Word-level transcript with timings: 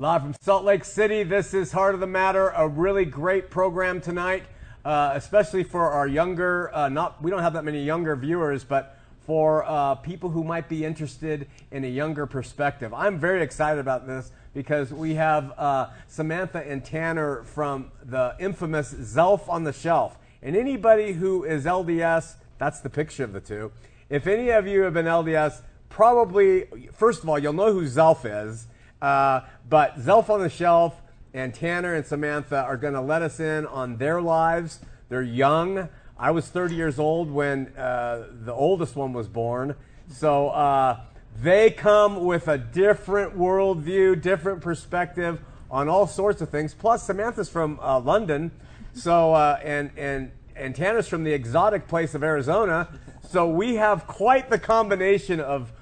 Live 0.00 0.22
from 0.22 0.34
Salt 0.40 0.64
Lake 0.64 0.86
City, 0.86 1.24
this 1.24 1.52
is 1.52 1.72
Heart 1.72 1.92
of 1.92 2.00
the 2.00 2.06
Matter, 2.06 2.48
a 2.56 2.66
really 2.66 3.04
great 3.04 3.50
program 3.50 4.00
tonight, 4.00 4.44
uh, 4.82 5.12
especially 5.12 5.62
for 5.62 5.90
our 5.90 6.08
younger, 6.08 6.74
uh, 6.74 6.88
not, 6.88 7.22
we 7.22 7.30
don't 7.30 7.42
have 7.42 7.52
that 7.52 7.66
many 7.66 7.84
younger 7.84 8.16
viewers, 8.16 8.64
but 8.64 8.96
for 9.26 9.62
uh, 9.66 9.96
people 9.96 10.30
who 10.30 10.42
might 10.42 10.70
be 10.70 10.86
interested 10.86 11.46
in 11.70 11.84
a 11.84 11.86
younger 11.86 12.24
perspective. 12.24 12.94
I'm 12.94 13.18
very 13.18 13.42
excited 13.42 13.78
about 13.78 14.06
this 14.06 14.32
because 14.54 14.90
we 14.90 15.16
have 15.16 15.52
uh, 15.58 15.88
Samantha 16.08 16.66
and 16.66 16.82
Tanner 16.82 17.42
from 17.42 17.90
the 18.02 18.34
infamous 18.40 18.94
Zelph 18.94 19.50
on 19.50 19.64
the 19.64 19.72
Shelf. 19.74 20.16
And 20.42 20.56
anybody 20.56 21.12
who 21.12 21.44
is 21.44 21.66
LDS, 21.66 22.36
that's 22.56 22.80
the 22.80 22.88
picture 22.88 23.24
of 23.24 23.34
the 23.34 23.40
two. 23.40 23.70
If 24.08 24.26
any 24.26 24.48
of 24.48 24.66
you 24.66 24.80
have 24.80 24.94
been 24.94 25.04
LDS, 25.04 25.60
probably, 25.90 26.88
first 26.90 27.22
of 27.22 27.28
all, 27.28 27.38
you'll 27.38 27.52
know 27.52 27.74
who 27.74 27.82
Zelph 27.82 28.24
is. 28.24 28.66
Uh, 29.00 29.40
but 29.68 29.98
Zelph 29.98 30.28
on 30.28 30.40
the 30.40 30.50
Shelf 30.50 31.00
and 31.32 31.54
Tanner 31.54 31.94
and 31.94 32.04
Samantha 32.04 32.62
are 32.62 32.76
going 32.76 32.94
to 32.94 33.00
let 33.00 33.22
us 33.22 33.40
in 33.40 33.66
on 33.66 33.96
their 33.96 34.20
lives. 34.20 34.80
They're 35.08 35.22
young. 35.22 35.88
I 36.18 36.32
was 36.32 36.48
30 36.48 36.74
years 36.74 36.98
old 36.98 37.30
when 37.30 37.68
uh, 37.76 38.26
the 38.30 38.52
oldest 38.52 38.96
one 38.96 39.12
was 39.12 39.26
born. 39.26 39.74
So 40.08 40.48
uh, 40.48 41.00
they 41.40 41.70
come 41.70 42.24
with 42.24 42.48
a 42.48 42.58
different 42.58 43.38
worldview, 43.38 44.20
different 44.20 44.60
perspective 44.60 45.40
on 45.70 45.88
all 45.88 46.06
sorts 46.06 46.42
of 46.42 46.50
things. 46.50 46.74
Plus, 46.74 47.04
Samantha's 47.04 47.48
from 47.48 47.78
uh, 47.80 48.00
London, 48.00 48.50
so 48.92 49.32
uh, 49.34 49.58
and 49.62 49.90
and 49.96 50.32
and 50.56 50.74
Tanner's 50.74 51.08
from 51.08 51.24
the 51.24 51.32
exotic 51.32 51.86
place 51.86 52.14
of 52.14 52.22
Arizona. 52.22 52.88
So 53.28 53.48
we 53.48 53.76
have 53.76 54.06
quite 54.06 54.50
the 54.50 54.58
combination 54.58 55.40
of 55.40 55.70
of 55.70 55.72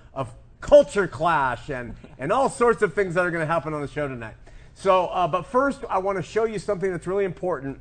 culture 0.61 1.07
clash 1.07 1.69
and, 1.71 1.95
and 2.19 2.33
all 2.33 2.49
sorts 2.49 2.83
of 2.83 2.95
things 2.95 3.15
that 3.15 3.25
are 3.25 3.31
going 3.31 3.47
to 3.47 3.53
happen 3.53 3.75
on 3.75 3.81
the 3.81 3.89
show 3.89 4.09
tonight. 4.09 4.35
So, 4.75 5.07
uh, 5.07 5.27
but 5.27 5.43
first, 5.43 5.85
I 5.89 5.99
want 5.99 6.19
to 6.19 6.23
show 6.23 6.45
you 6.45 6.59
something 6.59 6.91
that's 6.91 7.07
really 7.07 7.25
important. 7.25 7.81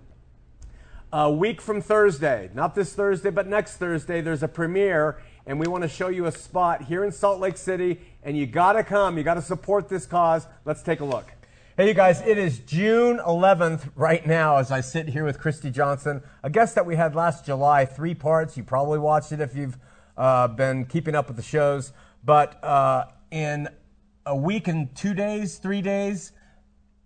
A 1.14 1.32
week 1.32 1.62
from 1.62 1.82
Thursday, 1.82 2.50
not 2.54 2.76
this 2.76 2.94
Thursday, 2.94 3.30
but 3.30 3.48
next 3.48 3.78
Thursday, 3.78 4.20
there's 4.20 4.44
a 4.44 4.48
premiere, 4.48 5.22
and 5.46 5.60
we 5.60 5.68
want 5.68 5.84
to 5.84 5.88
show 5.88 6.10
you 6.10 6.26
a 6.26 6.32
spot 6.32 6.84
here 6.84 7.04
in 7.04 7.12
Salt 7.12 7.40
Lake 7.40 7.58
City, 7.58 8.02
and 8.24 8.38
you 8.38 8.46
got 8.46 8.74
to 8.74 8.84
come. 8.84 9.18
You 9.18 9.24
got 9.24 9.36
to 9.36 9.42
support 9.42 9.90
this 9.90 10.06
cause. 10.06 10.48
Let's 10.66 10.82
take 10.82 11.00
a 11.00 11.06
look. 11.06 11.32
Hey, 11.78 11.88
you 11.88 11.94
guys, 11.94 12.22
it 12.22 12.40
is 12.40 12.58
June 12.58 13.20
11th 13.20 13.92
right 13.96 14.26
now 14.26 14.58
as 14.58 14.72
I 14.72 14.82
sit 14.82 15.10
here 15.10 15.24
with 15.24 15.40
Christy 15.40 15.70
Johnson, 15.70 16.24
a 16.42 16.50
guest 16.50 16.74
that 16.74 16.88
we 16.88 16.96
had 16.96 17.14
last 17.14 17.46
July, 17.46 17.86
three 17.86 18.16
parts. 18.16 18.58
You 18.58 18.64
probably 18.64 18.98
watched 18.98 19.32
it 19.32 19.40
if 19.40 19.56
you've 19.56 19.78
uh, 20.18 20.48
been 20.48 20.86
keeping 20.86 21.14
up 21.14 21.28
with 21.28 21.38
the 21.38 21.44
shows. 21.44 21.94
But 22.24 22.64
uh, 22.64 23.06
in 23.32 23.70
a 24.26 24.36
week 24.36 24.68
and 24.68 24.94
two 24.96 25.14
days, 25.14 25.58
three 25.58 25.82
days, 25.82 26.34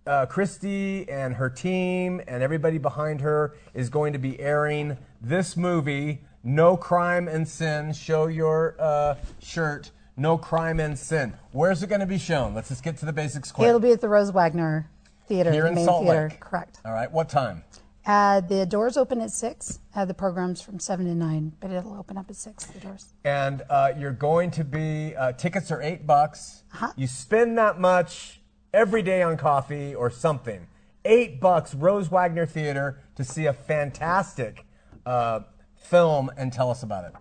uh, 0.08 0.26
Christy 0.26 1.08
and 1.10 1.36
her 1.36 1.50
team 1.50 2.22
and 2.28 2.42
everybody 2.42 2.78
behind 2.78 3.22
her 3.22 3.56
is 3.74 3.90
going 3.90 4.14
to 4.14 4.20
be 4.20 4.40
airing 4.40 4.98
this 5.22 5.56
movie, 5.56 6.22
No 6.44 6.76
Crime 6.76 7.28
and 7.28 7.48
Sin. 7.48 7.94
Show 7.94 8.28
your 8.28 8.76
uh, 8.80 9.16
shirt, 9.40 9.92
No 10.18 10.38
Crime 10.38 10.80
and 10.80 10.98
Sin. 10.98 11.34
Where's 11.52 11.84
it 11.84 11.88
going 11.88 12.02
to 12.02 12.08
be 12.08 12.18
shown? 12.18 12.56
Let's 12.56 12.70
just 12.70 12.84
get 12.84 12.98
to 12.98 13.06
the 13.06 13.14
basics 13.14 13.52
quick. 13.52 13.68
It'll 13.68 13.80
be 13.80 13.92
at 13.92 14.02
the 14.02 14.10
Rose 14.10 14.32
Wagner 14.32 14.90
Theater, 15.28 15.52
Here 15.52 15.68
in 15.68 15.76
main 15.76 15.86
Salt 15.86 16.06
theater. 16.06 16.30
Lake. 16.30 16.40
Correct. 16.40 16.80
All 16.84 16.94
right, 16.94 17.12
what 17.12 17.30
time? 17.30 17.64
Uh, 18.06 18.42
the 18.42 18.66
doors 18.66 18.98
open 18.98 19.22
at 19.22 19.32
six. 19.32 19.80
Uh, 19.96 20.06
the 20.06 20.14
program's 20.14 20.62
from 20.62 20.80
seven 20.80 21.06
to 21.06 21.14
nine, 21.14 21.54
but 21.60 21.70
it'll 21.70 21.94
open 21.94 22.18
up 22.18 22.30
at 22.30 22.36
six. 22.36 22.66
The 22.66 22.80
doors. 22.80 23.14
And 23.24 23.62
uh, 23.70 23.94
you're 23.98 24.12
going 24.12 24.50
to 24.52 24.64
be, 24.64 25.16
uh, 25.16 25.34
tickets 25.34 25.72
are 25.72 25.82
eight 25.82 26.08
bucks. 26.08 26.64
Uh-huh. 26.74 26.94
You 26.96 27.08
spend 27.08 27.58
that 27.58 27.80
much 27.80 28.42
every 28.74 29.04
day 29.04 29.22
on 29.22 29.38
coffee 29.38 29.94
or 29.94 30.10
something. 30.10 30.68
Eight 31.06 31.40
bucks, 31.40 31.76
Rose 31.76 32.10
Wagner 32.10 32.46
Theater, 32.46 33.00
to 33.16 33.24
see 33.24 33.46
a 33.46 33.54
fantastic 33.54 34.66
uh, 35.06 35.42
film 35.76 36.32
and 36.38 36.52
tell 36.52 36.72
us 36.72 36.84
about 36.84 37.06
it. 37.06 37.14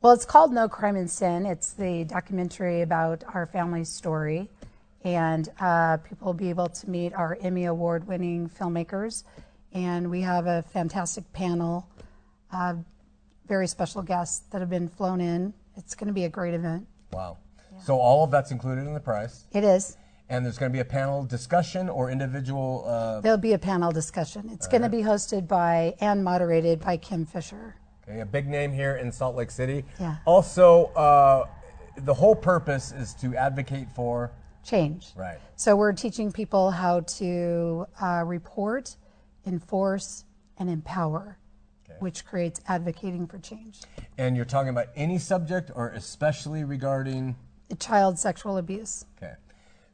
Well, 0.00 0.12
it's 0.12 0.24
called 0.24 0.52
No 0.52 0.68
Crime 0.68 0.94
and 0.94 1.10
Sin. 1.10 1.46
It's 1.46 1.72
the 1.72 2.04
documentary 2.04 2.82
about 2.82 3.24
our 3.34 3.46
family's 3.46 3.88
story, 3.88 4.48
and 5.02 5.48
uh, 5.58 5.96
people 5.96 6.26
will 6.26 6.34
be 6.34 6.50
able 6.50 6.68
to 6.68 6.90
meet 6.90 7.12
our 7.14 7.36
Emmy 7.40 7.64
Award-winning 7.64 8.48
filmmakers, 8.50 9.24
and 9.72 10.10
we 10.10 10.20
have 10.22 10.46
a 10.46 10.62
fantastic 10.72 11.30
panel, 11.32 11.88
uh, 12.52 12.74
very 13.46 13.66
special 13.66 14.02
guests 14.02 14.46
that 14.50 14.60
have 14.60 14.70
been 14.70 14.88
flown 14.88 15.20
in. 15.20 15.54
It's 15.76 15.94
going 15.94 16.08
to 16.08 16.12
be 16.12 16.24
a 16.24 16.28
great 16.28 16.54
event. 16.54 16.86
Wow. 17.12 17.38
So 17.82 17.98
all 17.98 18.24
of 18.24 18.30
that's 18.30 18.50
included 18.50 18.86
in 18.86 18.94
the 18.94 19.00
price. 19.00 19.44
It 19.52 19.64
is. 19.64 19.96
And 20.28 20.44
there's 20.44 20.58
going 20.58 20.70
to 20.70 20.76
be 20.76 20.80
a 20.80 20.84
panel 20.84 21.24
discussion 21.24 21.88
or 21.88 22.10
individual. 22.10 22.84
Uh, 22.86 23.20
There'll 23.20 23.38
be 23.38 23.54
a 23.54 23.58
panel 23.58 23.92
discussion. 23.92 24.50
It's 24.52 24.66
going 24.66 24.82
to 24.82 24.88
be 24.88 24.98
hosted 24.98 25.48
by 25.48 25.94
and 26.00 26.22
moderated 26.22 26.80
by 26.80 26.98
Kim 26.98 27.24
Fisher. 27.24 27.76
okay, 28.06 28.20
a 28.20 28.26
big 28.26 28.46
name 28.46 28.72
here 28.72 28.96
in 28.96 29.10
Salt 29.10 29.36
Lake 29.36 29.50
City. 29.50 29.84
Yeah. 29.98 30.16
Also, 30.26 30.86
uh, 30.96 31.46
the 31.96 32.12
whole 32.12 32.34
purpose 32.34 32.92
is 32.92 33.14
to 33.14 33.34
advocate 33.36 33.88
for. 33.94 34.30
Change. 34.64 35.12
Right. 35.16 35.38
So 35.56 35.76
we're 35.76 35.94
teaching 35.94 36.30
people 36.30 36.70
how 36.72 37.00
to 37.00 37.86
uh, 38.02 38.22
report, 38.26 38.96
enforce, 39.48 40.24
and 40.58 40.70
empower, 40.70 41.38
which 42.00 42.24
creates 42.24 42.60
advocating 42.68 43.26
for 43.26 43.38
change. 43.38 43.80
And 44.16 44.36
you're 44.36 44.44
talking 44.44 44.68
about 44.68 44.88
any 44.94 45.18
subject 45.18 45.70
or 45.74 45.88
especially 45.90 46.62
regarding. 46.62 47.34
Child 47.80 48.18
sexual 48.18 48.58
abuse. 48.58 49.04
Okay. 49.16 49.34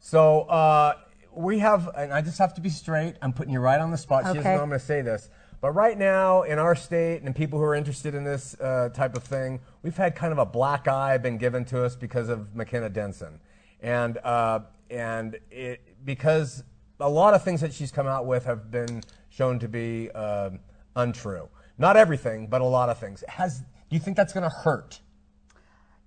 So 0.01 0.43
uh, 0.43 0.95
we 1.35 1.61
have, 1.61 1.89
and 1.97 2.13
I 2.13 2.21
just 2.21 2.39
have 2.39 2.55
to 2.55 2.61
be 2.61 2.69
straight. 2.69 3.15
I'm 3.23 3.33
putting 3.33 3.53
you 3.53 3.61
right 3.61 3.81
on 3.81 3.91
the 3.91 3.97
spot. 3.97 4.25
She 4.25 4.35
doesn't 4.35 4.45
know 4.45 4.63
I'm 4.63 4.69
going 4.69 4.79
to 4.79 4.85
say 4.85 5.01
this. 5.01 5.31
But 5.61 5.71
right 5.71 5.97
now, 5.97 6.43
in 6.43 6.59
our 6.59 6.75
state, 6.75 7.23
and 7.23 7.35
people 7.35 7.59
who 7.59 7.65
are 7.65 7.75
interested 7.75 8.15
in 8.15 8.23
this 8.23 8.55
uh, 8.61 8.91
type 8.91 9.17
of 9.17 9.23
thing, 9.23 9.61
we've 9.83 9.97
had 9.97 10.15
kind 10.15 10.31
of 10.31 10.39
a 10.39 10.45
black 10.45 10.89
eye 10.89 11.17
been 11.17 11.39
given 11.39 11.65
to 11.67 11.83
us 11.83 11.97
because 11.97 12.29
of 12.29 12.55
McKenna 12.55 12.91
Denson, 12.91 13.41
and 13.81 14.19
uh, 14.19 14.61
and 14.91 15.39
it 15.51 15.81
because 16.05 16.65
a 17.01 17.09
lot 17.09 17.33
of 17.33 17.43
things 17.43 17.63
that 17.63 17.73
she's 17.73 17.91
come 17.91 18.07
out 18.07 18.27
with 18.27 18.45
have 18.45 18.71
been 18.71 19.01
shown 19.35 19.59
to 19.59 19.69
be 19.69 20.11
uh, 20.15 20.51
untrue. 20.97 21.49
Not 21.77 21.97
everything, 21.97 22.47
but 22.47 22.61
a 22.61 22.65
lot 22.65 22.89
of 22.89 22.99
things. 22.99 23.25
Has 23.29 23.59
do 23.59 23.97
you 23.97 23.99
think 23.99 24.17
that's 24.17 24.33
going 24.33 24.49
to 24.49 24.57
hurt? 24.57 25.01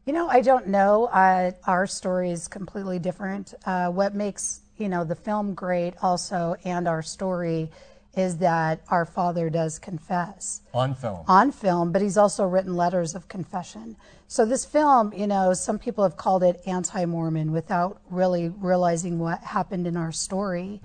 You 0.06 0.14
know, 0.14 0.30
I 0.30 0.42
don't 0.42 0.68
know. 0.68 1.06
Uh, 1.08 1.52
our 1.66 1.86
story 1.86 2.32
is 2.32 2.48
completely 2.48 3.00
different. 3.00 3.54
Uh, 3.66 3.90
what 3.90 4.16
makes 4.16 4.62
you 4.78 4.88
know 4.88 5.04
the 5.04 5.16
film 5.16 5.54
great, 5.54 5.94
also, 6.02 6.56
and 6.64 6.88
our 6.88 7.02
story, 7.02 7.70
is 8.16 8.38
that 8.38 8.82
our 8.90 9.06
father 9.06 9.50
does 9.50 9.78
confess 9.78 10.62
On 10.74 10.96
film. 10.96 11.26
on 11.28 11.52
film, 11.52 11.92
but 11.92 12.02
he's 12.02 12.18
also 12.18 12.46
written 12.46 12.76
letters 12.76 13.14
of 13.14 13.28
confession. 13.28 13.98
So 14.30 14.46
this 14.46 14.66
film, 14.66 15.14
you 15.14 15.28
know, 15.28 15.54
some 15.54 15.80
people 15.80 16.04
have 16.04 16.18
called 16.18 16.44
it 16.44 16.62
anti-Mormon 16.66 17.52
without 17.52 18.02
really 18.10 18.50
realizing 18.50 19.20
what 19.20 19.42
happened 19.44 19.86
in 19.88 19.98
our 19.98 20.12
story. 20.12 20.82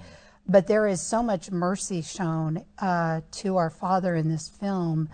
But 0.49 0.67
there 0.67 0.87
is 0.87 1.01
so 1.01 1.23
much 1.23 1.51
mercy 1.51 2.03
shown 2.03 2.65
uh, 2.79 3.21
to 3.33 3.57
our 3.57 3.71
father 3.71 4.15
in 4.17 4.29
this 4.29 4.49
film, 4.49 5.09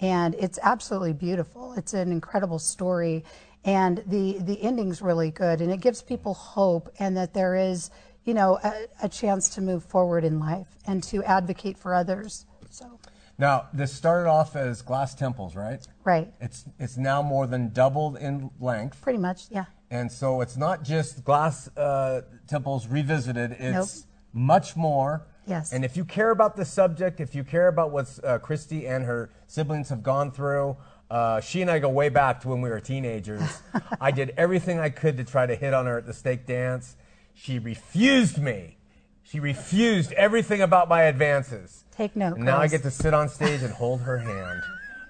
and 0.00 0.34
it's 0.34 0.58
absolutely 0.62 1.14
beautiful. 1.14 1.72
It's 1.76 1.94
an 1.94 2.12
incredible 2.12 2.58
story, 2.58 3.24
and 3.64 4.02
the 4.06 4.38
the 4.40 4.62
ending's 4.62 5.00
really 5.00 5.30
good, 5.30 5.60
and 5.60 5.72
it 5.72 5.80
gives 5.80 6.02
people 6.02 6.34
hope, 6.34 6.90
and 6.98 7.16
that 7.16 7.32
there 7.32 7.56
is, 7.56 7.90
you 8.24 8.34
know, 8.34 8.58
a, 8.62 8.86
a 9.04 9.08
chance 9.08 9.48
to 9.54 9.60
move 9.62 9.82
forward 9.82 10.24
in 10.24 10.38
life 10.38 10.68
and 10.86 11.02
to 11.04 11.24
advocate 11.24 11.78
for 11.78 11.94
others. 11.94 12.44
So, 12.70 12.98
Now, 13.38 13.68
this 13.72 13.92
started 13.92 14.28
off 14.28 14.56
as 14.56 14.82
glass 14.82 15.14
temples, 15.14 15.56
right? 15.56 15.80
right, 16.04 16.28
It's 16.38 16.66
it's 16.78 16.98
now 16.98 17.22
more 17.22 17.46
than 17.46 17.72
doubled 17.72 18.18
in 18.18 18.50
length, 18.60 19.00
pretty 19.00 19.18
much, 19.18 19.46
yeah. 19.50 19.64
and 19.90 20.12
so 20.12 20.42
it's 20.42 20.58
not 20.58 20.82
just 20.84 21.24
glass 21.24 21.68
uh, 21.78 22.20
temples 22.46 22.86
revisited. 22.88 23.52
It's 23.58 23.96
Nope. 23.96 24.06
Much 24.36 24.76
more. 24.76 25.26
Yes. 25.46 25.72
And 25.72 25.84
if 25.84 25.96
you 25.96 26.04
care 26.04 26.30
about 26.30 26.56
the 26.56 26.64
subject, 26.64 27.20
if 27.20 27.34
you 27.34 27.42
care 27.42 27.68
about 27.68 27.90
what 27.90 28.18
uh, 28.22 28.38
Christy 28.38 28.86
and 28.86 29.04
her 29.04 29.30
siblings 29.46 29.88
have 29.88 30.02
gone 30.02 30.30
through, 30.30 30.76
uh, 31.10 31.40
she 31.40 31.62
and 31.62 31.70
I 31.70 31.78
go 31.78 31.88
way 31.88 32.08
back 32.08 32.40
to 32.40 32.48
when 32.48 32.60
we 32.60 32.68
were 32.68 32.80
teenagers. 32.80 33.62
I 34.00 34.10
did 34.10 34.34
everything 34.36 34.78
I 34.78 34.90
could 34.90 35.16
to 35.16 35.24
try 35.24 35.46
to 35.46 35.54
hit 35.54 35.72
on 35.72 35.86
her 35.86 35.98
at 35.98 36.06
the 36.06 36.12
stake 36.12 36.46
dance. 36.46 36.96
She 37.32 37.58
refused 37.58 38.38
me. 38.38 38.76
She 39.22 39.40
refused 39.40 40.12
everything 40.12 40.62
about 40.62 40.88
my 40.88 41.02
advances. 41.02 41.84
Take 41.92 42.14
note, 42.14 42.36
And 42.36 42.44
now 42.44 42.58
I 42.58 42.68
get 42.68 42.82
to 42.82 42.90
sit 42.90 43.14
on 43.14 43.28
stage 43.28 43.62
and 43.62 43.72
hold 43.72 44.00
her 44.02 44.18
hand. 44.18 44.62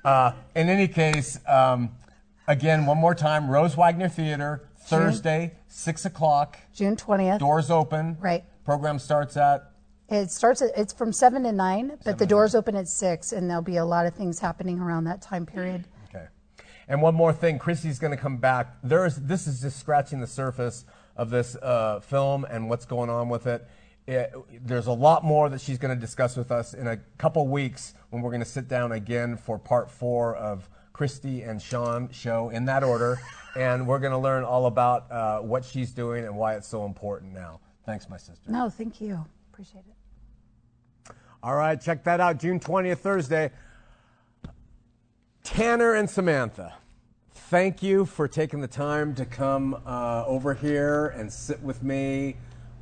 Uh, 0.05 0.33
in 0.55 0.69
any 0.69 0.89
case, 0.89 1.39
um, 1.49 1.91
again, 2.47 2.87
one 2.87 2.99
more 2.99 3.15
time, 3.15 3.51
Rose 3.51 3.77
Wagner 3.77 4.09
Theater, 4.09 4.69
Thursday, 4.79 5.55
6 5.69 6.05
o'clock. 6.05 6.59
June 6.73 6.97
20th. 6.97 7.39
Doors 7.39 7.71
open. 7.71 8.17
Right. 8.21 8.45
Program 8.67 8.99
starts 8.99 9.37
at. 9.37 9.71
It 10.09 10.33
starts 10.33 10.61
at, 10.61 10.71
it's 10.77 10.93
from 10.93 11.13
7 11.13 11.45
to 11.45 11.53
9, 11.53 11.99
but 12.05 12.19
the 12.19 12.27
doors 12.27 12.57
open 12.57 12.75
at 12.75 12.89
6, 12.89 13.31
and 13.31 13.49
there'll 13.49 13.63
be 13.63 13.77
a 13.77 13.85
lot 13.85 14.07
of 14.07 14.15
things 14.15 14.41
happening 14.41 14.81
around 14.81 15.05
that 15.05 15.23
time 15.23 15.47
period. 15.47 15.85
Okay. 16.09 16.27
And 16.89 17.01
one 17.01 17.15
more 17.15 17.33
thing, 17.33 17.61
Christy's 17.61 18.01
going 18.01 18.11
to 18.11 18.17
come 18.17 18.39
back. 18.39 18.77
There 18.83 19.07
is 19.07 19.15
this 19.17 19.47
is 19.47 19.61
just 19.61 19.79
scratching 19.79 20.21
the 20.21 20.27
surface 20.27 20.85
of 21.15 21.31
this 21.31 21.55
uh, 21.63 22.01
film 22.01 22.45
and 22.51 22.69
what's 22.69 22.85
going 22.85 23.09
on 23.09 23.29
with 23.29 23.47
it. 23.47 23.69
it, 24.09 24.35
there's 24.65 24.89
a 24.89 24.93
lot 24.93 25.23
more 25.23 25.49
that 25.49 25.61
she's 25.61 25.79
going 25.79 25.95
to 25.95 26.01
discuss 26.01 26.37
with 26.37 26.51
us 26.51 26.75
in 26.75 26.89
a 26.89 26.97
couple 27.19 27.47
weeks 27.47 27.95
when 28.11 28.21
we're 28.21 28.31
going 28.31 28.43
to 28.43 28.49
sit 28.49 28.67
down 28.67 28.91
again 28.91 29.37
for 29.37 29.61
part 29.61 29.89
four 29.89 30.35
of 30.35 30.69
Christy 30.93 31.43
and 31.43 31.63
Sean 31.63 32.11
show 32.11 32.49
in 32.49 32.65
that 32.65 32.83
order, 32.83 33.21
and 33.57 33.87
we're 33.87 34.01
going 34.01 34.11
to 34.11 34.19
learn 34.19 34.43
all 34.43 34.67
about 34.67 35.13
uh, 35.13 35.39
what 35.39 35.65
she's 35.65 35.93
doing 35.93 36.25
and 36.25 36.37
why 36.37 36.57
it's 36.57 36.67
so 36.67 36.85
important 36.85 37.33
now. 37.33 37.61
Thanks, 37.87 38.09
my 38.11 38.17
sister. 38.17 38.51
No, 38.51 38.69
thank 38.69 39.01
you. 39.01 39.25
Appreciate 39.53 39.85
it. 39.89 41.15
All 41.41 41.55
right, 41.55 41.81
check 41.81 42.03
that 42.03 42.21
out. 42.21 42.41
June 42.41 42.59
20th, 42.59 42.99
Thursday. 42.99 43.53
Tanner 45.45 45.95
and 45.95 46.11
Samantha, 46.11 46.75
thank 47.33 47.85
you 47.85 48.05
for 48.05 48.27
taking 48.27 48.61
the 48.61 48.67
time 48.67 49.15
to 49.15 49.25
come 49.25 49.81
uh, 49.87 50.25
over 50.27 50.55
here 50.55 51.07
and 51.17 51.33
sit 51.33 51.63
with 51.63 51.85
me. 51.85 52.37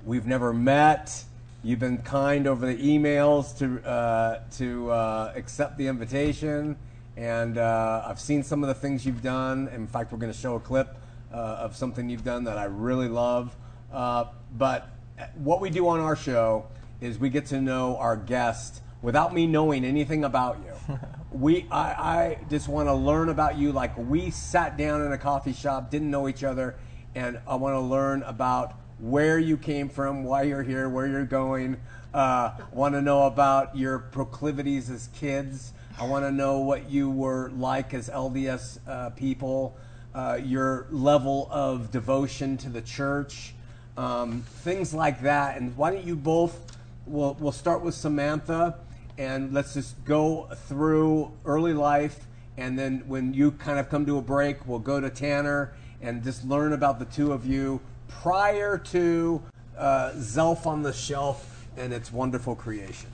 We've 0.06 0.26
never 0.26 0.54
met. 0.54 1.24
You've 1.62 1.80
been 1.80 1.98
kind 1.98 2.46
over 2.46 2.66
the 2.66 2.76
emails 2.76 3.56
to 3.58 3.86
uh, 3.86 4.40
to 4.52 4.90
uh, 4.90 5.32
accept 5.36 5.76
the 5.76 5.86
invitation, 5.86 6.76
and 7.18 7.58
uh, 7.58 8.04
I've 8.06 8.20
seen 8.20 8.42
some 8.42 8.62
of 8.62 8.68
the 8.68 8.74
things 8.74 9.04
you've 9.04 9.22
done. 9.22 9.68
In 9.68 9.86
fact, 9.86 10.12
we're 10.12 10.18
going 10.18 10.32
to 10.32 10.38
show 10.38 10.54
a 10.54 10.60
clip 10.60 10.96
uh, 11.30 11.36
of 11.36 11.76
something 11.76 12.08
you've 12.08 12.24
done 12.24 12.44
that 12.44 12.56
I 12.56 12.64
really 12.64 13.08
love. 13.08 13.54
Uh, 13.92 14.24
but 14.56 14.93
what 15.34 15.60
we 15.60 15.70
do 15.70 15.88
on 15.88 16.00
our 16.00 16.16
show 16.16 16.66
is 17.00 17.18
we 17.18 17.30
get 17.30 17.46
to 17.46 17.60
know 17.60 17.96
our 17.98 18.16
guest 18.16 18.80
without 19.02 19.34
me 19.34 19.46
knowing 19.46 19.84
anything 19.84 20.24
about 20.24 20.58
you. 20.64 20.98
we, 21.30 21.66
I, 21.70 21.78
I 21.78 22.38
just 22.48 22.68
want 22.68 22.88
to 22.88 22.94
learn 22.94 23.28
about 23.28 23.58
you 23.58 23.72
like 23.72 23.96
we 23.98 24.30
sat 24.30 24.76
down 24.76 25.02
in 25.02 25.12
a 25.12 25.18
coffee 25.18 25.52
shop, 25.52 25.90
didn't 25.90 26.10
know 26.10 26.28
each 26.28 26.42
other, 26.42 26.76
and 27.14 27.38
I 27.46 27.56
want 27.56 27.74
to 27.74 27.80
learn 27.80 28.22
about 28.22 28.74
where 28.98 29.38
you 29.38 29.56
came 29.56 29.88
from, 29.88 30.24
why 30.24 30.42
you're 30.42 30.62
here, 30.62 30.88
where 30.88 31.06
you're 31.06 31.24
going. 31.24 31.80
Uh, 32.12 32.52
want 32.72 32.94
to 32.94 33.02
know 33.02 33.24
about 33.24 33.76
your 33.76 33.98
proclivities 33.98 34.88
as 34.88 35.08
kids. 35.08 35.72
I 35.98 36.06
want 36.06 36.24
to 36.24 36.32
know 36.32 36.60
what 36.60 36.88
you 36.90 37.10
were 37.10 37.50
like 37.50 37.92
as 37.92 38.08
LDS 38.08 38.78
uh, 38.86 39.10
people, 39.10 39.76
uh, 40.14 40.38
your 40.42 40.86
level 40.90 41.48
of 41.50 41.90
devotion 41.90 42.56
to 42.58 42.68
the 42.68 42.80
church, 42.80 43.53
um, 43.96 44.42
things 44.62 44.92
like 44.94 45.22
that. 45.22 45.56
And 45.56 45.76
why 45.76 45.92
don't 45.92 46.04
you 46.04 46.16
both? 46.16 46.76
We'll, 47.06 47.36
we'll 47.38 47.52
start 47.52 47.82
with 47.82 47.94
Samantha 47.94 48.76
and 49.18 49.52
let's 49.52 49.74
just 49.74 50.02
go 50.04 50.48
through 50.66 51.30
early 51.44 51.72
life 51.72 52.26
and 52.56 52.78
then 52.78 53.02
when 53.06 53.34
you 53.34 53.52
kind 53.52 53.78
of 53.78 53.88
come 53.88 54.04
to 54.06 54.18
a 54.18 54.22
break 54.22 54.66
we'll 54.66 54.78
go 54.78 55.00
to 55.00 55.10
tanner 55.10 55.72
and 56.02 56.22
just 56.24 56.44
learn 56.44 56.72
about 56.72 56.98
the 56.98 57.04
two 57.04 57.32
of 57.32 57.46
you 57.46 57.80
prior 58.08 58.76
to 58.76 59.40
uh, 59.78 60.10
zelph 60.16 60.66
on 60.66 60.82
the 60.82 60.92
shelf 60.92 61.66
and 61.76 61.92
its 61.92 62.12
wonderful 62.12 62.54
creation 62.56 63.08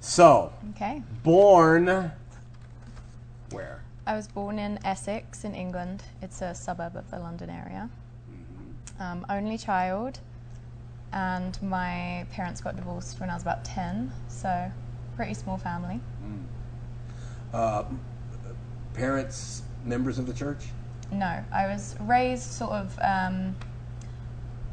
so 0.00 0.52
Okay. 0.70 1.02
born 1.22 2.12
where 3.50 3.82
I 4.06 4.14
was 4.14 4.26
born 4.26 4.58
in 4.58 4.78
Essex 4.86 5.44
in 5.44 5.54
England. 5.54 6.02
It's 6.22 6.40
a 6.40 6.54
suburb 6.54 6.96
of 6.96 7.10
the 7.10 7.18
London 7.18 7.50
area. 7.50 7.90
Um, 9.00 9.24
only 9.28 9.56
child, 9.58 10.20
and 11.12 11.60
my 11.62 12.26
parents 12.32 12.60
got 12.60 12.76
divorced 12.76 13.20
when 13.20 13.30
I 13.30 13.34
was 13.34 13.42
about 13.42 13.64
10, 13.64 14.12
so 14.28 14.72
pretty 15.16 15.34
small 15.34 15.58
family. 15.58 16.00
uh, 17.52 17.84
parents 18.94 19.62
members 19.84 20.18
of 20.18 20.26
the 20.26 20.32
church 20.32 20.66
No, 21.12 21.44
I 21.52 21.66
was 21.66 21.94
raised 22.00 22.42
sort 22.42 22.72
of 22.72 22.98
um, 23.00 23.56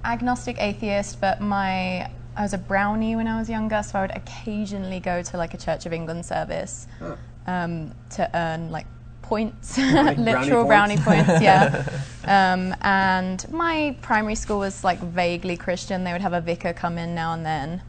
agnostic 0.03 0.59
atheist, 0.61 1.21
but 1.21 1.39
my 1.41 2.09
I 2.37 2.41
was 2.41 2.53
a 2.53 2.57
brownie 2.57 3.15
when 3.15 3.27
I 3.27 3.39
was 3.39 3.49
younger, 3.49 3.81
so 3.83 3.99
I 3.99 4.01
would 4.01 4.15
occasionally 4.15 4.99
go 4.99 5.21
to 5.21 5.37
like 5.37 5.53
a 5.53 5.57
Church 5.57 5.85
of 5.85 5.93
England 5.93 6.25
service 6.25 6.87
Huh. 6.99 7.15
um, 7.47 7.93
to 8.11 8.29
earn 8.35 8.71
like 8.71 8.87
points, 9.25 9.75
brownie 9.75 10.15
literal 10.23 10.65
points? 10.65 10.67
brownie 10.67 10.97
points, 10.97 11.41
yeah. 11.41 11.83
um, 12.25 12.75
and 12.81 13.51
my 13.51 13.97
primary 14.01 14.35
school 14.35 14.59
was 14.59 14.83
like 14.83 14.99
vaguely 14.99 15.57
Christian. 15.57 16.03
They 16.03 16.11
would 16.11 16.21
have 16.21 16.33
a 16.33 16.41
vicar 16.41 16.73
come 16.73 16.97
in 16.97 17.15
now 17.15 17.33
and 17.33 17.45
then. 17.45 17.81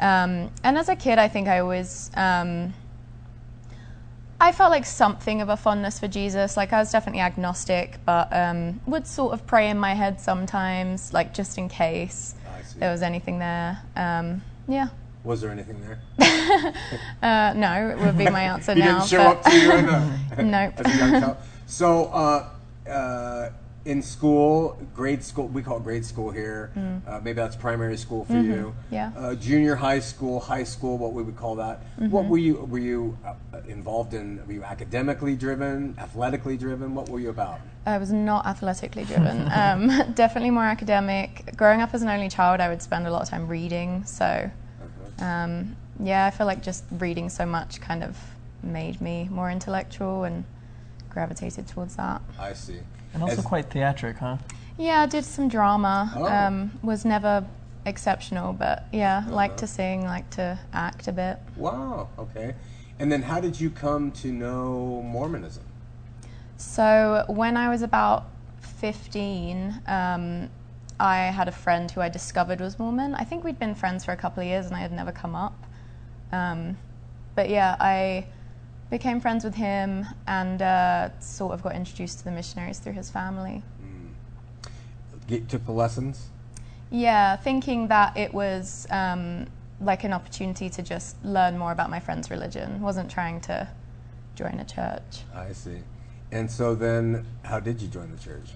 Um, 0.00 0.50
and 0.64 0.78
as 0.78 0.88
a 0.88 0.96
kid, 0.96 1.18
I 1.18 1.28
think 1.28 1.46
I 1.46 1.58
always. 1.58 2.10
Um, 2.14 2.74
I 4.40 4.50
felt 4.50 4.72
like 4.72 4.84
something 4.84 5.40
of 5.40 5.50
a 5.50 5.56
fondness 5.56 6.00
for 6.00 6.08
Jesus. 6.08 6.56
Like 6.56 6.72
I 6.72 6.78
was 6.78 6.90
definitely 6.90 7.20
agnostic, 7.20 7.98
but 8.04 8.32
um, 8.32 8.80
would 8.86 9.06
sort 9.06 9.34
of 9.34 9.46
pray 9.46 9.70
in 9.70 9.78
my 9.78 9.94
head 9.94 10.20
sometimes, 10.20 11.12
like 11.12 11.32
just 11.32 11.58
in 11.58 11.68
case 11.68 12.34
there 12.78 12.90
was 12.90 13.02
anything 13.02 13.38
there. 13.38 13.80
Um, 13.94 14.42
yeah. 14.66 14.88
Was 15.24 15.40
there 15.40 15.50
anything 15.50 15.80
there 15.80 15.98
Uh, 17.22 17.52
no, 17.54 17.90
it 17.90 17.98
would 17.98 18.18
be 18.18 18.28
my 18.28 18.42
answer 18.42 18.74
now. 18.76 18.98
didn't 18.98 19.08
show 19.08 19.20
up 19.22 19.42
to 19.44 19.56
you 19.56 19.72
in 20.38 20.50
Nope. 20.50 20.74
a. 20.80 21.36
So, 21.66 22.06
uh, 22.06 22.48
uh, 22.90 23.50
in 23.84 24.00
school, 24.02 24.78
grade 24.94 25.22
school, 25.24 25.48
we 25.48 25.62
call 25.62 25.78
it 25.78 25.82
grade 25.84 26.04
school 26.04 26.30
here. 26.30 26.70
Uh, 27.06 27.18
maybe 27.22 27.34
that's 27.34 27.56
primary 27.56 27.96
school 27.96 28.24
for 28.24 28.34
you. 28.34 28.74
Mm-hmm. 28.74 28.94
Yeah. 28.94 29.10
Uh, 29.16 29.34
junior 29.34 29.74
high 29.74 29.98
school, 29.98 30.38
high 30.38 30.62
school, 30.64 30.98
what 30.98 31.12
we 31.12 31.22
would 31.22 31.36
call 31.36 31.56
that. 31.56 31.80
Mm-hmm. 31.96 32.10
What 32.10 32.26
were 32.26 32.38
you? 32.38 32.56
Were 32.56 32.78
you 32.78 33.16
uh, 33.26 33.34
involved 33.68 34.14
in? 34.14 34.44
Were 34.46 34.52
you 34.52 34.62
academically 34.64 35.34
driven, 35.34 35.96
athletically 35.98 36.56
driven? 36.56 36.94
What 36.94 37.08
were 37.08 37.18
you 37.20 37.30
about? 37.30 37.58
I 37.86 37.98
was 37.98 38.12
not 38.12 38.46
athletically 38.46 39.04
driven. 39.04 39.50
um, 39.52 40.12
definitely 40.14 40.50
more 40.50 40.64
academic. 40.64 41.52
Growing 41.56 41.80
up 41.80 41.92
as 41.92 42.02
an 42.02 42.08
only 42.08 42.28
child, 42.28 42.60
I 42.60 42.68
would 42.68 42.82
spend 42.82 43.06
a 43.08 43.10
lot 43.10 43.22
of 43.22 43.28
time 43.28 43.48
reading. 43.48 44.04
So, 44.04 44.48
um, 45.22 45.76
yeah, 46.00 46.26
I 46.26 46.30
feel 46.30 46.46
like 46.46 46.62
just 46.62 46.84
reading 46.90 47.28
so 47.28 47.46
much 47.46 47.80
kind 47.80 48.02
of 48.02 48.18
made 48.62 49.00
me 49.00 49.28
more 49.30 49.50
intellectual 49.50 50.24
and 50.24 50.44
gravitated 51.10 51.68
towards 51.68 51.96
that. 51.96 52.20
I 52.38 52.52
see. 52.54 52.80
And 53.14 53.22
also 53.22 53.38
As- 53.38 53.44
quite 53.44 53.70
theatric, 53.70 54.18
huh? 54.18 54.38
Yeah, 54.78 55.02
I 55.02 55.06
did 55.06 55.24
some 55.24 55.48
drama. 55.48 56.12
Oh. 56.16 56.26
Um, 56.26 56.72
was 56.82 57.04
never 57.04 57.46
exceptional, 57.84 58.52
but 58.52 58.86
yeah, 58.92 59.24
like 59.28 59.56
to 59.58 59.66
sing, 59.66 60.02
like 60.04 60.28
to 60.30 60.58
act 60.72 61.08
a 61.08 61.12
bit. 61.12 61.38
Wow. 61.56 62.08
Okay. 62.18 62.54
And 62.98 63.10
then, 63.10 63.22
how 63.22 63.40
did 63.40 63.60
you 63.60 63.70
come 63.70 64.12
to 64.12 64.28
know 64.28 65.02
Mormonism? 65.04 65.64
So 66.56 67.24
when 67.28 67.56
I 67.56 67.68
was 67.68 67.82
about 67.82 68.26
15, 68.60 69.82
um, 69.86 70.50
I 70.98 71.26
had 71.26 71.48
a 71.48 71.52
friend 71.52 71.90
who 71.90 72.00
I 72.00 72.08
discovered 72.08 72.60
was 72.60 72.78
Mormon. 72.78 73.14
I 73.14 73.24
think 73.24 73.44
we'd 73.44 73.58
been 73.58 73.74
friends 73.74 74.04
for 74.04 74.12
a 74.12 74.16
couple 74.16 74.42
of 74.42 74.48
years 74.48 74.66
and 74.66 74.76
I 74.76 74.80
had 74.80 74.92
never 74.92 75.12
come 75.12 75.34
up. 75.34 75.66
Um, 76.32 76.76
but 77.34 77.48
yeah, 77.48 77.76
I 77.80 78.26
became 78.90 79.20
friends 79.20 79.44
with 79.44 79.54
him 79.54 80.06
and 80.26 80.60
uh, 80.60 81.08
sort 81.18 81.54
of 81.54 81.62
got 81.62 81.74
introduced 81.74 82.18
to 82.18 82.24
the 82.24 82.30
missionaries 82.30 82.78
through 82.78 82.92
his 82.92 83.10
family. 83.10 83.62
Get, 85.26 85.48
took 85.48 85.64
the 85.64 85.72
lessons. 85.72 86.28
Yeah, 86.90 87.36
thinking 87.36 87.88
that 87.88 88.16
it 88.16 88.34
was 88.34 88.86
um, 88.90 89.46
like 89.80 90.04
an 90.04 90.12
opportunity 90.12 90.68
to 90.68 90.82
just 90.82 91.16
learn 91.24 91.56
more 91.56 91.72
about 91.72 91.90
my 91.90 92.00
friend's 92.00 92.30
religion. 92.30 92.82
Wasn't 92.82 93.10
trying 93.10 93.40
to 93.42 93.68
join 94.34 94.60
a 94.60 94.64
church. 94.64 95.22
I 95.34 95.52
see. 95.52 95.78
And 96.30 96.50
so 96.50 96.74
then, 96.74 97.26
how 97.44 97.60
did 97.60 97.80
you 97.80 97.88
join 97.88 98.10
the 98.10 98.22
church? 98.22 98.50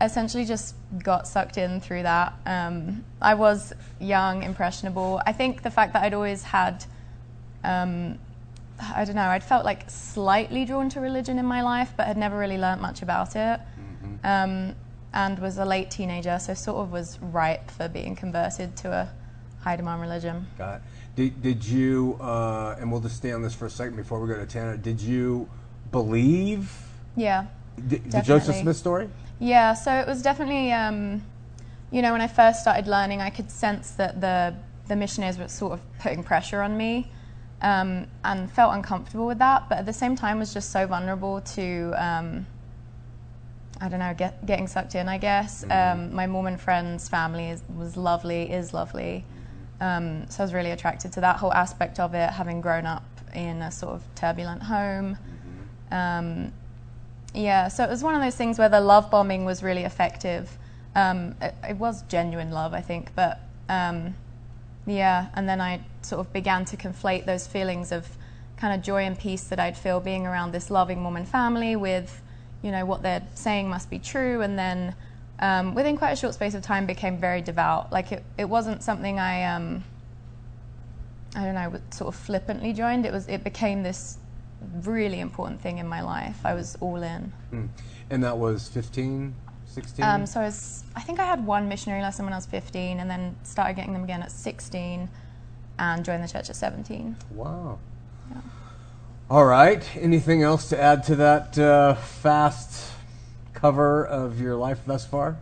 Essentially 0.00 0.44
just 0.44 0.74
got 1.02 1.26
sucked 1.26 1.56
in 1.56 1.80
through 1.80 2.02
that. 2.02 2.34
Um, 2.46 3.04
I 3.22 3.34
was 3.34 3.72
young, 4.00 4.42
impressionable. 4.42 5.22
I 5.26 5.32
think 5.32 5.62
the 5.62 5.70
fact 5.70 5.92
that 5.92 6.02
I'd 6.02 6.14
always 6.14 6.42
had, 6.42 6.84
um, 7.62 8.18
I 8.80 9.04
don't 9.04 9.14
know, 9.14 9.22
I'd 9.22 9.44
felt 9.44 9.64
like 9.64 9.88
slightly 9.88 10.64
drawn 10.64 10.88
to 10.90 11.00
religion 11.00 11.38
in 11.38 11.46
my 11.46 11.62
life, 11.62 11.92
but 11.96 12.06
had 12.06 12.16
never 12.16 12.36
really 12.36 12.58
learnt 12.58 12.80
much 12.80 13.02
about 13.02 13.36
it. 13.36 13.60
Um, 14.24 14.74
and 15.12 15.38
was 15.38 15.58
a 15.58 15.64
late 15.64 15.90
teenager, 15.90 16.38
so 16.40 16.54
sort 16.54 16.78
of 16.78 16.90
was 16.90 17.18
ripe 17.20 17.70
for 17.70 17.88
being 17.88 18.16
converted 18.16 18.74
to 18.78 18.90
a 18.90 19.08
high 19.60 19.76
demand 19.76 20.00
religion. 20.00 20.46
Got 20.58 20.76
it. 20.76 20.82
Did, 21.14 21.42
did 21.42 21.64
you, 21.64 22.18
uh, 22.20 22.76
and 22.80 22.90
we'll 22.90 23.00
just 23.00 23.16
stay 23.16 23.30
on 23.32 23.42
this 23.42 23.54
for 23.54 23.66
a 23.66 23.70
second 23.70 23.96
before 23.96 24.20
we 24.20 24.26
go 24.26 24.36
to 24.36 24.46
Tanner, 24.46 24.76
did 24.76 25.00
you 25.00 25.48
believe 25.92 26.76
Yeah. 27.14 27.46
the 27.76 27.98
Joseph 28.22 28.56
Smith 28.56 28.76
story? 28.76 29.08
Yeah, 29.44 29.74
so 29.74 29.92
it 29.92 30.06
was 30.06 30.22
definitely, 30.22 30.72
um, 30.72 31.22
you 31.90 32.00
know, 32.00 32.12
when 32.12 32.22
I 32.22 32.28
first 32.28 32.62
started 32.62 32.86
learning, 32.86 33.20
I 33.20 33.28
could 33.28 33.50
sense 33.50 33.90
that 33.92 34.22
the 34.22 34.54
the 34.88 34.96
missionaries 34.96 35.36
were 35.38 35.48
sort 35.48 35.74
of 35.74 35.80
putting 35.98 36.22
pressure 36.24 36.62
on 36.62 36.78
me, 36.78 37.10
um, 37.60 38.06
and 38.24 38.50
felt 38.50 38.72
uncomfortable 38.72 39.26
with 39.26 39.38
that. 39.40 39.68
But 39.68 39.78
at 39.78 39.86
the 39.86 39.92
same 39.92 40.16
time, 40.16 40.38
was 40.38 40.54
just 40.54 40.70
so 40.70 40.86
vulnerable 40.86 41.42
to, 41.42 41.92
um, 41.96 42.46
I 43.82 43.90
don't 43.90 43.98
know, 43.98 44.14
get, 44.14 44.46
getting 44.46 44.66
sucked 44.66 44.94
in. 44.94 45.08
I 45.10 45.18
guess 45.18 45.62
um, 45.70 46.14
my 46.14 46.26
Mormon 46.26 46.56
friend's 46.56 47.06
family 47.08 47.50
is, 47.50 47.62
was 47.74 47.98
lovely, 47.98 48.50
is 48.50 48.72
lovely. 48.72 49.24
Um, 49.80 50.28
so 50.30 50.42
I 50.42 50.44
was 50.44 50.54
really 50.54 50.70
attracted 50.70 51.12
to 51.12 51.20
that 51.20 51.36
whole 51.36 51.52
aspect 51.52 52.00
of 52.00 52.14
it, 52.14 52.30
having 52.30 52.62
grown 52.62 52.86
up 52.86 53.04
in 53.34 53.60
a 53.60 53.70
sort 53.70 53.94
of 53.94 54.02
turbulent 54.14 54.62
home. 54.62 55.18
Um, 55.90 56.52
yeah, 57.34 57.68
so 57.68 57.84
it 57.84 57.90
was 57.90 58.02
one 58.02 58.14
of 58.14 58.22
those 58.22 58.36
things 58.36 58.58
where 58.58 58.68
the 58.70 58.80
love 58.80 59.10
bombing 59.10 59.44
was 59.44 59.62
really 59.62 59.82
effective. 59.84 60.56
Um, 60.94 61.34
it, 61.42 61.54
it 61.70 61.76
was 61.76 62.02
genuine 62.04 62.50
love, 62.50 62.72
I 62.72 62.80
think, 62.80 63.14
but 63.14 63.40
Um, 63.68 64.14
yeah, 64.86 65.28
and 65.34 65.48
then 65.48 65.60
I 65.60 65.80
sort 66.02 66.20
of 66.20 66.30
began 66.32 66.64
to 66.66 66.76
conflate 66.76 67.24
those 67.24 67.46
feelings 67.46 67.92
of 67.92 68.06
kind 68.58 68.78
of 68.78 68.84
joy 68.84 69.04
and 69.04 69.18
peace 69.18 69.44
that 69.44 69.58
I'd 69.58 69.76
feel 69.76 70.00
being 70.00 70.26
around 70.26 70.52
this 70.52 70.70
loving 70.70 71.00
Mormon 71.00 71.24
family 71.24 71.76
with, 71.76 72.20
you 72.62 72.70
know, 72.70 72.84
what 72.84 73.02
they're 73.02 73.26
saying 73.34 73.70
must 73.70 73.88
be 73.88 73.98
true, 73.98 74.42
and 74.42 74.58
then 74.58 74.94
um, 75.40 75.74
within 75.74 75.96
quite 75.96 76.12
a 76.12 76.16
short 76.16 76.34
space 76.34 76.54
of 76.54 76.62
time 76.62 76.84
became 76.86 77.16
very 77.16 77.40
devout. 77.40 77.90
Like 77.90 78.12
it, 78.12 78.22
it 78.36 78.48
wasn't 78.48 78.82
something 78.82 79.18
I, 79.18 79.44
um, 79.44 79.84
I 81.34 81.44
don't 81.44 81.54
know, 81.54 81.80
sort 81.90 82.08
of 82.14 82.20
flippantly 82.20 82.74
joined. 82.74 83.06
It 83.06 83.12
was, 83.12 83.26
it 83.28 83.42
became 83.42 83.82
this 83.82 84.18
really 84.82 85.20
important 85.20 85.60
thing 85.60 85.78
in 85.78 85.86
my 85.86 86.02
life. 86.02 86.38
I 86.44 86.54
was 86.54 86.76
all 86.80 87.02
in. 87.02 87.32
Mm. 87.52 87.68
And 88.10 88.24
that 88.24 88.36
was 88.36 88.68
15, 88.68 89.34
16? 89.66 90.04
Um, 90.04 90.26
so 90.26 90.40
I 90.40 90.44
was, 90.44 90.84
I 90.94 91.00
think 91.00 91.20
I 91.20 91.24
had 91.24 91.44
one 91.44 91.68
missionary 91.68 92.02
lesson 92.02 92.24
when 92.24 92.32
I 92.32 92.36
was 92.36 92.46
15, 92.46 93.00
and 93.00 93.10
then 93.10 93.36
started 93.42 93.76
getting 93.76 93.92
them 93.92 94.04
again 94.04 94.22
at 94.22 94.30
16, 94.30 95.08
and 95.78 96.04
joined 96.04 96.22
the 96.22 96.28
church 96.28 96.50
at 96.50 96.56
17. 96.56 97.16
Wow. 97.30 97.78
Yeah. 98.30 98.40
All 99.30 99.46
right. 99.46 99.84
Anything 99.96 100.42
else 100.42 100.68
to 100.68 100.80
add 100.80 101.04
to 101.04 101.16
that 101.16 101.58
uh, 101.58 101.94
fast 101.94 102.92
cover 103.52 104.04
of 104.04 104.40
your 104.40 104.56
life 104.56 104.80
thus 104.86 105.06
far? 105.06 105.38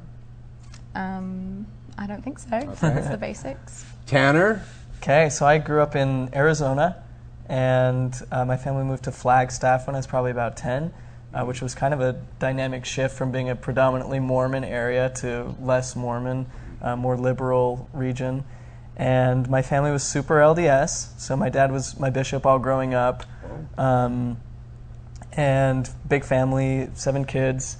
Um, 0.94 1.66
I 1.98 2.06
don't 2.06 2.22
think 2.22 2.38
so. 2.38 2.56
Okay. 2.56 2.68
That's 2.80 3.08
the 3.08 3.16
basics. 3.16 3.84
Tanner? 4.06 4.62
Okay, 4.98 5.30
so 5.30 5.44
I 5.44 5.58
grew 5.58 5.82
up 5.82 5.96
in 5.96 6.30
Arizona, 6.32 7.02
and 7.48 8.14
uh, 8.30 8.44
my 8.44 8.56
family 8.56 8.84
moved 8.84 9.04
to 9.04 9.12
Flagstaff 9.12 9.86
when 9.86 9.96
I 9.96 9.98
was 9.98 10.06
probably 10.06 10.30
about 10.30 10.56
10, 10.56 10.92
uh, 11.34 11.44
which 11.44 11.60
was 11.60 11.74
kind 11.74 11.92
of 11.92 12.00
a 12.00 12.20
dynamic 12.38 12.84
shift 12.84 13.16
from 13.16 13.32
being 13.32 13.50
a 13.50 13.56
predominantly 13.56 14.20
Mormon 14.20 14.64
area 14.64 15.10
to 15.16 15.54
less 15.60 15.96
Mormon, 15.96 16.46
uh, 16.80 16.96
more 16.96 17.16
liberal 17.16 17.88
region. 17.92 18.44
And 18.96 19.48
my 19.48 19.62
family 19.62 19.90
was 19.90 20.02
super 20.02 20.36
LDS, 20.36 21.18
so 21.18 21.36
my 21.36 21.48
dad 21.48 21.72
was 21.72 21.98
my 21.98 22.10
bishop 22.10 22.44
all 22.46 22.58
growing 22.58 22.94
up. 22.94 23.24
Um, 23.78 24.38
and 25.32 25.88
big 26.08 26.24
family, 26.24 26.90
seven 26.94 27.24
kids 27.24 27.78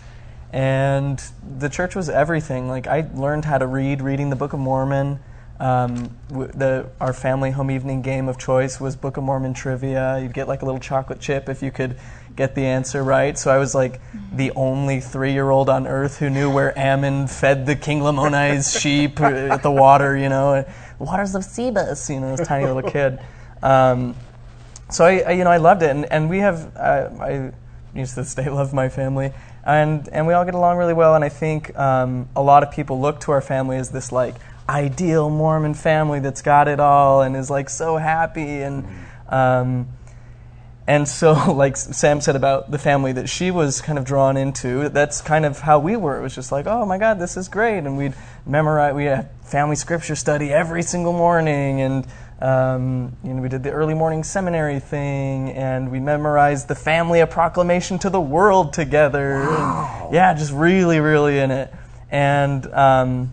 and 0.52 1.22
the 1.58 1.68
church 1.68 1.96
was 1.96 2.10
everything. 2.10 2.68
Like 2.68 2.86
I 2.86 3.08
learned 3.14 3.46
how 3.46 3.58
to 3.58 3.66
read, 3.66 4.02
reading 4.02 4.30
the 4.30 4.36
Book 4.36 4.52
of 4.52 4.60
Mormon. 4.60 5.18
Um, 5.62 6.10
the 6.28 6.88
our 7.00 7.12
family 7.12 7.52
home 7.52 7.70
evening 7.70 8.02
game 8.02 8.28
of 8.28 8.36
choice 8.36 8.80
was 8.80 8.96
Book 8.96 9.16
of 9.16 9.22
Mormon 9.22 9.54
trivia. 9.54 10.18
You'd 10.20 10.34
get 10.34 10.48
like 10.48 10.62
a 10.62 10.64
little 10.64 10.80
chocolate 10.80 11.20
chip 11.20 11.48
if 11.48 11.62
you 11.62 11.70
could 11.70 11.96
get 12.34 12.56
the 12.56 12.66
answer 12.66 13.04
right. 13.04 13.38
So 13.38 13.48
I 13.48 13.58
was 13.58 13.72
like 13.72 14.00
the 14.34 14.50
only 14.56 14.98
three-year-old 14.98 15.68
on 15.68 15.86
earth 15.86 16.18
who 16.18 16.30
knew 16.30 16.52
where 16.52 16.76
Ammon 16.76 17.28
fed 17.28 17.64
the 17.64 17.76
King 17.76 18.00
Lamoni's 18.00 18.72
sheep 18.80 19.20
at 19.20 19.62
the 19.62 19.70
water. 19.70 20.16
You 20.16 20.28
know, 20.28 20.64
waters 20.98 21.36
of 21.36 21.42
Sebus, 21.44 22.12
You 22.12 22.18
know, 22.18 22.36
this 22.36 22.44
tiny 22.44 22.66
little 22.66 22.90
kid. 22.90 23.20
Um, 23.62 24.16
so 24.90 25.04
I, 25.04 25.20
I, 25.20 25.30
you 25.30 25.44
know, 25.44 25.50
I 25.50 25.58
loved 25.58 25.84
it, 25.84 25.90
and, 25.90 26.06
and 26.06 26.28
we 26.28 26.38
have 26.38 26.76
uh, 26.76 27.08
I 27.20 27.52
used 27.94 28.16
to 28.16 28.24
say, 28.24 28.48
love 28.50 28.74
my 28.74 28.88
family 28.88 29.32
and 29.64 30.08
and 30.08 30.26
we 30.26 30.32
all 30.32 30.44
get 30.44 30.54
along 30.54 30.76
really 30.76 30.94
well. 30.94 31.14
And 31.14 31.24
I 31.24 31.28
think 31.28 31.76
um, 31.78 32.28
a 32.34 32.42
lot 32.42 32.64
of 32.64 32.72
people 32.72 33.00
look 33.00 33.20
to 33.20 33.30
our 33.30 33.40
family 33.40 33.76
as 33.76 33.90
this 33.90 34.10
like 34.10 34.34
ideal 34.72 35.28
Mormon 35.30 35.74
family 35.74 36.20
that's 36.20 36.42
got 36.42 36.66
it 36.66 36.80
all 36.80 37.22
and 37.22 37.36
is 37.36 37.50
like 37.50 37.68
so 37.68 37.96
happy 37.96 38.62
and. 38.62 38.86
Um, 39.28 39.88
and 40.84 41.06
so, 41.06 41.32
like 41.52 41.76
Sam 41.76 42.20
said 42.20 42.34
about 42.34 42.70
the 42.70 42.78
family 42.78 43.12
that 43.12 43.28
she 43.28 43.50
was 43.50 43.80
kind 43.80 43.98
of 43.98 44.04
drawn 44.04 44.36
into, 44.36 44.88
that's 44.88 45.20
kind 45.20 45.44
of 45.44 45.60
how 45.60 45.78
we 45.78 45.96
were. 45.96 46.18
It 46.18 46.22
was 46.22 46.34
just 46.34 46.50
like, 46.50 46.66
oh 46.66 46.84
my 46.84 46.98
God, 46.98 47.20
this 47.20 47.36
is 47.36 47.48
great. 47.48 47.78
And 47.78 47.96
we'd 47.96 48.14
memorize, 48.46 48.94
we 48.94 49.04
had 49.04 49.30
family 49.44 49.76
scripture 49.76 50.16
study 50.16 50.52
every 50.52 50.82
single 50.82 51.12
morning. 51.12 51.80
And 51.80 52.06
um, 52.42 53.16
you 53.22 53.32
know, 53.32 53.40
we 53.40 53.48
did 53.48 53.62
the 53.62 53.70
early 53.70 53.94
morning 53.94 54.24
seminary 54.24 54.80
thing, 54.80 55.52
and 55.52 55.92
we 55.92 56.00
memorized 56.00 56.66
the 56.66 56.74
family 56.74 57.20
a 57.20 57.26
proclamation 57.28 58.00
to 58.00 58.10
the 58.10 58.20
world 58.20 58.72
together. 58.72 59.38
Wow. 59.38 60.00
And, 60.06 60.14
yeah, 60.14 60.34
just 60.34 60.52
really, 60.52 60.98
really 60.98 61.38
in 61.38 61.52
it. 61.52 61.72
And 62.10 62.66
um, 62.74 63.32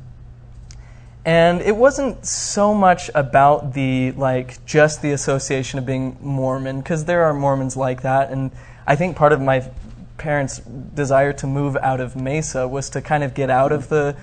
and 1.25 1.61
it 1.61 1.75
wasn't 1.75 2.25
so 2.25 2.73
much 2.73 3.09
about 3.13 3.73
the 3.73 4.11
like 4.13 4.65
just 4.65 5.01
the 5.01 5.11
association 5.11 5.79
of 5.79 5.85
being 5.85 6.17
Mormon, 6.21 6.79
because 6.79 7.05
there 7.05 7.23
are 7.23 7.33
Mormons 7.33 7.75
like 7.75 8.01
that, 8.01 8.31
and 8.31 8.51
I 8.87 8.95
think 8.95 9.15
part 9.15 9.33
of 9.33 9.41
my 9.41 9.69
parents' 10.17 10.59
desire 10.59 11.33
to 11.33 11.47
move 11.47 11.77
out 11.77 11.99
of 11.99 12.15
Mesa 12.15 12.67
was 12.67 12.89
to 12.91 13.01
kind 13.01 13.23
of 13.23 13.33
get 13.33 13.49
out 13.49 13.71
of 13.71 13.89
the, 13.89 14.15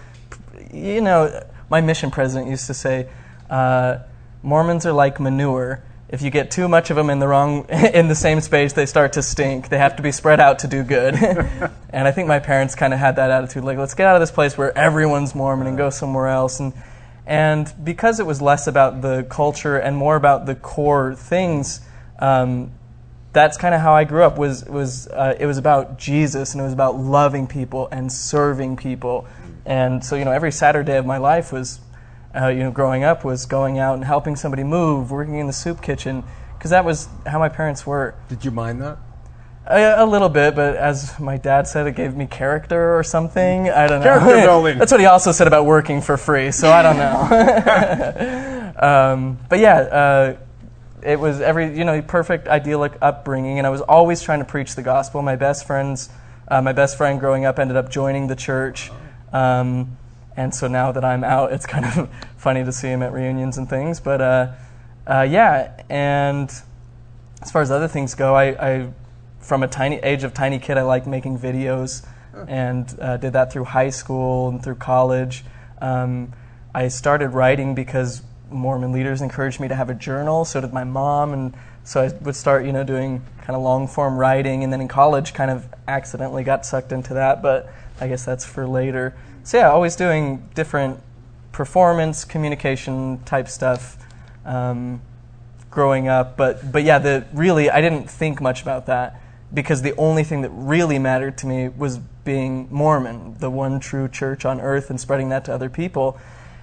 you 0.73 1.01
know, 1.01 1.43
my 1.71 1.81
mission 1.81 2.11
president 2.11 2.51
used 2.51 2.67
to 2.67 2.75
say. 2.75 3.09
Uh, 3.49 3.99
Mormons 4.43 4.87
are 4.87 4.93
like 4.93 5.19
manure. 5.19 5.83
If 6.09 6.23
you 6.23 6.31
get 6.31 6.53
too 6.53 6.69
much 6.69 6.91
of 6.91 6.97
them 6.97 7.11
in 7.11 7.19
the 7.19 7.27
wrong 7.27 7.67
in 7.69 8.09
the 8.09 8.15
same 8.15 8.41
space, 8.41 8.73
they 8.73 8.87
start 8.87 9.15
to 9.15 9.23
stink. 9.23 9.69
They 9.69 9.79
have 9.79 9.97
to 9.97 10.03
be 10.03 10.13
spread 10.13 10.41
out 10.41 10.61
to 10.61 10.69
do 10.69 10.83
good. 10.83 11.15
and 11.91 12.09
I 12.09 12.13
think 12.13 12.29
my 12.29 12.39
parents 12.39 12.75
kind 12.75 12.93
of 12.93 13.01
had 13.01 13.17
that 13.17 13.31
attitude, 13.31 13.65
like 13.65 13.79
let's 13.79 13.95
get 13.95 14.07
out 14.07 14.15
of 14.15 14.21
this 14.21 14.31
place 14.31 14.57
where 14.57 14.77
everyone's 14.77 15.35
Mormon 15.35 15.67
and 15.67 15.77
go 15.77 15.91
somewhere 15.91 16.29
else. 16.29 16.61
And 16.61 16.73
and 17.27 17.73
because 17.83 18.21
it 18.21 18.27
was 18.27 18.41
less 18.41 18.69
about 18.69 19.03
the 19.03 19.27
culture 19.29 19.77
and 19.77 19.97
more 19.97 20.15
about 20.15 20.47
the 20.47 20.55
core 20.55 21.17
things, 21.17 21.81
um, 22.21 22.71
that's 23.33 23.59
kind 23.59 23.75
of 23.75 23.81
how 23.81 23.95
I 23.95 24.05
grew 24.05 24.23
up. 24.23 24.39
Was 24.39 24.65
was 24.65 25.09
uh, 25.09 25.35
it 25.39 25.47
was 25.47 25.59
about 25.59 25.99
Jesus 25.99 26.55
and 26.55 26.61
it 26.61 26.65
was 26.65 26.73
about 26.73 26.97
loving 26.97 27.49
people 27.49 27.89
and 27.91 28.13
serving 28.13 28.77
people. 28.77 29.27
And 29.65 30.05
so 30.05 30.15
you 30.15 30.25
know, 30.25 30.31
every 30.31 30.53
Saturday 30.53 30.97
of 30.97 31.05
my 31.05 31.19
life 31.19 31.53
was 31.53 31.81
uh, 32.37 32.49
you 32.49 32.61
know, 32.61 32.71
growing 32.71 33.05
up 33.05 33.25
was 33.25 33.47
going 33.47 33.79
out 33.79 33.95
and 33.95 34.05
helping 34.05 34.37
somebody 34.37 34.63
move, 34.63 35.11
working 35.11 35.37
in 35.37 35.47
the 35.47 35.53
soup 35.53 35.81
kitchen, 35.81 36.23
because 36.57 36.71
that 36.71 36.85
was 36.85 37.09
how 37.27 37.39
my 37.39 37.49
parents 37.49 37.87
were. 37.87 38.15
Did 38.29 38.45
you 38.45 38.51
mind 38.51 38.83
that? 38.83 38.99
A, 39.69 40.05
a, 40.05 40.07
little 40.07 40.29
bit, 40.29 40.55
but 40.55 40.77
as 40.77 41.19
my 41.19 41.39
dad 41.39 41.67
said, 41.67 41.89
it 41.89 41.97
gave 41.97 42.15
me 42.15 42.27
character 42.27 42.97
or 42.97 43.03
something. 43.03 43.69
I 43.69 43.89
don't 43.89 43.99
know. 43.99 44.07
Character 44.07 44.47
building. 44.47 44.79
That's 44.79 44.93
what 44.93 45.01
he 45.01 45.07
also 45.07 45.33
said 45.33 45.49
about 45.49 45.67
working 45.67 46.01
for 46.01 46.17
free, 46.17 46.53
so 46.53 46.71
I 46.71 46.83
don't 46.83 46.97
know. 46.99 48.73
um, 49.13 49.39
but 49.49 49.59
yeah, 49.59 49.77
uh, 49.79 50.37
it 51.03 51.19
was 51.19 51.41
every 51.41 51.77
you 51.77 51.85
know 51.85 52.01
perfect 52.01 52.47
idyllic 52.47 52.97
upbringing, 53.03 53.59
and 53.59 53.67
I 53.67 53.71
was 53.71 53.81
always 53.81 54.23
trying 54.23 54.39
to 54.39 54.45
preach 54.45 54.77
the 54.77 54.83
gospel. 54.83 55.21
My 55.23 55.37
best 55.37 55.67
friends, 55.67 56.11
uh, 56.47 56.63
my 56.63 56.73
best 56.73 56.97
friend 56.97 57.19
growing 57.19 57.45
up, 57.45 57.59
ended 57.59 57.77
up 57.77 57.91
joining 57.91 58.29
the 58.29 58.37
church. 58.37 58.93
Um, 59.33 59.97
and 60.37 60.55
so 60.55 60.69
now 60.69 60.93
that 60.93 61.05
I'm 61.05 61.25
out, 61.25 61.53
it's 61.53 61.67
kind 61.67 61.85
of 61.85 62.09
funny 62.37 62.63
to 62.65 62.73
see 62.73 62.89
him 62.89 63.03
at 63.03 63.13
reunions 63.13 63.57
and 63.59 63.69
things. 63.69 64.01
But 64.01 64.21
uh, 64.21 64.53
uh, 65.07 65.27
yeah, 65.29 65.81
and 65.89 66.51
as 67.41 67.51
far 67.51 67.63
as 67.63 67.71
other 67.71 67.89
things 67.89 68.15
go, 68.15 68.35
I, 68.35 68.73
I, 68.75 68.89
from 69.41 69.63
a 69.63 69.69
tiny 69.69 69.97
age 69.97 70.25
of 70.25 70.35
tiny 70.35 70.59
kid, 70.59 70.77
I 70.77 70.83
liked 70.83 71.07
making 71.07 71.39
videos, 71.39 72.07
and 72.49 72.95
uh, 73.01 73.17
did 73.17 73.33
that 73.33 73.51
through 73.51 73.65
high 73.65 73.91
school 73.91 74.49
and 74.49 74.63
through 74.63 74.75
college. 74.75 75.45
Um, 75.81 76.33
I 76.75 76.89
started 76.89 77.29
writing 77.29 77.75
because 77.75 78.23
Mormon 78.51 78.93
leaders 78.93 79.23
encouraged 79.23 79.59
me 79.59 79.69
to 79.69 79.75
have 79.75 79.89
a 79.89 79.95
journal. 79.95 80.45
So 80.45 80.61
did 80.61 80.73
my 80.73 80.85
mom, 80.85 81.33
and 81.33 81.55
so 81.85 82.03
I 82.03 82.13
would 82.23 82.37
start, 82.37 82.67
you 82.67 82.73
know, 82.73 82.85
doing 82.85 83.23
kind 83.39 83.57
of 83.57 83.63
long 83.63 83.89
form 83.89 84.19
writing. 84.19 84.65
And 84.65 84.73
then 84.73 84.83
in 84.83 84.89
college, 84.89 85.33
kind 85.33 85.51
of 85.51 85.67
accidentally 85.89 86.45
got 86.45 86.67
sucked 86.67 86.93
into 86.93 87.15
that. 87.15 87.41
But 87.41 87.73
I 88.01 88.09
guess 88.09 88.25
that's 88.25 88.45
for 88.45 88.67
later 88.67 89.15
so 89.47 89.59
yeah, 89.59 89.71
always 89.71 89.95
doing 89.95 90.49
different 90.57 90.99
performance 91.53 92.25
communication 92.25 93.23
type 93.25 93.47
stuff 93.47 93.97
um, 94.45 95.01
growing 95.71 96.09
up. 96.09 96.37
But 96.37 96.73
but 96.73 96.83
yeah, 96.83 96.99
the 96.99 97.25
really 97.33 97.71
I 97.71 97.81
didn't 97.81 98.11
think 98.11 98.41
much 98.41 98.61
about 98.61 98.87
that 98.87 99.21
because 99.55 99.83
the 99.83 99.95
only 99.95 100.25
thing 100.25 100.41
that 100.41 100.51
really 100.51 100.99
mattered 100.99 101.39
to 101.39 101.47
me 101.47 101.69
was 101.69 101.99
being 102.25 102.67
Mormon, 102.73 103.37
the 103.39 103.49
one 103.49 103.79
true 103.79 104.09
church 104.09 104.45
on 104.45 104.61
earth, 104.61 104.91
and 104.91 105.01
spreading 105.01 105.29
that 105.29 105.45
to 105.45 105.55
other 105.55 105.71
people. 105.71 106.19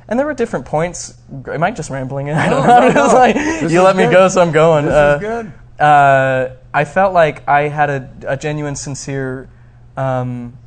And 0.09 0.19
there 0.19 0.25
were 0.25 0.33
different 0.33 0.65
points. 0.65 1.17
Am 1.47 1.63
I 1.63 1.71
just 1.71 1.89
rambling? 1.89 2.29
I 2.31 2.49
don't 2.49 2.67
know. 2.67 2.89
No, 2.89 3.07
no. 3.07 3.13
like, 3.13 3.35
you 3.71 3.81
let 3.81 3.95
good. 3.95 4.07
me 4.09 4.13
go, 4.13 4.27
so 4.27 4.41
I'm 4.41 4.51
going. 4.51 4.83
This 4.83 4.93
uh, 4.93 5.15
is 5.15 5.21
good. 5.21 5.81
Uh, 5.81 6.55
I 6.73 6.83
felt 6.83 7.13
like 7.13 7.47
I 7.47 7.69
had 7.69 7.89
a, 7.89 8.09
a 8.27 8.35
genuine, 8.35 8.75
sincere 8.75 9.47
um, 9.95 10.57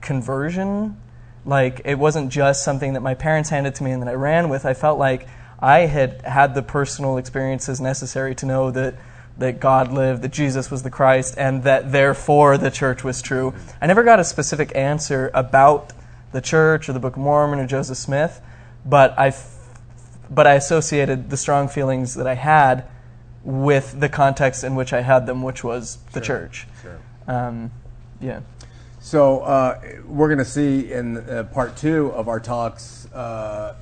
conversion 0.00 0.96
like 1.44 1.82
it 1.84 1.98
wasn't 1.98 2.30
just 2.30 2.64
something 2.64 2.92
that 2.92 3.00
my 3.00 3.14
parents 3.14 3.50
handed 3.50 3.74
to 3.76 3.84
me 3.84 3.90
and 3.90 4.02
that 4.02 4.08
I 4.08 4.14
ran 4.14 4.48
with. 4.48 4.64
I 4.64 4.74
felt 4.74 4.98
like 4.98 5.26
I 5.58 5.80
had 5.80 6.22
had 6.22 6.54
the 6.54 6.62
personal 6.62 7.18
experiences 7.18 7.80
necessary 7.80 8.34
to 8.36 8.46
know 8.46 8.70
that 8.70 8.94
that 9.38 9.60
God 9.60 9.92
lived, 9.92 10.22
that 10.22 10.32
Jesus 10.32 10.70
was 10.70 10.82
the 10.82 10.90
Christ, 10.90 11.34
and 11.38 11.64
that 11.64 11.90
therefore 11.90 12.58
the 12.58 12.70
church 12.70 13.02
was 13.02 13.22
true. 13.22 13.54
I 13.80 13.86
never 13.86 14.02
got 14.02 14.20
a 14.20 14.24
specific 14.24 14.72
answer 14.76 15.30
about 15.34 15.92
the 16.32 16.40
church 16.40 16.88
or 16.88 16.92
the 16.92 17.00
Book 17.00 17.16
of 17.16 17.22
Mormon 17.22 17.58
or 17.58 17.66
Joseph 17.66 17.96
Smith, 17.96 18.40
but 18.84 19.18
I, 19.18 19.34
but 20.30 20.46
I 20.46 20.54
associated 20.54 21.30
the 21.30 21.36
strong 21.36 21.68
feelings 21.68 22.14
that 22.14 22.26
I 22.26 22.34
had 22.34 22.86
with 23.42 23.98
the 23.98 24.08
context 24.08 24.64
in 24.64 24.74
which 24.74 24.92
I 24.92 25.00
had 25.00 25.26
them, 25.26 25.42
which 25.42 25.64
was 25.64 25.98
the 26.12 26.22
sure. 26.22 26.38
church. 26.38 26.66
Sure. 26.82 26.98
Um, 27.26 27.70
yeah. 28.20 28.40
So 29.02 29.40
uh, 29.40 29.80
we're 30.06 30.28
going 30.28 30.38
to 30.38 30.44
see 30.44 30.92
in 30.92 31.16
uh, 31.28 31.42
part 31.52 31.76
two 31.76 32.12
of 32.12 32.28
our 32.28 32.38
talks 32.38 33.12
uh, 33.12 33.74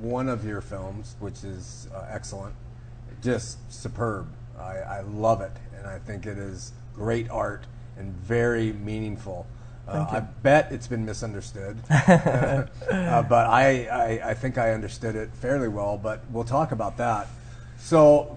one 0.00 0.28
of 0.28 0.44
your 0.44 0.60
films, 0.60 1.14
which 1.20 1.44
is 1.44 1.86
uh, 1.94 2.08
excellent, 2.10 2.56
just 3.22 3.58
superb. 3.72 4.26
I, 4.58 4.78
I 4.78 5.00
love 5.02 5.42
it, 5.42 5.52
and 5.78 5.86
I 5.86 6.00
think 6.00 6.26
it 6.26 6.38
is 6.38 6.72
great 6.92 7.30
art 7.30 7.62
and 7.98 8.12
very 8.12 8.72
meaningful. 8.72 9.46
Uh, 9.86 10.06
I 10.10 10.20
bet 10.20 10.72
it's 10.72 10.88
been 10.88 11.04
misunderstood, 11.04 11.78
uh, 11.90 12.66
but 12.88 13.46
I, 13.46 13.86
I, 13.86 14.30
I 14.30 14.34
think 14.34 14.58
I 14.58 14.72
understood 14.72 15.14
it 15.14 15.30
fairly 15.34 15.68
well. 15.68 15.96
But 15.96 16.22
we'll 16.32 16.42
talk 16.42 16.72
about 16.72 16.96
that. 16.96 17.28
So, 17.78 18.36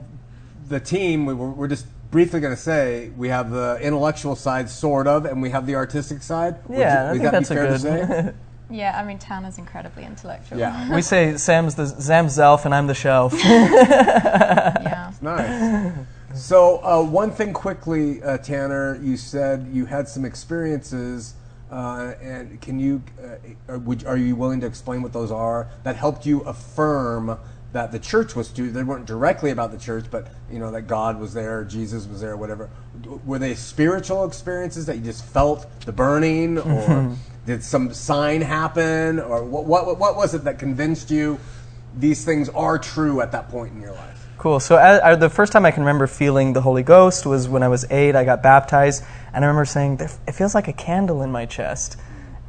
the 0.70 0.80
team, 0.80 1.26
we, 1.26 1.34
we're, 1.34 1.50
we're 1.50 1.68
just 1.68 1.88
briefly 2.14 2.40
going 2.40 2.54
to 2.56 2.62
say 2.62 3.10
we 3.18 3.30
have 3.30 3.50
the 3.50 3.80
intellectual 3.82 4.36
side, 4.36 4.70
sort 4.70 5.08
of, 5.08 5.26
and 5.26 5.42
we 5.42 5.50
have 5.50 5.66
the 5.66 5.74
artistic 5.74 6.22
side. 6.22 6.56
Would 6.68 6.78
Yeah, 6.78 7.10
I 7.10 7.12
would 7.12 7.22
think 7.22 7.24
that 7.24 7.32
that's 7.32 7.50
be 7.50 7.56
a 7.56 7.58
fair 7.58 7.68
good. 7.68 7.74
to 7.74 8.32
say? 8.32 8.34
Yeah, 8.70 9.00
I 9.00 9.04
mean, 9.04 9.20
Tanner's 9.20 9.60
incredibly 9.60 10.04
intellectual. 10.04 10.58
Yeah. 10.58 10.96
we 10.96 11.04
say 11.04 11.38
Sam's 11.38 11.76
the 11.76 11.86
Sam's 11.86 12.36
Zelph 12.36 12.66
and 12.66 12.74
I'm 12.74 12.88
the 12.88 12.96
shelf. 12.96 13.34
yeah. 13.44 15.12
Nice. 15.22 15.94
So, 16.34 16.84
uh, 16.84 17.04
one 17.04 17.30
thing 17.30 17.54
quickly, 17.54 18.24
uh, 18.24 18.40
Tanner, 18.40 19.00
you 19.04 19.16
said 19.16 19.70
you 19.72 19.86
had 19.86 20.08
some 20.08 20.26
experiences, 20.26 21.36
uh, 21.72 22.14
and 22.20 22.60
can 22.62 22.80
you, 22.80 23.04
uh, 23.24 23.74
are, 23.74 23.78
would, 23.78 24.06
are 24.08 24.18
you 24.18 24.36
willing 24.36 24.62
to 24.62 24.66
explain 24.66 25.04
what 25.04 25.14
those 25.14 25.30
are 25.30 25.68
that 25.84 25.96
helped 25.96 26.26
you 26.26 26.42
affirm 26.42 27.38
that 27.74 27.92
the 27.92 28.00
church 28.00 28.36
was 28.36 28.52
true? 28.52 28.72
They 28.72 28.84
weren't 28.84 29.06
directly 29.06 29.52
about 29.52 29.72
the 29.72 29.78
church, 29.78 30.06
but 30.10 30.28
you 30.50 30.60
know 30.60 30.72
that 30.72 30.84
God 30.84 31.20
was 31.20 31.34
there, 31.34 31.64
Jesus 31.64 32.08
was 32.08 32.22
there, 32.22 32.38
whatever. 32.38 32.70
Were 33.26 33.40
they 33.40 33.56
spiritual 33.56 34.26
experiences 34.26 34.86
that 34.86 34.96
you 34.98 35.04
just 35.04 35.26
felt 35.26 35.68
the 35.82 35.92
burning, 35.92 36.58
or 36.60 36.62
mm-hmm. 36.62 37.14
did 37.46 37.64
some 37.64 37.94
sign 37.94 38.42
happen, 38.42 39.20
or 39.20 39.44
what, 39.44 39.66
what, 39.66 40.00
what 40.00 40.16
was 40.16 40.34
it 40.34 40.44
that 40.46 40.60
convinced 40.60 41.12
you 41.12 41.40
these 41.98 42.24
things 42.24 42.50
are 42.50 42.80
true 42.80 43.22
at 43.22 43.32
that 43.32 43.50
point 43.50 43.74
in 43.74 43.82
your 43.82 43.94
life? 43.94 44.28
Cool. 44.38 44.60
So 44.60 44.76
I, 44.76 45.12
I, 45.12 45.16
the 45.16 45.30
first 45.30 45.52
time 45.52 45.66
I 45.66 45.72
can 45.72 45.84
remember 45.84 46.06
feeling 46.06 46.54
the 46.54 46.62
Holy 46.62 46.84
Ghost 46.84 47.26
was 47.26 47.48
when 47.48 47.64
I 47.64 47.70
was 47.70 47.86
eight. 47.90 48.16
I 48.16 48.24
got 48.24 48.44
baptized, 48.44 49.04
and 49.34 49.44
I 49.44 49.48
remember 49.48 49.66
saying, 49.66 50.00
"It 50.00 50.34
feels 50.34 50.54
like 50.54 50.68
a 50.68 50.74
candle 50.74 51.24
in 51.24 51.32
my 51.32 51.48
chest," 51.48 51.98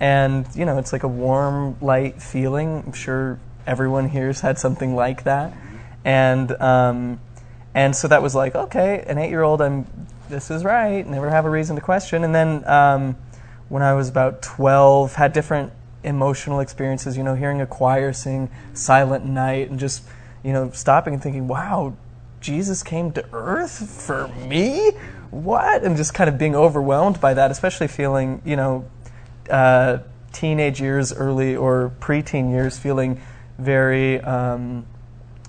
and 0.00 0.46
you 0.54 0.66
know, 0.66 0.76
it's 0.76 0.92
like 0.92 1.02
a 1.02 1.08
warm, 1.08 1.76
light 1.80 2.20
feeling. 2.20 2.82
I'm 2.86 2.92
sure 2.92 3.38
everyone 3.66 4.08
here's 4.08 4.40
had 4.40 4.58
something 4.58 4.94
like 4.94 5.24
that, 5.24 5.52
and 6.04 6.50
um, 6.60 7.20
and 7.74 7.94
so 7.94 8.08
that 8.08 8.22
was 8.22 8.34
like, 8.34 8.54
okay, 8.54 9.04
an 9.06 9.18
eight-year-old, 9.18 9.60
I'm 9.60 9.86
this 10.28 10.50
is 10.50 10.64
right. 10.64 11.06
Never 11.06 11.30
have 11.30 11.44
a 11.44 11.50
reason 11.50 11.76
to 11.76 11.82
question. 11.82 12.24
And 12.24 12.34
then 12.34 12.66
um, 12.66 13.16
when 13.68 13.82
I 13.82 13.94
was 13.94 14.08
about 14.08 14.42
twelve, 14.42 15.14
had 15.14 15.32
different 15.32 15.72
emotional 16.02 16.60
experiences. 16.60 17.16
You 17.16 17.22
know, 17.22 17.34
hearing 17.34 17.60
a 17.60 17.66
choir 17.66 18.12
sing 18.12 18.50
"Silent 18.72 19.24
Night" 19.24 19.70
and 19.70 19.78
just 19.78 20.02
you 20.44 20.52
know, 20.52 20.70
stopping 20.70 21.14
and 21.14 21.22
thinking, 21.22 21.48
wow, 21.48 21.96
Jesus 22.40 22.82
came 22.82 23.10
to 23.12 23.24
earth 23.32 23.90
for 23.90 24.28
me? 24.46 24.92
What? 25.30 25.82
And 25.82 25.96
just 25.96 26.14
kind 26.14 26.28
of 26.28 26.38
being 26.38 26.54
overwhelmed 26.54 27.20
by 27.20 27.34
that, 27.34 27.50
especially 27.50 27.88
feeling, 27.88 28.42
you 28.44 28.54
know, 28.54 28.84
uh, 29.50 29.98
teenage 30.32 30.80
years, 30.80 31.12
early 31.12 31.56
or 31.56 31.92
preteen 31.98 32.50
years, 32.50 32.78
feeling 32.78 33.20
very, 33.58 34.20
um, 34.20 34.86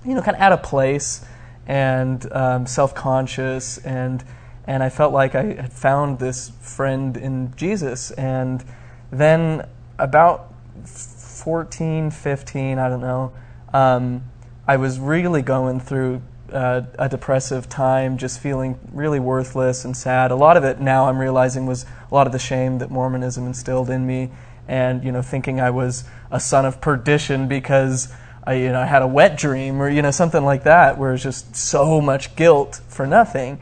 you 0.04 0.14
know, 0.14 0.22
kind 0.22 0.36
of 0.36 0.42
out 0.42 0.52
of 0.52 0.62
place 0.62 1.24
and 1.66 2.30
um, 2.32 2.66
self 2.66 2.94
conscious. 2.94 3.78
And, 3.78 4.24
and 4.66 4.82
I 4.82 4.88
felt 4.88 5.12
like 5.12 5.34
I 5.34 5.54
had 5.54 5.72
found 5.72 6.18
this 6.18 6.50
friend 6.60 7.16
in 7.16 7.54
Jesus. 7.56 8.10
And 8.12 8.64
then 9.10 9.68
about 9.98 10.52
14, 10.84 12.10
15, 12.10 12.78
I 12.78 12.88
don't 12.88 13.00
know. 13.00 13.32
Um, 13.72 14.24
I 14.66 14.76
was 14.76 14.98
really 14.98 15.42
going 15.42 15.80
through 15.80 16.22
uh, 16.52 16.82
a 16.98 17.08
depressive 17.08 17.68
time, 17.68 18.18
just 18.18 18.40
feeling 18.40 18.78
really 18.92 19.20
worthless 19.20 19.84
and 19.84 19.96
sad. 19.96 20.30
A 20.30 20.36
lot 20.36 20.56
of 20.56 20.64
it 20.64 20.80
now 20.80 21.08
I'm 21.08 21.18
realizing 21.18 21.66
was 21.66 21.84
a 22.10 22.14
lot 22.14 22.26
of 22.26 22.32
the 22.32 22.38
shame 22.38 22.78
that 22.78 22.90
Mormonism 22.90 23.46
instilled 23.46 23.90
in 23.90 24.06
me, 24.06 24.30
and 24.68 25.04
you 25.04 25.12
know, 25.12 25.22
thinking 25.22 25.60
I 25.60 25.70
was 25.70 26.04
a 26.30 26.40
son 26.40 26.64
of 26.64 26.80
perdition 26.80 27.48
because 27.48 28.12
I, 28.46 28.54
you 28.54 28.70
know, 28.70 28.80
I 28.80 28.86
had 28.86 29.02
a 29.02 29.06
wet 29.06 29.36
dream 29.36 29.82
or 29.82 29.90
you 29.90 30.02
know 30.02 30.12
something 30.12 30.44
like 30.44 30.64
that, 30.64 30.98
where 30.98 31.14
it's 31.14 31.22
just 31.22 31.56
so 31.56 32.00
much 32.00 32.36
guilt 32.36 32.80
for 32.88 33.06
nothing. 33.06 33.60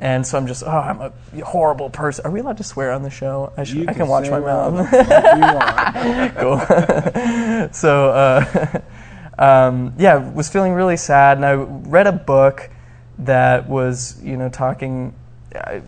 And 0.00 0.26
so 0.26 0.36
I'm 0.36 0.46
just, 0.46 0.64
oh, 0.64 0.68
I'm 0.68 1.00
a 1.00 1.12
horrible 1.44 1.88
person. 1.88 2.26
Are 2.26 2.30
we 2.30 2.40
allowed 2.40 2.58
to 2.58 2.64
swear 2.64 2.92
on 2.92 3.02
the 3.02 3.10
show? 3.10 3.52
I, 3.56 3.64
should, 3.64 3.76
You 3.78 3.86
I 3.88 3.94
can 3.94 4.08
watch 4.08 4.28
my 4.28 4.40
mouth. 4.40 4.92
you 6.34 6.40
cool. 6.40 6.58
so, 7.72 8.10
uh, 8.10 8.80
um, 9.38 9.94
yeah, 9.96 10.16
was 10.16 10.50
feeling 10.50 10.72
really 10.72 10.96
sad, 10.96 11.38
and 11.38 11.46
I 11.46 11.54
read 11.54 12.06
a 12.06 12.12
book 12.12 12.70
that 13.20 13.68
was, 13.68 14.20
you 14.22 14.36
know, 14.36 14.48
talking. 14.48 15.14
Uh, 15.54 15.80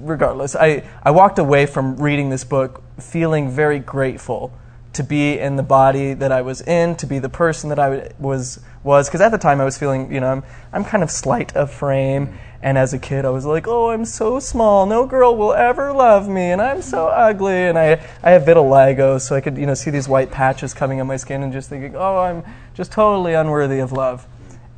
regardless, 0.00 0.54
I 0.54 0.84
I 1.02 1.10
walked 1.10 1.38
away 1.38 1.64
from 1.64 1.96
reading 1.96 2.28
this 2.28 2.44
book 2.44 2.82
feeling 3.00 3.50
very 3.50 3.78
grateful 3.78 4.52
to 4.96 5.02
be 5.02 5.38
in 5.38 5.56
the 5.56 5.62
body 5.62 6.14
that 6.14 6.32
I 6.32 6.42
was 6.42 6.60
in, 6.62 6.96
to 6.96 7.06
be 7.06 7.18
the 7.18 7.28
person 7.28 7.70
that 7.70 7.78
I 7.78 8.10
was 8.18 8.60
was. 8.82 9.08
Because 9.08 9.20
at 9.20 9.30
the 9.30 9.38
time, 9.38 9.60
I 9.60 9.64
was 9.64 9.78
feeling, 9.78 10.12
you 10.12 10.20
know, 10.20 10.32
I'm 10.32 10.42
I'm 10.72 10.84
kind 10.84 11.02
of 11.02 11.10
slight 11.10 11.54
of 11.54 11.70
frame. 11.70 12.38
And 12.62 12.78
as 12.78 12.92
a 12.92 12.98
kid, 12.98 13.24
I 13.24 13.30
was 13.30 13.44
like, 13.44 13.68
"Oh, 13.68 13.90
I'm 13.90 14.04
so 14.04 14.40
small. 14.40 14.86
No 14.86 15.06
girl 15.06 15.36
will 15.36 15.52
ever 15.52 15.92
love 15.92 16.28
me, 16.28 16.50
and 16.50 16.60
I'm 16.60 16.82
so 16.82 17.06
ugly." 17.08 17.66
And 17.68 17.78
I, 17.78 18.00
I 18.22 18.30
have 18.30 18.42
vitiligo, 18.42 19.20
so 19.20 19.36
I 19.36 19.40
could, 19.40 19.56
you 19.56 19.66
know, 19.66 19.74
see 19.74 19.90
these 19.90 20.08
white 20.08 20.30
patches 20.30 20.74
coming 20.74 21.00
on 21.00 21.06
my 21.06 21.16
skin, 21.16 21.42
and 21.42 21.52
just 21.52 21.68
thinking, 21.68 21.94
"Oh, 21.94 22.18
I'm 22.18 22.42
just 22.74 22.90
totally 22.90 23.34
unworthy 23.34 23.78
of 23.78 23.92
love." 23.92 24.26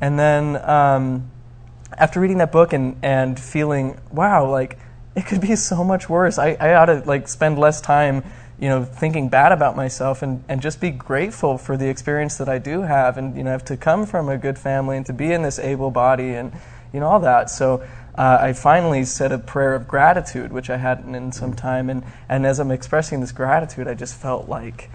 And 0.01 0.19
then 0.19 0.57
um, 0.69 1.31
after 1.97 2.19
reading 2.19 2.37
that 2.39 2.51
book 2.51 2.73
and 2.73 2.97
and 3.01 3.39
feeling, 3.39 3.99
"Wow, 4.11 4.51
like 4.51 4.77
it 5.15 5.25
could 5.25 5.41
be 5.41 5.55
so 5.55 5.83
much 5.83 6.09
worse. 6.09 6.37
I, 6.37 6.57
I 6.59 6.73
ought 6.75 6.85
to 6.85 7.03
like 7.05 7.27
spend 7.27 7.57
less 7.57 7.81
time, 7.81 8.23
you 8.59 8.67
know, 8.67 8.83
thinking 8.83 9.29
bad 9.29 9.51
about 9.51 9.75
myself, 9.75 10.21
and 10.21 10.43
and 10.49 10.61
just 10.61 10.81
be 10.81 10.91
grateful 10.91 11.57
for 11.57 11.77
the 11.77 11.87
experience 11.87 12.37
that 12.37 12.49
I 12.49 12.57
do 12.57 12.81
have, 12.81 13.17
and 13.17 13.35
you 13.35 13.43
know, 13.43 13.51
have 13.51 13.65
to 13.65 13.77
come 13.77 14.05
from 14.05 14.29
a 14.29 14.37
good 14.37 14.57
family 14.57 14.97
and 14.97 15.05
to 15.05 15.13
be 15.13 15.31
in 15.31 15.41
this 15.41 15.59
able 15.59 15.91
body 15.91 16.33
and." 16.35 16.51
you 16.93 16.99
know, 16.99 17.07
all 17.07 17.19
that. 17.19 17.49
So 17.49 17.85
uh, 18.15 18.37
I 18.41 18.53
finally 18.53 19.03
said 19.05 19.31
a 19.31 19.37
prayer 19.37 19.75
of 19.75 19.87
gratitude, 19.87 20.51
which 20.51 20.69
I 20.69 20.77
hadn't 20.77 21.13
in 21.15 21.31
some 21.31 21.53
time. 21.53 21.89
And, 21.89 22.03
and 22.27 22.45
as 22.45 22.59
I'm 22.59 22.71
expressing 22.71 23.21
this 23.21 23.31
gratitude, 23.31 23.87
I 23.87 23.93
just 23.93 24.15
felt 24.15 24.49
like 24.49 24.89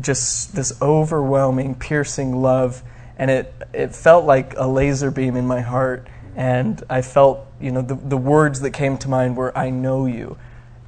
just 0.00 0.54
this 0.54 0.80
overwhelming, 0.82 1.74
piercing 1.74 2.42
love. 2.42 2.82
And 3.18 3.30
it, 3.30 3.54
it 3.72 3.94
felt 3.94 4.24
like 4.24 4.54
a 4.56 4.66
laser 4.66 5.10
beam 5.10 5.36
in 5.36 5.46
my 5.46 5.60
heart. 5.60 6.08
And 6.34 6.82
I 6.90 7.02
felt, 7.02 7.46
you 7.60 7.70
know, 7.70 7.82
the, 7.82 7.94
the 7.94 8.16
words 8.16 8.60
that 8.60 8.72
came 8.72 8.98
to 8.98 9.08
mind 9.08 9.36
were, 9.36 9.56
I 9.56 9.70
know 9.70 10.06
you. 10.06 10.36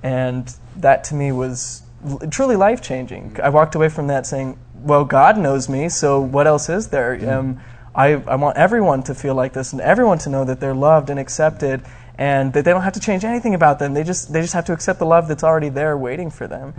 And 0.03 0.53
that 0.83 1.05
to 1.05 1.15
me 1.15 1.33
was 1.33 1.83
truly 2.31 2.57
life 2.57 2.81
changing. 2.81 3.37
I 3.43 3.49
walked 3.49 3.75
away 3.75 3.89
from 3.89 4.07
that 4.09 4.27
saying, 4.27 4.59
well, 4.75 5.05
God 5.05 5.39
knows 5.39 5.69
me, 5.69 5.89
so 5.89 6.21
what 6.21 6.47
else 6.47 6.69
is 6.69 6.89
there? 6.89 7.15
Um, 7.39 7.61
I, 7.95 8.13
I 8.13 8.37
want 8.37 8.57
everyone 8.57 9.03
to 9.05 9.15
feel 9.15 9.35
like 9.35 9.53
this 9.53 9.73
and 9.73 9.81
everyone 9.81 10.19
to 10.19 10.31
know 10.31 10.45
that 10.45 10.61
they're 10.61 10.75
loved 10.75 11.11
and 11.11 11.19
accepted 11.19 11.83
and 12.17 12.53
that 12.53 12.65
they 12.65 12.71
don't 12.71 12.83
have 12.83 12.93
to 12.93 13.01
change 13.01 13.25
anything 13.25 13.55
about 13.55 13.79
them. 13.79 13.95
They 13.95 14.05
just, 14.05 14.33
they 14.33 14.41
just 14.41 14.55
have 14.55 14.65
to 14.67 14.73
accept 14.73 15.01
the 15.01 15.07
love 15.07 15.27
that's 15.27 15.43
already 15.43 15.69
there 15.69 15.97
waiting 15.97 16.31
for 16.31 16.47
them. 16.47 16.73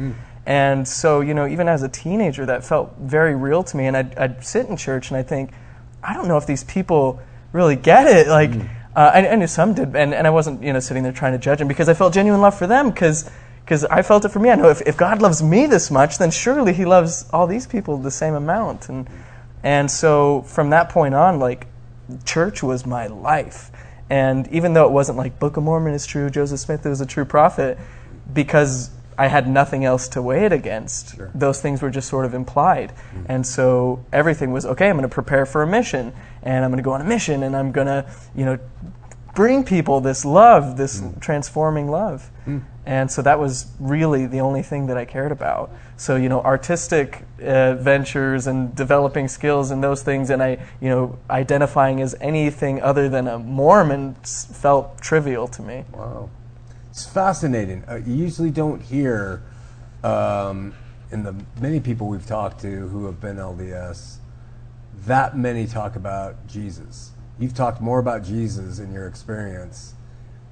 And 0.46 0.88
so, 0.88 1.22
you 1.22 1.34
know, 1.34 1.46
even 1.48 1.68
as 1.68 1.84
a 1.84 1.90
teenager, 1.90 2.46
that 2.46 2.64
felt 2.64 2.96
very 3.00 3.36
real 3.36 3.64
to 3.64 3.78
me. 3.78 3.86
And 3.88 3.96
I'd, 3.96 4.18
I'd 4.18 4.46
sit 4.46 4.68
in 4.68 4.78
church 4.78 5.10
and 5.10 5.18
I'd 5.18 5.28
think, 5.28 5.52
I 6.02 6.14
don't 6.14 6.28
know 6.28 6.38
if 6.38 6.46
these 6.46 6.64
people 6.64 7.20
really 7.52 7.76
get 7.76 8.08
it. 8.08 8.28
Like, 8.28 8.52
uh, 8.96 9.12
I, 9.14 9.28
I 9.28 9.36
knew 9.36 9.48
some 9.48 9.74
did, 9.74 9.96
and, 9.96 10.14
and 10.14 10.26
I 10.26 10.30
wasn't, 10.30 10.64
you 10.64 10.74
know, 10.74 10.80
sitting 10.80 11.04
there 11.04 11.12
trying 11.12 11.34
to 11.34 11.38
judge 11.38 11.60
them 11.60 11.68
because 11.68 11.90
I 11.90 11.94
felt 11.94 12.14
genuine 12.14 12.42
love 12.42 12.58
for 12.58 12.68
them 12.68 12.90
because 12.90 13.30
because 13.70 13.86
I 13.86 14.02
felt 14.02 14.26
it 14.26 14.30
for 14.30 14.40
me. 14.40 14.50
I 14.50 14.56
know 14.56 14.70
if, 14.70 14.82
if 14.88 14.98
God 14.98 15.22
loves 15.22 15.44
me 15.44 15.68
this 15.68 15.92
much, 15.92 16.18
then 16.18 16.32
surely 16.32 16.74
He 16.74 16.86
loves 16.86 17.30
all 17.32 17.46
these 17.46 17.68
people 17.68 18.00
the 18.00 18.10
same 18.10 18.34
amount. 18.34 18.90
And 18.90 19.08
and 19.62 19.92
so 19.92 20.42
from 20.42 20.72
that 20.72 20.90
point 20.90 21.14
on, 21.14 21.38
like 21.38 21.68
church 22.26 22.64
was 22.64 22.88
my 22.88 23.06
life. 23.06 23.70
And 24.10 24.48
even 24.48 24.74
though 24.74 24.88
it 24.88 24.92
wasn't 24.92 25.20
like 25.20 25.38
Book 25.38 25.56
of 25.56 25.64
Mormon 25.64 25.94
is 25.94 26.08
true, 26.08 26.32
Joseph 26.32 26.60
Smith 26.60 26.84
is 26.88 27.00
a 27.00 27.06
true 27.06 27.26
prophet, 27.26 27.78
because 28.34 28.90
I 29.20 29.28
had 29.28 29.48
nothing 29.48 29.86
else 29.86 30.08
to 30.10 30.22
weigh 30.24 30.46
it 30.46 30.52
against, 30.52 31.20
those 31.36 31.62
things 31.62 31.84
were 31.84 31.92
just 31.92 32.08
sort 32.08 32.26
of 32.26 32.34
implied. 32.34 32.90
Mm-hmm. 32.90 33.26
And 33.28 33.46
so 33.46 34.04
everything 34.12 34.52
was 34.52 34.66
okay. 34.66 34.90
I'm 34.90 34.96
going 34.96 35.08
to 35.08 35.14
prepare 35.14 35.46
for 35.46 35.62
a 35.62 35.68
mission, 35.68 36.12
and 36.42 36.66
I'm 36.66 36.72
going 36.72 36.82
to 36.82 36.84
go 36.84 36.94
on 36.94 37.02
a 37.02 37.06
mission, 37.06 37.44
and 37.44 37.56
I'm 37.56 37.72
going 37.72 37.86
to, 37.86 38.10
you 38.36 38.46
know, 38.46 38.58
bring 39.40 39.64
people 39.64 40.02
this 40.02 40.26
love, 40.26 40.76
this 40.76 41.02
transforming 41.22 41.88
love. 41.88 42.30
And 42.86 43.10
so 43.10 43.22
that 43.22 43.40
was 43.40 43.68
really 43.80 44.26
the 44.26 44.42
only 44.42 44.62
thing 44.62 44.88
that 44.88 44.98
I 44.98 45.06
cared 45.06 45.32
about. 45.32 45.72
So, 45.96 46.18
you 46.18 46.28
know, 46.28 46.42
artistic 46.42 47.24
uh, 47.42 47.76
ventures 47.76 48.48
and 48.48 48.76
developing 48.76 49.30
skills 49.30 49.72
and 49.72 49.82
those 49.82 50.04
things, 50.04 50.30
and 50.30 50.44
I, 50.44 50.58
you 50.82 50.90
know, 50.90 51.18
identifying 51.30 52.02
as 52.02 52.18
anything 52.20 52.82
other 52.82 53.08
than 53.08 53.30
a 53.30 53.40
Mormon 53.40 54.16
felt 54.26 55.00
trivial 55.00 55.48
to 55.48 55.62
me. 55.62 55.86
Wow. 55.94 56.30
It's 56.90 57.06
fascinating. 57.06 57.86
Uh, 57.88 58.02
you 58.06 58.16
usually 58.16 58.52
don't 58.52 58.82
hear 58.82 59.42
um, 60.04 60.74
in 61.12 61.24
the 61.24 61.34
many 61.62 61.80
people 61.80 62.10
we've 62.10 62.28
talked 62.28 62.60
to 62.64 62.90
who 62.90 63.06
have 63.06 63.22
been 63.22 63.38
LDS 63.38 64.18
that 65.06 65.38
many 65.38 65.66
talk 65.66 65.96
about 65.96 66.48
Jesus. 66.48 67.09
You've 67.40 67.54
talked 67.54 67.80
more 67.82 68.00
about 68.00 68.24
Jesus 68.24 68.80
in 68.80 68.94
your 68.94 69.08
experience, 69.08 69.94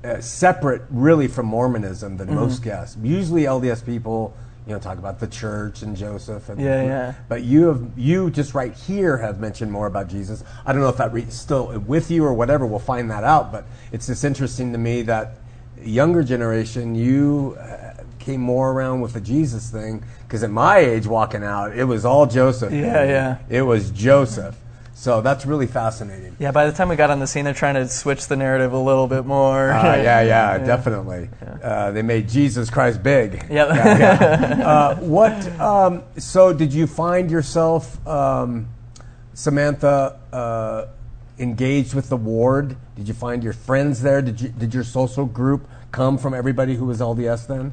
uh, 0.04 0.22
separate 0.22 0.84
really 0.90 1.28
from 1.28 1.46
Mormonism 1.46 2.18
than 2.18 2.34
most 2.34 2.64
guests. 2.64 2.98
Usually, 3.04 3.44
LDS 3.44 3.86
people, 3.86 4.34
you 4.66 4.74
know, 4.74 4.80
talk 4.80 4.98
about 4.98 5.20
the 5.20 5.28
church 5.28 5.82
and 5.82 5.98
Joseph. 5.98 6.48
And, 6.48 6.62
Yeah, 6.62 6.84
yeah. 6.84 7.14
But 7.28 7.44
you 7.44 7.68
have 7.68 7.86
you 7.98 8.32
just 8.32 8.54
right 8.54 8.74
here 8.74 9.18
have 9.18 9.40
mentioned 9.40 9.72
more 9.72 9.88
about 9.88 10.08
Jesus. 10.08 10.46
I 10.66 10.72
don't 10.72 10.82
know 10.82 10.90
if 10.90 10.98
that 10.98 11.12
re- 11.12 11.30
still 11.30 11.78
with 11.80 12.10
you 12.10 12.24
or 12.24 12.34
whatever. 12.34 12.66
We'll 12.66 12.80
find 12.80 13.12
that 13.12 13.26
out. 13.26 13.52
But 13.52 13.66
it's 13.92 14.08
just 14.08 14.24
interesting 14.24 14.72
to 14.72 14.78
me 14.78 15.02
that 15.04 15.40
younger 15.84 16.24
generation, 16.24 16.96
you 16.96 17.58
uh, 17.60 18.04
came 18.20 18.42
more 18.42 18.72
around 18.72 19.02
with 19.02 19.14
the 19.14 19.22
Jesus 19.22 19.70
thing 19.70 20.04
because 20.26 20.44
at 20.44 20.52
my 20.52 20.78
age, 20.78 21.06
walking 21.06 21.44
out, 21.44 21.78
it 21.78 21.84
was 21.86 22.06
all 22.06 22.26
Joseph. 22.26 22.72
Yeah, 22.72 23.04
yeah. 23.04 23.38
It 23.50 23.62
was 23.62 23.92
Joseph. 23.92 24.56
So 24.98 25.22
that's 25.22 25.46
really 25.46 25.68
fascinating. 25.68 26.36
Yeah, 26.40 26.50
by 26.50 26.66
the 26.66 26.76
time 26.76 26.90
we 26.90 26.96
got 26.96 27.12
on 27.12 27.20
the 27.20 27.28
scene, 27.28 27.46
they're 27.46 27.54
trying 27.54 27.76
to 27.76 27.88
switch 27.88 28.26
the 28.26 28.36
narrative 28.36 28.74
a 28.74 28.80
little 28.80 29.06
bit 29.06 29.28
more. 29.28 29.70
Uh, 29.70 29.96
yeah, 29.96 30.22
yeah, 30.22 30.58
definitely. 30.66 31.30
Uh, 31.62 31.92
they 31.92 32.02
made 32.02 32.28
Jesus 32.28 32.72
Christ 32.72 33.04
big. 33.04 33.34
Yep. 33.48 33.70
Yeah, 33.70 33.98
yeah. 34.00 34.68
Uh, 34.68 34.96
what? 34.96 35.60
Um, 35.62 36.02
so, 36.18 36.52
did 36.52 36.74
you 36.74 36.88
find 36.88 37.30
yourself, 37.30 38.06
um, 38.08 38.70
Samantha, 39.36 40.20
uh, 40.34 40.88
engaged 41.38 41.94
with 41.94 42.10
the 42.10 42.18
ward? 42.18 42.76
Did 42.96 43.08
you 43.08 43.14
find 43.14 43.44
your 43.44 43.54
friends 43.54 44.02
there? 44.02 44.24
Did 44.24 44.42
you? 44.42 44.50
Did 44.50 44.74
your 44.74 44.84
social 44.84 45.26
group 45.26 45.70
come 45.92 46.18
from 46.18 46.34
everybody 46.34 46.76
who 46.76 46.86
was 46.86 47.02
LDS 47.02 47.46
then? 47.46 47.72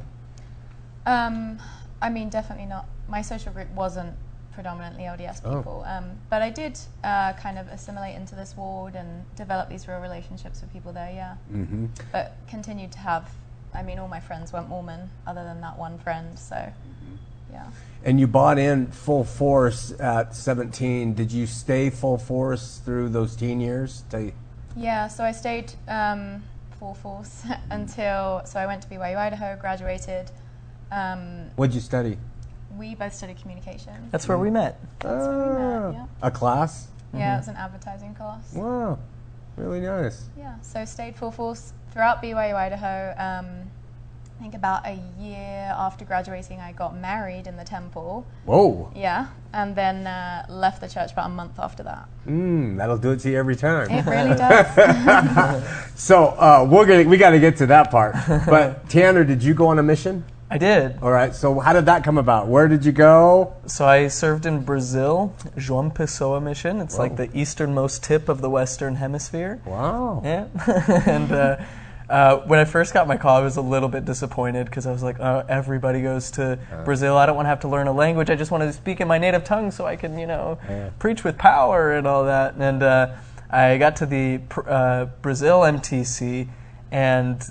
Um, 1.07 1.57
I 2.03 2.11
mean, 2.11 2.29
definitely 2.29 2.67
not. 2.67 2.85
My 3.09 3.23
social 3.23 3.51
group 3.51 3.71
wasn't 3.71 4.15
predominantly 4.55 5.03
LDS 5.03 5.41
Oh. 5.45 5.57
people, 5.57 5.83
um, 5.85 6.05
but 6.29 6.41
I 6.41 6.49
did 6.49 6.79
uh, 7.03 7.33
kind 7.33 7.59
of 7.59 7.67
assimilate 7.67 8.15
into 8.15 8.33
this 8.35 8.55
ward 8.57 8.95
and 8.95 9.23
develop 9.35 9.69
these 9.69 9.87
real 9.87 9.99
relationships 9.99 10.61
with 10.61 10.71
people 10.73 10.91
there. 10.93 11.11
Yeah, 11.13 11.35
mm-hmm. 11.53 11.87
but 12.11 12.35
continued 12.47 12.91
to 12.93 12.99
have. 12.99 13.29
I 13.73 13.83
mean, 13.83 13.99
all 13.99 14.07
my 14.07 14.21
friends 14.21 14.53
weren't 14.53 14.69
Mormon, 14.69 15.09
other 15.27 15.43
than 15.43 15.59
that 15.61 15.77
one 15.77 15.99
friend. 15.99 16.39
So, 16.39 16.55
Mm-hmm. 16.55 17.15
yeah. 17.51 17.65
And 18.05 18.19
you 18.19 18.27
bought 18.27 18.57
in 18.57 18.87
full 18.87 19.23
force 19.25 19.91
at 19.99 20.33
17. 20.35 21.13
Did 21.15 21.31
you 21.31 21.45
stay 21.47 21.89
full 21.89 22.17
force 22.17 22.79
through 22.85 23.09
those 23.09 23.35
teen 23.35 23.59
years? 23.59 24.03
Yeah, 24.77 25.07
so 25.09 25.23
I 25.23 25.31
stayed 25.33 25.73
um, 25.87 26.43
full 26.79 26.93
force 26.93 27.43
until 27.71 28.41
so 28.45 28.59
I 28.59 28.65
went 28.67 28.81
to 28.83 28.87
BYU 28.87 29.17
Idaho, 29.17 29.57
graduated. 29.59 30.31
Um, 30.91 31.49
What'd 31.57 31.73
you 31.75 31.81
study? 31.81 32.17
We 32.77 32.95
both 32.95 33.13
studied 33.13 33.39
communications. 33.41 34.11
That's 34.11 34.27
where 34.27 34.37
we 34.37 34.49
met. 34.49 34.79
That's 34.99 35.27
where 35.27 35.37
we 35.37 35.59
met, 35.59 35.93
yeah. 35.93 36.05
A 36.27 36.31
class? 36.31 36.87
Yeah, 37.13 37.35
it 37.35 37.39
was 37.39 37.47
an 37.47 37.55
advertising 37.55 38.13
class. 38.13 38.53
Wow, 38.53 38.99
really 39.55 39.79
nice. 39.79 40.25
Yeah, 40.37 40.59
so 40.61 40.83
stayed 40.85 41.15
full 41.15 41.31
force 41.31 41.73
throughout 41.91 42.21
BYU 42.21 42.55
Idaho. 42.55 43.13
Um, 43.17 43.71
I 44.37 44.41
think 44.41 44.53
about 44.53 44.85
a 44.85 44.99
year 45.17 45.73
after 45.77 46.03
graduating, 46.03 46.59
I 46.59 46.73
got 46.73 46.97
married 46.97 47.47
in 47.47 47.55
the 47.55 47.63
temple. 47.63 48.25
Whoa. 48.43 48.91
Yeah, 48.93 49.27
and 49.53 49.73
then 49.77 50.05
uh, 50.07 50.45
left 50.49 50.81
the 50.81 50.89
church 50.89 51.13
about 51.13 51.27
a 51.27 51.33
month 51.33 51.57
after 51.57 51.83
that. 51.83 52.09
Mm, 52.27 52.75
that'll 52.75 52.97
do 52.97 53.11
it 53.11 53.19
to 53.21 53.29
you 53.29 53.37
every 53.37 53.55
time. 53.55 53.89
It 53.89 54.05
really 54.05 54.35
does. 54.37 55.63
So 55.95 56.25
uh, 56.25 56.67
we're 56.69 56.85
gonna 56.85 57.07
we 57.07 57.15
got 57.15 57.29
to 57.29 57.39
get 57.39 57.55
to 57.57 57.65
that 57.67 57.91
part. 57.91 58.15
But 58.45 58.89
Tanner, 58.89 59.23
did 59.23 59.41
you 59.41 59.53
go 59.53 59.67
on 59.67 59.79
a 59.79 59.83
mission? 59.83 60.25
I 60.55 60.57
did. 60.57 60.99
All 61.01 61.11
right. 61.11 61.35
So 61.35 61.59
how 61.59 61.73
did 61.73 61.87
that 61.87 62.05
come 62.05 62.17
about? 62.17 62.47
Where 62.47 62.69
did 62.69 62.85
you 62.85 62.93
go? 62.93 63.57
So 63.65 63.85
I 63.85 64.07
served 64.07 64.45
in 64.45 64.63
Brazil, 64.63 65.35
João 65.57 65.93
Pessoa 65.93 66.41
mission. 66.41 66.79
It's 66.79 66.97
like 66.97 67.17
the 67.17 67.29
easternmost 67.37 68.05
tip 68.05 68.29
of 68.29 68.39
the 68.39 68.49
Western 68.49 68.95
Hemisphere. 68.95 69.59
Wow. 69.65 70.21
Yeah. 70.23 70.47
and 71.05 71.29
uh, 71.29 71.57
uh, 72.09 72.37
when 72.47 72.57
I 72.59 72.63
first 72.63 72.93
got 72.93 73.05
my 73.05 73.17
call, 73.17 73.35
I 73.35 73.43
was 73.43 73.57
a 73.57 73.61
little 73.61 73.89
bit 73.89 74.05
disappointed 74.05 74.67
because 74.67 74.87
I 74.87 74.93
was 74.93 75.03
like, 75.03 75.19
oh, 75.19 75.43
everybody 75.49 76.01
goes 76.01 76.31
to 76.31 76.57
Brazil. 76.85 77.17
I 77.17 77.25
don't 77.25 77.35
want 77.35 77.47
to 77.47 77.49
have 77.49 77.59
to 77.61 77.67
learn 77.67 77.87
a 77.87 77.91
language. 77.93 78.29
I 78.29 78.35
just 78.35 78.49
want 78.49 78.63
to 78.63 78.71
speak 78.71 79.01
in 79.01 79.09
my 79.09 79.17
native 79.17 79.43
tongue 79.43 79.71
so 79.71 79.85
I 79.85 79.97
can, 79.97 80.17
you 80.17 80.25
know, 80.25 80.57
preach 80.99 81.25
with 81.25 81.37
power 81.37 81.91
and 81.91 82.07
all 82.07 82.23
that. 82.23 82.55
And 82.57 82.81
uh, 82.81 83.13
I 83.49 83.77
got 83.77 83.97
to 83.97 84.05
the 84.05 84.39
uh, 84.65 85.07
Brazil 85.21 85.59
MTC 85.63 86.47
and. 86.93 87.43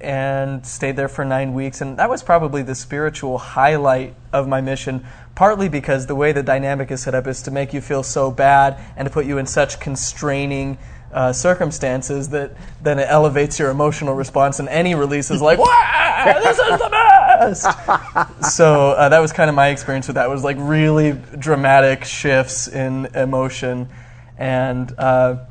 And 0.00 0.64
stayed 0.64 0.96
there 0.96 1.08
for 1.08 1.24
nine 1.24 1.54
weeks. 1.54 1.80
And 1.80 1.96
that 1.96 2.08
was 2.08 2.22
probably 2.22 2.62
the 2.62 2.74
spiritual 2.74 3.38
highlight 3.38 4.14
of 4.32 4.46
my 4.46 4.60
mission, 4.60 5.04
partly 5.34 5.68
because 5.68 6.06
the 6.06 6.14
way 6.14 6.32
the 6.32 6.42
dynamic 6.42 6.90
is 6.90 7.02
set 7.02 7.14
up 7.14 7.26
is 7.26 7.42
to 7.42 7.50
make 7.50 7.72
you 7.72 7.80
feel 7.80 8.02
so 8.02 8.30
bad 8.30 8.78
and 8.96 9.06
to 9.06 9.12
put 9.12 9.26
you 9.26 9.38
in 9.38 9.46
such 9.46 9.80
constraining 9.80 10.78
uh, 11.12 11.32
circumstances 11.32 12.28
that 12.30 12.52
then 12.82 12.98
it 12.98 13.06
elevates 13.08 13.58
your 13.58 13.70
emotional 13.70 14.14
response, 14.14 14.58
and 14.58 14.68
any 14.68 14.94
release 14.94 15.30
is 15.30 15.40
like, 15.40 15.58
"Wow, 15.58 16.40
this 16.42 16.58
is 16.58 16.78
the 16.78 16.88
best!" 16.90 18.52
so 18.54 18.90
uh, 18.92 19.08
that 19.08 19.18
was 19.18 19.32
kind 19.32 19.48
of 19.48 19.56
my 19.56 19.68
experience 19.68 20.06
with 20.06 20.16
that. 20.16 20.26
It 20.26 20.30
Was 20.30 20.44
like 20.44 20.56
really 20.60 21.18
dramatic 21.38 22.04
shifts 22.04 22.68
in 22.68 23.06
emotion, 23.14 23.88
and. 24.36 24.92
Uh, 24.98 25.44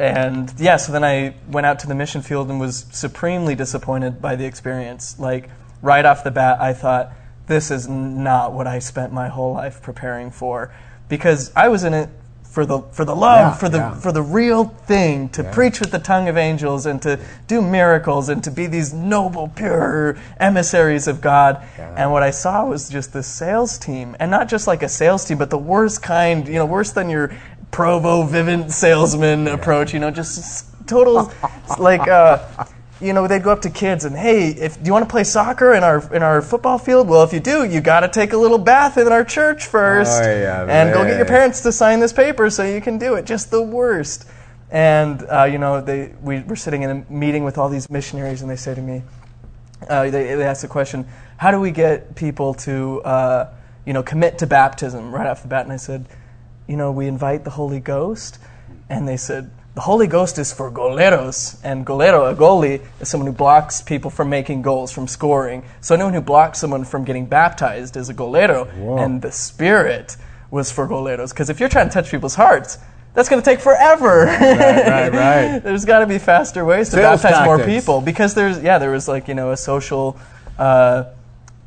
and 0.00 0.52
yeah, 0.58 0.76
so 0.76 0.92
then 0.92 1.04
I 1.04 1.34
went 1.50 1.66
out 1.66 1.78
to 1.80 1.86
the 1.86 1.94
mission 1.94 2.22
field 2.22 2.50
and 2.50 2.58
was 2.58 2.86
supremely 2.90 3.54
disappointed 3.54 4.20
by 4.20 4.36
the 4.36 4.46
experience. 4.46 5.18
Like 5.18 5.50
right 5.82 6.04
off 6.04 6.24
the 6.24 6.30
bat, 6.30 6.60
I 6.60 6.72
thought 6.72 7.12
this 7.46 7.70
is 7.70 7.88
not 7.88 8.52
what 8.52 8.66
I 8.66 8.78
spent 8.78 9.12
my 9.12 9.28
whole 9.28 9.54
life 9.54 9.82
preparing 9.82 10.30
for, 10.30 10.72
because 11.08 11.52
I 11.54 11.68
was 11.68 11.84
in 11.84 11.94
it 11.94 12.08
for 12.44 12.66
the 12.66 12.80
for 12.92 13.04
the 13.04 13.14
love, 13.14 13.52
Yeah, 13.52 13.58
for 13.58 13.68
the 13.68 13.78
yeah. 13.78 13.94
for 13.94 14.10
the 14.10 14.22
real 14.22 14.64
thing, 14.64 15.28
to 15.30 15.44
preach 15.44 15.78
with 15.78 15.92
the 15.92 16.00
tongue 16.00 16.28
of 16.28 16.36
angels 16.36 16.84
and 16.84 17.00
to 17.02 17.20
do 17.46 17.62
miracles 17.62 18.28
and 18.28 18.42
to 18.42 18.50
be 18.50 18.66
these 18.66 18.92
noble, 18.92 19.46
pure 19.48 20.16
emissaries 20.40 21.06
of 21.06 21.20
God. 21.20 21.62
And 21.78 22.10
what 22.10 22.24
I 22.24 22.32
saw 22.32 22.64
was 22.64 22.88
just 22.88 23.12
this 23.12 23.28
sales 23.28 23.78
team, 23.78 24.16
and 24.18 24.32
not 24.32 24.48
just 24.48 24.66
like 24.66 24.82
a 24.82 24.88
sales 24.88 25.24
team, 25.24 25.38
but 25.38 25.50
the 25.50 25.58
worst 25.58 26.02
kind, 26.02 26.48
you 26.48 26.54
know, 26.54 26.66
worse 26.66 26.90
than 26.90 27.08
your 27.08 27.30
Provo 27.70 28.24
Vivint 28.24 28.70
salesman 28.70 29.48
approach. 29.48 29.92
You 29.94 30.00
know, 30.00 30.10
just 30.10 30.66
total 30.86 31.32
like. 31.78 32.06
Uh, 32.08 32.66
you 33.02 33.14
know, 33.14 33.26
they'd 33.26 33.42
go 33.42 33.50
up 33.50 33.62
to 33.62 33.70
kids 33.70 34.04
and, 34.04 34.14
hey, 34.14 34.48
if 34.48 34.76
do 34.76 34.86
you 34.86 34.92
want 34.92 35.06
to 35.06 35.10
play 35.10 35.24
soccer 35.24 35.72
in 35.72 35.82
our 35.82 36.14
in 36.14 36.22
our 36.22 36.42
football 36.42 36.76
field? 36.76 37.08
Well, 37.08 37.22
if 37.22 37.32
you 37.32 37.40
do, 37.40 37.64
you 37.64 37.80
got 37.80 38.00
to 38.00 38.08
take 38.08 38.34
a 38.34 38.36
little 38.36 38.58
bath 38.58 38.98
in 38.98 39.08
our 39.08 39.24
church 39.24 39.66
first, 39.66 40.22
Oh, 40.22 40.26
yeah, 40.26 40.66
and 40.68 40.92
go 40.92 41.04
get 41.04 41.16
your 41.16 41.24
parents 41.24 41.62
to 41.62 41.72
sign 41.72 42.00
this 42.00 42.12
paper 42.12 42.50
so 42.50 42.62
you 42.62 42.80
can 42.82 42.98
do 42.98 43.14
it. 43.14 43.24
Just 43.24 43.50
the 43.50 43.62
worst. 43.62 44.26
And 44.70 45.24
uh, 45.30 45.44
you 45.44 45.56
know, 45.56 45.80
they 45.80 46.14
we 46.20 46.40
were 46.42 46.56
sitting 46.56 46.82
in 46.82 46.90
a 46.90 47.10
meeting 47.10 47.42
with 47.42 47.56
all 47.56 47.70
these 47.70 47.88
missionaries, 47.88 48.42
and 48.42 48.50
they 48.50 48.56
say 48.56 48.74
to 48.74 48.82
me, 48.82 49.02
uh, 49.88 50.04
they, 50.04 50.34
they 50.34 50.44
asked 50.44 50.62
the 50.62 50.68
question, 50.68 51.06
how 51.38 51.50
do 51.50 51.58
we 51.58 51.70
get 51.70 52.14
people 52.14 52.52
to, 52.54 53.00
uh, 53.02 53.54
you 53.86 53.92
know, 53.94 54.02
commit 54.02 54.38
to 54.38 54.46
baptism 54.46 55.10
right 55.10 55.26
off 55.26 55.40
the 55.42 55.48
bat? 55.48 55.64
And 55.64 55.72
I 55.72 55.76
said, 55.76 56.04
you 56.70 56.76
know, 56.76 56.92
we 56.92 57.08
invite 57.08 57.42
the 57.42 57.50
Holy 57.50 57.80
Ghost. 57.80 58.38
And 58.88 59.06
they 59.06 59.16
said, 59.16 59.50
the 59.74 59.80
Holy 59.80 60.06
Ghost 60.06 60.38
is 60.38 60.52
for 60.52 60.70
goleros. 60.70 61.58
And 61.64 61.84
golero, 61.84 62.30
a 62.30 62.36
goalie, 62.36 62.86
is 63.00 63.08
someone 63.08 63.26
who 63.26 63.32
blocks 63.32 63.82
people 63.82 64.08
from 64.08 64.30
making 64.30 64.62
goals, 64.62 64.92
from 64.92 65.08
scoring. 65.08 65.64
So 65.80 65.96
anyone 65.96 66.14
who 66.14 66.20
blocks 66.20 66.60
someone 66.60 66.84
from 66.84 67.04
getting 67.04 67.26
baptized 67.26 67.96
is 67.96 68.08
a 68.08 68.14
golero. 68.14 68.68
And 69.04 69.20
the 69.20 69.32
Spirit 69.32 70.16
was 70.52 70.70
for 70.70 70.86
goleros. 70.86 71.30
Because 71.30 71.50
if 71.50 71.58
you're 71.58 71.68
trying 71.68 71.88
to 71.88 71.92
touch 71.92 72.08
people's 72.08 72.36
hearts, 72.36 72.78
that's 73.14 73.28
going 73.28 73.42
to 73.42 73.44
take 73.44 73.58
forever. 73.58 74.26
right, 74.26 74.86
right. 74.86 75.12
right. 75.12 75.58
there's 75.64 75.84
got 75.84 75.98
to 76.00 76.06
be 76.06 76.18
faster 76.18 76.64
ways 76.64 76.90
to 76.90 76.96
Sales 76.96 77.22
baptize 77.22 77.44
more 77.44 77.64
people 77.64 78.00
because 78.00 78.34
there's 78.34 78.62
yeah 78.62 78.78
there 78.78 78.92
was 78.92 79.08
like 79.08 79.26
you 79.26 79.34
know 79.34 79.50
a 79.50 79.56
social 79.56 80.16
uh, 80.58 81.04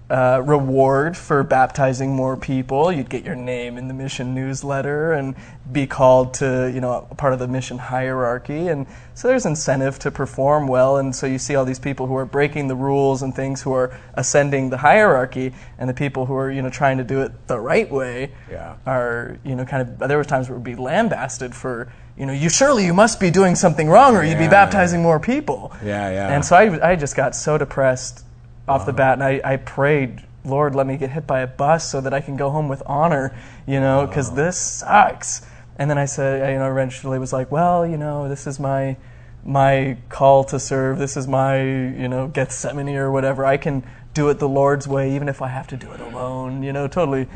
uh, 0.09 0.41
reward 0.45 1.15
for 1.17 1.43
baptizing 1.43 2.13
more 2.15 2.35
people. 2.37 2.91
You'd 2.91 3.09
get 3.09 3.23
your 3.23 3.35
name 3.35 3.77
in 3.77 3.87
the 3.87 3.93
mission 3.93 4.35
newsletter 4.35 5.13
and 5.13 5.33
be 5.71 5.87
called 5.87 6.33
to 6.35 6.69
you 6.73 6.81
know 6.81 7.07
a 7.09 7.15
part 7.15 7.33
of 7.33 7.39
the 7.39 7.47
mission 7.47 7.77
hierarchy. 7.77 8.67
And 8.67 8.85
so 9.15 9.27
there's 9.29 9.45
incentive 9.45 9.97
to 9.99 10.11
perform 10.11 10.67
well. 10.67 10.97
And 10.97 11.15
so 11.15 11.25
you 11.25 11.39
see 11.39 11.55
all 11.55 11.65
these 11.65 11.79
people 11.79 12.05
who 12.07 12.15
are 12.17 12.25
breaking 12.25 12.67
the 12.67 12.75
rules 12.75 13.23
and 13.23 13.33
things 13.33 13.61
who 13.61 13.73
are 13.73 13.97
ascending 14.15 14.69
the 14.69 14.77
hierarchy, 14.77 15.53
and 15.77 15.89
the 15.89 15.93
people 15.93 16.25
who 16.25 16.35
are 16.35 16.51
you 16.51 16.61
know 16.61 16.69
trying 16.69 16.97
to 16.97 17.03
do 17.03 17.21
it 17.21 17.47
the 17.47 17.59
right 17.59 17.89
way 17.89 18.31
Yeah. 18.51 18.75
are 18.85 19.37
you 19.43 19.55
know 19.55 19.65
kind 19.65 19.81
of 20.01 20.07
there 20.09 20.17
were 20.17 20.23
times 20.25 20.49
where 20.49 20.57
we'd 20.57 20.63
be 20.65 20.75
lambasted 20.75 21.55
for 21.55 21.91
you 22.17 22.25
know 22.25 22.33
you 22.33 22.49
surely 22.49 22.85
you 22.85 22.93
must 22.93 23.19
be 23.19 23.31
doing 23.31 23.55
something 23.55 23.87
wrong 23.89 24.15
or 24.15 24.23
you'd 24.23 24.37
be 24.37 24.43
Yeah. 24.43 24.49
baptizing 24.49 25.01
more 25.01 25.19
people 25.19 25.71
Yeah, 25.83 26.09
yeah. 26.11 26.35
and 26.35 26.45
so 26.45 26.55
I, 26.55 26.91
I 26.91 26.95
just 26.95 27.15
got 27.15 27.35
so 27.35 27.57
depressed 27.57 28.25
off 28.67 28.85
the 28.85 28.93
bat 28.93 29.13
and 29.13 29.23
I, 29.23 29.41
I 29.43 29.57
prayed 29.57 30.23
lord 30.45 30.75
let 30.75 30.87
me 30.87 30.97
get 30.97 31.11
hit 31.11 31.25
by 31.25 31.41
a 31.41 31.47
bus 31.47 31.89
so 31.89 32.01
that 32.01 32.13
i 32.13 32.21
can 32.21 32.35
go 32.35 32.49
home 32.49 32.67
with 32.67 32.83
honor 32.85 33.35
you 33.65 33.79
know 33.79 34.05
because 34.05 34.35
this 34.35 34.57
sucks 34.57 35.45
and 35.77 35.89
then 35.89 35.97
i 35.97 36.05
said 36.05 36.43
I, 36.43 36.51
you 36.53 36.59
know 36.59 36.71
eventually 36.71 37.19
was 37.19 37.33
like 37.33 37.51
well 37.51 37.85
you 37.85 37.97
know 37.97 38.27
this 38.27 38.47
is 38.47 38.59
my 38.59 38.97
my 39.45 39.97
call 40.09 40.43
to 40.45 40.59
serve 40.59 40.97
this 40.99 41.17
is 41.17 41.27
my 41.27 41.61
you 41.61 42.07
know 42.07 42.27
gethsemane 42.27 42.95
or 42.95 43.11
whatever 43.11 43.45
i 43.45 43.57
can 43.57 43.83
do 44.13 44.29
it 44.29 44.39
the 44.39 44.49
lord's 44.49 44.87
way 44.87 45.15
even 45.15 45.29
if 45.29 45.41
i 45.41 45.47
have 45.47 45.67
to 45.67 45.77
do 45.77 45.91
it 45.91 45.99
alone 45.99 46.63
you 46.63 46.73
know 46.73 46.87
totally 46.87 47.27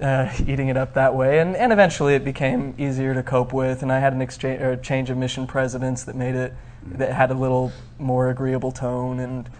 uh, 0.00 0.32
eating 0.46 0.68
it 0.68 0.76
up 0.76 0.94
that 0.94 1.14
way. 1.14 1.40
And, 1.40 1.54
and 1.54 1.72
eventually 1.72 2.14
it 2.14 2.24
became 2.24 2.74
easier 2.78 3.14
to 3.14 3.22
cope 3.22 3.52
with. 3.52 3.82
And 3.82 3.92
I 3.92 3.98
had 3.98 4.12
an 4.12 4.22
exchange 4.22 4.62
or 4.62 4.76
change 4.76 5.10
of 5.10 5.18
mission 5.18 5.46
presidents 5.46 6.04
that 6.04 6.16
made 6.16 6.34
it, 6.34 6.54
that 6.92 7.12
had 7.12 7.30
a 7.30 7.34
little 7.34 7.72
more 7.98 8.30
agreeable 8.30 8.72
tone. 8.72 9.20
And, 9.20 9.50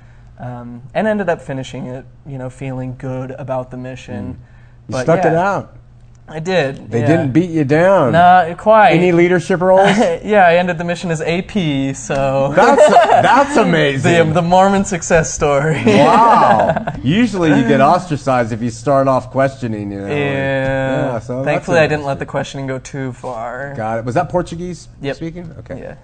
um, 0.41 0.83
and 0.95 1.07
ended 1.07 1.29
up 1.29 1.43
finishing 1.43 1.87
it, 1.87 2.07
you 2.27 2.39
know, 2.39 2.49
feeling 2.51 2.97
good 2.97 3.31
about 3.33 3.71
the 3.71 3.77
mission. 3.77 4.41
You 4.89 5.01
stuck 5.03 5.25
it 5.25 5.35
out. 5.35 5.77
I 6.31 6.39
did. 6.39 6.93
They 6.93 7.01
yeah. 7.01 7.07
didn't 7.09 7.33
beat 7.33 7.51
you 7.51 7.65
down. 7.65 8.13
Not 8.13 8.57
quite. 8.57 8.91
Any 8.91 9.11
leadership 9.11 9.61
roles? 9.61 9.99
yeah, 9.99 10.47
I 10.47 10.57
ended 10.59 10.79
the 10.79 10.85
mission 10.85 11.11
as 11.11 11.21
AP, 11.21 11.97
so 11.97 12.53
That's 12.55 12.89
that's 12.89 13.57
amazing. 13.57 14.29
the, 14.29 14.35
the 14.35 14.43
Mormon 14.43 14.85
success 14.85 15.35
story. 15.35 15.83
wow. 15.85 16.95
Usually 17.03 17.49
you 17.49 17.67
get 17.67 17.81
ostracized 17.81 18.53
if 18.53 18.63
you 18.63 18.71
start 18.71 19.09
off 19.09 19.33
questioning. 19.33 19.91
You 19.91 20.03
know. 20.03 20.07
yeah. 20.07 21.19
so 21.19 21.43
Thankfully, 21.43 21.79
I 21.79 21.89
didn't 21.89 22.05
let 22.05 22.21
the 22.21 22.27
questioning 22.27 22.69
go 22.69 22.79
too 22.79 23.13
far. 23.13 23.75
Got 23.75 23.99
it. 23.99 24.05
Was 24.05 24.15
that 24.15 24.29
Portuguese 24.29 24.89
Yep. 25.03 25.17
speaking? 25.17 25.53
Okay. 25.59 25.81
Yeah. 25.81 25.97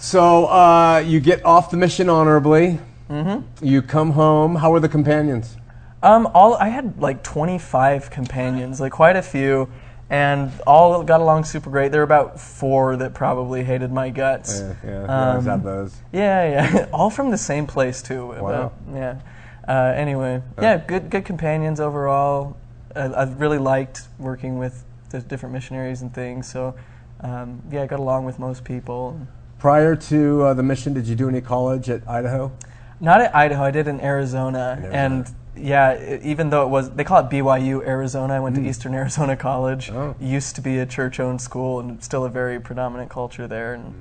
So 0.00 0.46
uh, 0.46 0.98
you 1.06 1.20
get 1.20 1.44
off 1.44 1.70
the 1.70 1.76
mission 1.76 2.08
honorably. 2.10 2.80
Mm-hmm. 3.10 3.64
You 3.64 3.82
come 3.82 4.12
home. 4.12 4.56
How 4.56 4.70
were 4.70 4.80
the 4.80 4.88
companions? 4.88 5.56
Um, 6.02 6.28
all 6.34 6.54
I 6.54 6.68
had 6.68 7.00
like 7.00 7.22
25 7.22 8.10
companions, 8.10 8.80
like 8.80 8.92
quite 8.92 9.16
a 9.16 9.22
few, 9.22 9.68
and 10.10 10.52
all 10.66 11.02
got 11.02 11.20
along 11.20 11.44
super 11.44 11.70
great. 11.70 11.90
There 11.90 12.00
were 12.00 12.04
about 12.04 12.40
four 12.40 12.96
that 12.96 13.14
probably 13.14 13.64
hated 13.64 13.92
my 13.92 14.10
guts. 14.10 14.60
Yeah, 14.60 14.74
yeah. 14.84 15.28
always 15.30 15.46
Um, 15.46 15.50
have 15.50 15.62
those. 15.64 15.96
Yeah, 16.12 16.70
yeah. 16.72 16.86
All 16.92 17.10
from 17.10 17.30
the 17.30 17.38
same 17.38 17.66
place 17.66 18.00
too. 18.00 18.26
Wow. 18.26 18.72
But, 18.86 18.96
yeah. 18.96 19.20
Uh, 19.66 19.92
anyway, 19.94 20.42
yeah, 20.60 20.78
good 20.78 21.10
good 21.10 21.26
companions 21.26 21.78
overall. 21.78 22.56
I, 22.96 23.02
I 23.02 23.24
really 23.24 23.58
liked 23.58 24.02
working 24.18 24.58
with 24.58 24.84
the 25.10 25.20
different 25.20 25.52
missionaries 25.52 26.00
and 26.00 26.14
things. 26.14 26.50
So, 26.50 26.74
um, 27.20 27.62
yeah, 27.70 27.82
I 27.82 27.86
got 27.86 28.00
along 28.00 28.24
with 28.24 28.38
most 28.38 28.64
people. 28.64 29.20
Prior 29.58 29.96
to 29.96 30.42
uh, 30.42 30.54
the 30.54 30.62
mission, 30.62 30.94
did 30.94 31.06
you 31.06 31.16
do 31.16 31.28
any 31.28 31.40
college 31.40 31.90
at 31.90 32.08
Idaho? 32.08 32.52
Not 33.00 33.20
at 33.20 33.34
Idaho. 33.34 33.62
I 33.64 33.70
did 33.70 33.86
in 33.88 34.00
Arizona, 34.00 34.76
In 34.78 34.84
Arizona. 34.84 34.94
and 34.96 35.34
yeah, 35.56 35.88
i 35.90 36.20
even 36.22 36.50
though 36.50 36.62
it 36.62 36.68
was 36.68 36.90
they 36.90 37.04
call 37.04 37.24
it 37.24 37.30
BYU 37.30 37.84
Arizona, 37.86 38.34
I 38.34 38.40
went 38.40 38.56
to 38.56 38.62
Eastern 38.68 38.94
Arizona 38.94 39.36
College. 39.36 39.88
Hmm. 39.88 39.96
Oh. 39.96 40.16
Used 40.20 40.54
to 40.56 40.60
be 40.62 40.78
a 40.78 40.86
church-owned 40.86 41.40
school, 41.40 41.80
and 41.80 42.02
still 42.02 42.24
a 42.24 42.28
very 42.30 42.60
predominant 42.60 43.10
culture 43.10 43.46
there. 43.46 43.74
And 43.74 43.94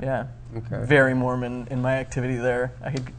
yeah, 0.00 0.26
Okay. 0.56 0.84
very 0.84 1.14
Mormon 1.14 1.68
in 1.70 1.82
my 1.82 1.94
activity 1.96 2.36
there. 2.36 2.72
I 2.82 2.90
could, 2.92 3.12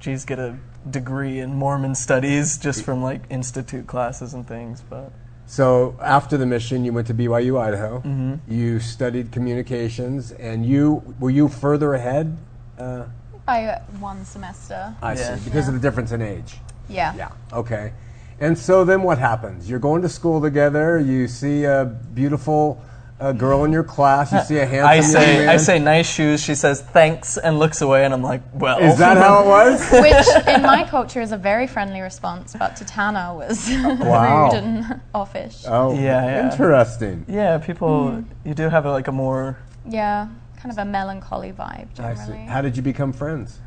geez, 0.00 0.24
get 0.24 0.38
a 0.38 0.56
degree 0.90 1.38
in 1.40 1.54
Mormon 1.54 1.94
studies 1.94 2.58
just 2.58 2.84
from 2.84 3.02
like 3.02 3.22
institute 3.30 3.86
classes 3.86 4.34
and 4.34 4.46
things. 4.46 4.82
But 4.88 5.12
So 5.46 5.96
after 6.00 6.36
the 6.36 6.46
mission, 6.46 6.84
you 6.84 6.92
went 6.92 7.06
to 7.08 7.14
BYU 7.14 7.60
Idaho. 7.60 7.98
Mm-hmm. 7.98 8.52
You 8.52 8.78
studied 8.80 9.30
communications, 9.32 10.32
and 10.32 10.64
you 10.66 11.14
were 11.20 11.30
you 11.30 11.48
further 11.48 11.94
ahead? 11.94 12.36
Uh, 12.78 13.04
By 13.46 13.66
uh, 13.66 13.80
one 13.98 14.24
semester. 14.24 14.94
I 15.02 15.14
Yeah. 15.14 15.36
see, 15.36 15.44
because 15.44 15.68
of 15.68 15.74
the 15.74 15.80
difference 15.80 16.12
in 16.12 16.22
age. 16.22 16.58
Yeah. 16.88 17.14
Yeah. 17.16 17.28
Okay. 17.52 17.92
And 18.40 18.56
so 18.58 18.84
then 18.84 19.02
what 19.02 19.18
happens? 19.18 19.68
You're 19.70 19.78
going 19.78 20.02
to 20.02 20.08
school 20.08 20.40
together. 20.40 20.98
You 20.98 21.28
see 21.28 21.64
a 21.64 21.84
beautiful 22.14 22.82
uh, 23.20 23.30
girl 23.32 23.62
in 23.64 23.70
your 23.72 23.84
class. 23.84 24.32
You 24.32 24.40
see 24.40 24.58
a 24.58 24.66
handsome 24.74 24.88
I 24.88 24.94
young 24.94 25.04
say, 25.04 25.38
man. 25.38 25.48
I 25.48 25.56
say, 25.56 25.78
nice 25.78 26.12
shoes. 26.12 26.42
She 26.42 26.56
says 26.56 26.80
thanks 26.82 27.36
and 27.36 27.58
looks 27.60 27.80
away, 27.80 28.04
and 28.04 28.12
I'm 28.12 28.22
like, 28.22 28.42
well, 28.52 28.78
Is 28.80 28.98
that 28.98 29.16
how 29.16 29.42
it 29.42 29.46
was? 29.46 29.90
Which 29.92 30.46
in 30.56 30.62
my 30.62 30.84
culture 30.88 31.20
is 31.20 31.30
a 31.30 31.36
very 31.36 31.68
friendly 31.68 32.00
response, 32.00 32.54
but 32.58 32.74
to 32.76 32.84
Tanner 32.84 33.32
was 33.34 33.68
Wow. 34.00 34.50
rude 34.50 34.54
and 34.58 35.00
offish. 35.14 35.62
Oh, 35.68 35.94
Yeah, 35.94 36.00
yeah. 36.26 36.50
Interesting. 36.50 37.24
Yeah, 37.28 37.58
people, 37.58 38.24
you 38.44 38.54
do 38.54 38.68
have 38.68 38.86
a, 38.86 38.90
like 38.90 39.06
a 39.08 39.12
more. 39.12 39.56
yeah, 39.86 40.26
kind 40.62 40.72
of 40.72 40.78
a 40.78 40.84
melancholy 40.84 41.52
vibe 41.52 41.88
I 41.98 42.14
generally. 42.14 42.44
see. 42.44 42.46
How 42.46 42.62
did 42.62 42.76
you 42.76 42.82
become 42.82 43.12
friends? 43.12 43.58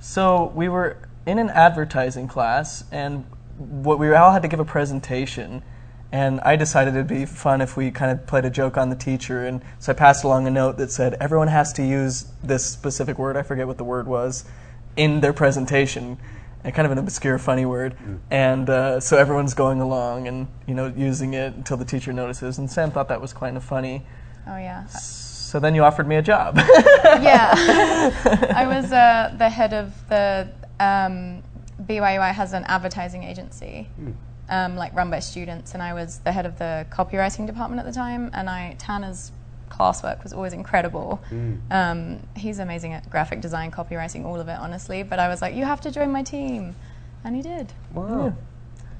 So 0.00 0.52
we 0.54 0.68
were 0.68 0.98
in 1.26 1.38
an 1.38 1.48
advertising 1.50 2.26
class, 2.26 2.84
and 2.90 3.24
what 3.56 3.98
we 3.98 4.12
all 4.12 4.32
had 4.32 4.42
to 4.42 4.48
give 4.48 4.58
a 4.58 4.64
presentation. 4.64 5.62
And 6.12 6.40
I 6.40 6.56
decided 6.56 6.94
it'd 6.94 7.06
be 7.06 7.24
fun 7.24 7.60
if 7.60 7.76
we 7.76 7.92
kind 7.92 8.10
of 8.10 8.26
played 8.26 8.44
a 8.44 8.50
joke 8.50 8.76
on 8.76 8.90
the 8.90 8.96
teacher. 8.96 9.46
And 9.46 9.62
so 9.78 9.92
I 9.92 9.94
passed 9.94 10.24
along 10.24 10.48
a 10.48 10.50
note 10.50 10.76
that 10.78 10.90
said, 10.90 11.14
everyone 11.20 11.46
has 11.46 11.72
to 11.74 11.84
use 11.84 12.26
this 12.42 12.66
specific 12.66 13.16
word, 13.16 13.36
I 13.36 13.42
forget 13.42 13.68
what 13.68 13.78
the 13.78 13.84
word 13.84 14.08
was, 14.08 14.44
in 14.96 15.20
their 15.20 15.32
presentation. 15.32 16.18
And 16.64 16.74
kind 16.74 16.84
of 16.84 16.92
an 16.92 16.98
obscure, 16.98 17.38
funny 17.38 17.64
word. 17.64 17.96
And 18.30 18.68
uh, 18.68 18.98
so 18.98 19.16
everyone's 19.18 19.54
going 19.54 19.80
along 19.80 20.26
and, 20.26 20.48
you 20.66 20.74
know, 20.74 20.92
using 20.96 21.34
it 21.34 21.54
until 21.54 21.76
the 21.76 21.84
teacher 21.84 22.12
notices. 22.12 22.58
And 22.58 22.68
Sam 22.68 22.90
thought 22.90 23.08
that 23.08 23.20
was 23.20 23.32
kind 23.32 23.56
of 23.56 23.62
funny. 23.62 24.04
oh 24.48 24.56
yeah. 24.58 24.86
So 25.50 25.58
then 25.58 25.74
you 25.74 25.82
offered 25.82 26.06
me 26.06 26.14
a 26.14 26.22
job. 26.22 26.56
yeah. 27.04 27.50
I 28.54 28.68
was 28.68 28.92
uh, 28.92 29.34
the 29.36 29.48
head 29.48 29.74
of 29.74 29.92
the 30.08 30.48
um, 30.78 31.42
BYUI 31.82 32.32
has 32.32 32.52
an 32.52 32.62
advertising 32.68 33.24
agency, 33.24 33.88
um, 34.48 34.76
like 34.76 34.94
run 34.94 35.10
by 35.10 35.18
students, 35.18 35.74
and 35.74 35.82
I 35.82 35.92
was 35.92 36.20
the 36.20 36.30
head 36.30 36.46
of 36.46 36.56
the 36.60 36.86
copywriting 36.90 37.48
department 37.48 37.80
at 37.80 37.84
the 37.84 37.92
time. 37.92 38.30
And 38.32 38.48
I 38.48 38.76
Tanner's 38.78 39.32
classwork 39.68 40.22
was 40.22 40.32
always 40.32 40.52
incredible. 40.52 41.20
Um, 41.72 42.20
he's 42.36 42.60
amazing 42.60 42.92
at 42.92 43.10
graphic 43.10 43.40
design, 43.40 43.72
copywriting, 43.72 44.24
all 44.24 44.38
of 44.38 44.46
it, 44.46 44.56
honestly. 44.56 45.02
But 45.02 45.18
I 45.18 45.26
was 45.26 45.42
like, 45.42 45.56
you 45.56 45.64
have 45.64 45.80
to 45.80 45.90
join 45.90 46.12
my 46.12 46.22
team, 46.22 46.76
and 47.24 47.34
he 47.34 47.42
did. 47.42 47.72
Wow. 47.92 48.34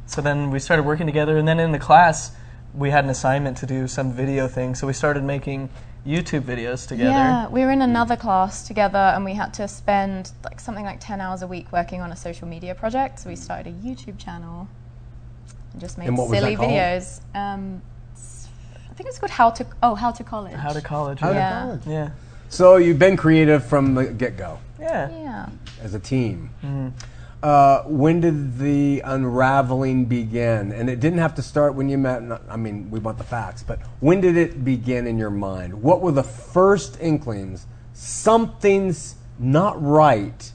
So 0.06 0.20
then 0.20 0.50
we 0.50 0.58
started 0.58 0.82
working 0.82 1.06
together, 1.06 1.38
and 1.38 1.46
then 1.46 1.60
in 1.60 1.70
the 1.70 1.78
class, 1.78 2.32
we 2.74 2.90
had 2.90 3.04
an 3.04 3.10
assignment 3.10 3.56
to 3.58 3.66
do 3.66 3.86
some 3.86 4.12
video 4.12 4.48
thing. 4.48 4.74
So 4.74 4.88
we 4.88 4.92
started 4.92 5.22
making 5.22 5.70
YouTube 6.06 6.42
videos 6.42 6.86
together. 6.88 7.10
Yeah, 7.10 7.48
we 7.48 7.60
were 7.64 7.70
in 7.70 7.82
another 7.82 8.16
class 8.16 8.66
together, 8.66 8.98
and 8.98 9.24
we 9.24 9.34
had 9.34 9.52
to 9.54 9.68
spend 9.68 10.32
like 10.44 10.58
something 10.60 10.84
like 10.84 10.98
ten 11.00 11.20
hours 11.20 11.42
a 11.42 11.46
week 11.46 11.70
working 11.72 12.00
on 12.00 12.10
a 12.12 12.16
social 12.16 12.48
media 12.48 12.74
project. 12.74 13.18
So 13.20 13.28
we 13.28 13.36
started 13.36 13.66
a 13.74 13.86
YouTube 13.86 14.18
channel 14.18 14.68
and 15.72 15.80
just 15.80 15.98
made 15.98 16.08
And 16.08 16.16
what 16.16 16.28
was 16.28 16.38
silly 16.38 16.56
that 16.56 16.62
videos. 16.68 17.20
Um, 17.34 17.82
s- 18.14 18.48
I 18.90 18.94
think 18.94 19.08
it's 19.08 19.18
called 19.18 19.30
How 19.30 19.50
to 19.50 19.66
Oh 19.82 19.94
How 19.94 20.10
to 20.10 20.24
College. 20.24 20.54
How 20.54 20.72
to 20.72 20.80
college. 20.80 21.20
How 21.20 21.28
to 21.30 21.34
Yeah. 21.34 21.60
college? 21.62 21.80
Yeah. 21.86 22.10
So 22.48 22.76
you've 22.76 22.98
been 22.98 23.16
creative 23.16 23.64
from 23.64 23.94
the 23.94 24.06
get 24.06 24.36
go 24.36 24.58
Yeah. 24.80 25.08
Yeah. 25.10 25.46
as 25.82 25.94
a 25.94 26.00
team. 26.00 26.50
Mm-hmm. 26.64 26.88
Uh, 27.42 27.82
when 27.84 28.20
did 28.20 28.58
the 28.58 29.00
unraveling 29.00 30.04
begin? 30.04 30.72
And 30.72 30.90
it 30.90 31.00
didn't 31.00 31.20
have 31.20 31.34
to 31.36 31.42
start 31.42 31.74
when 31.74 31.88
you 31.88 31.96
met. 31.96 32.22
I 32.48 32.56
mean, 32.56 32.90
we 32.90 33.00
want 33.00 33.16
the 33.16 33.24
facts, 33.24 33.62
but 33.62 33.78
when 34.00 34.20
did 34.20 34.36
it 34.36 34.62
begin 34.62 35.06
in 35.06 35.16
your 35.16 35.30
mind? 35.30 35.82
What 35.82 36.02
were 36.02 36.12
the 36.12 36.22
first 36.22 36.98
inklings? 37.00 37.66
Something's 37.94 39.14
not 39.38 39.82
right 39.82 40.52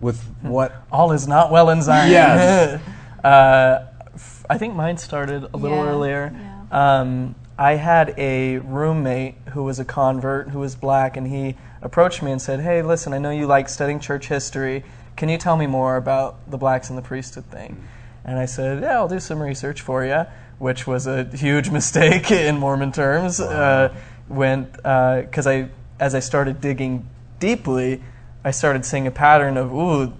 with 0.00 0.22
what? 0.42 0.74
All 0.92 1.12
is 1.12 1.26
not 1.26 1.50
well 1.50 1.70
in 1.70 1.80
Zion. 1.80 2.10
Yes. 2.10 2.80
uh, 3.24 3.86
f- 4.14 4.44
I 4.50 4.58
think 4.58 4.74
mine 4.74 4.98
started 4.98 5.48
a 5.54 5.56
little 5.56 5.78
Yeah, 5.78 5.90
earlier. 5.90 6.40
Um, 6.70 7.34
I 7.56 7.74
had 7.74 8.14
a 8.18 8.58
roommate 8.58 9.34
who 9.52 9.64
was 9.64 9.80
a 9.80 9.84
convert 9.84 10.50
who 10.50 10.60
was 10.60 10.76
black, 10.76 11.16
and 11.16 11.26
he 11.26 11.56
approached 11.82 12.22
me 12.22 12.30
and 12.30 12.40
said, 12.40 12.60
Hey, 12.60 12.82
listen, 12.82 13.12
I 13.12 13.18
know 13.18 13.30
you 13.30 13.46
like 13.46 13.68
studying 13.68 13.98
church 13.98 14.28
history. 14.28 14.84
Can 15.18 15.28
you 15.28 15.36
tell 15.36 15.56
me 15.56 15.66
more 15.66 15.96
about 15.96 16.48
the 16.48 16.56
blacks 16.56 16.90
in 16.90 16.96
the 16.96 17.02
priesthood 17.02 17.46
thing? 17.46 17.82
And 18.24 18.38
I 18.38 18.46
said, 18.46 18.84
Yeah, 18.84 18.98
I'll 18.98 19.08
do 19.08 19.18
some 19.18 19.42
research 19.42 19.80
for 19.80 20.04
you, 20.04 20.26
which 20.60 20.86
was 20.86 21.08
a 21.08 21.24
huge 21.24 21.70
mistake 21.78 22.30
in 22.30 22.56
Mormon 22.56 22.92
terms. 22.92 23.40
Uh, 23.40 23.92
when 24.28 24.64
because 24.64 25.48
I 25.48 25.70
as 25.98 26.14
I 26.14 26.20
started 26.20 26.60
digging 26.60 27.08
deeply, 27.40 28.00
I 28.44 28.52
started 28.52 28.84
seeing 28.84 29.08
a 29.08 29.10
pattern 29.10 29.56
of 29.56 29.72
ooh, 29.72 30.12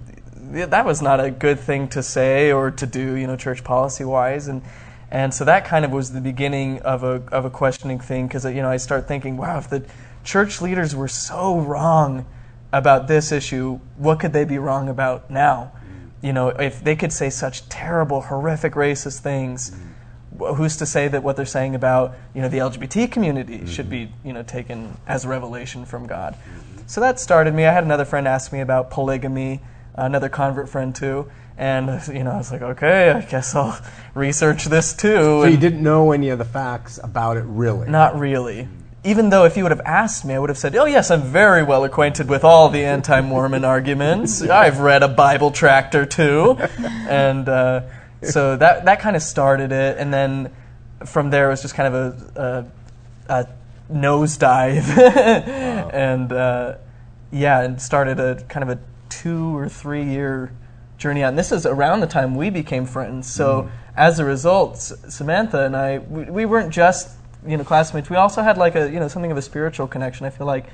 that 0.50 0.84
was 0.84 1.00
not 1.00 1.20
a 1.20 1.30
good 1.30 1.60
thing 1.60 1.86
to 1.90 2.02
say 2.02 2.50
or 2.50 2.72
to 2.72 2.84
do, 2.84 3.14
you 3.14 3.28
know, 3.28 3.36
church 3.36 3.62
policy 3.62 4.02
wise, 4.04 4.48
and 4.48 4.62
and 5.12 5.32
so 5.32 5.44
that 5.44 5.64
kind 5.64 5.84
of 5.84 5.92
was 5.92 6.10
the 6.10 6.20
beginning 6.20 6.80
of 6.80 7.04
a 7.04 7.22
of 7.30 7.44
a 7.44 7.50
questioning 7.50 8.00
thing 8.00 8.26
because 8.26 8.44
you 8.44 8.62
know 8.62 8.70
I 8.70 8.78
start 8.78 9.06
thinking, 9.06 9.36
wow, 9.36 9.58
if 9.58 9.70
the 9.70 9.84
church 10.24 10.60
leaders 10.60 10.96
were 10.96 11.06
so 11.06 11.60
wrong 11.60 12.26
about 12.72 13.08
this 13.08 13.32
issue, 13.32 13.80
what 13.96 14.20
could 14.20 14.32
they 14.32 14.44
be 14.44 14.58
wrong 14.58 14.88
about 14.88 15.30
now? 15.30 15.72
Mm-hmm. 15.74 16.26
You 16.26 16.32
know, 16.32 16.48
if 16.48 16.82
they 16.82 16.96
could 16.96 17.12
say 17.12 17.30
such 17.30 17.68
terrible, 17.68 18.22
horrific, 18.22 18.74
racist 18.74 19.20
things, 19.20 19.70
mm-hmm. 19.70 20.44
wh- 20.44 20.56
who's 20.56 20.76
to 20.78 20.86
say 20.86 21.08
that 21.08 21.22
what 21.22 21.36
they're 21.36 21.46
saying 21.46 21.74
about 21.74 22.14
you 22.34 22.42
know 22.42 22.48
the 22.48 22.58
LGBT 22.58 23.10
community 23.10 23.58
mm-hmm. 23.58 23.66
should 23.66 23.88
be 23.88 24.10
you 24.24 24.32
know 24.32 24.42
taken 24.42 24.96
as 25.06 25.24
a 25.24 25.28
revelation 25.28 25.84
from 25.84 26.06
God? 26.06 26.36
So 26.86 27.00
that 27.00 27.20
started 27.20 27.54
me. 27.54 27.66
I 27.66 27.72
had 27.72 27.84
another 27.84 28.06
friend 28.06 28.26
ask 28.26 28.52
me 28.52 28.60
about 28.60 28.90
polygamy, 28.90 29.60
another 29.94 30.28
convert 30.28 30.68
friend 30.68 30.94
too, 30.94 31.30
and 31.56 32.06
you 32.08 32.24
know 32.24 32.30
I 32.32 32.38
was 32.38 32.52
like, 32.52 32.62
okay, 32.62 33.10
I 33.10 33.20
guess 33.22 33.54
I'll 33.54 33.78
research 34.14 34.66
this 34.66 34.94
too. 34.94 35.42
So 35.42 35.44
you 35.44 35.56
didn't 35.56 35.82
know 35.82 36.12
any 36.12 36.28
of 36.30 36.38
the 36.38 36.44
facts 36.44 36.98
about 37.02 37.36
it, 37.36 37.44
really? 37.44 37.88
not 37.88 38.18
really. 38.18 38.68
Even 39.08 39.30
though 39.30 39.44
if 39.44 39.56
you 39.56 39.62
would 39.62 39.72
have 39.72 39.80
asked 39.86 40.26
me, 40.26 40.34
I 40.34 40.38
would 40.38 40.50
have 40.50 40.58
said, 40.58 40.76
"Oh 40.76 40.84
yes, 40.84 41.10
I'm 41.10 41.22
very 41.22 41.62
well 41.62 41.82
acquainted 41.84 42.28
with 42.28 42.44
all 42.44 42.68
the 42.68 42.84
anti-Mormon 42.84 43.64
arguments. 43.76 44.42
I've 44.42 44.80
read 44.80 45.02
a 45.02 45.08
Bible 45.08 45.50
tract 45.50 45.94
or 45.94 46.04
two. 46.04 46.58
And 47.08 47.48
uh, 47.48 47.82
so 48.22 48.58
that 48.58 48.84
that 48.84 49.00
kind 49.00 49.16
of 49.16 49.22
started 49.22 49.72
it, 49.72 49.96
and 49.96 50.12
then 50.12 50.52
from 51.06 51.30
there 51.30 51.46
it 51.46 51.52
was 51.52 51.62
just 51.62 51.74
kind 51.74 51.94
of 51.94 52.36
a, 52.36 52.70
a, 53.28 53.34
a 53.34 53.48
nosedive, 53.90 54.98
and 55.94 56.30
uh, 56.30 56.74
yeah, 57.32 57.62
and 57.62 57.80
started 57.80 58.20
a 58.20 58.42
kind 58.44 58.68
of 58.68 58.76
a 58.76 58.80
two 59.08 59.56
or 59.56 59.70
three 59.70 60.04
year 60.04 60.52
journey 60.98 61.22
out. 61.22 61.30
And 61.30 61.38
this 61.38 61.50
is 61.50 61.64
around 61.64 62.00
the 62.00 62.06
time 62.06 62.34
we 62.34 62.50
became 62.50 62.84
friends. 62.84 63.32
So 63.32 63.70
as 63.96 64.18
a 64.18 64.24
result, 64.26 64.76
Samantha 64.76 65.64
and 65.64 65.74
I, 65.74 65.98
we, 65.98 66.24
we 66.24 66.44
weren't 66.44 66.74
just 66.74 67.17
you 67.46 67.56
know 67.56 67.64
classmates. 67.64 68.10
We 68.10 68.16
also 68.16 68.42
had 68.42 68.58
like 68.58 68.74
a 68.74 68.90
you 68.90 69.00
know 69.00 69.08
something 69.08 69.30
of 69.30 69.36
a 69.36 69.42
spiritual 69.42 69.86
connection. 69.86 70.26
I 70.26 70.30
feel 70.30 70.46
like 70.46 70.66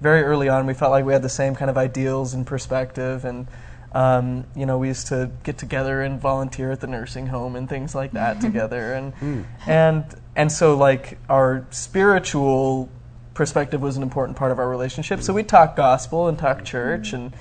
very 0.00 0.22
early 0.22 0.48
on 0.48 0.66
we 0.66 0.74
felt 0.74 0.90
like 0.92 1.04
we 1.04 1.12
had 1.12 1.22
the 1.22 1.28
same 1.28 1.54
kind 1.54 1.70
of 1.70 1.78
ideals 1.78 2.34
and 2.34 2.46
perspective 2.46 3.24
and. 3.24 3.46
Um, 3.90 4.44
you 4.54 4.66
know, 4.66 4.76
we 4.76 4.88
used 4.88 5.06
to 5.06 5.30
get 5.44 5.56
together 5.56 6.02
and 6.02 6.20
volunteer 6.20 6.70
at 6.70 6.80
the 6.80 6.86
nursing 6.86 7.28
home 7.28 7.56
and 7.56 7.66
things 7.66 7.94
like 7.94 8.12
that 8.12 8.38
together, 8.42 8.92
and 8.92 9.46
and 9.66 10.04
and 10.36 10.52
so 10.52 10.76
like 10.76 11.16
our 11.30 11.66
spiritual 11.70 12.90
perspective 13.38 13.80
was 13.80 13.96
an 13.96 14.02
important 14.02 14.36
part 14.36 14.52
of 14.52 14.58
our 14.58 14.68
relationship. 14.68 15.22
So 15.22 15.32
we 15.32 15.44
talk 15.44 15.74
gospel 15.74 16.28
and 16.28 16.38
talk 16.38 16.64
church, 16.64 17.14
and 17.14 17.32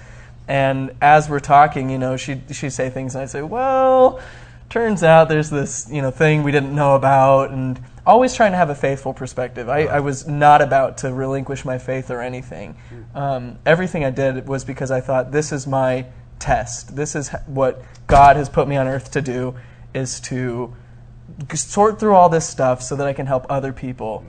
and 0.48 0.92
as 1.02 1.30
we're 1.30 1.42
talking, 1.42 1.90
you 1.90 1.98
know, 1.98 2.16
she 2.16 2.42
she'd 2.52 2.70
say 2.70 2.90
things, 2.90 3.13
and 3.16 3.24
I'd 3.24 3.30
say, 3.30 3.42
well, 3.42 4.22
turns 4.70 5.04
out 5.04 5.28
there's 5.28 5.50
this 5.50 5.90
you 5.92 6.02
know 6.02 6.12
thing 6.12 6.44
we 6.44 6.52
didn't 6.52 6.74
know 6.74 6.96
about, 6.96 7.52
and 7.52 7.80
always 8.08 8.34
trying 8.34 8.54
to 8.54 8.58
have 8.58 8.70
a 8.70 8.76
faithful 8.76 9.13
perspective. 9.13 9.70
I, 9.70 9.82
I 9.82 10.00
was 10.00 10.28
not 10.28 10.62
about 10.62 11.00
to 11.00 11.13
relinquish 11.13 11.65
my 11.65 11.78
faith 11.78 12.10
or 12.10 12.22
anything. 12.22 12.76
Um, 13.13 13.60
everything 13.65 14.06
I 14.06 14.10
did 14.10 14.48
was 14.48 14.63
because 14.63 14.89
I 14.89 15.02
thought 15.02 15.32
this 15.32 15.52
is 15.52 15.67
my 15.67 16.06
test. 16.39 16.96
This 16.96 17.15
is 17.15 17.30
what 17.46 17.84
God 18.08 18.38
has 18.38 18.50
put 18.50 18.67
me 18.67 18.78
on 18.78 18.88
earth 18.88 19.12
to 19.12 19.22
do, 19.22 19.56
is 19.93 20.20
to 20.22 20.74
sort 21.54 22.00
through 22.00 22.15
all 22.15 22.30
this 22.30 22.48
stuff 22.48 22.82
so 22.82 22.96
that 22.96 23.06
I 23.06 23.13
can 23.13 23.26
help 23.26 23.46
other 23.50 23.74
people 23.74 24.24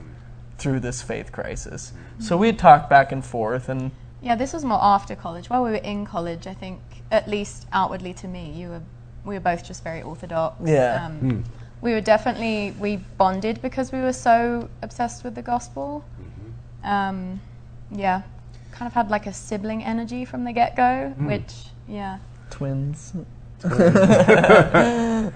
through 0.57 0.81
this 0.81 1.01
faith 1.01 1.31
crisis. 1.31 1.93
So 2.19 2.35
we'd 2.35 2.59
talk 2.59 2.89
back 2.89 3.13
and 3.13 3.23
forth, 3.23 3.69
and 3.69 3.91
Yeah, 4.21 4.35
this 4.35 4.51
was 4.51 4.65
more 4.65 4.79
after 4.81 5.15
college. 5.15 5.49
While 5.49 5.63
we 5.63 5.71
were 5.71 5.77
in 5.77 6.05
college, 6.05 6.47
I 6.47 6.53
think, 6.53 6.81
at 7.11 7.27
least 7.29 7.65
outwardly 7.71 8.13
to 8.15 8.27
me, 8.27 8.51
you 8.51 8.67
were 8.69 8.81
we 9.25 9.35
were 9.35 9.41
both 9.41 9.65
just 9.65 9.83
very 9.83 10.01
orthodox. 10.01 10.55
Yeah. 10.65 11.05
Um, 11.05 11.45
We 11.81 11.93
were 11.93 12.01
definitely 12.01 12.75
we 12.79 12.97
bonded 13.17 13.61
because 13.61 13.91
we 13.91 14.01
were 14.01 14.13
so 14.13 14.69
obsessed 14.81 15.23
with 15.23 15.35
the 15.35 15.41
gospel. 15.41 16.03
Um, 16.83 17.39
yeah, 17.91 18.21
kind 18.71 18.87
of 18.87 18.93
had 18.93 19.09
like 19.09 19.27
a 19.27 19.33
sibling 19.33 19.83
energy 19.83 20.25
from 20.25 20.43
the 20.43 20.51
get 20.51 20.75
go, 20.75 21.13
which 21.17 21.53
yeah. 21.87 22.19
twins. 22.49 23.13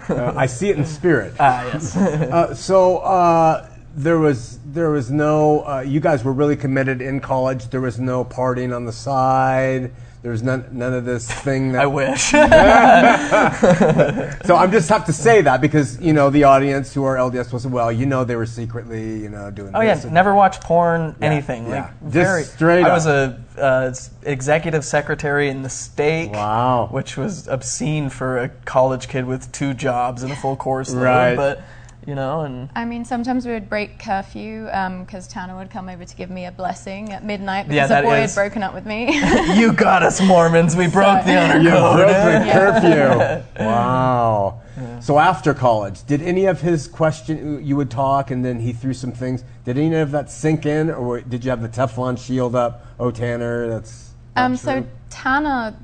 Uh, 0.10 0.34
I 0.36 0.46
see 0.46 0.70
it 0.70 0.78
in 0.78 0.86
spirit. 0.86 1.34
Ah, 1.40 1.66
yes. 1.66 1.96
Uh, 1.96 2.54
so 2.56 3.00
uh, 3.00 3.68
there 3.96 4.18
was 4.18 4.60
there 4.66 4.90
was 4.90 5.12
no. 5.12 5.68
Uh, 5.68 5.82
you 5.82 6.00
guys 6.00 6.24
were 6.24 6.34
really 6.34 6.56
committed 6.56 7.02
in 7.02 7.20
college. 7.20 7.70
There 7.70 7.82
was 7.82 8.00
no 8.00 8.24
partying 8.26 8.76
on 8.76 8.86
the 8.86 8.92
side. 8.92 9.92
There 10.24 10.32
was 10.32 10.42
none 10.42 10.66
none 10.72 10.94
of 10.94 11.04
this 11.04 11.30
thing 11.30 11.74
that. 11.74 11.82
I 11.82 11.86
wish. 11.86 12.32
so 14.48 14.56
I'm 14.56 14.72
just 14.72 14.88
have 14.88 15.06
to 15.08 15.14
say 15.14 15.42
that 15.42 15.60
because 15.60 16.00
you 16.00 16.14
know 16.14 16.30
the 16.30 16.46
audience 16.46 16.94
who 16.94 17.04
are 17.04 17.18
LDS 17.18 17.52
was 17.52 17.68
well, 17.68 17.92
you 17.92 18.06
know 18.06 18.24
they 18.24 18.38
were 18.38 18.46
secretly 18.46 19.20
you 19.20 19.28
know 19.28 19.52
doing. 19.52 19.72
Oh 19.76 19.82
yeah, 19.82 20.02
never 20.10 20.34
watch 20.34 20.62
porn, 20.62 21.18
anything. 21.22 21.68
yeah. 21.68 21.82
Like 21.82 21.90
Just 22.04 22.14
very 22.14 22.44
straight 22.46 22.86
I 22.86 22.92
up. 22.92 22.96
was 22.96 23.06
a 23.06 23.44
uh, 23.58 23.94
executive 24.24 24.86
secretary 24.86 25.50
in 25.50 25.62
the 25.62 25.70
state. 25.70 26.32
Wow. 26.32 26.88
which 26.90 27.18
was 27.18 27.50
obscene 27.50 28.08
for 28.10 28.38
a 28.38 28.48
college 28.64 29.10
kid 29.10 29.26
with 29.26 29.52
two 29.52 29.74
jobs 29.74 30.24
and 30.24 30.32
a 30.32 30.38
full 30.38 30.56
course 30.56 30.94
load. 30.94 31.04
Right. 31.04 31.36
But 31.36 31.62
you 32.06 32.16
know, 32.16 32.42
and 32.42 32.70
I 32.76 32.86
mean, 32.86 33.06
sometimes 33.06 33.46
we 33.46 33.54
would 33.54 33.70
break 33.70 34.00
curfew 34.00 34.66
because 34.66 35.28
Tanner 35.28 35.56
would 35.56 35.70
come 35.70 35.90
over 35.90 36.04
to 36.06 36.16
give 36.16 36.30
me 36.30 36.46
a 36.46 36.52
blessing 36.52 37.12
at 37.12 37.24
midnight 37.24 37.68
because 37.68 37.90
that 37.90 38.04
a 38.04 38.08
boy 38.08 38.22
is- 38.22 38.34
had 38.36 38.42
broken 38.42 38.64
up 38.64 38.74
with 38.74 38.86
me. 38.86 39.14
you 39.56 39.74
got 39.74 40.04
us 40.04 40.22
Mormons. 40.22 40.76
We 40.76 40.88
broke 40.88 41.24
the 41.26 41.38
honor 41.38 41.60
You 41.62 41.70
code. 41.70 41.96
broke 41.98 42.10
the 42.46 42.52
curfew. 43.56 43.64
Wow. 43.66 44.62
So 45.02 45.20
after 45.20 45.54
college, 45.54 46.04
did 46.06 46.22
any 46.22 46.46
of 46.46 46.62
his 46.62 46.88
question 46.88 47.64
you 47.64 47.76
would 47.76 47.92
talk 47.92 48.32
and 48.32 48.44
then 48.44 48.60
he 48.60 48.74
threw 48.74 48.94
some 48.94 49.12
things? 49.12 49.44
Did 49.66 49.78
any 49.78 49.96
of 49.96 50.12
that 50.12 50.32
sink 50.32 50.66
in, 50.66 50.90
or 50.90 51.22
did 51.22 51.44
you 51.46 51.52
have 51.52 51.62
the 51.62 51.70
Teflon 51.70 52.18
shield 52.18 52.56
up? 52.56 52.86
Oh, 53.00 53.12
Tanner, 53.12 53.68
that's. 53.68 54.12
Um, 54.36 54.56
so 54.58 54.82
true. 54.82 54.90
Tanner, 55.12 55.76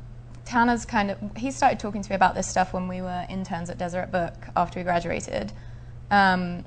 Tanner's 0.45 0.86
kind 0.86 1.12
of 1.12 1.17
he 1.38 1.51
started 1.51 1.79
talking 1.79 2.01
to 2.01 2.10
me 2.10 2.15
about 2.15 2.34
this 2.34 2.47
stuff 2.47 2.73
when 2.73 2.88
we 2.88 3.01
were 3.01 3.25
interns 3.29 3.69
at 3.69 3.77
Deseret 3.77 4.12
Book 4.12 4.34
after 4.55 4.79
we 4.79 4.84
graduated, 4.84 5.51
um, 6.12 6.65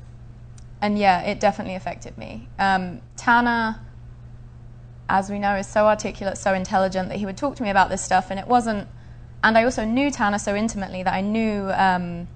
and 0.81 0.99
yeah, 0.99 1.23
it 1.23 1.41
definitely 1.41 1.75
affected 1.75 2.17
me. 2.19 2.49
Um, 2.59 3.01
Tanner, 3.17 3.81
as 5.09 5.31
we 5.31 5.39
know, 5.39 5.57
is 5.57 5.67
so 5.67 5.87
articulate, 5.87 6.39
so 6.39 6.55
intelligent 6.55 7.09
that 7.09 7.19
he 7.19 7.27
would 7.27 7.37
talk 7.37 7.57
to 7.57 7.63
me 7.63 7.71
about 7.71 7.89
this 7.89 8.03
stuff, 8.03 8.31
and 8.31 8.39
it 8.39 8.47
wasn't. 8.47 8.89
And 9.45 9.59
I 9.59 9.65
also 9.65 9.85
knew 9.85 10.11
Tanner 10.11 10.39
so 10.39 10.55
intimately 10.55 11.03
that 11.03 11.13
I 11.13 11.21
knew 11.21 11.71
um, 11.73 12.29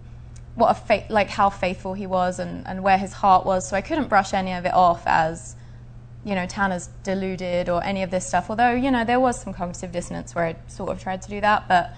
what 0.56 0.70
a 0.70 0.74
fa- 0.74 1.06
like 1.08 1.30
how 1.30 1.50
faithful 1.50 1.94
he 1.94 2.06
was 2.06 2.38
and, 2.38 2.66
and 2.66 2.82
where 2.82 2.98
his 2.98 3.14
heart 3.14 3.46
was. 3.46 3.68
So 3.68 3.76
I 3.76 3.80
couldn't 3.80 4.08
brush 4.08 4.34
any 4.34 4.52
of 4.52 4.66
it 4.66 4.74
off 4.74 5.02
as 5.06 5.56
you 6.26 6.34
know, 6.34 6.44
Tanner's 6.44 6.88
deluded 7.04 7.68
or 7.68 7.84
any 7.84 8.02
of 8.02 8.10
this 8.10 8.26
stuff. 8.26 8.50
Although, 8.50 8.72
you 8.72 8.90
know, 8.90 9.04
there 9.04 9.20
was 9.20 9.40
some 9.40 9.54
cognitive 9.54 9.92
dissonance 9.92 10.34
where 10.34 10.44
I 10.44 10.56
sort 10.66 10.90
of 10.90 11.00
tried 11.00 11.22
to 11.22 11.30
do 11.30 11.40
that. 11.40 11.68
But 11.68 11.94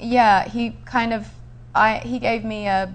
yeah, 0.00 0.48
he 0.48 0.76
kind 0.84 1.12
of, 1.12 1.28
I, 1.72 1.98
he 1.98 2.18
gave 2.18 2.44
me 2.44 2.66
a, 2.66 2.92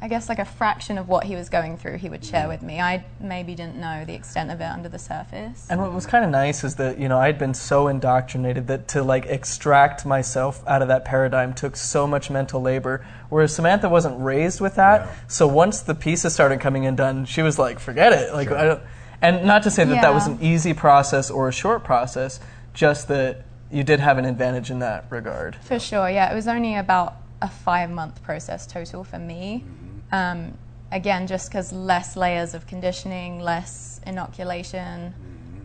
I 0.00 0.08
guess 0.08 0.28
like 0.28 0.38
a 0.38 0.44
fraction 0.44 0.98
of 0.98 1.08
what 1.08 1.24
he 1.24 1.34
was 1.34 1.48
going 1.48 1.76
through, 1.76 1.98
he 1.98 2.08
would 2.08 2.24
share 2.24 2.44
mm. 2.44 2.48
with 2.48 2.62
me. 2.62 2.80
I 2.80 3.04
maybe 3.20 3.54
didn't 3.54 3.76
know 3.76 4.04
the 4.04 4.14
extent 4.14 4.50
of 4.50 4.60
it 4.60 4.64
under 4.64 4.88
the 4.88 4.98
surface. 4.98 5.66
And 5.70 5.80
what 5.80 5.92
was 5.92 6.06
kind 6.06 6.24
of 6.24 6.30
nice 6.30 6.64
is 6.64 6.76
that 6.76 6.98
you 6.98 7.08
know 7.08 7.18
I'd 7.18 7.38
been 7.38 7.54
so 7.54 7.88
indoctrinated 7.88 8.66
that 8.68 8.88
to 8.88 9.02
like 9.02 9.26
extract 9.26 10.06
myself 10.06 10.62
out 10.66 10.82
of 10.82 10.88
that 10.88 11.04
paradigm 11.04 11.54
took 11.54 11.76
so 11.76 12.06
much 12.06 12.30
mental 12.30 12.60
labor. 12.60 13.04
Whereas 13.28 13.54
Samantha 13.54 13.88
wasn't 13.88 14.20
raised 14.22 14.60
with 14.60 14.76
that, 14.76 15.02
Yeah. 15.02 15.14
so 15.26 15.46
once 15.46 15.80
the 15.80 15.94
pieces 15.94 16.32
started 16.32 16.60
coming 16.60 16.84
in 16.84 16.96
done, 16.96 17.24
she 17.24 17.42
was 17.42 17.58
like, 17.58 17.78
"Forget 17.78 18.12
it." 18.12 18.32
Like, 18.32 18.50
I 18.50 18.64
don't, 18.64 18.82
and 19.20 19.44
not 19.44 19.62
to 19.64 19.70
say 19.70 19.84
that 19.84 20.02
that 20.02 20.14
was 20.14 20.26
an 20.26 20.38
easy 20.40 20.72
process 20.72 21.30
or 21.30 21.48
a 21.48 21.52
short 21.52 21.84
process, 21.84 22.40
just 22.72 23.08
that 23.08 23.44
you 23.70 23.84
did 23.84 24.00
have 24.00 24.18
an 24.18 24.24
advantage 24.24 24.70
in 24.70 24.78
that 24.78 25.04
regard. 25.10 25.56
For 25.56 25.78
sure, 25.78 26.08
yeah. 26.08 26.30
It 26.30 26.34
was 26.34 26.48
only 26.48 26.74
about 26.74 27.16
a 27.40 27.48
five 27.48 27.90
month 27.90 28.22
process 28.22 28.66
total 28.66 29.04
for 29.04 29.18
me. 29.18 29.64
Um, 30.12 30.56
again, 30.90 31.26
just 31.26 31.50
because 31.50 31.72
less 31.72 32.16
layers 32.16 32.54
of 32.54 32.66
conditioning, 32.66 33.40
less 33.40 34.00
inoculation. 34.06 35.14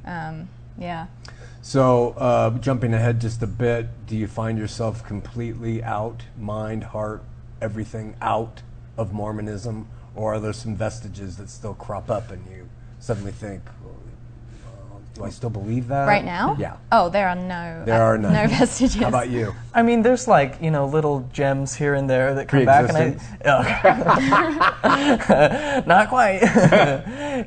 Um, 0.05 0.49
yeah. 0.77 1.07
So, 1.61 2.09
uh, 2.17 2.49
jumping 2.59 2.93
ahead 2.93 3.21
just 3.21 3.41
a 3.41 3.47
bit, 3.47 4.05
do 4.05 4.17
you 4.17 4.27
find 4.27 4.57
yourself 4.57 5.05
completely 5.05 5.81
out, 5.81 6.23
mind, 6.37 6.83
heart, 6.85 7.23
everything 7.61 8.15
out 8.21 8.61
of 8.97 9.13
Mormonism? 9.13 9.87
Or 10.15 10.33
are 10.35 10.39
there 10.39 10.53
some 10.53 10.75
vestiges 10.75 11.37
that 11.37 11.49
still 11.49 11.73
crop 11.73 12.09
up 12.09 12.31
and 12.31 12.45
you 12.51 12.69
suddenly 12.99 13.31
think, 13.31 13.63
well, 13.81 13.82
do 15.13 15.23
I 15.23 15.29
still 15.29 15.49
believe 15.49 15.87
that? 15.89 16.07
Right 16.07 16.25
now? 16.25 16.55
Yeah. 16.59 16.77
Oh, 16.91 17.09
there 17.09 17.29
are 17.29 17.35
no. 17.35 17.83
There 17.85 18.01
are 18.01 18.17
none. 18.17 18.33
No 18.33 18.47
vestiges. 18.57 18.95
How 18.95 19.09
about 19.09 19.29
you? 19.29 19.53
I 19.73 19.83
mean, 19.83 20.01
there's 20.01 20.27
like 20.27 20.57
you 20.61 20.71
know 20.71 20.85
little 20.85 21.29
gems 21.31 21.75
here 21.75 21.93
and 21.93 22.09
there 22.09 22.33
that 22.33 22.47
come 22.47 22.65
back, 22.65 22.89
and 22.89 22.97
I, 22.97 23.15
Ugh. 24.83 25.83
not 25.87 26.09
quite. 26.09 26.41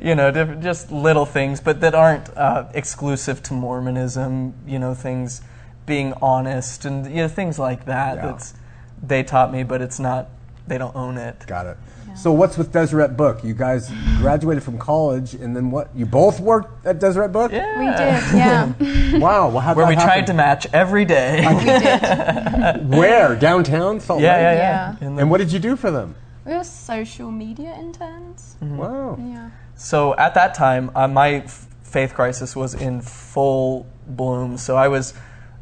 you 0.01 0.15
know, 0.15 0.31
just 0.61 0.93
little 0.93 1.27
things, 1.27 1.61
but 1.61 1.81
that 1.81 1.95
aren't 1.95 2.29
uh, 2.37 2.67
exclusive 2.73 3.43
to 3.45 3.55
Mormonism. 3.55 4.55
You 4.67 4.79
know, 4.79 4.95
things 4.95 5.43
being 5.87 6.13
honest 6.21 6.85
and 6.85 7.07
you 7.07 7.23
know 7.23 7.29
things 7.29 7.59
like 7.59 7.87
that. 7.87 8.17
Yeah. 8.17 8.27
That's 8.27 8.55
they 9.03 9.23
taught 9.23 9.53
me, 9.53 9.63
but 9.65 9.81
it's 9.81 9.99
not. 9.99 10.29
They 10.67 10.79
don't 10.79 10.97
own 10.97 11.17
it. 11.17 11.47
Got 11.47 11.67
it. 11.67 11.77
So, 12.17 12.33
what's 12.33 12.57
with 12.57 12.73
Deseret 12.73 13.17
Book? 13.17 13.45
You 13.45 13.53
guys 13.55 13.91
graduated 14.19 14.63
from 14.63 14.79
college, 14.79 15.35
and 15.35 15.55
then 15.55 15.71
what? 15.71 15.95
You 15.95 16.07
both 16.07 16.41
worked 16.41 16.87
at 16.87 16.99
Deseret 16.99 17.31
Book? 17.31 17.53
Yeah. 17.53 17.79
We 17.79 17.87
did, 17.87 18.37
yeah. 18.37 19.19
Wow. 19.19 19.49
Well, 19.51 19.61
how'd 19.61 19.77
Where 19.77 19.87
that 19.87 19.91
we 19.91 20.03
tried 20.03 20.27
to 20.27 20.35
match 20.35 20.67
every 20.73 21.05
day. 21.05 21.47
we 21.47 21.65
did. 21.65 22.89
Where? 22.89 23.37
Downtown? 23.37 24.01
Salt 24.01 24.21
yeah, 24.21 24.33
Lake? 24.33 24.43
yeah, 24.43 24.53
Yeah. 24.55 24.97
yeah. 25.01 25.21
And 25.21 25.31
what 25.31 25.39
did 25.39 25.53
you 25.53 25.59
do 25.59 25.77
for 25.77 25.91
them? 25.91 26.15
We 26.45 26.55
were 26.55 26.65
social 26.65 27.31
media 27.31 27.75
interns. 27.79 28.57
Mm-hmm. 28.63 28.77
Wow. 28.79 29.17
Yeah. 29.21 29.51
So 29.77 30.15
at 30.17 30.35
that 30.35 30.55
time, 30.55 30.91
uh, 30.95 31.07
my 31.09 31.35
f- 31.45 31.67
faith 31.83 32.15
crisis 32.15 32.57
was 32.57 32.75
in 32.75 33.01
full 33.03 33.87
bloom. 34.07 34.57
So 34.57 34.77
I 34.77 34.89
was, 34.89 35.13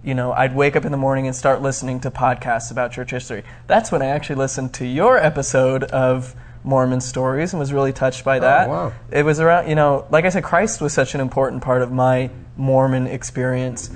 you 0.03 0.15
know, 0.15 0.33
I'd 0.33 0.55
wake 0.55 0.77
up 0.77 0.85
in 0.85 0.93
the 0.93 0.99
morning 0.99 1.27
and 1.27 1.35
start 1.35 1.63
listening 1.63 2.01
to 2.01 2.11
podcasts 2.11 2.71
about 2.71 2.93
church 2.93 3.11
history. 3.11 3.43
That's 3.67 3.91
when 3.91 4.03
I 4.03 4.07
actually 4.07 4.37
listened 4.37 4.73
to 4.75 4.87
your 4.87 5.17
episode 5.19 5.85
of 5.85 6.35
Mormon 6.65 7.01
stories 7.01 7.53
and 7.53 7.61
was 7.61 7.73
really 7.73 7.93
touched 7.93 8.25
by 8.25 8.39
that. 8.39 8.69
wow. 8.69 8.93
It 9.13 9.25
was 9.25 9.39
around, 9.39 9.69
you 9.69 9.75
know, 9.75 10.07
like 10.11 10.25
I 10.25 10.31
said, 10.31 10.43
Christ 10.43 10.81
was 10.81 10.93
such 10.93 11.15
an 11.15 11.21
important 11.21 11.63
part 11.63 11.83
of 11.83 11.93
my 11.93 12.31
Mormon 12.57 13.07
experience. 13.07 13.91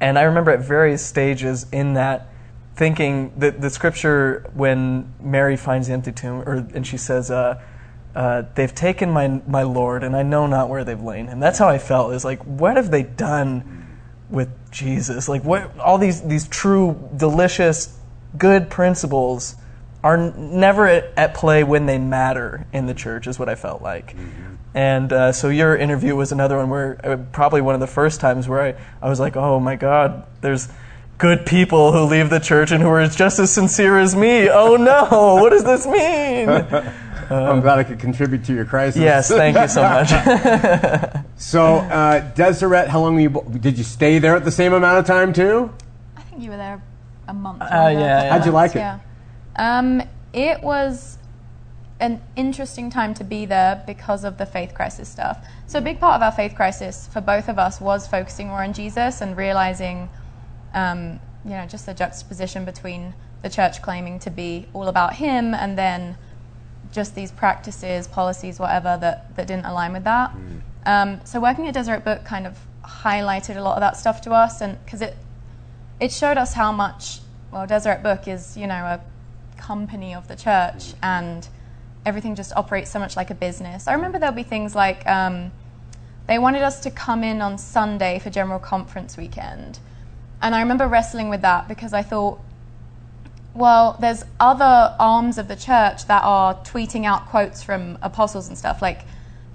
And 0.00 0.18
I 0.18 0.22
remember 0.22 0.50
at 0.50 0.60
various 0.60 1.04
stages 1.04 1.66
in 1.72 1.94
that 1.94 2.28
thinking 2.74 3.32
that 3.38 3.60
the 3.60 3.70
scripture 3.70 4.48
when 4.54 5.12
Mary 5.20 5.56
finds 5.56 5.88
the 5.88 5.94
empty 5.94 6.12
tomb, 6.12 6.42
or 6.48 6.66
and 6.74 6.86
she 6.86 6.96
says, 6.96 7.30
uh, 7.30 7.60
uh, 8.14 8.42
"They've 8.54 8.74
taken 8.74 9.10
my 9.10 9.40
my 9.46 9.62
Lord, 9.62 10.04
and 10.04 10.14
I 10.16 10.22
know 10.22 10.46
not 10.46 10.68
where 10.68 10.84
they've 10.84 11.00
lain 11.00 11.26
him." 11.26 11.40
That's 11.40 11.58
how 11.58 11.68
I 11.68 11.78
felt. 11.78 12.14
Is 12.14 12.24
like, 12.24 12.40
what 12.44 12.76
have 12.76 12.90
they 12.90 13.02
done 13.02 13.86
with 14.30 14.48
Jesus? 14.70 15.28
Like, 15.28 15.42
what 15.42 15.76
all 15.80 15.98
these 15.98 16.22
these 16.22 16.46
true, 16.46 17.10
delicious, 17.16 17.98
good 18.36 18.70
principles 18.70 19.56
are 20.02 20.16
never 20.16 20.86
at, 20.86 21.12
at 21.16 21.34
play 21.34 21.64
when 21.64 21.86
they 21.86 21.98
matter 21.98 22.66
in 22.72 22.86
the 22.86 22.94
church. 22.94 23.26
Is 23.26 23.38
what 23.38 23.48
I 23.48 23.54
felt 23.54 23.82
like. 23.82 24.14
And 24.74 25.12
uh, 25.12 25.32
so 25.32 25.48
your 25.48 25.76
interview 25.76 26.14
was 26.14 26.30
another 26.30 26.56
one 26.56 26.68
where 26.68 27.00
uh, 27.04 27.16
probably 27.32 27.60
one 27.60 27.74
of 27.74 27.80
the 27.80 27.86
first 27.86 28.20
times 28.20 28.46
where 28.46 28.62
I, 28.62 28.74
I 29.02 29.08
was 29.08 29.18
like, 29.18 29.36
oh 29.36 29.58
my 29.58 29.76
God, 29.76 30.24
there's 30.40 30.68
good 31.16 31.46
people 31.46 31.90
who 31.92 32.02
leave 32.02 32.30
the 32.30 32.38
church 32.38 32.70
and 32.70 32.82
who 32.82 32.88
are 32.88 33.06
just 33.08 33.38
as 33.38 33.52
sincere 33.52 33.98
as 33.98 34.14
me. 34.14 34.48
Oh 34.48 34.76
no, 34.76 35.36
what 35.42 35.50
does 35.50 35.64
this 35.64 35.86
mean? 35.86 36.48
I'm 37.30 37.60
glad 37.60 37.78
I 37.78 37.84
could 37.84 37.98
contribute 37.98 38.44
to 38.44 38.54
your 38.54 38.64
crisis. 38.64 39.02
yes, 39.02 39.28
thank 39.28 39.56
you 39.56 39.68
so 39.68 39.82
much. 39.82 40.10
So, 41.40 41.76
uh, 41.76 42.32
Deseret, 42.34 42.88
how 42.88 43.00
long 43.00 43.14
were 43.14 43.20
you? 43.20 43.58
Did 43.60 43.78
you 43.78 43.84
stay 43.84 44.18
there 44.18 44.34
at 44.34 44.44
the 44.44 44.50
same 44.50 44.72
amount 44.72 44.98
of 44.98 45.06
time 45.06 45.32
too? 45.32 45.72
I 46.16 46.22
think 46.22 46.42
you 46.42 46.50
were 46.50 46.56
there 46.56 46.82
a 47.28 47.32
month. 47.32 47.62
Uh, 47.62 47.66
yeah, 47.70 47.92
yeah. 47.92 48.30
How'd 48.32 48.44
you 48.44 48.50
like 48.50 48.74
it? 48.74 48.82
Um, 49.58 50.02
it 50.32 50.62
was 50.62 51.18
an 52.00 52.22
interesting 52.36 52.90
time 52.90 53.12
to 53.14 53.24
be 53.24 53.44
there 53.44 53.82
because 53.86 54.24
of 54.24 54.38
the 54.38 54.46
faith 54.46 54.72
crisis 54.72 55.08
stuff. 55.08 55.44
So 55.66 55.78
a 55.78 55.82
big 55.82 55.98
part 55.98 56.14
of 56.14 56.22
our 56.22 56.32
faith 56.32 56.54
crisis 56.54 57.08
for 57.12 57.20
both 57.20 57.48
of 57.48 57.58
us 57.58 57.80
was 57.80 58.06
focusing 58.06 58.48
more 58.48 58.62
on 58.62 58.72
Jesus 58.72 59.20
and 59.20 59.36
realizing, 59.36 60.08
um, 60.74 61.18
you 61.44 61.50
know, 61.50 61.66
just 61.66 61.86
the 61.86 61.94
juxtaposition 61.94 62.64
between 62.64 63.14
the 63.42 63.50
church 63.50 63.82
claiming 63.82 64.18
to 64.20 64.30
be 64.30 64.66
all 64.72 64.86
about 64.88 65.14
Him 65.14 65.54
and 65.54 65.76
then 65.76 66.16
just 66.92 67.14
these 67.14 67.32
practices, 67.32 68.06
policies, 68.06 68.58
whatever 68.58 68.96
that, 69.00 69.34
that 69.36 69.46
didn't 69.46 69.66
align 69.66 69.92
with 69.92 70.04
that. 70.04 70.32
Um, 70.86 71.20
so 71.24 71.40
working 71.40 71.66
at 71.66 71.74
Deseret 71.74 72.04
Book 72.04 72.24
kind 72.24 72.46
of 72.46 72.58
highlighted 72.84 73.56
a 73.56 73.60
lot 73.60 73.74
of 73.74 73.80
that 73.80 73.96
stuff 73.96 74.20
to 74.22 74.30
us, 74.32 74.60
and 74.60 74.82
because 74.84 75.02
it 75.02 75.16
it 76.00 76.12
showed 76.12 76.38
us 76.38 76.54
how 76.54 76.72
much 76.72 77.20
well 77.50 77.66
Deseret 77.66 78.02
Book 78.02 78.26
is 78.28 78.56
you 78.56 78.66
know 78.66 78.74
a 78.74 79.00
company 79.58 80.14
of 80.14 80.28
the 80.28 80.36
church 80.36 80.94
and 81.02 81.48
everything 82.06 82.34
just 82.34 82.52
operates 82.56 82.90
so 82.90 82.98
much 82.98 83.16
like 83.16 83.30
a 83.30 83.34
business. 83.34 83.86
I 83.86 83.92
remember 83.92 84.18
there'll 84.18 84.34
be 84.34 84.42
things 84.42 84.74
like 84.74 85.06
um, 85.06 85.52
they 86.26 86.38
wanted 86.38 86.62
us 86.62 86.80
to 86.80 86.90
come 86.90 87.22
in 87.22 87.42
on 87.42 87.58
Sunday 87.58 88.18
for 88.18 88.30
general 88.30 88.58
conference 88.58 89.16
weekend, 89.16 89.78
and 90.40 90.54
I 90.54 90.60
remember 90.60 90.88
wrestling 90.88 91.28
with 91.28 91.42
that 91.42 91.68
because 91.68 91.92
I 91.92 92.02
thought. 92.02 92.40
Well, 93.54 93.96
there's 93.98 94.24
other 94.38 94.94
arms 95.00 95.36
of 95.36 95.48
the 95.48 95.56
church 95.56 96.06
that 96.06 96.22
are 96.22 96.54
tweeting 96.62 97.04
out 97.04 97.26
quotes 97.26 97.60
from 97.60 97.98
apostles 98.02 98.46
and 98.46 98.56
stuff. 98.56 98.80
Like, 98.80 99.00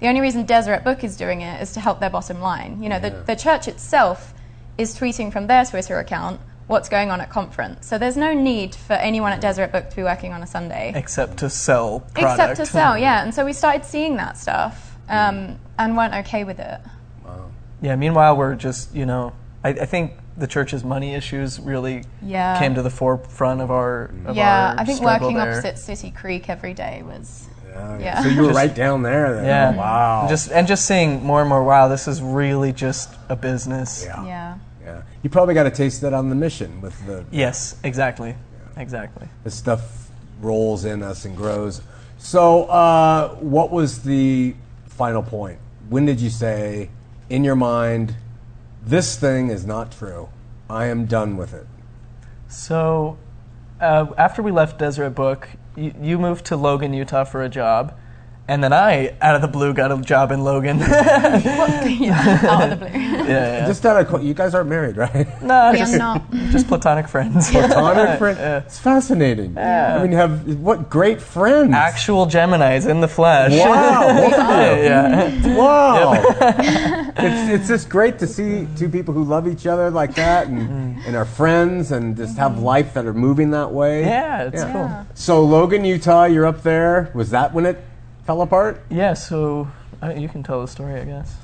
the 0.00 0.08
only 0.08 0.20
reason 0.20 0.44
Deseret 0.44 0.84
Book 0.84 1.04
is 1.04 1.16
doing 1.16 1.40
it 1.40 1.62
is 1.62 1.72
to 1.72 1.80
help 1.80 2.00
their 2.00 2.10
bottom 2.10 2.40
line. 2.40 2.82
You 2.82 2.90
know, 2.90 2.98
the, 2.98 3.22
the 3.26 3.34
church 3.34 3.66
itself 3.66 4.34
is 4.76 4.98
tweeting 4.98 5.32
from 5.32 5.46
their 5.46 5.64
Twitter 5.64 5.98
account 6.00 6.40
what's 6.66 6.88
going 6.88 7.10
on 7.10 7.20
at 7.20 7.30
conference. 7.30 7.86
So 7.86 7.98
there's 7.98 8.16
no 8.16 8.32
need 8.32 8.74
for 8.74 8.94
anyone 8.94 9.32
at 9.32 9.40
Deseret 9.40 9.70
Book 9.72 9.90
to 9.90 9.96
be 9.96 10.02
working 10.02 10.32
on 10.32 10.42
a 10.42 10.46
Sunday. 10.46 10.92
Except 10.94 11.36
to 11.38 11.50
sell 11.50 12.00
product. 12.00 12.18
Except 12.40 12.56
to 12.56 12.66
sell, 12.66 12.96
yeah. 12.98 13.22
And 13.22 13.34
so 13.34 13.44
we 13.44 13.52
started 13.52 13.84
seeing 13.84 14.16
that 14.16 14.36
stuff 14.38 14.96
um, 15.08 15.58
and 15.78 15.96
weren't 15.96 16.14
okay 16.26 16.44
with 16.44 16.58
it. 16.58 16.80
Wow. 17.24 17.50
Yeah, 17.82 17.96
meanwhile, 17.96 18.36
we're 18.36 18.54
just, 18.54 18.94
you 18.94 19.04
know, 19.04 19.32
I, 19.62 19.70
I 19.70 19.84
think 19.86 20.12
the 20.36 20.46
church's 20.46 20.82
money 20.84 21.14
issues 21.14 21.60
really 21.60 22.04
Yeah. 22.22 22.58
came 22.58 22.74
to 22.74 22.82
the 22.82 22.90
forefront 22.90 23.60
of 23.60 23.70
our 23.70 24.10
of 24.26 24.34
yeah, 24.34 24.70
our 24.72 24.80
I 24.80 24.84
think 24.84 25.00
working 25.00 25.34
there. 25.34 25.52
opposite 25.52 25.78
City 25.78 26.10
Creek 26.10 26.48
every 26.48 26.74
day 26.74 27.02
was. 27.06 27.46
Oh, 27.76 27.98
Yeah. 27.98 28.22
So 28.22 28.28
you 28.30 28.40
were 28.40 28.48
Just- 28.48 28.56
right 28.56 28.74
down 28.74 29.02
there. 29.02 29.34
Then. 29.34 29.44
Yeah. 29.44 29.76
Wow. 29.76 30.20
And 30.22 30.28
just 30.28 30.50
and 30.50 30.66
just 30.66 30.86
seeing 30.86 31.22
more 31.24 31.40
and 31.40 31.48
more, 31.48 31.62
wow, 31.62 31.88
this 31.88 32.08
is 32.08 32.22
really 32.22 32.72
just 32.72 33.14
a 33.28 33.36
business. 33.36 34.04
yeah. 34.06 34.24
Yeah. 34.26 34.54
Yeah. 34.94 35.02
You 35.22 35.30
probably 35.30 35.54
got 35.54 35.66
a 35.66 35.70
taste 35.70 36.00
that 36.02 36.12
on 36.12 36.28
the 36.28 36.34
mission 36.34 36.80
with 36.80 37.06
the 37.06 37.24
Yes, 37.30 37.76
exactly. 37.82 38.36
Exactly. 38.76 39.28
this 39.44 39.54
stuff 39.54 40.10
rolls 40.40 40.84
in 40.84 41.02
us 41.02 41.24
and 41.24 41.36
grows. 41.36 41.80
So, 42.18 42.64
uh, 42.64 43.34
what 43.36 43.70
was 43.70 44.02
the 44.02 44.54
final 44.86 45.22
point? 45.22 45.58
When 45.88 46.06
did 46.06 46.20
you 46.20 46.30
say, 46.30 46.90
in 47.28 47.44
your 47.44 47.56
mind, 47.56 48.16
this 48.84 49.16
thing 49.16 49.48
is 49.50 49.66
not 49.66 49.92
true? 49.92 50.28
I 50.68 50.86
am 50.86 51.06
done 51.06 51.36
with 51.36 51.52
it. 51.54 51.66
So, 52.48 53.18
uh, 53.80 54.06
after 54.16 54.42
we 54.42 54.50
left 54.50 54.78
Deseret 54.78 55.14
Book, 55.14 55.48
you, 55.76 55.94
you 56.00 56.18
moved 56.18 56.44
to 56.46 56.56
Logan, 56.56 56.92
Utah 56.92 57.24
for 57.24 57.42
a 57.42 57.48
job. 57.48 57.96
And 58.46 58.62
then 58.62 58.74
I, 58.74 59.16
out 59.22 59.36
of 59.36 59.40
the 59.40 59.48
blue, 59.48 59.72
got 59.72 59.90
a 59.90 59.96
job 60.02 60.30
in 60.30 60.44
Logan. 60.44 60.78
yeah, 60.80 61.84
yeah, 61.86 62.40
out 62.46 62.72
of 62.72 62.80
the 62.80 62.86
blue. 62.86 63.00
yeah. 63.00 63.66
Just 63.66 63.86
out 63.86 64.12
of 64.12 64.22
you 64.22 64.34
guys 64.34 64.54
aren't 64.54 64.68
married, 64.68 64.98
right? 64.98 65.42
no, 65.42 65.70
We 65.72 65.78
just, 65.78 65.94
are 65.94 65.98
not. 65.98 66.30
just 66.50 66.68
platonic 66.68 67.08
friends. 67.08 67.50
Platonic 67.54 68.18
friend. 68.18 68.38
It's 68.66 68.78
fascinating. 68.78 69.54
Yeah. 69.54 69.96
I 69.96 70.02
mean, 70.02 70.12
you 70.12 70.18
have 70.18 70.46
what 70.60 70.90
great 70.90 71.22
friends. 71.22 71.72
Actual 71.72 72.26
Geminis 72.26 72.86
in 72.86 73.00
the 73.00 73.08
flesh. 73.08 73.52
Wow. 73.52 74.12
both 74.14 74.34
of 74.34 74.48
you. 74.76 74.84
yeah. 74.84 75.56
Wow. 75.56 76.12
it's, 77.16 77.50
it's 77.60 77.68
just 77.68 77.88
great 77.88 78.18
to 78.18 78.26
see 78.26 78.68
two 78.76 78.90
people 78.90 79.14
who 79.14 79.24
love 79.24 79.48
each 79.48 79.66
other 79.66 79.90
like 79.90 80.14
that 80.16 80.48
and, 80.48 80.58
mm-hmm. 80.68 81.00
and 81.06 81.16
are 81.16 81.24
friends 81.24 81.92
and 81.92 82.14
just 82.14 82.36
have 82.36 82.58
life 82.58 82.92
that 82.92 83.06
are 83.06 83.14
moving 83.14 83.52
that 83.52 83.72
way. 83.72 84.02
Yeah, 84.02 84.42
it's 84.48 84.62
Yeah. 84.62 84.72
cool. 84.72 85.06
So, 85.14 85.42
Logan, 85.42 85.86
Utah, 85.86 86.24
you're 86.24 86.46
up 86.46 86.62
there. 86.62 87.10
Was 87.14 87.30
that 87.30 87.54
when 87.54 87.64
it 87.64 87.78
fell 88.24 88.42
apart? 88.42 88.84
Yeah, 88.90 89.14
so 89.14 89.68
uh, 90.02 90.10
you 90.16 90.28
can 90.28 90.42
tell 90.42 90.60
the 90.60 90.68
story, 90.68 91.00
I 91.00 91.04
guess. 91.04 91.36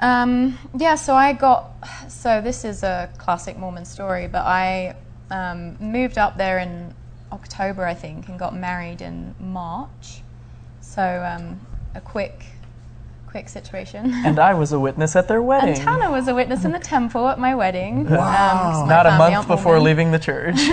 Um, 0.00 0.58
yeah, 0.76 0.94
so 0.94 1.14
I 1.14 1.32
got. 1.32 1.64
So 2.08 2.40
this 2.40 2.64
is 2.64 2.82
a 2.82 3.10
classic 3.18 3.56
Mormon 3.58 3.84
story, 3.84 4.26
but 4.28 4.44
I 4.46 4.94
um, 5.30 5.76
moved 5.80 6.18
up 6.18 6.36
there 6.36 6.58
in 6.58 6.94
October, 7.32 7.84
I 7.84 7.94
think, 7.94 8.28
and 8.28 8.38
got 8.38 8.54
married 8.54 9.00
in 9.02 9.34
March. 9.40 10.22
So 10.80 11.02
um, 11.24 11.60
a 11.94 12.00
quick, 12.00 12.46
quick 13.26 13.48
situation. 13.48 14.12
And 14.24 14.38
I 14.38 14.54
was 14.54 14.72
a 14.72 14.78
witness 14.80 15.14
at 15.16 15.28
their 15.28 15.42
wedding. 15.42 15.70
And 15.74 15.76
Tanner 15.76 16.10
was 16.10 16.28
a 16.28 16.34
witness 16.34 16.64
in 16.64 16.72
the 16.72 16.78
temple 16.78 17.28
at 17.28 17.38
my 17.38 17.54
wedding. 17.54 18.06
Um, 18.10 18.16
'cause 18.16 18.82
my 18.86 18.88
Not 18.88 19.06
a 19.06 19.18
month 19.18 19.48
before 19.48 19.80
leaving 19.80 20.10
the 20.12 20.18
church. 20.18 20.56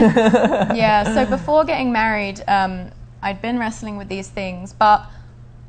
yeah, 0.76 1.04
so 1.04 1.26
before 1.26 1.66
getting 1.66 1.92
married, 1.92 2.44
um, 2.48 2.92
I'd 3.26 3.42
been 3.42 3.58
wrestling 3.58 3.98
with 3.98 4.08
these 4.08 4.30
things, 4.30 4.72
but 4.72 5.10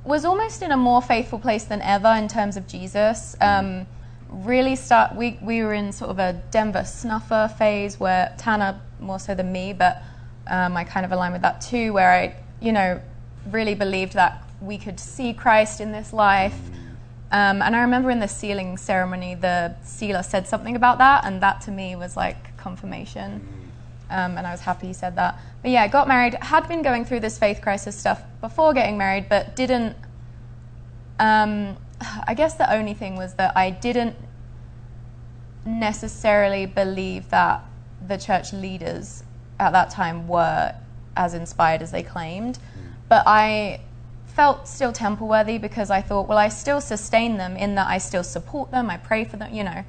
was 0.05 0.27
almost 0.27 0.61
in 0.61 0.73
a 0.73 0.77
more 0.77 1.01
faithful 1.01 1.39
place 1.39 1.65
than 1.65 1.81
ever 1.81 2.09
in 2.09 2.29
terms 2.29 2.59
of 2.59 2.69
Jesus. 2.69 3.35
Um, 3.41 3.87
really 4.29 4.77
start 4.77 5.17
we, 5.17 5.39
we 5.41 5.63
were 5.63 5.73
in 5.73 5.91
sort 5.91 6.11
of 6.11 6.19
a 6.19 6.35
Denver 6.51 6.85
snuffer 6.85 7.51
phase 7.57 7.99
where 7.99 8.35
Tanner 8.37 8.79
more 9.01 9.19
so 9.19 9.35
than 9.35 9.53
me, 9.53 9.73
but 9.73 10.03
um, 10.49 10.77
I 10.77 10.85
kind 10.85 11.07
of 11.07 11.13
align 11.13 11.33
with 11.33 11.41
that 11.43 11.63
too, 11.63 11.95
where 11.95 12.13
I, 12.13 12.37
you 12.61 12.73
know, 12.73 13.01
really 13.51 13.75
believed 13.75 14.13
that 14.13 14.45
we 14.61 14.77
could 14.77 15.01
see 15.01 15.33
Christ 15.33 15.81
in 15.81 15.93
this 15.93 16.13
life. 16.13 16.59
Um, 17.33 17.63
and 17.63 17.75
I 17.75 17.81
remember 17.81 18.11
in 18.11 18.21
the 18.21 18.29
sealing 18.29 18.77
ceremony, 18.77 19.35
the 19.35 19.77
sealer 19.83 20.23
said 20.23 20.47
something 20.47 20.77
about 20.77 20.99
that, 20.99 21.25
and 21.25 21.43
that 21.43 21.63
to 21.63 21.71
me 21.71 21.97
was 21.97 22.19
like 22.19 22.55
confirmation. 22.59 23.56
Um, 24.09 24.39
and 24.39 24.47
I 24.47 24.53
was 24.53 24.61
happy 24.61 24.87
he 24.89 24.93
said 24.93 25.17
that. 25.17 25.39
But 25.63 25.71
yeah, 25.71 25.87
got 25.89 26.07
married, 26.07 26.35
had 26.35 26.69
been 26.69 26.83
going 26.83 27.05
through 27.05 27.21
this 27.21 27.39
faith 27.39 27.61
crisis 27.61 27.99
stuff 27.99 28.23
before 28.41 28.73
getting 28.73 28.97
married, 28.97 29.29
but 29.29 29.57
didn't. 29.57 29.97
Um, 31.19 31.77
I 32.27 32.35
guess 32.35 32.55
the 32.55 32.73
only 32.73 32.95
thing 32.95 33.17
was 33.17 33.35
that 33.35 33.57
I 33.57 33.71
didn't 33.71 34.17
necessarily 35.65 36.67
believe 36.67 37.29
that 37.31 37.65
the 38.07 38.17
church 38.17 38.53
leaders 38.53 39.25
at 39.59 39.73
that 39.73 39.91
time 39.91 40.29
were 40.29 40.75
as 41.17 41.35
inspired 41.35 41.83
as 41.83 41.91
they 41.91 42.03
claimed. 42.03 42.59
But 43.09 43.25
I 43.27 43.81
felt 44.27 44.69
still 44.69 44.93
temple 44.93 45.29
worthy 45.29 45.59
because 45.59 45.91
I 45.91 46.03
thought, 46.03 46.29
well, 46.29 46.39
I 46.39 46.49
still 46.49 46.81
sustain 46.81 47.39
them 47.39 47.57
in 47.57 47.75
that 47.77 47.89
I 47.89 47.99
still 47.99 48.23
support 48.23 48.71
them, 48.71 48.91
I 48.91 48.99
pray 48.99 49.25
for 49.25 49.37
them, 49.37 49.53
you 49.53 49.65
know, 49.65 49.85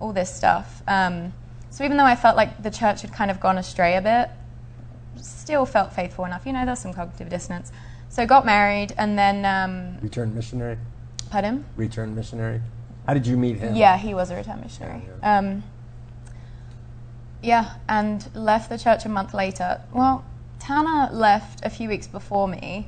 all 0.00 0.12
this 0.12 0.34
stuff. 0.34 0.82
Um, 0.88 1.32
so 1.72 1.84
even 1.84 1.96
though 1.96 2.04
I 2.04 2.14
felt 2.16 2.36
like 2.36 2.62
the 2.62 2.70
church 2.70 3.00
had 3.00 3.14
kind 3.14 3.30
of 3.30 3.40
gone 3.40 3.56
astray 3.56 3.96
a 3.96 4.02
bit, 4.02 4.28
still 5.16 5.64
felt 5.64 5.94
faithful 5.94 6.26
enough. 6.26 6.44
You 6.44 6.52
know, 6.52 6.66
there's 6.66 6.80
some 6.80 6.92
cognitive 6.92 7.30
dissonance. 7.30 7.72
So 8.10 8.26
got 8.26 8.44
married 8.44 8.92
and 8.98 9.18
then, 9.18 9.46
um, 9.46 9.98
Returned 10.02 10.34
missionary? 10.34 10.76
pardon? 11.30 11.64
Returned 11.76 12.14
missionary? 12.14 12.60
How 13.06 13.14
did 13.14 13.26
you 13.26 13.38
meet 13.38 13.56
him? 13.56 13.74
Yeah, 13.74 13.96
he 13.96 14.12
was 14.12 14.30
a 14.30 14.36
returned 14.36 14.60
missionary. 14.60 15.00
Um, 15.22 15.62
yeah, 17.42 17.76
and 17.88 18.28
left 18.34 18.68
the 18.68 18.76
church 18.76 19.06
a 19.06 19.08
month 19.08 19.32
later. 19.32 19.80
Well, 19.94 20.26
Tanner 20.58 21.08
left 21.10 21.64
a 21.64 21.70
few 21.70 21.88
weeks 21.88 22.06
before 22.06 22.46
me. 22.48 22.86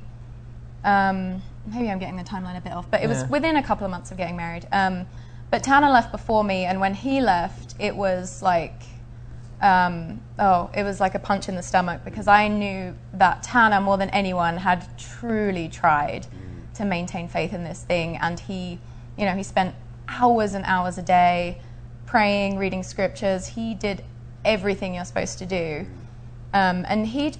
Um, 0.85 1.41
maybe 1.67 1.91
I'm 1.91 1.99
getting 1.99 2.17
the 2.17 2.23
timeline 2.23 2.59
a 2.59 2.61
bit 2.61 2.73
off, 2.73 2.91
but 2.91 3.03
it 3.03 3.09
was 3.09 3.25
within 3.31 3.57
a 3.57 3.63
couple 3.63 3.87
of 3.87 3.91
months 3.91 4.11
of 4.11 4.19
getting 4.19 4.37
married. 4.37 4.69
Um, 4.71 5.07
but 5.55 5.63
Tanner 5.63 5.89
left 5.89 6.11
before 6.11 6.43
me, 6.43 6.65
and 6.65 6.81
when 6.81 6.95
he 6.95 7.21
left, 7.21 7.77
it 7.79 7.95
was 7.95 8.43
like 8.43 8.83
um, 9.63 10.21
oh, 10.37 10.69
it 10.75 10.83
was 10.83 10.99
like 10.99 11.15
a 11.15 11.21
punch 11.21 11.49
in 11.49 11.55
the 11.55 11.63
stomach 11.63 12.01
because 12.05 12.27
I 12.27 12.49
knew 12.49 12.97
that 13.13 13.45
Tanner, 13.45 13.81
more 13.81 13.97
than 13.97 14.11
anyone, 14.11 14.57
had 14.57 14.85
truly 14.99 15.69
tried 15.69 16.27
to 16.75 16.85
maintain 16.85 17.29
faith 17.29 17.53
in 17.53 17.63
this 17.63 17.85
thing. 17.85 18.17
And 18.17 18.41
he, 18.41 18.81
you 19.17 19.27
know, 19.27 19.37
he 19.37 19.45
spent 19.45 19.77
hours 20.09 20.55
and 20.55 20.65
hours 20.65 20.99
a 20.99 21.03
day 21.03 21.61
praying, 22.05 22.59
reading 22.59 22.83
scriptures. 22.83 23.47
He 23.47 23.75
did 23.75 24.03
everything 24.45 24.97
you're 24.97 25.05
supposed 25.05 25.39
to 25.39 25.47
do. 25.47 25.87
Um, 26.53 26.85
and 26.89 27.07
he'd 27.07 27.37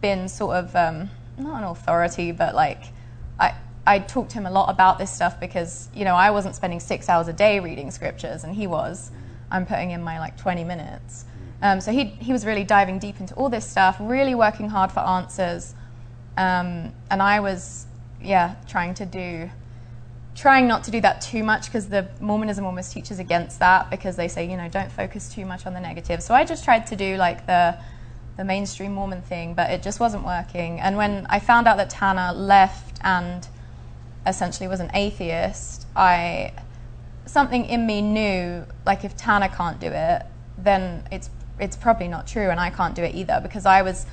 been 0.00 0.28
sort 0.28 0.54
of, 0.54 0.76
um, 0.76 1.10
not 1.36 1.64
an 1.64 1.64
authority, 1.64 2.30
but 2.30 2.54
like, 2.54 2.92
I, 3.40 3.54
I 3.86 4.00
talked 4.00 4.30
to 4.32 4.38
him 4.38 4.46
a 4.46 4.50
lot 4.50 4.68
about 4.68 4.98
this 4.98 5.12
stuff 5.12 5.38
because, 5.38 5.88
you 5.94 6.04
know, 6.04 6.14
I 6.14 6.30
wasn't 6.30 6.56
spending 6.56 6.80
six 6.80 7.08
hours 7.08 7.28
a 7.28 7.32
day 7.32 7.60
reading 7.60 7.90
scriptures 7.90 8.42
and 8.42 8.54
he 8.54 8.66
was. 8.66 9.12
I'm 9.50 9.64
putting 9.64 9.92
in 9.92 10.02
my 10.02 10.18
like 10.18 10.36
20 10.36 10.64
minutes. 10.64 11.24
Um, 11.62 11.80
so 11.80 11.92
he, 11.92 12.04
he 12.04 12.32
was 12.32 12.44
really 12.44 12.64
diving 12.64 12.98
deep 12.98 13.20
into 13.20 13.34
all 13.34 13.48
this 13.48 13.68
stuff, 13.68 13.96
really 14.00 14.34
working 14.34 14.68
hard 14.68 14.90
for 14.90 15.00
answers. 15.00 15.74
Um, 16.36 16.92
and 17.10 17.22
I 17.22 17.40
was, 17.40 17.86
yeah, 18.20 18.56
trying 18.68 18.94
to 18.94 19.06
do, 19.06 19.50
trying 20.34 20.66
not 20.66 20.84
to 20.84 20.90
do 20.90 21.00
that 21.00 21.20
too 21.20 21.44
much 21.44 21.66
because 21.66 21.88
the 21.88 22.08
Mormonism 22.20 22.66
almost 22.66 22.92
teaches 22.92 23.20
against 23.20 23.60
that 23.60 23.88
because 23.88 24.16
they 24.16 24.28
say, 24.28 24.50
you 24.50 24.56
know, 24.56 24.68
don't 24.68 24.90
focus 24.90 25.32
too 25.32 25.46
much 25.46 25.64
on 25.64 25.74
the 25.74 25.80
negative. 25.80 26.22
So 26.22 26.34
I 26.34 26.44
just 26.44 26.64
tried 26.64 26.88
to 26.88 26.96
do 26.96 27.16
like 27.16 27.46
the, 27.46 27.78
the 28.36 28.44
mainstream 28.44 28.92
Mormon 28.92 29.22
thing, 29.22 29.54
but 29.54 29.70
it 29.70 29.82
just 29.82 30.00
wasn't 30.00 30.24
working. 30.26 30.80
And 30.80 30.96
when 30.96 31.24
I 31.30 31.38
found 31.38 31.68
out 31.68 31.76
that 31.78 31.88
Tanner 31.88 32.36
left 32.36 32.98
and 33.02 33.48
essentially 34.26 34.68
was 34.68 34.80
an 34.80 34.90
atheist, 34.94 35.86
I 35.94 36.52
something 37.26 37.64
in 37.66 37.86
me 37.86 38.02
knew 38.02 38.64
like 38.84 39.04
if 39.04 39.16
Tanner 39.16 39.48
can't 39.48 39.80
do 39.80 39.88
it, 39.88 40.22
then 40.58 41.06
it's 41.10 41.30
it's 41.58 41.76
probably 41.76 42.08
not 42.08 42.26
true, 42.26 42.50
and 42.50 42.60
I 42.60 42.70
can't 42.70 42.94
do 42.94 43.02
it 43.02 43.14
either 43.14 43.40
because 43.42 43.66
I 43.66 43.82
was 43.82 44.06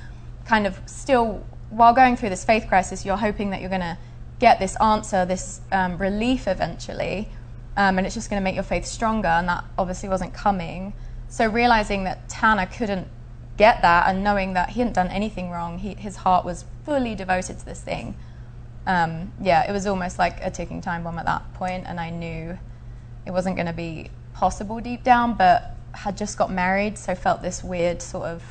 kind 0.46 0.66
of 0.66 0.78
still 0.86 1.44
while 1.70 1.94
going 1.94 2.16
through 2.16 2.30
this 2.30 2.44
faith 2.44 2.66
crisis. 2.68 3.04
You're 3.04 3.16
hoping 3.16 3.50
that 3.50 3.60
you're 3.60 3.70
going 3.70 3.80
to 3.80 3.98
get 4.38 4.58
this 4.58 4.76
answer, 4.76 5.24
this 5.24 5.60
um, 5.72 5.98
relief 5.98 6.48
eventually, 6.48 7.28
um, 7.76 7.98
and 7.98 8.06
it's 8.06 8.14
just 8.14 8.30
going 8.30 8.40
to 8.40 8.44
make 8.44 8.54
your 8.54 8.64
faith 8.64 8.86
stronger, 8.86 9.28
and 9.28 9.48
that 9.48 9.64
obviously 9.78 10.08
wasn't 10.08 10.32
coming. 10.32 10.94
So 11.28 11.46
realizing 11.48 12.04
that 12.04 12.28
Tanner 12.28 12.66
couldn't 12.66 13.08
get 13.56 13.82
that, 13.82 14.08
and 14.08 14.24
knowing 14.24 14.54
that 14.54 14.70
he 14.70 14.80
hadn't 14.80 14.94
done 14.94 15.08
anything 15.08 15.50
wrong, 15.50 15.78
he, 15.78 15.94
his 15.94 16.16
heart 16.16 16.44
was 16.44 16.64
fully 16.84 17.14
devoted 17.14 17.58
to 17.58 17.64
this 17.64 17.80
thing. 17.80 18.16
Um, 18.86 19.32
yeah, 19.40 19.68
it 19.68 19.72
was 19.72 19.86
almost 19.86 20.18
like 20.18 20.38
a 20.42 20.50
ticking 20.50 20.80
time 20.80 21.04
bomb 21.04 21.18
at 21.18 21.26
that 21.26 21.54
point, 21.54 21.84
and 21.86 21.98
I 21.98 22.10
knew 22.10 22.58
it 23.26 23.30
wasn't 23.30 23.56
going 23.56 23.66
to 23.66 23.72
be 23.72 24.10
possible 24.34 24.80
deep 24.80 25.02
down, 25.02 25.34
but 25.34 25.74
had 25.92 26.16
just 26.16 26.36
got 26.36 26.50
married, 26.50 26.98
so 26.98 27.14
felt 27.14 27.40
this 27.40 27.64
weird 27.64 28.02
sort 28.02 28.26
of, 28.26 28.42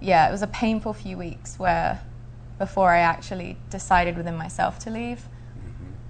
yeah, 0.00 0.28
it 0.28 0.32
was 0.32 0.42
a 0.42 0.46
painful 0.48 0.92
few 0.92 1.16
weeks 1.16 1.58
where 1.58 2.00
before 2.58 2.90
I 2.90 2.98
actually 2.98 3.56
decided 3.70 4.16
within 4.16 4.36
myself 4.36 4.78
to 4.80 4.90
leave. 4.90 5.28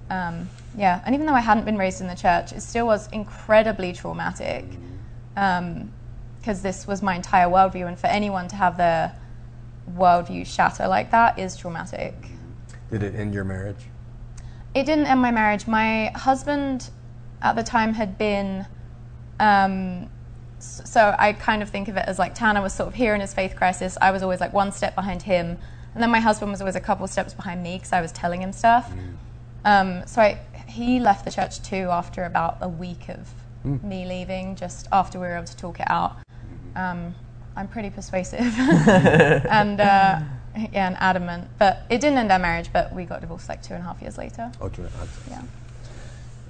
Um, 0.09 0.49
yeah, 0.77 1.01
and 1.05 1.13
even 1.13 1.27
though 1.27 1.33
I 1.33 1.41
hadn't 1.41 1.65
been 1.65 1.77
raised 1.77 2.01
in 2.01 2.07
the 2.07 2.15
church, 2.15 2.51
it 2.51 2.61
still 2.61 2.87
was 2.87 3.07
incredibly 3.09 3.93
traumatic 3.93 4.65
because 5.33 5.59
um, 5.59 5.91
this 6.41 6.87
was 6.87 7.01
my 7.01 7.15
entire 7.15 7.47
worldview, 7.47 7.87
and 7.87 7.99
for 7.99 8.07
anyone 8.07 8.47
to 8.49 8.55
have 8.55 8.77
their 8.77 9.15
worldview 9.95 10.45
shatter 10.45 10.87
like 10.87 11.11
that 11.11 11.37
is 11.37 11.55
traumatic. 11.55 12.15
Did 12.93 13.01
it 13.01 13.15
end 13.15 13.33
your 13.33 13.43
marriage? 13.43 13.87
It 14.75 14.85
didn't 14.85 15.07
end 15.07 15.19
my 15.19 15.31
marriage. 15.31 15.65
My 15.65 16.11
husband 16.13 16.91
at 17.41 17.55
the 17.55 17.63
time 17.63 17.95
had 17.95 18.19
been 18.19 18.67
um, 19.39 20.11
so 20.59 21.15
I 21.17 21.33
kind 21.33 21.63
of 21.63 21.69
think 21.69 21.87
of 21.87 21.97
it 21.97 22.05
as 22.07 22.19
like 22.19 22.35
Tanner 22.35 22.61
was 22.61 22.71
sort 22.71 22.87
of 22.89 22.93
here 22.93 23.15
in 23.15 23.21
his 23.21 23.33
faith 23.33 23.55
crisis. 23.55 23.97
I 23.99 24.11
was 24.11 24.21
always 24.21 24.39
like 24.39 24.53
one 24.53 24.71
step 24.71 24.93
behind 24.93 25.23
him, 25.23 25.57
and 25.95 26.03
then 26.03 26.11
my 26.11 26.19
husband 26.19 26.51
was 26.51 26.61
always 26.61 26.75
a 26.75 26.79
couple 26.79 27.07
steps 27.07 27.33
behind 27.33 27.63
me 27.63 27.77
because 27.77 27.93
I 27.93 27.99
was 27.99 28.11
telling 28.11 28.43
him 28.43 28.53
stuff. 28.53 28.91
Mm. 28.91 29.15
Um, 29.65 30.07
so 30.07 30.21
I, 30.21 30.39
he 30.67 30.99
left 30.99 31.25
the 31.25 31.31
church 31.31 31.63
too 31.63 31.89
after 31.89 32.25
about 32.25 32.59
a 32.61 32.69
week 32.69 33.09
of 33.09 33.33
mm. 33.65 33.83
me 33.83 34.05
leaving, 34.05 34.55
just 34.55 34.87
after 34.91 35.19
we 35.19 35.25
were 35.25 35.35
able 35.35 35.47
to 35.47 35.57
talk 35.57 35.79
it 35.79 35.89
out. 35.89 36.17
Um, 36.75 37.15
I'm 37.55 37.67
pretty 37.67 37.89
persuasive 37.89 38.39
and 38.59 39.81
uh, 39.81 40.19
yeah, 40.55 40.87
and 40.87 40.97
adamant. 40.99 41.49
But 41.59 41.83
it 41.89 42.01
didn't 42.01 42.17
end 42.17 42.31
our 42.31 42.39
marriage, 42.39 42.69
but 42.71 42.93
we 42.93 43.05
got 43.05 43.21
divorced 43.21 43.49
like 43.49 43.61
two 43.61 43.73
and 43.73 43.83
a 43.83 43.85
half 43.85 44.01
years 44.01 44.17
later. 44.17 44.51
Oh, 44.61 44.69
two 44.69 44.83
and 44.83 44.93
a 44.93 44.97
half. 44.97 45.27
Yeah. 45.29 45.41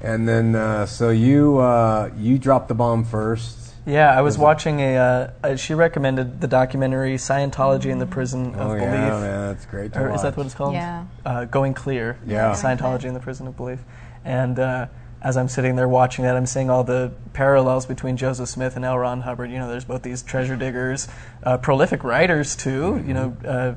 And 0.01 0.27
then, 0.27 0.55
uh, 0.55 0.85
so 0.85 1.09
you 1.09 1.59
uh, 1.59 2.11
you 2.17 2.37
dropped 2.37 2.67
the 2.67 2.75
bomb 2.75 3.05
first. 3.05 3.59
Yeah, 3.85 4.17
I 4.17 4.21
was 4.21 4.37
watching 4.37 4.79
a, 4.79 4.95
uh, 4.95 5.31
uh, 5.43 5.55
She 5.57 5.73
recommended 5.73 6.39
the 6.39 6.47
documentary 6.47 7.15
"Scientology 7.15 7.87
in 7.87 7.99
the 7.99 8.05
Prison 8.05 8.55
of 8.55 8.71
oh, 8.71 8.75
Belief." 8.75 8.83
yeah, 8.83 9.19
man, 9.19 9.47
that's 9.53 9.65
great. 9.65 9.95
or, 9.95 10.13
is 10.13 10.21
that 10.21 10.37
what 10.37 10.45
it's 10.45 10.55
called? 10.55 10.73
Yeah. 10.73 11.05
Uh, 11.25 11.45
Going 11.45 11.73
Clear. 11.73 12.17
Yeah. 12.25 12.51
Scientology 12.53 13.05
in 13.05 13.13
the 13.13 13.19
Prison 13.19 13.47
of 13.47 13.57
Belief, 13.57 13.79
and 14.23 14.57
uh, 14.57 14.87
as 15.21 15.37
I'm 15.37 15.47
sitting 15.47 15.75
there 15.75 15.87
watching 15.87 16.25
that, 16.25 16.35
I'm 16.35 16.45
seeing 16.45 16.69
all 16.69 16.83
the 16.83 17.13
parallels 17.31 17.85
between 17.85 18.17
Joseph 18.17 18.49
Smith 18.49 18.75
and 18.75 18.83
L. 18.83 18.97
Ron 18.97 19.21
Hubbard. 19.21 19.51
You 19.51 19.57
know, 19.57 19.69
there's 19.69 19.85
both 19.85 20.01
these 20.01 20.21
treasure 20.21 20.57
diggers, 20.57 21.07
uh, 21.43 21.57
prolific 21.57 22.03
writers 22.03 22.55
too. 22.55 22.81
Mm-hmm. 22.81 23.07
You 23.07 23.13
know, 23.13 23.37
uh, 23.45 23.75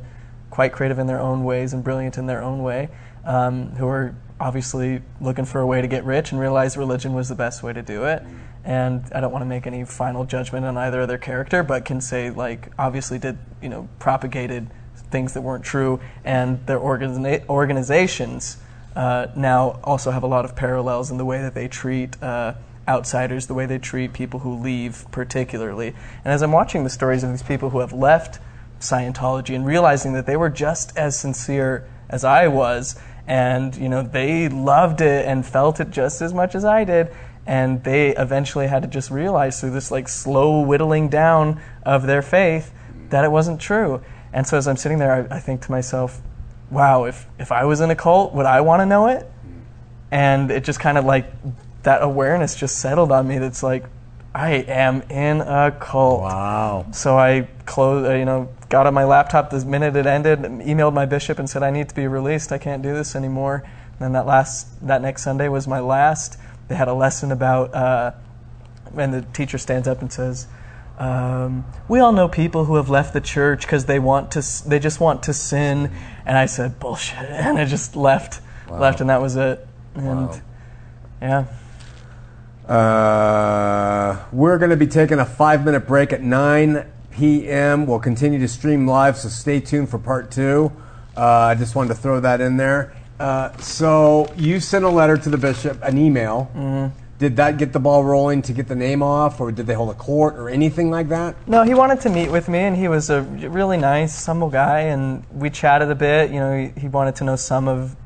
quite 0.56 0.72
creative 0.72 0.98
in 0.98 1.06
their 1.06 1.20
own 1.20 1.44
ways 1.44 1.74
and 1.74 1.84
brilliant 1.84 2.16
in 2.16 2.24
their 2.24 2.42
own 2.42 2.62
way, 2.62 2.88
um, 3.26 3.72
who 3.72 3.86
are 3.86 4.14
obviously 4.40 5.02
looking 5.20 5.44
for 5.44 5.60
a 5.60 5.66
way 5.66 5.82
to 5.82 5.86
get 5.86 6.02
rich 6.02 6.32
and 6.32 6.40
realized 6.40 6.78
religion 6.78 7.12
was 7.12 7.28
the 7.28 7.34
best 7.34 7.62
way 7.62 7.74
to 7.74 7.82
do 7.82 8.06
it. 8.06 8.22
And 8.64 9.04
I 9.14 9.20
don't 9.20 9.32
want 9.32 9.42
to 9.42 9.46
make 9.46 9.66
any 9.66 9.84
final 9.84 10.24
judgment 10.24 10.64
on 10.64 10.78
either 10.78 11.02
of 11.02 11.08
their 11.08 11.18
character, 11.18 11.62
but 11.62 11.84
can 11.84 12.00
say 12.00 12.30
like 12.30 12.72
obviously 12.78 13.18
did 13.18 13.36
you 13.60 13.68
know 13.68 13.86
propagated 13.98 14.70
things 15.10 15.34
that 15.34 15.42
weren't 15.42 15.62
true, 15.62 16.00
and 16.24 16.66
their 16.66 16.80
organiza- 16.80 17.46
organizations 17.50 18.56
uh, 18.96 19.26
now 19.36 19.78
also 19.84 20.10
have 20.10 20.22
a 20.22 20.26
lot 20.26 20.46
of 20.46 20.56
parallels 20.56 21.10
in 21.10 21.18
the 21.18 21.26
way 21.26 21.42
that 21.42 21.52
they 21.52 21.68
treat. 21.68 22.20
Uh, 22.22 22.54
outsiders, 22.88 23.48
the 23.48 23.54
way 23.54 23.66
they 23.66 23.78
treat 23.78 24.12
people 24.12 24.38
who 24.40 24.54
leave, 24.54 25.04
particularly. 25.10 25.88
And 26.24 26.32
as 26.32 26.40
I'm 26.40 26.52
watching 26.52 26.84
the 26.84 26.88
stories 26.88 27.24
of 27.24 27.30
these 27.30 27.42
people 27.42 27.70
who 27.70 27.80
have 27.80 27.92
left 27.92 28.38
Scientology 28.90 29.54
and 29.54 29.66
realizing 29.66 30.12
that 30.14 30.26
they 30.26 30.36
were 30.36 30.50
just 30.50 30.96
as 30.96 31.18
sincere 31.18 31.88
as 32.08 32.24
I 32.24 32.48
was 32.48 32.98
and 33.26 33.74
you 33.76 33.88
know 33.88 34.02
they 34.02 34.48
loved 34.48 35.00
it 35.00 35.26
and 35.26 35.44
felt 35.44 35.80
it 35.80 35.90
just 35.90 36.22
as 36.22 36.32
much 36.32 36.54
as 36.54 36.64
I 36.64 36.84
did 36.84 37.10
and 37.46 37.82
they 37.84 38.14
eventually 38.16 38.66
had 38.66 38.82
to 38.82 38.88
just 38.88 39.10
realize 39.10 39.60
through 39.60 39.70
this 39.70 39.90
like 39.90 40.08
slow 40.08 40.60
whittling 40.60 41.08
down 41.08 41.60
of 41.84 42.06
their 42.06 42.22
faith 42.22 42.72
that 43.10 43.24
it 43.24 43.30
wasn't 43.30 43.60
true. 43.60 44.02
And 44.32 44.44
so 44.46 44.56
as 44.56 44.66
I'm 44.66 44.76
sitting 44.76 44.98
there 44.98 45.28
I, 45.30 45.36
I 45.36 45.40
think 45.40 45.62
to 45.62 45.70
myself 45.70 46.20
wow 46.70 47.04
if 47.04 47.26
if 47.38 47.52
I 47.52 47.64
was 47.64 47.80
in 47.80 47.90
a 47.90 47.96
cult 47.96 48.34
would 48.34 48.46
I 48.46 48.60
want 48.60 48.80
to 48.80 48.86
know 48.86 49.08
it? 49.08 49.30
And 50.10 50.50
it 50.50 50.64
just 50.64 50.78
kind 50.80 50.98
of 50.98 51.04
like 51.04 51.32
that 51.82 52.02
awareness 52.02 52.54
just 52.54 52.78
settled 52.78 53.12
on 53.12 53.26
me 53.26 53.38
that's 53.38 53.62
like 53.62 53.84
I 54.36 54.50
am 54.68 55.00
in 55.08 55.40
a 55.40 55.74
cult. 55.80 56.20
Wow. 56.20 56.86
So 56.92 57.18
I 57.18 57.48
closed, 57.64 58.06
uh, 58.06 58.14
you 58.16 58.26
know, 58.26 58.50
got 58.68 58.86
on 58.86 58.92
my 58.92 59.04
laptop 59.04 59.48
the 59.48 59.64
minute 59.64 59.96
it 59.96 60.04
ended, 60.04 60.40
and 60.40 60.60
emailed 60.60 60.92
my 60.92 61.06
bishop 61.06 61.38
and 61.38 61.48
said, 61.48 61.62
I 61.62 61.70
need 61.70 61.88
to 61.88 61.94
be 61.94 62.06
released. 62.06 62.52
I 62.52 62.58
can't 62.58 62.82
do 62.82 62.92
this 62.92 63.16
anymore. 63.16 63.62
And 63.64 63.98
then 63.98 64.12
that 64.12 64.26
last, 64.26 64.86
that 64.86 65.00
next 65.00 65.22
Sunday 65.22 65.48
was 65.48 65.66
my 65.66 65.80
last. 65.80 66.38
They 66.68 66.74
had 66.74 66.86
a 66.86 66.92
lesson 66.92 67.32
about, 67.32 67.74
uh, 67.74 68.12
and 68.94 69.14
the 69.14 69.22
teacher 69.22 69.56
stands 69.56 69.88
up 69.88 70.02
and 70.02 70.12
says, 70.12 70.48
um, 70.98 71.64
we 71.88 72.00
all 72.00 72.12
know 72.12 72.28
people 72.28 72.66
who 72.66 72.74
have 72.76 72.90
left 72.90 73.14
the 73.14 73.22
church 73.22 73.62
because 73.62 73.86
they 73.86 73.98
want 73.98 74.32
to, 74.32 74.42
they 74.68 74.78
just 74.78 75.00
want 75.00 75.22
to 75.22 75.32
sin. 75.32 75.90
And 76.26 76.36
I 76.36 76.44
said, 76.44 76.78
bullshit. 76.78 77.16
And 77.30 77.56
I 77.56 77.64
just 77.64 77.96
left, 77.96 78.42
wow. 78.68 78.80
left, 78.80 79.00
and 79.00 79.08
that 79.08 79.22
was 79.22 79.36
it. 79.36 79.66
And 79.94 80.28
wow. 80.28 80.40
yeah. 81.22 81.44
Uh, 82.68 84.24
we're 84.32 84.58
going 84.58 84.70
to 84.70 84.76
be 84.76 84.86
taking 84.88 85.20
a 85.20 85.24
five 85.24 85.64
minute 85.64 85.86
break 85.86 86.12
at 86.12 86.22
9 86.22 86.84
p.m. 87.12 87.86
We'll 87.86 88.00
continue 88.00 88.38
to 88.40 88.48
stream 88.48 88.86
live, 88.86 89.16
so 89.16 89.28
stay 89.28 89.60
tuned 89.60 89.88
for 89.88 89.98
part 89.98 90.30
two. 90.30 90.72
Uh, 91.16 91.22
I 91.22 91.54
just 91.54 91.74
wanted 91.74 91.88
to 91.88 91.94
throw 91.94 92.20
that 92.20 92.40
in 92.40 92.56
there. 92.56 92.94
Uh, 93.18 93.56
so 93.58 94.32
you 94.36 94.60
sent 94.60 94.84
a 94.84 94.88
letter 94.88 95.16
to 95.16 95.30
the 95.30 95.38
bishop, 95.38 95.82
an 95.82 95.96
email. 95.96 96.50
Mm-hmm. 96.54 96.98
Did 97.18 97.36
that 97.36 97.56
get 97.56 97.72
the 97.72 97.80
ball 97.80 98.04
rolling 98.04 98.42
to 98.42 98.52
get 98.52 98.68
the 98.68 98.74
name 98.74 99.02
off, 99.02 99.40
or 99.40 99.50
did 99.50 99.66
they 99.66 99.72
hold 99.72 99.88
a 99.88 99.94
court 99.94 100.34
or 100.34 100.50
anything 100.50 100.90
like 100.90 101.08
that? 101.08 101.34
No, 101.48 101.62
he 101.62 101.72
wanted 101.72 102.00
to 102.02 102.10
meet 102.10 102.30
with 102.30 102.48
me, 102.48 102.58
and 102.58 102.76
he 102.76 102.88
was 102.88 103.08
a 103.08 103.22
really 103.22 103.78
nice, 103.78 104.26
humble 104.26 104.50
guy, 104.50 104.80
and 104.80 105.24
we 105.32 105.48
chatted 105.48 105.90
a 105.90 105.94
bit. 105.94 106.30
You 106.30 106.40
know, 106.40 106.70
he, 106.74 106.80
he 106.80 106.88
wanted 106.88 107.16
to 107.16 107.24
know 107.24 107.36
some 107.36 107.68
of 107.68 107.96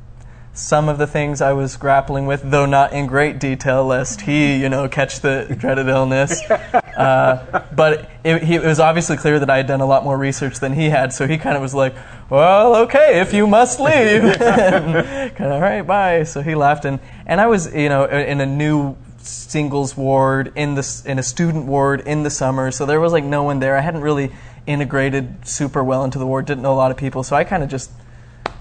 some 0.60 0.90
of 0.90 0.98
the 0.98 1.06
things 1.06 1.40
I 1.40 1.54
was 1.54 1.76
grappling 1.76 2.26
with, 2.26 2.42
though 2.50 2.66
not 2.66 2.92
in 2.92 3.06
great 3.06 3.38
detail, 3.38 3.84
lest 3.84 4.20
he, 4.20 4.56
you 4.56 4.68
know, 4.68 4.88
catch 4.88 5.20
the 5.20 5.56
dreaded 5.58 5.88
illness. 5.88 6.40
Uh, 6.90 7.64
but 7.74 8.10
it, 8.24 8.42
he, 8.42 8.56
it, 8.56 8.64
was 8.64 8.78
obviously 8.78 9.16
clear 9.16 9.38
that 9.38 9.48
I 9.48 9.56
had 9.56 9.66
done 9.66 9.80
a 9.80 9.86
lot 9.86 10.04
more 10.04 10.18
research 10.18 10.60
than 10.60 10.74
he 10.74 10.90
had, 10.90 11.14
so 11.14 11.26
he 11.26 11.38
kind 11.38 11.56
of 11.56 11.62
was 11.62 11.72
like, 11.72 11.94
"Well, 12.28 12.76
okay, 12.76 13.20
if 13.20 13.32
you 13.32 13.46
must 13.46 13.80
leave." 13.80 14.22
kind 14.38 14.96
of, 14.96 15.40
all 15.40 15.60
right, 15.62 15.80
bye. 15.80 16.24
So 16.24 16.42
he 16.42 16.54
left, 16.54 16.84
and 16.84 17.00
and 17.24 17.40
I 17.40 17.46
was, 17.46 17.72
you 17.74 17.88
know, 17.88 18.04
in 18.04 18.42
a 18.42 18.44
new 18.44 18.98
singles 19.18 19.96
ward 19.96 20.52
in 20.56 20.74
the 20.74 21.02
in 21.06 21.18
a 21.18 21.22
student 21.22 21.64
ward 21.64 22.02
in 22.02 22.22
the 22.22 22.30
summer. 22.30 22.70
So 22.70 22.84
there 22.84 23.00
was 23.00 23.12
like 23.12 23.24
no 23.24 23.44
one 23.44 23.60
there. 23.60 23.78
I 23.78 23.80
hadn't 23.80 24.02
really 24.02 24.30
integrated 24.66 25.46
super 25.46 25.82
well 25.82 26.04
into 26.04 26.18
the 26.18 26.26
ward. 26.26 26.44
Didn't 26.44 26.62
know 26.62 26.74
a 26.74 26.74
lot 26.74 26.90
of 26.90 26.98
people. 26.98 27.22
So 27.22 27.34
I 27.34 27.44
kind 27.44 27.62
of 27.62 27.70
just 27.70 27.90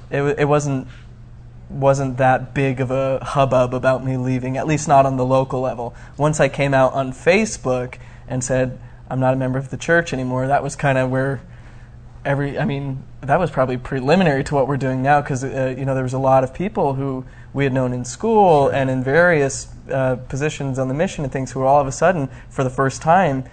it 0.10 0.22
it 0.40 0.46
wasn't 0.46 0.88
wasn't 1.70 2.18
that 2.18 2.54
big 2.54 2.82
of 2.82 2.92
a 2.92 3.24
hubbub 3.24 3.74
about 3.74 4.04
me 4.04 4.18
leaving, 4.18 4.58
at 4.58 4.68
least 4.68 4.88
not 4.88 5.06
on 5.06 5.18
the 5.18 5.26
local 5.26 5.62
level. 5.62 5.94
Once 6.18 6.40
I 6.40 6.50
came 6.50 6.74
out 6.74 6.94
on 6.94 7.12
Facebook 7.12 7.98
and 8.28 8.44
said 8.44 8.80
I'm 9.10 9.20
not 9.20 9.34
a 9.34 9.38
member 9.38 9.60
of 9.60 9.70
the 9.70 9.78
church 9.78 10.14
anymore, 10.14 10.48
that 10.48 10.64
was 10.64 10.76
kind 10.76 10.98
of 10.98 11.10
where 11.10 11.42
every 12.26 12.60
I 12.60 12.66
mean 12.66 13.04
that 13.22 13.40
was 13.40 13.52
probably 13.52 13.78
preliminary 13.78 14.44
to 14.46 14.56
what 14.56 14.68
we're 14.68 14.78
doing 14.78 15.02
now 15.02 15.22
because 15.22 15.44
uh, 15.44 15.74
you 15.78 15.86
know 15.86 15.94
there 15.94 16.04
was 16.04 16.14
a 16.14 16.20
lot 16.20 16.44
of 16.44 16.54
people 16.54 16.94
who 16.94 17.26
we 17.54 17.64
had 17.64 17.74
known 17.74 17.94
in 17.94 18.06
school 18.06 18.70
and 18.70 18.90
in 18.90 19.04
various 19.04 19.68
uh, 19.92 20.16
positions 20.16 20.78
on 20.78 20.88
the 20.88 20.94
mission 20.94 21.24
and 21.24 21.34
things 21.34 21.52
who 21.52 21.60
were 21.60 21.66
all 21.66 21.80
of 21.80 21.88
a 21.88 21.92
sudden 21.92 22.30
for 22.50 22.64
the 22.64 22.70
first 22.70 23.02
time 23.02 23.44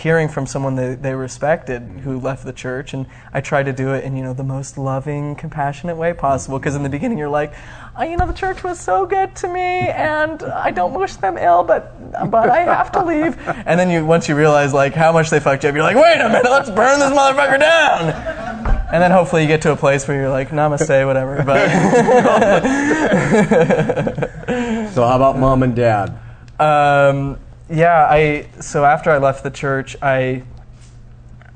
hearing 0.00 0.28
from 0.28 0.46
someone 0.46 0.74
they, 0.74 0.94
they 0.94 1.14
respected 1.14 1.82
who 2.02 2.18
left 2.18 2.44
the 2.44 2.52
church 2.52 2.94
and 2.94 3.06
i 3.32 3.40
tried 3.40 3.64
to 3.64 3.72
do 3.72 3.92
it 3.92 4.02
in 4.02 4.16
you 4.16 4.22
know 4.22 4.32
the 4.32 4.44
most 4.44 4.76
loving 4.78 5.34
compassionate 5.36 5.96
way 5.96 6.12
possible 6.12 6.58
because 6.58 6.74
in 6.74 6.82
the 6.82 6.88
beginning 6.88 7.18
you're 7.18 7.28
like 7.28 7.52
oh, 7.96 8.02
you 8.02 8.16
know 8.16 8.26
the 8.26 8.32
church 8.32 8.64
was 8.64 8.80
so 8.80 9.04
good 9.06 9.34
to 9.36 9.46
me 9.48 9.88
and 9.90 10.42
i 10.42 10.70
don't 10.70 10.94
wish 10.94 11.14
them 11.16 11.36
ill 11.38 11.62
but 11.62 11.94
but 12.30 12.48
i 12.50 12.60
have 12.60 12.90
to 12.90 13.04
leave. 13.04 13.36
And 13.66 13.78
then 13.78 13.90
you 13.90 14.04
once 14.04 14.28
you 14.28 14.34
realize 14.34 14.72
like 14.72 14.94
how 14.94 15.12
much 15.12 15.30
they 15.30 15.38
fucked 15.38 15.64
you 15.64 15.68
up 15.68 15.74
you're 15.74 15.84
like 15.84 15.96
wait 15.96 16.20
a 16.20 16.28
minute 16.28 16.50
let's 16.50 16.70
burn 16.70 16.98
this 16.98 17.12
motherfucker 17.12 17.60
down! 17.60 18.10
And 18.92 19.00
then 19.02 19.10
hopefully 19.12 19.42
you 19.42 19.48
get 19.48 19.62
to 19.62 19.72
a 19.72 19.76
place 19.76 20.08
where 20.08 20.16
you're 20.16 20.30
like 20.30 20.48
namaste 20.48 21.06
whatever 21.06 21.42
but 21.44 21.70
So 24.92 25.06
how 25.06 25.14
about 25.14 25.38
mom 25.38 25.62
and 25.62 25.76
dad? 25.76 26.18
Um, 26.58 27.38
yeah, 27.70 28.06
I 28.10 28.48
so 28.60 28.84
after 28.84 29.10
I 29.10 29.18
left 29.18 29.44
the 29.44 29.50
church, 29.50 29.96
I 30.02 30.42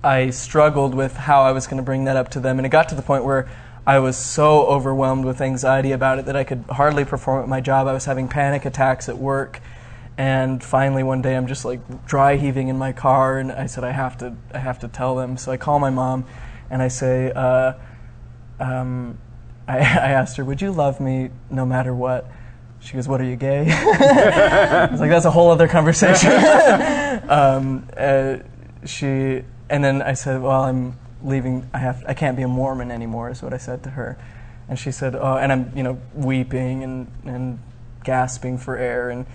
I 0.03 0.31
struggled 0.31 0.95
with 0.95 1.17
how 1.17 1.43
I 1.43 1.53
was 1.53 1.67
going 1.67 1.79
to 1.79 1.83
bring 1.83 2.05
that 2.05 2.17
up 2.17 2.29
to 2.31 2.41
them, 2.41 2.59
and 2.59 2.67
it 2.67 2.69
got 2.71 2.89
to 2.91 2.95
the 2.95 3.03
point 3.03 3.25
where 3.25 3.49
I 3.87 3.99
was 3.99 4.17
so 4.17 4.67
overwhelmed 4.67 5.25
with 5.25 5.41
anxiety 5.41 5.93
about 5.93 6.19
it 6.19 6.27
that 6.27 6.37
I 6.37 6.45
could 6.45 6.65
hardly 6.71 7.05
perform 7.05 7.43
at 7.43 7.49
my 7.49 7.61
job. 7.61 7.87
I 7.87 7.93
was 7.93 8.05
having 8.05 8.29
panic 8.29 8.65
attacks 8.65 9.09
at 9.09 9.19
work, 9.19 9.61
and 10.17 10.63
finally 10.63 11.03
one 11.03 11.21
day 11.21 11.37
I'm 11.37 11.49
just 11.49 11.65
like 11.65 12.07
dry 12.07 12.37
heaving 12.37 12.69
in 12.69 12.79
my 12.79 12.93
car, 12.93 13.39
and 13.39 13.51
I 13.51 13.67
said 13.67 13.83
I 13.83 13.91
have 13.91 14.17
to 14.19 14.37
I 14.53 14.59
have 14.59 14.79
to 14.81 14.89
tell 14.89 15.17
them. 15.17 15.37
So 15.37 15.51
I 15.51 15.57
call 15.57 15.81
my 15.81 15.91
mom, 15.91 16.27
and 16.71 16.81
I 16.81 16.89
say. 16.89 17.33
Uh, 17.33 17.75
um, 18.61 19.19
I, 19.67 19.79
I 19.79 20.11
asked 20.11 20.37
her, 20.37 20.45
"Would 20.45 20.61
you 20.61 20.71
love 20.71 21.01
me 21.01 21.31
no 21.51 21.65
matter 21.65 21.95
what?" 21.95 22.31
She 22.85 22.93
goes, 22.93 23.09
"What 23.09 23.21
are 23.21 23.25
you 23.25 23.37
gay?" 23.37 23.67
I 23.71 24.89
was 24.91 25.01
like, 25.01 25.11
"That's 25.11 25.25
a 25.25 25.31
whole 25.31 25.51
other 25.51 25.67
conversation." 25.69 26.31
um, 27.29 27.89
uh, 27.97 28.37
she 28.85 29.43
and 29.71 29.83
then 29.83 30.03
I 30.03 30.13
said, 30.13 30.43
"Well, 30.43 30.63
I'm 30.63 30.99
leaving. 31.23 31.69
I 31.73 31.79
have. 31.79 32.05
I 32.07 32.13
can't 32.15 32.37
be 32.37 32.43
a 32.43 32.49
Mormon 32.49 32.91
anymore." 32.91 33.31
Is 33.31 33.43
what 33.43 33.55
I 33.55 33.57
said 33.57 33.83
to 33.85 33.91
her, 33.91 34.19
and 34.69 34.79
she 34.79 34.93
said, 34.93 35.15
"Oh," 35.17 35.37
and 35.37 35.51
I'm 35.51 35.73
you 35.75 35.83
know 35.83 35.99
weeping 36.15 36.85
and 36.85 37.11
and 37.25 37.59
gasping 38.05 38.59
for 38.59 38.77
air 38.77 39.11
and. 39.11 39.27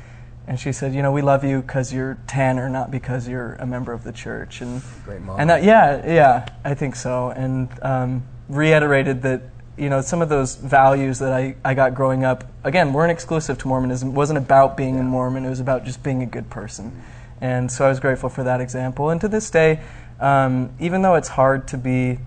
And 0.47 0.59
she 0.59 0.71
said, 0.71 0.95
"You 0.95 1.03
know, 1.03 1.11
we 1.11 1.21
love 1.21 1.43
you 1.43 1.61
because 1.61 1.93
you're 1.93 2.17
Tanner, 2.25 2.69
not 2.69 2.89
because 2.89 3.27
you're 3.27 3.53
a 3.59 3.67
member 3.67 3.93
of 3.93 4.03
the 4.03 4.11
church." 4.11 4.61
And 4.61 4.81
Great 5.05 5.21
mom. 5.21 5.39
and 5.39 5.47
that, 5.47 5.61
yeah, 5.61 6.03
yeah, 6.11 6.47
I 6.65 6.73
think 6.73 6.95
so. 6.95 7.29
And 7.29 7.69
um, 7.83 8.23
reiterated 8.47 9.21
that 9.21 9.43
you 9.79 9.89
know 9.89 10.01
some 10.01 10.21
of 10.21 10.29
those 10.29 10.55
values 10.55 11.19
that 11.19 11.31
I, 11.33 11.55
I 11.63 11.73
got 11.73 11.95
growing 11.95 12.23
up 12.23 12.43
again 12.63 12.93
weren't 12.93 13.11
exclusive 13.11 13.57
to 13.59 13.67
Mormonism. 13.67 14.09
It 14.09 14.13
wasn't 14.13 14.37
about 14.37 14.75
being 14.77 14.99
a 14.99 15.03
Mormon. 15.03 15.45
It 15.45 15.49
was 15.49 15.59
about 15.59 15.85
just 15.85 16.03
being 16.03 16.21
a 16.21 16.25
good 16.25 16.49
person. 16.49 17.01
And 17.41 17.71
so 17.71 17.85
I 17.85 17.89
was 17.89 17.99
grateful 17.99 18.29
for 18.29 18.43
that 18.43 18.59
example. 18.59 19.09
And 19.09 19.21
to 19.21 19.27
this 19.29 19.49
day, 19.49 19.79
um, 20.19 20.71
even 20.79 21.01
though 21.01 21.15
it's 21.15 21.29
hard 21.29 21.67
to 21.69 21.77
be, 21.77 22.19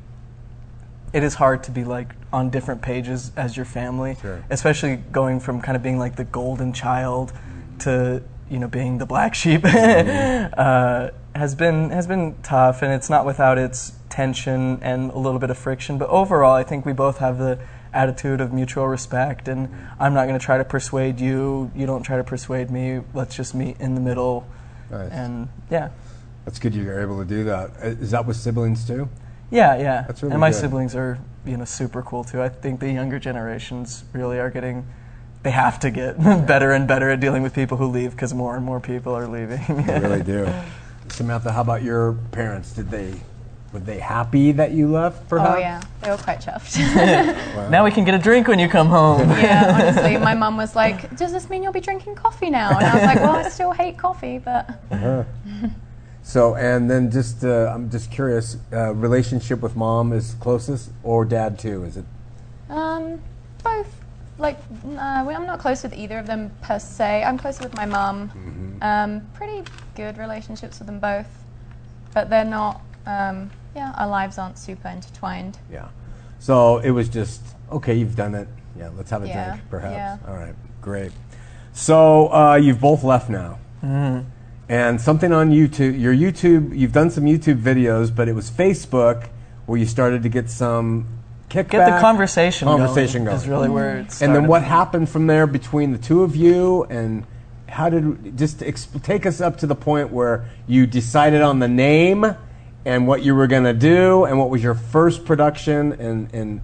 it 1.12 1.22
is 1.22 1.34
hard 1.34 1.62
to 1.64 1.70
be 1.70 1.84
like 1.84 2.14
on 2.32 2.48
different 2.48 2.80
pages 2.80 3.30
as 3.36 3.54
your 3.56 3.66
family, 3.66 4.16
Sure. 4.22 4.42
especially 4.48 4.96
going 4.96 5.38
from 5.40 5.60
kind 5.60 5.76
of 5.76 5.82
being 5.82 5.98
like 5.98 6.16
the 6.16 6.24
golden 6.24 6.72
child 6.72 7.32
to 7.80 8.22
you 8.48 8.58
know 8.58 8.68
being 8.68 8.98
the 8.98 9.06
black 9.06 9.34
sheep 9.34 9.62
uh, 9.64 11.10
has 11.34 11.54
been 11.54 11.90
has 11.90 12.06
been 12.06 12.34
tough, 12.42 12.82
and 12.82 12.92
it's 12.92 13.10
not 13.10 13.26
without 13.26 13.58
its 13.58 13.92
tension 14.12 14.78
and 14.82 15.10
a 15.10 15.18
little 15.18 15.40
bit 15.40 15.50
of 15.50 15.58
friction. 15.58 15.98
But 15.98 16.08
overall, 16.10 16.52
I 16.54 16.62
think 16.62 16.84
we 16.86 16.92
both 16.92 17.18
have 17.18 17.38
the 17.38 17.58
attitude 17.92 18.40
of 18.40 18.52
mutual 18.52 18.86
respect, 18.86 19.48
and 19.48 19.68
I'm 19.98 20.14
not 20.14 20.26
going 20.28 20.38
to 20.38 20.44
try 20.44 20.58
to 20.58 20.64
persuade 20.64 21.18
you. 21.18 21.70
You 21.74 21.86
don't 21.86 22.02
try 22.02 22.16
to 22.18 22.24
persuade 22.24 22.70
me. 22.70 23.00
Let's 23.14 23.34
just 23.34 23.54
meet 23.54 23.80
in 23.80 23.94
the 23.94 24.00
middle, 24.00 24.46
Nice. 24.90 25.10
and 25.10 25.48
yeah. 25.70 25.88
That's 26.44 26.58
good 26.58 26.74
you're 26.74 27.00
able 27.00 27.18
to 27.18 27.24
do 27.24 27.44
that. 27.44 27.70
Uh, 27.82 27.94
that 28.10 28.26
with 28.26 28.36
siblings 28.36 28.86
too? 28.86 29.08
Yeah, 29.50 29.76
yeah. 29.78 30.04
That's 30.06 30.22
really 30.22 30.32
and 30.32 30.40
my 30.40 30.50
good. 30.50 30.60
siblings 30.60 30.94
are, 30.94 31.18
you 31.46 31.56
know, 31.56 31.64
super 31.64 32.02
cool 32.02 32.24
too. 32.24 32.42
I 32.42 32.48
think 32.48 32.80
the 32.80 32.90
younger 32.90 33.18
generations 33.18 34.04
really 34.12 34.38
are 34.38 34.50
getting 34.50 34.86
they 35.42 35.50
have 35.50 35.80
to 35.80 35.90
get 35.90 36.18
better 36.46 36.70
and 36.72 36.86
better 36.86 37.10
at 37.10 37.18
dealing 37.20 37.42
with 37.42 37.52
people 37.54 37.76
who 37.76 37.86
leave 37.86 38.12
because 38.12 38.32
more 38.32 38.54
and 38.56 38.64
more 38.64 38.80
people 38.80 39.12
are 39.14 39.26
leaving. 39.26 39.60
I 39.90 39.98
really 39.98 40.22
do. 40.36 40.48
Samantha, 41.08 41.50
how 41.52 41.60
about 41.62 41.82
your 41.82 42.14
parents? 42.30 42.72
Did 42.72 42.90
they 42.90 43.14
were 43.72 43.80
they 43.80 43.98
happy 43.98 44.52
that 44.52 44.72
you 44.72 44.90
left? 44.90 45.28
Perhaps? 45.28 45.50
Oh 45.54 45.58
yeah, 45.58 45.82
they 46.02 46.10
were 46.10 46.16
quite 46.18 46.40
chuffed. 46.40 46.78
now 47.70 47.84
we 47.84 47.90
can 47.90 48.04
get 48.04 48.14
a 48.14 48.18
drink 48.18 48.48
when 48.48 48.58
you 48.58 48.68
come 48.68 48.88
home. 48.88 49.30
yeah, 49.30 49.72
honestly, 49.94 50.18
my 50.18 50.34
mum 50.34 50.56
was 50.56 50.76
like, 50.76 51.16
"Does 51.16 51.32
this 51.32 51.48
mean 51.48 51.62
you'll 51.62 51.72
be 51.72 51.80
drinking 51.80 52.14
coffee 52.14 52.50
now?" 52.50 52.70
And 52.70 52.84
I 52.86 52.94
was 52.94 53.04
like, 53.04 53.16
"Well, 53.20 53.36
I 53.36 53.48
still 53.48 53.72
hate 53.72 53.96
coffee, 53.98 54.38
but 54.38 54.68
So, 56.22 56.54
and 56.54 56.88
then 56.90 57.10
just 57.10 57.44
uh, 57.44 57.72
I'm 57.74 57.90
just 57.90 58.10
curious. 58.10 58.56
Uh, 58.72 58.94
relationship 58.94 59.60
with 59.60 59.74
mom 59.74 60.12
is 60.12 60.34
closest, 60.40 60.90
or 61.02 61.24
dad 61.24 61.58
too? 61.58 61.84
Is 61.84 61.96
it? 61.96 62.04
um, 62.70 63.20
both. 63.64 63.88
Like, 64.38 64.58
uh, 64.86 64.98
I'm 64.98 65.46
not 65.46 65.60
close 65.60 65.82
with 65.82 65.92
either 65.94 66.18
of 66.18 66.26
them 66.26 66.50
per 66.62 66.78
se. 66.78 67.22
I'm 67.22 67.38
closer 67.38 67.62
with 67.64 67.74
my 67.76 67.84
mum. 67.84 68.78
Um, 68.80 69.20
pretty 69.34 69.62
good 69.94 70.16
relationships 70.18 70.78
with 70.78 70.86
them 70.86 70.98
both, 71.00 71.26
but 72.14 72.30
they're 72.30 72.44
not. 72.44 72.80
Um, 73.06 73.50
yeah, 73.74 73.92
our 73.98 74.08
lives 74.08 74.38
aren't 74.38 74.58
super 74.58 74.88
intertwined. 74.88 75.58
Yeah. 75.70 75.88
So 76.38 76.78
it 76.78 76.90
was 76.90 77.08
just 77.08 77.42
okay. 77.70 77.94
You've 77.94 78.16
done 78.16 78.34
it. 78.34 78.48
Yeah. 78.76 78.90
Let's 78.96 79.10
have 79.10 79.22
a 79.22 79.28
Yeah, 79.28 79.48
drink, 79.50 79.62
perhaps. 79.70 79.94
yeah. 79.94 80.18
All 80.28 80.36
right. 80.36 80.54
Great. 80.80 81.12
So 81.72 82.32
uh, 82.32 82.56
you've 82.56 82.80
both 82.80 83.02
left 83.04 83.30
now. 83.30 83.58
And 84.68 85.00
something 85.00 85.32
on 85.32 85.50
YouTube, 85.50 86.00
your 86.00 86.14
YouTube, 86.14 86.76
you've 86.76 86.92
done 86.92 87.10
some 87.10 87.24
YouTube 87.24 87.60
videos, 87.60 88.14
but 88.14 88.28
it 88.28 88.32
was 88.34 88.50
Facebook 88.50 89.28
where 89.66 89.78
you 89.78 89.86
started 89.86 90.22
to 90.22 90.28
get 90.28 90.48
some 90.48 91.08
kickback. 91.50 91.70
Get 91.70 91.94
the 91.94 92.00
conversation, 92.00 92.66
going. 92.66 92.78
Conversation 92.78 93.24
going, 93.24 93.36
going. 93.36 93.42
is 93.42 93.48
really 93.48 93.68
where 93.68 93.98
it 93.98 94.22
And 94.22 94.34
then 94.34 94.46
what 94.46 94.62
happened 94.62 95.08
from 95.08 95.26
there 95.26 95.46
between 95.46 95.92
the 95.92 95.98
two 95.98 96.22
of 96.22 96.36
you, 96.36 96.84
and 96.84 97.26
how 97.68 97.90
did 97.90 98.38
just 98.38 98.60
exp- 98.60 99.02
take 99.02 99.26
us 99.26 99.40
up 99.40 99.58
to 99.58 99.66
the 99.66 99.74
point 99.74 100.10
where 100.10 100.46
you 100.66 100.86
decided 100.86 101.42
on 101.42 101.58
the 101.58 101.68
name 101.68 102.36
and 102.84 103.06
what 103.06 103.22
you 103.22 103.34
were 103.34 103.46
going 103.46 103.64
to 103.64 103.72
do, 103.72 104.24
and 104.24 104.38
what 104.38 104.50
was 104.50 104.62
your 104.62 104.74
first 104.74 105.24
production 105.24 105.92
and 105.92 106.32
and 106.34 106.60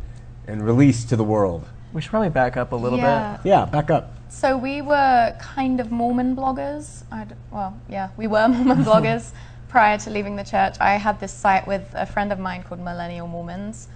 and 0.46 0.64
release 0.64 1.04
to 1.06 1.16
the 1.16 1.24
world? 1.24 1.66
We 1.92 2.00
should 2.00 2.10
probably 2.10 2.30
back 2.30 2.56
up 2.56 2.72
a 2.72 2.76
little 2.76 2.98
yeah. 2.98 3.38
Yeah, 3.44 3.64
back 3.64 3.90
up. 3.90 4.12
So 4.28 4.58
we 4.58 4.82
were 4.82 5.34
kind 5.40 5.80
of 5.80 5.90
Mormon 5.90 6.36
bloggers. 6.36 7.02
I'd, 7.10 7.34
well, 7.50 7.78
yeah, 7.88 8.10
we 8.16 8.26
were 8.26 8.48
Mormon 8.48 8.84
bloggers 8.84 9.32
prior 9.68 9.98
to 9.98 10.10
leaving 10.10 10.36
the 10.36 10.44
church. 10.44 10.76
I 10.80 10.96
had 10.96 11.20
this 11.20 11.32
site 11.32 11.66
with 11.66 11.88
a 11.94 12.06
friend 12.06 12.32
of 12.32 12.38
mine 12.38 12.62
called 12.62 12.80
Millennial 12.80 13.26
Mormons, 13.26 13.88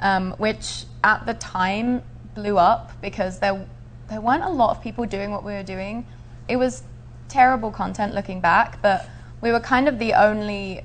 um, 0.00 0.32
which 0.32 0.84
at 1.02 1.26
the 1.26 1.34
time 1.34 2.02
blew 2.34 2.58
up 2.58 2.92
because 3.00 3.40
there 3.40 3.66
there 4.08 4.20
weren't 4.20 4.42
a 4.42 4.50
lot 4.50 4.76
of 4.76 4.82
people 4.82 5.06
doing 5.06 5.30
what 5.30 5.44
we 5.44 5.52
were 5.52 5.62
doing. 5.62 6.04
It 6.48 6.56
was 6.56 6.82
terrible 7.28 7.70
content 7.70 8.14
looking 8.14 8.40
back, 8.40 8.82
but 8.82 9.08
we 9.40 9.52
were 9.52 9.60
kind 9.60 9.88
of 9.88 9.98
the 9.98 10.14
only 10.14 10.84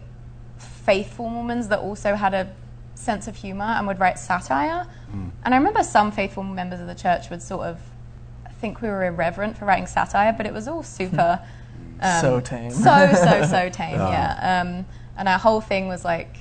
faithful 0.85 1.29
Mormons 1.29 1.67
that 1.69 1.79
also 1.79 2.15
had 2.15 2.33
a 2.33 2.47
sense 2.95 3.27
of 3.27 3.35
humor 3.35 3.65
and 3.65 3.87
would 3.87 3.99
write 3.99 4.17
satire. 4.19 4.85
And 5.43 5.53
I 5.53 5.57
remember 5.57 5.81
some 5.83 6.11
faithful 6.11 6.43
members 6.43 6.79
of 6.81 6.87
the 6.87 6.95
church 6.95 7.29
would 7.29 7.41
sort 7.41 7.65
of 7.67 7.79
think 8.59 8.81
we 8.81 8.89
were 8.89 9.05
irreverent 9.05 9.57
for 9.57 9.65
writing 9.65 9.87
satire, 9.87 10.33
but 10.35 10.45
it 10.45 10.53
was 10.53 10.67
all 10.67 10.83
super 10.83 11.39
um, 12.01 12.21
So 12.21 12.39
tame. 12.41 12.71
so 12.71 13.11
so 13.13 13.45
so 13.45 13.69
tame. 13.81 13.95
Yeah, 13.95 14.61
um, 14.61 14.85
and 15.17 15.29
our 15.29 15.39
whole 15.39 15.61
thing 15.61 15.87
was 15.87 16.03
like, 16.03 16.37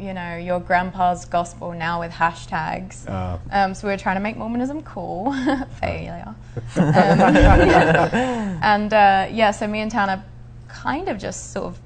you 0.00 0.12
know, 0.14 0.36
your 0.36 0.58
grandpa's 0.60 1.24
gospel 1.26 1.72
now 1.72 2.00
with 2.00 2.10
hashtags. 2.12 3.08
Uh, 3.08 3.38
Um, 3.52 3.74
so 3.74 3.86
we 3.86 3.92
were 3.92 3.98
trying 3.98 4.16
to 4.16 4.20
make 4.20 4.36
Mormonism 4.36 4.82
cool. 4.82 5.32
Failure. 5.80 6.34
Um, 6.76 8.58
and 8.62 8.92
uh, 8.92 9.28
yeah, 9.30 9.50
so 9.52 9.66
me 9.68 9.80
and 9.80 9.90
Tanner 9.90 10.24
kind 10.68 11.08
of 11.08 11.18
just 11.18 11.52
sort 11.52 11.66
of 11.66 11.78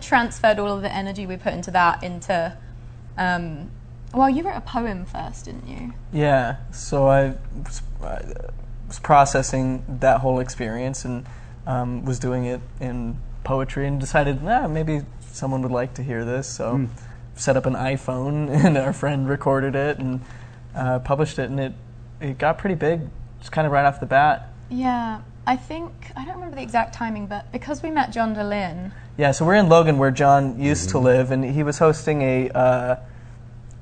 transferred 0.00 0.58
all 0.58 0.76
of 0.76 0.82
the 0.82 0.92
energy 0.92 1.26
we 1.26 1.36
put 1.36 1.52
into 1.52 1.70
that 1.72 2.02
into. 2.02 2.56
Um, 3.16 3.70
well, 4.12 4.28
you 4.28 4.42
wrote 4.42 4.56
a 4.56 4.60
poem 4.60 5.04
first, 5.06 5.44
didn't 5.44 5.68
you? 5.68 5.92
Yeah, 6.12 6.56
so 6.72 7.06
I 7.06 7.34
was, 7.54 7.82
I 8.02 8.22
was 8.88 8.98
processing 8.98 9.84
that 10.00 10.20
whole 10.20 10.40
experience 10.40 11.04
and 11.04 11.26
um, 11.66 12.04
was 12.04 12.18
doing 12.18 12.44
it 12.44 12.60
in 12.80 13.18
poetry 13.44 13.86
and 13.86 14.00
decided, 14.00 14.42
nah, 14.42 14.66
maybe 14.66 15.02
someone 15.20 15.62
would 15.62 15.70
like 15.70 15.94
to 15.94 16.02
hear 16.02 16.24
this. 16.24 16.48
So 16.48 16.88
set 17.34 17.56
up 17.56 17.66
an 17.66 17.74
iPhone 17.74 18.50
and 18.64 18.76
our 18.76 18.92
friend 18.92 19.28
recorded 19.28 19.74
it 19.74 19.98
and 19.98 20.20
uh, 20.74 20.98
published 21.00 21.38
it, 21.38 21.50
and 21.50 21.58
it 21.58 21.72
it 22.20 22.38
got 22.38 22.58
pretty 22.58 22.74
big, 22.74 23.00
just 23.38 23.50
kind 23.50 23.66
of 23.66 23.72
right 23.72 23.84
off 23.84 23.98
the 23.98 24.06
bat. 24.06 24.48
Yeah, 24.68 25.22
I 25.50 25.56
think 25.56 26.12
I 26.14 26.24
don't 26.24 26.36
remember 26.36 26.54
the 26.54 26.62
exact 26.62 26.94
timing, 26.94 27.26
but 27.26 27.50
because 27.50 27.82
we 27.82 27.90
met 27.90 28.12
John 28.12 28.36
Dehlin, 28.36 28.92
Yeah, 29.18 29.32
so 29.32 29.44
we're 29.44 29.56
in 29.56 29.68
Logan 29.68 29.98
where 29.98 30.12
John 30.12 30.60
used 30.60 30.90
to 30.90 31.00
live, 31.00 31.32
and 31.32 31.44
he 31.44 31.64
was 31.64 31.78
hosting 31.78 32.22
a 32.22 32.50
uh, 32.50 32.96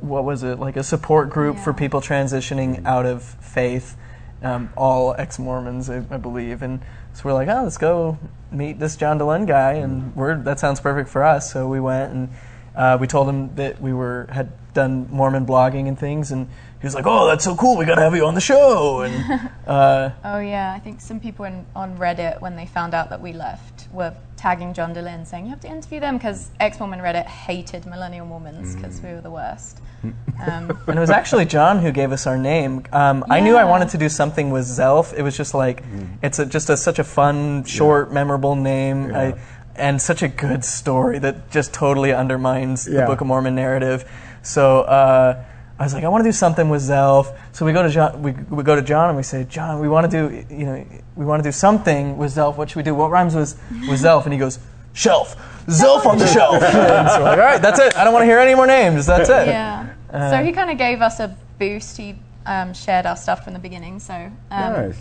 what 0.01 0.25
was 0.25 0.43
it 0.43 0.59
like 0.59 0.79
a 0.79 0.83
support 0.83 1.29
group 1.29 1.59
for 1.59 1.75
people 1.75 2.01
transitioning 2.01 2.87
out 2.87 3.05
of 3.05 3.23
faith, 3.23 3.99
um, 4.43 4.73
all 4.79 5.15
ex-Mormons, 5.19 5.91
I, 5.91 5.99
I 6.11 6.17
believe, 6.17 6.63
and 6.63 6.81
so 7.13 7.25
we're 7.27 7.35
like, 7.35 7.49
oh, 7.49 7.65
let's 7.65 7.77
go 7.77 8.19
meet 8.51 8.79
this 8.79 8.97
John 8.97 9.19
Dehlin 9.19 9.47
guy, 9.47 9.73
and 9.75 10.17
we're 10.17 10.39
that 10.39 10.59
sounds 10.59 10.81
perfect 10.81 11.11
for 11.11 11.23
us. 11.23 11.53
So 11.53 11.69
we 11.69 11.81
went 11.81 12.15
and 12.15 12.31
uh, 12.75 12.97
we 12.99 13.07
told 13.07 13.29
him 13.29 13.55
that 13.57 13.79
we 13.79 13.93
were 13.93 14.27
had 14.33 14.53
done 14.73 15.07
Mormon 15.11 15.45
blogging 15.45 15.87
and 15.87 15.99
things, 15.99 16.33
and 16.33 16.49
he 16.81 16.87
was 16.87 16.95
like, 16.95 17.07
oh, 17.07 17.27
that's 17.27 17.45
so 17.45 17.57
cool, 17.57 17.77
we 17.77 17.85
got 17.85 17.97
to 17.97 18.03
have 18.03 18.15
you 18.15 18.25
on 18.27 18.35
the 18.35 18.41
show, 18.41 19.01
and 19.01 19.51
uh, 19.67 20.11
oh 20.25 20.39
yeah, 20.39 20.73
I 20.75 20.79
think 20.79 21.01
some 21.01 21.19
people 21.19 21.45
in, 21.45 21.67
on 21.75 21.97
Reddit 21.99 22.41
when 22.41 22.57
they 22.57 22.67
found 22.67 22.95
out 22.95 23.11
that 23.11 23.21
we 23.21 23.33
left 23.33 23.89
were 23.93 24.15
tagging 24.37 24.73
John 24.73 24.95
Dehlin 24.95 25.27
saying 25.27 25.45
you 25.45 25.51
have 25.51 25.61
to 25.61 25.69
interview 25.69 25.99
them 25.99 26.17
because 26.17 26.51
ex-Mormon 26.61 27.01
Reddit 27.01 27.27
hated 27.27 27.85
millennial 27.87 28.25
Mormons 28.27 28.77
because 28.77 29.01
we 29.03 29.09
were 29.11 29.21
the 29.21 29.31
worst. 29.31 29.81
Um, 30.05 30.79
And 30.87 30.97
it 30.97 31.01
was 31.01 31.11
actually 31.11 31.45
John 31.45 31.81
who 31.81 31.91
gave 31.91 32.13
us 32.13 32.27
our 32.29 32.39
name. 32.39 32.85
Um, 32.93 33.25
I 33.29 33.41
knew 33.41 33.57
I 33.57 33.65
wanted 33.65 33.89
to 33.91 33.99
do 33.99 34.09
something 34.09 34.51
with 34.51 34.65
Zelph. 34.65 35.13
It 35.13 35.23
was 35.23 35.37
just 35.37 35.55
like 35.55 35.83
it's 36.23 36.39
a, 36.39 36.47
just 36.47 36.71
a, 36.71 36.77
such 36.77 37.01
a 37.01 37.05
fun, 37.05 37.65
short, 37.65 38.13
memorable 38.13 38.55
name, 38.55 39.11
Yeah. 39.11 39.19
I, 39.19 39.41
and 39.75 40.01
such 40.03 40.23
a 40.23 40.29
good 40.29 40.65
story 40.65 41.19
that 41.21 41.51
just 41.51 41.73
totally 41.73 42.13
undermines 42.13 42.85
the 42.85 43.07
Book 43.07 43.21
of 43.21 43.27
Mormon 43.27 43.55
narrative. 43.55 44.05
So 44.43 44.83
uh, 44.83 45.45
I 45.79 45.85
was 45.85 45.95
like, 45.95 46.03
I 46.03 46.09
want 46.09 46.25
to 46.25 46.29
do 46.29 46.33
something 46.33 46.69
with 46.69 46.83
Zelph. 46.83 47.37
So 47.53 47.65
we 47.65 47.73
go 47.73 47.85
to 47.85 47.91
John. 47.91 48.21
We, 48.21 48.33
we 48.33 48.65
go 48.65 48.75
to 48.75 48.83
John 48.83 49.11
and 49.11 49.17
we 49.17 49.23
say, 49.23 49.45
John, 49.45 49.81
we 49.81 49.89
want 49.89 50.11
to 50.11 50.29
do 50.29 50.55
you 50.55 50.67
know 50.67 50.85
we 51.15 51.25
want 51.25 51.43
to 51.43 51.49
do 51.49 51.53
something 51.53 52.17
with 52.19 52.35
Zelph. 52.35 52.57
What 52.57 52.71
should 52.71 52.77
we 52.77 52.83
do? 52.83 52.95
What 52.95 53.11
rhymes 53.11 53.35
with 53.35 53.61
with 53.89 54.01
Zelph? 54.01 54.25
And 54.25 54.33
he 54.33 54.39
goes, 54.39 54.59
Shelf. 54.93 55.37
Zelph 55.67 56.07
on 56.07 56.19
the 56.19 56.27
shelf. 56.27 56.63
and 56.63 57.09
so 57.11 57.19
we're 57.19 57.25
like, 57.25 57.39
all 57.39 57.45
right, 57.45 57.63
that's 57.63 57.79
it. 57.79 57.97
I 57.97 58.03
don't 58.03 58.13
want 58.13 58.23
to 58.23 58.27
hear 58.27 58.39
any 58.39 58.55
more 58.55 58.67
names. 58.67 59.07
That's 59.07 59.29
it. 59.29 59.47
yeah. 59.47 59.93
Uh, 60.11 60.31
so 60.31 60.43
he 60.43 60.51
kind 60.51 60.71
of 60.71 60.79
gave 60.79 61.03
us 61.03 61.21
a 61.21 61.37
boost. 61.59 61.97
He 61.97 62.17
um, 62.47 62.73
shared 62.73 63.07
our 63.07 63.17
stuff 63.17 63.45
from 63.45 63.53
the 63.53 63.59
beginning. 63.59 64.01
So 64.01 64.15
um, 64.15 64.33
nice. 64.51 64.99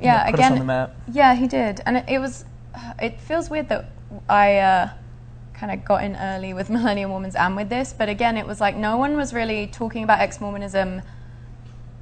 yeah, 0.00 0.24
Put 0.24 0.34
us 0.34 0.38
again, 0.40 0.52
on 0.52 0.58
the 0.58 0.64
map. 0.64 0.96
Yeah, 1.12 1.34
he 1.34 1.46
did, 1.46 1.80
and 1.86 1.98
it, 1.98 2.04
it 2.08 2.18
was. 2.18 2.44
It 3.00 3.20
feels 3.20 3.48
weird 3.48 3.68
that 3.70 3.86
I 4.28 4.58
uh, 4.58 4.90
kind 5.58 5.72
of 5.72 5.84
got 5.84 6.04
in 6.04 6.16
early 6.16 6.54
with 6.54 6.70
Millennial 6.76 7.10
Mormons 7.10 7.34
and 7.34 7.56
with 7.56 7.68
this, 7.68 7.92
but 7.96 8.08
again, 8.08 8.36
it 8.36 8.46
was 8.46 8.60
like 8.60 8.76
no 8.76 8.96
one 8.96 9.16
was 9.16 9.32
really 9.32 9.66
talking 9.66 10.04
about 10.04 10.20
ex-Mormonism 10.20 11.02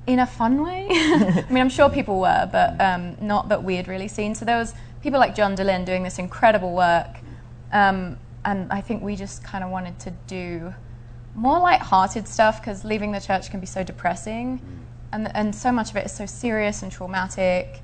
in 0.06 0.18
a 0.20 0.26
fun 0.26 0.62
way. 0.62 0.86
I 0.90 1.44
mean, 1.48 1.58
I'm 1.58 1.68
sure 1.68 1.90
people 1.90 2.20
were, 2.20 2.48
but 2.50 2.80
um, 2.80 3.16
not 3.20 3.48
that 3.48 3.64
we 3.64 3.76
had 3.76 3.88
really 3.88 4.08
seen. 4.08 4.34
So 4.34 4.44
there 4.44 4.58
was 4.58 4.74
people 5.02 5.18
like 5.18 5.34
John 5.34 5.56
Dehlin 5.56 5.84
doing 5.84 6.02
this 6.02 6.18
incredible 6.18 6.74
work, 6.74 7.18
um, 7.72 8.16
and 8.44 8.72
I 8.72 8.80
think 8.80 9.02
we 9.02 9.16
just 9.16 9.42
kind 9.42 9.64
of 9.64 9.70
wanted 9.70 9.98
to 10.00 10.12
do 10.26 10.72
more 11.34 11.58
light-hearted 11.58 12.26
stuff 12.28 12.60
because 12.60 12.84
leaving 12.84 13.12
the 13.12 13.20
church 13.20 13.50
can 13.50 13.60
be 13.60 13.66
so 13.66 13.82
depressing, 13.82 14.60
and 15.12 15.34
and 15.34 15.54
so 15.54 15.72
much 15.72 15.90
of 15.90 15.96
it 15.96 16.06
is 16.06 16.12
so 16.12 16.26
serious 16.26 16.82
and 16.82 16.92
traumatic. 16.92 17.80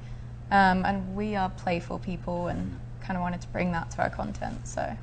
Um, 0.50 0.84
and 0.84 1.16
we 1.16 1.34
are 1.34 1.48
playful 1.48 1.98
people, 1.98 2.48
and 2.48 2.78
kind 3.00 3.16
of 3.16 3.22
wanted 3.22 3.40
to 3.40 3.48
bring 3.48 3.72
that 3.72 3.90
to 3.92 4.02
our 4.02 4.10
content. 4.10 4.68
So 4.68 4.96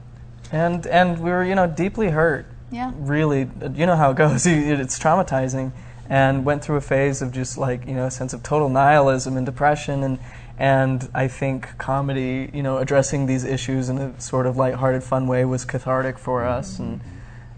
and 0.52 0.86
and 0.88 1.20
we 1.20 1.30
were 1.32 1.44
you 1.44 1.56
know 1.56 1.68
deeply 1.68 2.10
hurt. 2.10 2.46
Yeah, 2.72 2.92
really 2.96 3.50
you 3.74 3.86
know 3.86 3.96
how 3.96 4.12
it 4.12 4.18
goes. 4.18 4.46
It's 4.48 5.00
traumatizing. 5.00 5.72
And 6.12 6.44
went 6.44 6.64
through 6.64 6.78
a 6.78 6.82
phase 6.82 7.22
of 7.22 7.32
just 7.32 7.58
like 7.58 7.86
you 7.86 7.94
know 7.94 8.06
a 8.06 8.12
sense 8.12 8.34
of 8.34 8.42
total 8.42 8.68
nihilism 8.68 9.38
and 9.38 9.46
depression 9.46 10.04
and 10.04 10.18
and 10.58 11.08
I 11.14 11.28
think 11.28 11.78
comedy 11.78 12.50
you 12.52 12.64
know 12.64 12.80
addressing 12.80 13.28
these 13.28 13.44
issues 13.44 13.90
in 13.90 14.00
a 14.00 14.20
sort 14.20 14.48
of 14.48 14.58
lighthearted 14.58 15.04
fun 15.04 15.28
way 15.28 15.46
was 15.46 15.66
cathartic 15.66 16.18
for 16.18 16.46
us. 16.46 16.80
And 16.80 17.00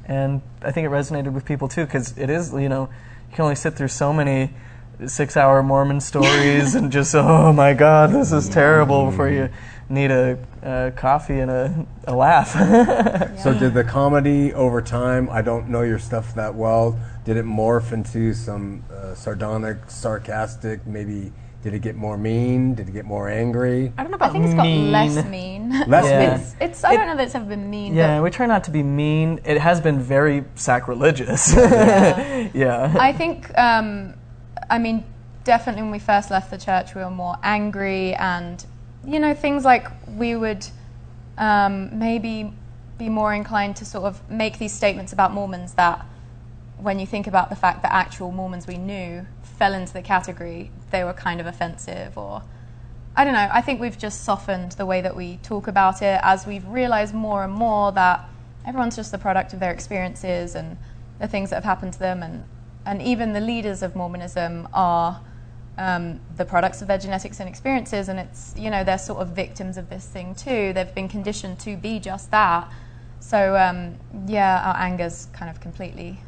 and 0.05 0.41
I 0.61 0.71
think 0.71 0.85
it 0.85 0.89
resonated 0.89 1.31
with 1.31 1.45
people 1.45 1.67
too 1.67 1.85
because 1.85 2.17
it 2.17 2.29
is 2.29 2.53
you 2.53 2.69
know 2.69 2.89
you 3.29 3.35
can 3.35 3.43
only 3.43 3.55
sit 3.55 3.75
through 3.75 3.87
so 3.87 4.11
many 4.11 4.53
six 5.07 5.37
hour 5.37 5.63
Mormon 5.63 6.01
stories 6.01 6.75
and 6.75 6.91
just 6.91 7.15
oh 7.15 7.53
my 7.53 7.73
god 7.73 8.11
this 8.11 8.31
is 8.31 8.49
terrible 8.49 9.09
before 9.09 9.29
you 9.29 9.43
mm. 9.43 9.51
need 9.89 10.11
a, 10.11 10.37
a 10.63 10.91
coffee 10.95 11.39
and 11.39 11.49
a, 11.49 11.85
a 12.05 12.15
laugh 12.15 12.51
So 13.41 13.53
did 13.57 13.73
the 13.73 13.83
comedy 13.83 14.53
over 14.53 14.81
time? 14.81 15.29
I 15.29 15.41
don't 15.41 15.69
know 15.69 15.81
your 15.81 15.99
stuff 15.99 16.35
that 16.35 16.53
well. 16.53 16.99
Did 17.25 17.37
it 17.37 17.45
morph 17.45 17.91
into 17.91 18.33
some 18.33 18.83
uh, 18.91 19.15
sardonic, 19.15 19.89
sarcastic? 19.89 20.85
Maybe 20.85 21.31
did 21.63 21.75
it 21.75 21.81
get 21.81 21.95
more 21.95 22.17
mean? 22.17 22.73
Did 22.73 22.89
it 22.89 22.91
get 22.91 23.05
more 23.05 23.29
angry? 23.29 23.93
I 23.97 24.03
don't 24.03 24.11
know 24.11 24.17
I 24.19 24.29
think 24.29 24.45
it's 24.45 24.53
got 24.55 24.63
mean. 24.63 24.91
less 24.91 25.25
mean. 25.25 25.69
Less 25.87 26.05
Yeah. 26.05 26.19
mean. 26.19 26.39
It's, 26.39 26.55
it's 26.59 26.83
I 26.83 26.95
don't 26.95 27.05
know 27.05 27.15
that 27.15 27.25
it's 27.25 27.35
ever 27.35 27.45
been 27.45 27.69
mean. 27.69 27.93
Yeah, 27.93 28.19
we 28.21 28.29
try 28.31 28.47
not 28.47 28.63
to 28.65 28.71
be 28.71 28.81
mean. 28.81 29.39
It 29.45 29.59
has 29.59 29.79
been 29.79 29.99
very 29.99 30.43
sacrilegious. 30.55 31.53
yeah. 31.55 32.95
I 32.99 33.13
think, 33.13 33.55
um, 33.57 34.15
I 34.69 34.79
mean, 34.79 35.03
definitely 35.43 35.83
when 35.83 35.91
we 35.91 35.99
first 35.99 36.31
left 36.31 36.49
the 36.49 36.57
church, 36.57 36.95
we 36.95 37.01
were 37.01 37.11
more 37.11 37.37
angry, 37.43 38.15
and 38.15 38.65
you 39.05 39.19
know, 39.19 39.33
things 39.33 39.65
like 39.65 39.87
we 40.07 40.35
would 40.35 40.67
um, 41.37 41.97
maybe 41.97 42.53
be 42.97 43.09
more 43.09 43.33
inclined 43.33 43.75
to 43.77 43.85
sort 43.85 44.05
of 44.05 44.29
make 44.29 44.59
these 44.59 44.73
statements 44.73 45.11
about 45.11 45.33
Mormons 45.33 45.73
that, 45.73 46.05
when 46.77 46.97
you 46.99 47.05
think 47.05 47.27
about 47.27 47.49
the 47.49 47.55
fact 47.55 47.83
that 47.83 47.91
actual 47.91 48.31
Mormons 48.31 48.65
we 48.65 48.77
knew 48.77 49.25
fell 49.43 49.73
into 49.73 49.93
the 49.93 50.01
category, 50.01 50.71
they 50.89 51.03
were 51.03 51.13
kind 51.13 51.39
of 51.39 51.45
offensive 51.45 52.17
or. 52.17 52.43
I 53.13 53.25
don't 53.25 53.33
know. 53.33 53.49
I 53.51 53.59
think 53.59 53.81
we've 53.81 53.97
just 53.97 54.23
softened 54.23 54.71
the 54.73 54.85
way 54.85 55.01
that 55.01 55.17
we 55.17 55.35
talk 55.43 55.67
about 55.67 56.01
it 56.01 56.21
as 56.23 56.47
we've 56.47 56.65
realized 56.65 57.13
more 57.13 57.43
and 57.43 57.51
more 57.51 57.91
that 57.91 58.25
everyone's 58.65 58.95
just 58.95 59.11
the 59.11 59.17
product 59.17 59.51
of 59.51 59.59
their 59.59 59.71
experiences 59.73 60.55
and 60.55 60.77
the 61.19 61.27
things 61.27 61.49
that 61.49 61.57
have 61.57 61.65
happened 61.65 61.91
to 61.91 61.99
them, 61.99 62.23
and 62.23 62.45
and 62.85 63.01
even 63.01 63.33
the 63.33 63.41
leaders 63.41 63.83
of 63.83 63.97
Mormonism 63.97 64.67
are 64.73 65.19
um, 65.81 66.19
the 66.37 66.45
products 66.45 66.81
of 66.83 66.87
their 66.87 66.99
genetics 66.99 67.39
and 67.39 67.49
experiences, 67.49 68.07
and 68.07 68.19
it's 68.19 68.53
you 68.57 68.69
know 68.69 68.83
they're 68.83 68.97
sort 68.97 69.19
of 69.19 69.29
victims 69.29 69.77
of 69.77 69.89
this 69.89 70.05
thing 70.05 70.35
too. 70.35 70.73
They've 70.73 70.93
been 70.93 71.09
conditioned 71.09 71.59
to 71.61 71.75
be 71.75 71.99
just 71.99 72.29
that. 72.31 72.71
So 73.19 73.55
um, 73.57 73.95
yeah, 74.27 74.61
our 74.67 74.77
anger's 74.77 75.27
kind 75.33 75.49
of 75.49 75.59
completely 75.59 76.19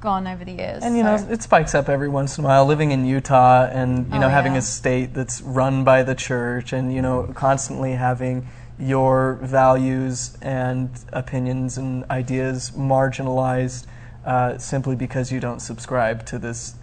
gone 0.00 0.26
over 0.26 0.44
the 0.44 0.52
years. 0.52 0.82
And 0.82 0.96
you 0.96 1.02
know, 1.02 1.14
it 1.14 1.42
spikes 1.42 1.74
up 1.74 1.88
every 1.88 2.08
once 2.08 2.38
in 2.38 2.44
a 2.44 2.48
while. 2.48 2.66
Living 2.66 2.90
in 2.90 3.04
Utah 3.04 3.66
and 3.70 4.08
you 4.08 4.16
Oh, 4.16 4.20
know 4.20 4.28
having 4.28 4.52
yeah. 4.52 4.58
a 4.58 4.62
state 4.62 5.14
that's 5.14 5.40
run 5.42 5.84
by 5.84 6.02
the 6.02 6.14
church, 6.14 6.72
and 6.72 6.92
you 6.92 7.02
know 7.02 7.30
constantly 7.34 7.92
having 7.92 8.48
your 8.80 9.34
values 9.42 10.36
and 10.42 10.90
opinions 11.12 11.78
and 11.78 12.04
ideas 12.10 12.70
marginalized 12.72 13.86
uh, 14.24 14.56
simply 14.58 14.94
because 14.94 15.32
you 15.32 15.40
don't 15.40 15.60
subscribe 15.60 16.24
to 16.26 16.38
this 16.38 16.74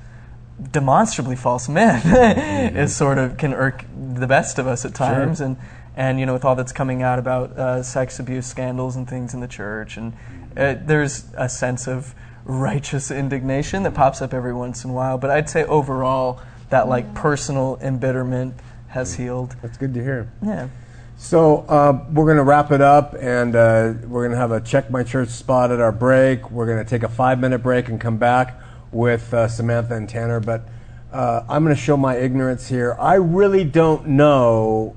demonstrably 0.72 1.36
false 1.36 1.68
myth 1.68 2.04
is 2.06 2.96
sort 2.96 3.18
of 3.18 3.38
can 3.38 3.54
irk 3.54 3.84
the 4.14 4.28
best 4.28 4.60
of 4.60 4.68
us 4.68 4.86
at 4.86 4.94
times. 4.94 5.42
And 5.42 5.58
and 5.96 6.20
you 6.20 6.26
know 6.26 6.34
with 6.34 6.46
all 6.46 6.56
that's 6.56 6.74
coming 6.74 7.02
out 7.04 7.20
about 7.20 7.52
uh, 7.58 7.84
sex 7.84 8.20
abuse 8.20 8.46
scandals 8.46 8.96
and 8.96 9.10
things 9.10 9.34
in 9.34 9.40
the 9.40 9.48
church 9.48 9.96
and 9.96 10.14
uh, 10.58 10.76
there's 10.86 11.26
a 11.38 11.50
sense 11.50 11.88
of 11.88 12.14
righteous 12.46 13.12
indignation 13.12 13.84
that 13.84 13.94
pops 13.94 14.22
up 14.22 14.34
every 14.34 14.54
once 14.54 14.84
in 14.84 14.92
a 14.92 14.94
while. 14.94 15.18
But 15.18 15.32
I'd 15.32 15.50
say 15.50 15.64
overall 15.66 16.40
that 16.70 16.88
like 16.88 17.14
personal 17.14 17.78
embitterment 17.82 18.54
has 18.88 19.16
healed. 19.16 19.56
That's 19.62 19.78
good 19.78 19.94
to 19.96 20.04
hear. 20.04 20.32
yeah. 20.42 20.70
So 21.18 21.60
uh, 21.70 22.06
we're 22.12 22.26
going 22.26 22.38
to 22.38 22.44
wrap 22.44 22.74
it 22.74 22.82
up, 22.82 23.16
and 23.18 23.56
uh, 23.56 23.94
we're 24.04 24.24
going 24.24 24.32
to 24.32 24.38
have 24.38 24.52
a 24.52 24.60
check 24.60 24.92
my 24.92 25.02
church 25.02 25.30
spot 25.30 25.72
at 25.72 25.80
our 25.80 25.94
break. 25.94 26.52
We're 26.52 26.66
going 26.66 26.84
to 26.84 26.90
take 26.90 27.04
a 27.04 27.10
five 27.10 27.40
minute 27.40 27.60
break 27.60 27.88
and 27.88 28.02
come 28.02 28.18
back 28.18 28.60
with 28.96 29.34
uh, 29.34 29.48
Samantha 29.48 29.94
and 29.96 30.08
Tanner. 30.08 30.40
But 30.40 30.68
uh, 31.12 31.44
I'm 31.50 31.64
going 31.64 31.76
to 31.76 31.82
show 31.82 31.98
my 31.98 32.16
ignorance 32.16 32.68
here. 32.70 32.96
I 32.98 33.16
really 33.16 33.66
don't 33.66 34.08
know 34.08 34.96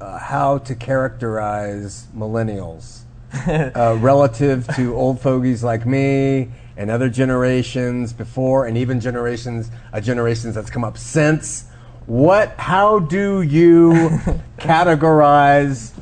uh, 0.00 0.18
how 0.18 0.58
to 0.58 0.74
characterize 0.74 2.06
millennials 2.16 3.00
uh, 3.46 3.96
relative 4.00 4.66
to 4.76 4.94
old 4.94 5.20
fogies 5.20 5.64
like 5.64 5.84
me 5.84 6.50
and 6.76 6.90
other 6.90 7.10
generations 7.10 8.12
before, 8.12 8.66
and 8.66 8.78
even 8.78 8.98
generations, 8.98 9.70
uh, 9.92 10.00
generations 10.00 10.54
that's 10.54 10.70
come 10.70 10.84
up 10.84 10.96
since. 10.96 11.66
What? 12.06 12.54
How 12.56 12.98
do 12.98 13.42
you 13.42 13.92
categorize 14.58 15.92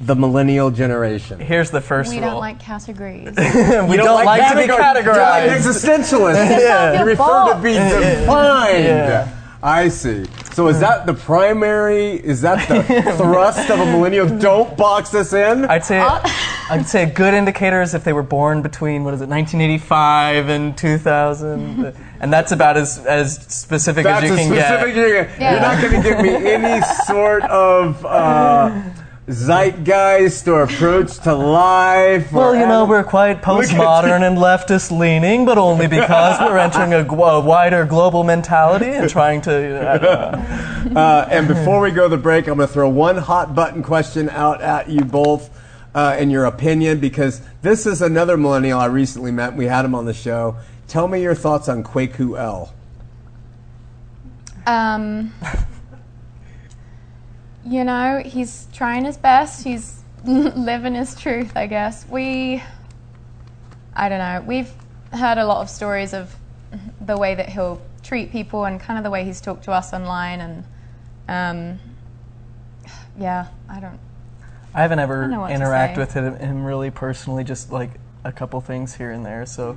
the 0.00 0.14
millennial 0.16 0.70
generation? 0.70 1.38
here's 1.40 1.70
the 1.70 1.80
first 1.80 2.10
we 2.10 2.18
rule 2.18 2.30
don't 2.30 2.40
like 2.40 2.58
categories. 2.60 3.26
we 3.36 3.96
don't, 3.96 4.24
like, 4.24 4.50
to 4.50 4.56
be 4.56 4.62
categor- 4.62 4.66
You're 4.66 4.78
like 4.78 5.04
categorized 5.04 5.56
existentialist. 5.58 6.34
Yeah. 6.60 6.98
You 6.98 7.04
prefer 7.04 7.54
to 7.54 7.60
be 7.62 7.72
Yeah. 7.72 8.20
defined. 8.20 8.84
Yeah. 8.84 9.28
I 9.62 9.88
see. 9.88 10.26
So 10.52 10.68
is 10.68 10.78
that 10.80 11.06
the 11.06 11.14
primary? 11.14 12.12
Is 12.16 12.42
that 12.42 12.68
the 12.68 12.82
thrust 13.16 13.70
of 13.70 13.80
a 13.80 13.86
millennial? 13.86 14.28
Don't 14.38 14.76
box 14.76 15.14
us 15.14 15.32
in. 15.32 15.64
I'd 15.64 15.84
say 15.86 16.00
I'd 16.70 16.86
say 16.86 17.04
a 17.04 17.10
good 17.10 17.32
indicator 17.32 17.80
is 17.80 17.94
if 17.94 18.04
they 18.04 18.12
were 18.12 18.22
born 18.22 18.60
between 18.60 19.04
what 19.04 19.14
is 19.14 19.22
it, 19.22 19.28
1985 19.28 20.48
and 20.50 20.76
2000, 20.76 21.94
and 22.20 22.32
that's 22.32 22.52
about 22.52 22.76
as 22.76 22.98
as 23.06 23.36
specific 23.54 24.04
That's 24.04 24.24
as 24.24 24.28
you 24.30 24.34
a 24.34 24.38
can 24.38 24.46
specific. 24.48 24.94
get. 24.94 24.96
You're, 24.96 25.24
Yeah. 25.40 25.52
you're 25.52 25.60
not 25.60 25.80
going 25.82 26.02
to 26.02 26.08
give 26.10 26.20
me 26.20 26.52
any 26.52 26.82
sort 27.06 27.42
of 27.44 28.04
uh, 28.04 28.82
zeitgeist 29.30 30.46
or 30.48 30.62
approach 30.62 31.18
to 31.20 31.34
life. 31.34 32.30
Well, 32.32 32.54
you 32.54 32.66
know, 32.66 32.84
we're 32.84 33.04
quite 33.04 33.40
postmodern 33.40 34.26
and 34.26 34.36
leftist 34.36 34.96
leaning, 34.96 35.46
but 35.46 35.56
only 35.56 35.86
because 35.86 36.40
we're 36.40 36.58
entering 36.58 36.92
a, 36.92 37.06
a 37.06 37.40
wider 37.40 37.84
global 37.86 38.22
mentality 38.22 38.90
and 38.90 39.08
trying 39.08 39.40
to. 39.42 39.52
You 39.52 39.68
know, 39.70 39.88
I 39.88 39.98
don't 39.98 40.32
know. 40.32 40.70
Uh, 40.94 41.26
and 41.30 41.48
before 41.48 41.80
we 41.80 41.90
go 41.90 42.04
to 42.04 42.14
the 42.14 42.22
break, 42.22 42.46
I'm 42.46 42.56
going 42.56 42.68
to 42.68 42.72
throw 42.72 42.88
one 42.88 43.16
hot 43.16 43.54
button 43.54 43.82
question 43.82 44.28
out 44.28 44.60
at 44.60 44.88
you 44.88 45.00
both 45.00 45.50
uh, 45.94 46.16
in 46.18 46.30
your 46.30 46.44
opinion, 46.44 46.98
because 46.98 47.40
this 47.62 47.86
is 47.86 48.02
another 48.02 48.36
millennial 48.36 48.80
I 48.80 48.86
recently 48.86 49.30
met. 49.30 49.54
We 49.54 49.66
had 49.66 49.84
him 49.84 49.94
on 49.94 50.04
the 50.04 50.14
show. 50.14 50.56
Tell 50.88 51.08
me 51.08 51.22
your 51.22 51.34
thoughts 51.34 51.68
on 51.68 51.84
Kwaku 51.84 52.38
El. 52.38 52.72
Um, 54.66 55.32
you 57.66 57.84
know, 57.84 58.22
he's 58.24 58.68
trying 58.72 59.04
his 59.04 59.16
best. 59.16 59.64
He's 59.64 60.02
living 60.24 60.94
his 60.94 61.14
truth, 61.14 61.56
I 61.56 61.66
guess. 61.66 62.06
We, 62.08 62.62
I 63.94 64.08
don't 64.08 64.18
know, 64.18 64.42
we've 64.46 64.72
heard 65.12 65.38
a 65.38 65.46
lot 65.46 65.62
of 65.62 65.70
stories 65.70 66.12
of 66.12 66.34
the 67.00 67.16
way 67.16 67.34
that 67.34 67.48
he'll 67.48 67.80
treat 68.02 68.32
people 68.32 68.64
and 68.64 68.80
kind 68.80 68.98
of 68.98 69.04
the 69.04 69.10
way 69.10 69.24
he's 69.24 69.40
talked 69.40 69.64
to 69.64 69.72
us 69.72 69.92
online. 69.92 70.40
And 70.40 70.64
um, 71.28 71.80
yeah, 73.18 73.48
I 73.68 73.80
don't. 73.80 73.98
I 74.74 74.82
haven't 74.82 74.98
ever 74.98 75.22
don't 75.22 75.30
know 75.30 75.40
what 75.40 75.48
to 75.48 75.54
interacted 75.54 75.98
with 75.98 76.14
him, 76.14 76.36
him 76.36 76.64
really 76.64 76.90
personally, 76.90 77.44
just 77.44 77.70
like 77.70 77.90
a 78.24 78.32
couple 78.32 78.60
things 78.60 78.96
here 78.96 79.12
and 79.12 79.24
there. 79.24 79.46
So 79.46 79.76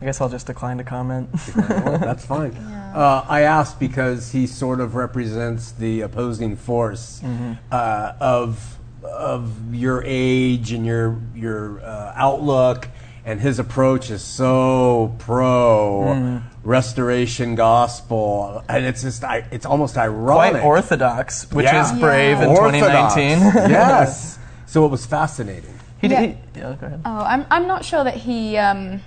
I 0.00 0.04
guess 0.06 0.20
I'll 0.20 0.28
just 0.30 0.46
decline 0.46 0.78
to 0.78 0.84
comment. 0.84 1.28
Well, 1.56 1.98
that's 1.98 2.24
fine. 2.24 2.52
Uh, 2.90 3.24
I 3.28 3.42
asked 3.42 3.78
because 3.78 4.32
he 4.32 4.48
sort 4.48 4.80
of 4.80 4.96
represents 4.96 5.70
the 5.70 6.00
opposing 6.00 6.56
force 6.56 7.22
uh, 7.70 8.14
of 8.18 8.78
of 9.04 9.72
your 9.72 10.02
age 10.04 10.72
and 10.72 10.84
your 10.84 11.20
your 11.32 11.78
uh, 11.82 12.12
outlook, 12.16 12.88
and 13.24 13.40
his 13.40 13.60
approach 13.60 14.10
is 14.10 14.22
so 14.22 15.14
pro 15.20 16.42
restoration 16.64 17.54
gospel, 17.54 18.64
and 18.68 18.84
it's 18.84 19.02
just 19.02 19.22
I, 19.22 19.44
it's 19.52 19.66
almost 19.66 19.96
ironic. 19.96 20.54
Quite 20.60 20.64
orthodox, 20.64 21.48
which 21.52 21.66
Yeah. 21.66 21.84
is 21.94 22.00
brave 22.00 22.40
in 22.40 22.48
Orthodox. 22.48 23.14
2019. 23.14 23.70
yes. 23.70 24.38
So 24.66 24.84
it 24.84 24.88
was 24.90 25.06
fascinating. 25.06 25.78
he 26.00 26.08
Yeah. 26.08 26.20
did. 26.22 26.30
He, 26.54 26.60
yeah, 26.60 26.74
go 26.80 26.86
ahead. 26.88 27.00
Oh, 27.04 27.18
I'm, 27.20 27.46
I'm 27.52 27.68
not 27.68 27.84
sure 27.84 28.02
that 28.02 28.14
he 28.16 28.56
um, 28.56 29.00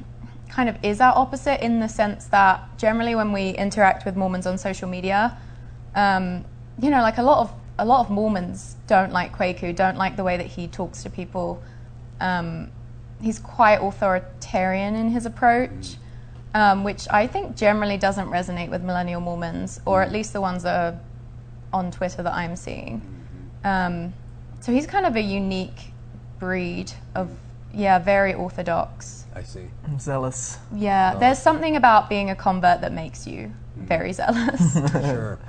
kind 0.54 0.70
of 0.70 0.78
is 0.84 1.02
our 1.02 1.18
opposite 1.18 1.64
in 1.66 1.80
the 1.80 1.88
sense 1.90 2.26
that 2.28 2.62
generally 2.78 3.16
when 3.16 3.32
we 3.32 3.50
interact 3.50 4.06
with 4.06 4.16
Mormons 4.16 4.46
on 4.46 4.58
social 4.58 4.88
media, 4.88 5.36
um, 5.96 6.46
you 6.80 6.92
know, 6.92 7.02
like 7.02 7.18
a 7.18 7.24
lot 7.24 7.40
of 7.40 7.54
a 7.80 7.86
lot 7.86 8.02
of 8.02 8.12
Mormons 8.12 8.76
don't 8.86 9.12
like 9.12 9.36
Kwaku, 9.36 9.76
don't 9.76 9.98
like 9.98 10.16
the 10.16 10.24
way 10.24 10.38
that 10.38 10.46
he 10.46 10.68
talks 10.68 11.02
to 11.04 11.10
people. 11.10 11.62
Um, 12.20 12.70
he's 13.20 13.40
quite 13.40 13.78
authoritarian 13.78 14.96
in 14.96 15.10
his 15.10 15.26
approach, 15.26 15.96
um, 16.54 16.84
which 16.84 17.08
I 17.10 17.26
think 17.26 17.56
generally 17.56 17.98
doesn't 17.98 18.28
resonate 18.28 18.70
with 18.70 18.84
millennial 18.84 19.22
Mormons, 19.22 19.82
or 19.86 20.04
at 20.04 20.12
least 20.12 20.34
the 20.34 20.42
ones 20.42 20.62
that 20.64 20.76
are 20.76 21.00
on 21.72 21.90
Twitter 21.90 22.22
that 22.22 22.34
I'm 22.34 22.56
seeing. 22.56 23.02
Um, 23.64 24.14
so 24.60 24.72
he's 24.72 24.86
kind 24.86 25.08
of 25.08 25.16
a 25.16 25.22
unique 25.22 25.94
breed 26.38 26.92
of, 27.16 27.32
yeah, 27.74 27.98
very 27.98 28.36
orthodox. 28.36 29.23
I 29.36 29.44
see. 29.44 29.68
I'm 29.86 30.00
zealous. 30.00 30.58
Yeah, 30.76 31.16
there's 31.16 31.40
something 31.40 31.76
about 31.76 32.10
being 32.10 32.30
a 32.30 32.36
convert 32.36 32.82
that 32.82 32.94
makes 32.94 33.26
you 33.26 33.52
very 33.76 34.14
zealous. 34.14 34.78
Sure. 34.92 35.40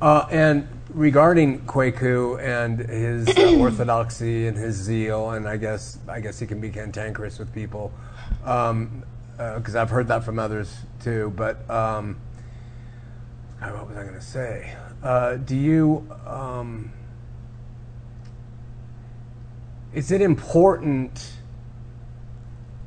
Uh, 0.00 0.26
and 0.30 0.68
regarding 0.90 1.60
Kwaku 1.66 2.38
and 2.42 2.78
his 2.80 3.28
uh, 3.36 3.56
orthodoxy 3.58 4.46
and 4.46 4.56
his 4.56 4.76
zeal, 4.76 5.30
and 5.30 5.48
I 5.48 5.56
guess 5.56 5.98
I 6.08 6.20
guess 6.20 6.38
he 6.38 6.46
can 6.46 6.60
be 6.60 6.68
cantankerous 6.68 7.38
with 7.38 7.52
people, 7.54 7.92
because 8.40 9.74
I've 9.74 9.90
heard 9.90 10.08
that 10.08 10.24
from 10.24 10.38
others 10.38 10.76
too. 11.00 11.32
But 11.36 11.68
um, 11.70 12.20
God, 13.60 13.72
what 13.74 13.88
was 13.88 13.96
I 13.96 14.02
going 14.02 14.14
to 14.14 14.20
say? 14.20 14.74
Uh, 15.02 15.36
do 15.36 15.56
you? 15.56 16.06
Um, 16.26 16.92
is 19.94 20.10
it 20.10 20.20
important 20.20 21.34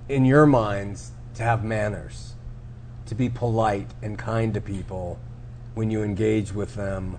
in 0.09 0.25
your 0.25 0.45
minds 0.45 1.11
to 1.35 1.43
have 1.43 1.63
manners, 1.63 2.35
to 3.05 3.15
be 3.15 3.29
polite 3.29 3.89
and 4.01 4.17
kind 4.17 4.53
to 4.53 4.61
people 4.61 5.19
when 5.75 5.91
you 5.91 6.03
engage 6.03 6.53
with 6.53 6.75
them 6.75 7.17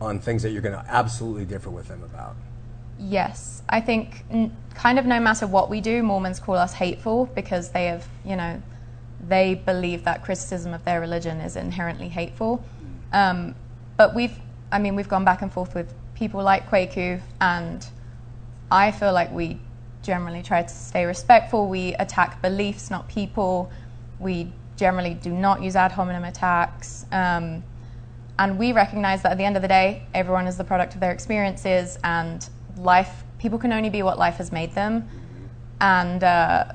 on 0.00 0.18
things 0.18 0.42
that 0.42 0.50
you're 0.50 0.62
going 0.62 0.74
to 0.74 0.90
absolutely 0.90 1.44
differ 1.44 1.70
with 1.70 1.88
them 1.88 2.02
about? 2.02 2.36
yes, 2.98 3.62
I 3.68 3.80
think 3.80 4.24
n- 4.30 4.54
kind 4.74 4.98
of 4.98 5.06
no 5.06 5.20
matter 5.20 5.46
what 5.46 5.70
we 5.70 5.80
do, 5.80 6.02
Mormons 6.02 6.40
call 6.40 6.56
us 6.56 6.74
hateful 6.74 7.26
because 7.34 7.70
they 7.70 7.86
have, 7.86 8.06
you 8.24 8.36
know, 8.36 8.60
they 9.26 9.54
believe 9.54 10.04
that 10.04 10.24
criticism 10.24 10.74
of 10.74 10.84
their 10.84 11.00
religion 11.00 11.40
is 11.40 11.56
inherently 11.56 12.08
hateful. 12.08 12.64
Um, 13.12 13.54
but 13.96 14.14
we've, 14.14 14.38
I 14.70 14.78
mean, 14.78 14.94
we've 14.94 15.08
gone 15.08 15.24
back 15.24 15.42
and 15.42 15.52
forth 15.52 15.74
with 15.74 15.92
people 16.14 16.42
like 16.42 16.68
Kwaku, 16.68 17.20
and 17.40 17.86
I 18.70 18.90
feel 18.90 19.12
like 19.12 19.32
we 19.32 19.60
generally 20.08 20.42
try 20.42 20.62
to 20.62 20.74
stay 20.74 21.04
respectful. 21.04 21.68
We 21.68 21.94
attack 21.96 22.40
beliefs, 22.40 22.90
not 22.90 23.08
people. 23.08 23.70
We 24.18 24.50
generally 24.76 25.12
do 25.12 25.30
not 25.30 25.62
use 25.62 25.76
ad 25.76 25.92
hominem 25.92 26.24
attacks. 26.24 27.04
Um, 27.12 27.62
and 28.38 28.58
we 28.58 28.72
recognize 28.72 29.20
that 29.22 29.32
at 29.32 29.38
the 29.38 29.44
end 29.44 29.56
of 29.56 29.62
the 29.62 29.68
day, 29.68 30.04
everyone 30.14 30.46
is 30.46 30.56
the 30.56 30.64
product 30.64 30.94
of 30.94 31.00
their 31.00 31.12
experiences, 31.12 31.98
and 32.04 32.48
life, 32.78 33.24
people 33.38 33.58
can 33.58 33.70
only 33.70 33.90
be 33.90 34.02
what 34.02 34.18
life 34.18 34.36
has 34.36 34.50
made 34.50 34.74
them. 34.74 35.06
And 35.80 36.24
uh, 36.24 36.72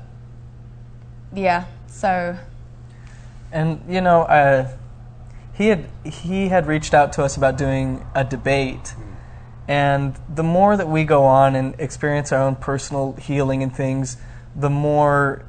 yeah, 1.34 1.64
so 1.88 2.38
And 3.50 3.80
you 3.88 4.00
know, 4.00 4.22
uh, 4.22 4.68
he 5.54 5.68
had 5.68 5.86
he 6.04 6.48
had 6.48 6.66
reached 6.66 6.94
out 6.94 7.12
to 7.14 7.24
us 7.24 7.36
about 7.36 7.58
doing 7.58 8.06
a 8.14 8.22
debate, 8.22 8.94
and 9.66 10.14
the 10.28 10.42
more 10.42 10.76
that 10.76 10.88
we 10.88 11.04
go 11.04 11.24
on 11.24 11.56
and 11.56 11.74
experience 11.78 12.32
our 12.32 12.42
own 12.42 12.56
personal 12.56 13.14
healing 13.14 13.62
and 13.62 13.74
things, 13.74 14.16
the 14.54 14.70
more 14.70 15.44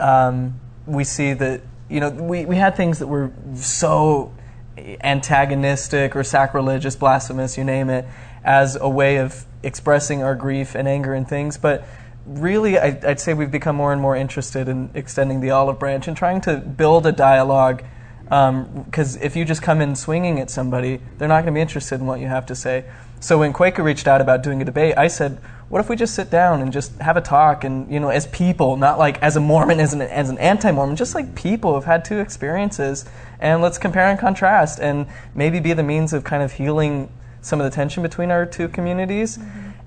um, 0.00 0.60
we 0.86 1.04
see 1.04 1.32
that 1.32 1.62
you 1.88 2.00
know 2.00 2.10
we, 2.10 2.44
we 2.44 2.56
had 2.56 2.76
things 2.76 2.98
that 2.98 3.06
were 3.06 3.32
so 3.54 4.32
antagonistic 4.76 6.16
or 6.16 6.24
sacrilegious, 6.24 6.96
blasphemous, 6.96 7.56
you 7.56 7.64
name 7.64 7.90
it, 7.90 8.04
as 8.42 8.76
a 8.76 8.88
way 8.88 9.18
of 9.18 9.46
expressing 9.62 10.22
our 10.22 10.34
grief 10.34 10.74
and 10.74 10.88
anger 10.88 11.14
and 11.14 11.28
things, 11.28 11.56
but 11.56 11.86
really, 12.26 12.78
I, 12.78 12.98
I'd 13.06 13.20
say 13.20 13.34
we've 13.34 13.50
become 13.50 13.76
more 13.76 13.92
and 13.92 14.00
more 14.00 14.16
interested 14.16 14.68
in 14.68 14.90
extending 14.94 15.40
the 15.40 15.50
olive 15.50 15.78
branch 15.78 16.08
and 16.08 16.16
trying 16.16 16.40
to 16.42 16.56
build 16.56 17.06
a 17.06 17.12
dialogue. 17.12 17.84
Because 18.24 19.16
if 19.16 19.36
you 19.36 19.44
just 19.44 19.62
come 19.62 19.80
in 19.80 19.94
swinging 19.94 20.40
at 20.40 20.50
somebody, 20.50 21.00
they're 21.18 21.28
not 21.28 21.42
going 21.42 21.52
to 21.54 21.58
be 21.58 21.60
interested 21.60 22.00
in 22.00 22.06
what 22.06 22.20
you 22.20 22.26
have 22.26 22.46
to 22.46 22.54
say. 22.54 22.84
So 23.24 23.38
when 23.38 23.54
Kwaku 23.54 23.82
reached 23.82 24.06
out 24.06 24.20
about 24.20 24.42
doing 24.42 24.60
a 24.60 24.66
debate, 24.66 24.98
I 24.98 25.08
said, 25.08 25.38
"What 25.70 25.80
if 25.80 25.88
we 25.88 25.96
just 25.96 26.14
sit 26.14 26.28
down 26.28 26.60
and 26.60 26.70
just 26.70 26.94
have 27.00 27.16
a 27.16 27.22
talk? 27.22 27.64
And 27.64 27.90
you 27.90 27.98
know, 27.98 28.10
as 28.10 28.26
people, 28.26 28.76
not 28.76 28.98
like 28.98 29.16
as 29.22 29.34
a 29.34 29.40
Mormon, 29.40 29.80
as 29.86 29.94
an 29.94 30.02
as 30.02 30.28
an 30.28 30.36
anti-Mormon, 30.36 30.94
just 30.94 31.14
like 31.14 31.34
people 31.34 31.74
who've 31.74 31.86
had 31.86 32.04
two 32.04 32.18
experiences, 32.18 33.06
and 33.40 33.62
let's 33.62 33.78
compare 33.78 34.10
and 34.10 34.18
contrast, 34.18 34.78
and 34.78 35.06
maybe 35.34 35.58
be 35.58 35.72
the 35.72 35.82
means 35.82 36.12
of 36.12 36.22
kind 36.22 36.42
of 36.42 36.52
healing 36.52 37.08
some 37.40 37.62
of 37.62 37.64
the 37.64 37.74
tension 37.74 38.02
between 38.02 38.30
our 38.30 38.44
two 38.44 38.68
communities." 38.68 39.38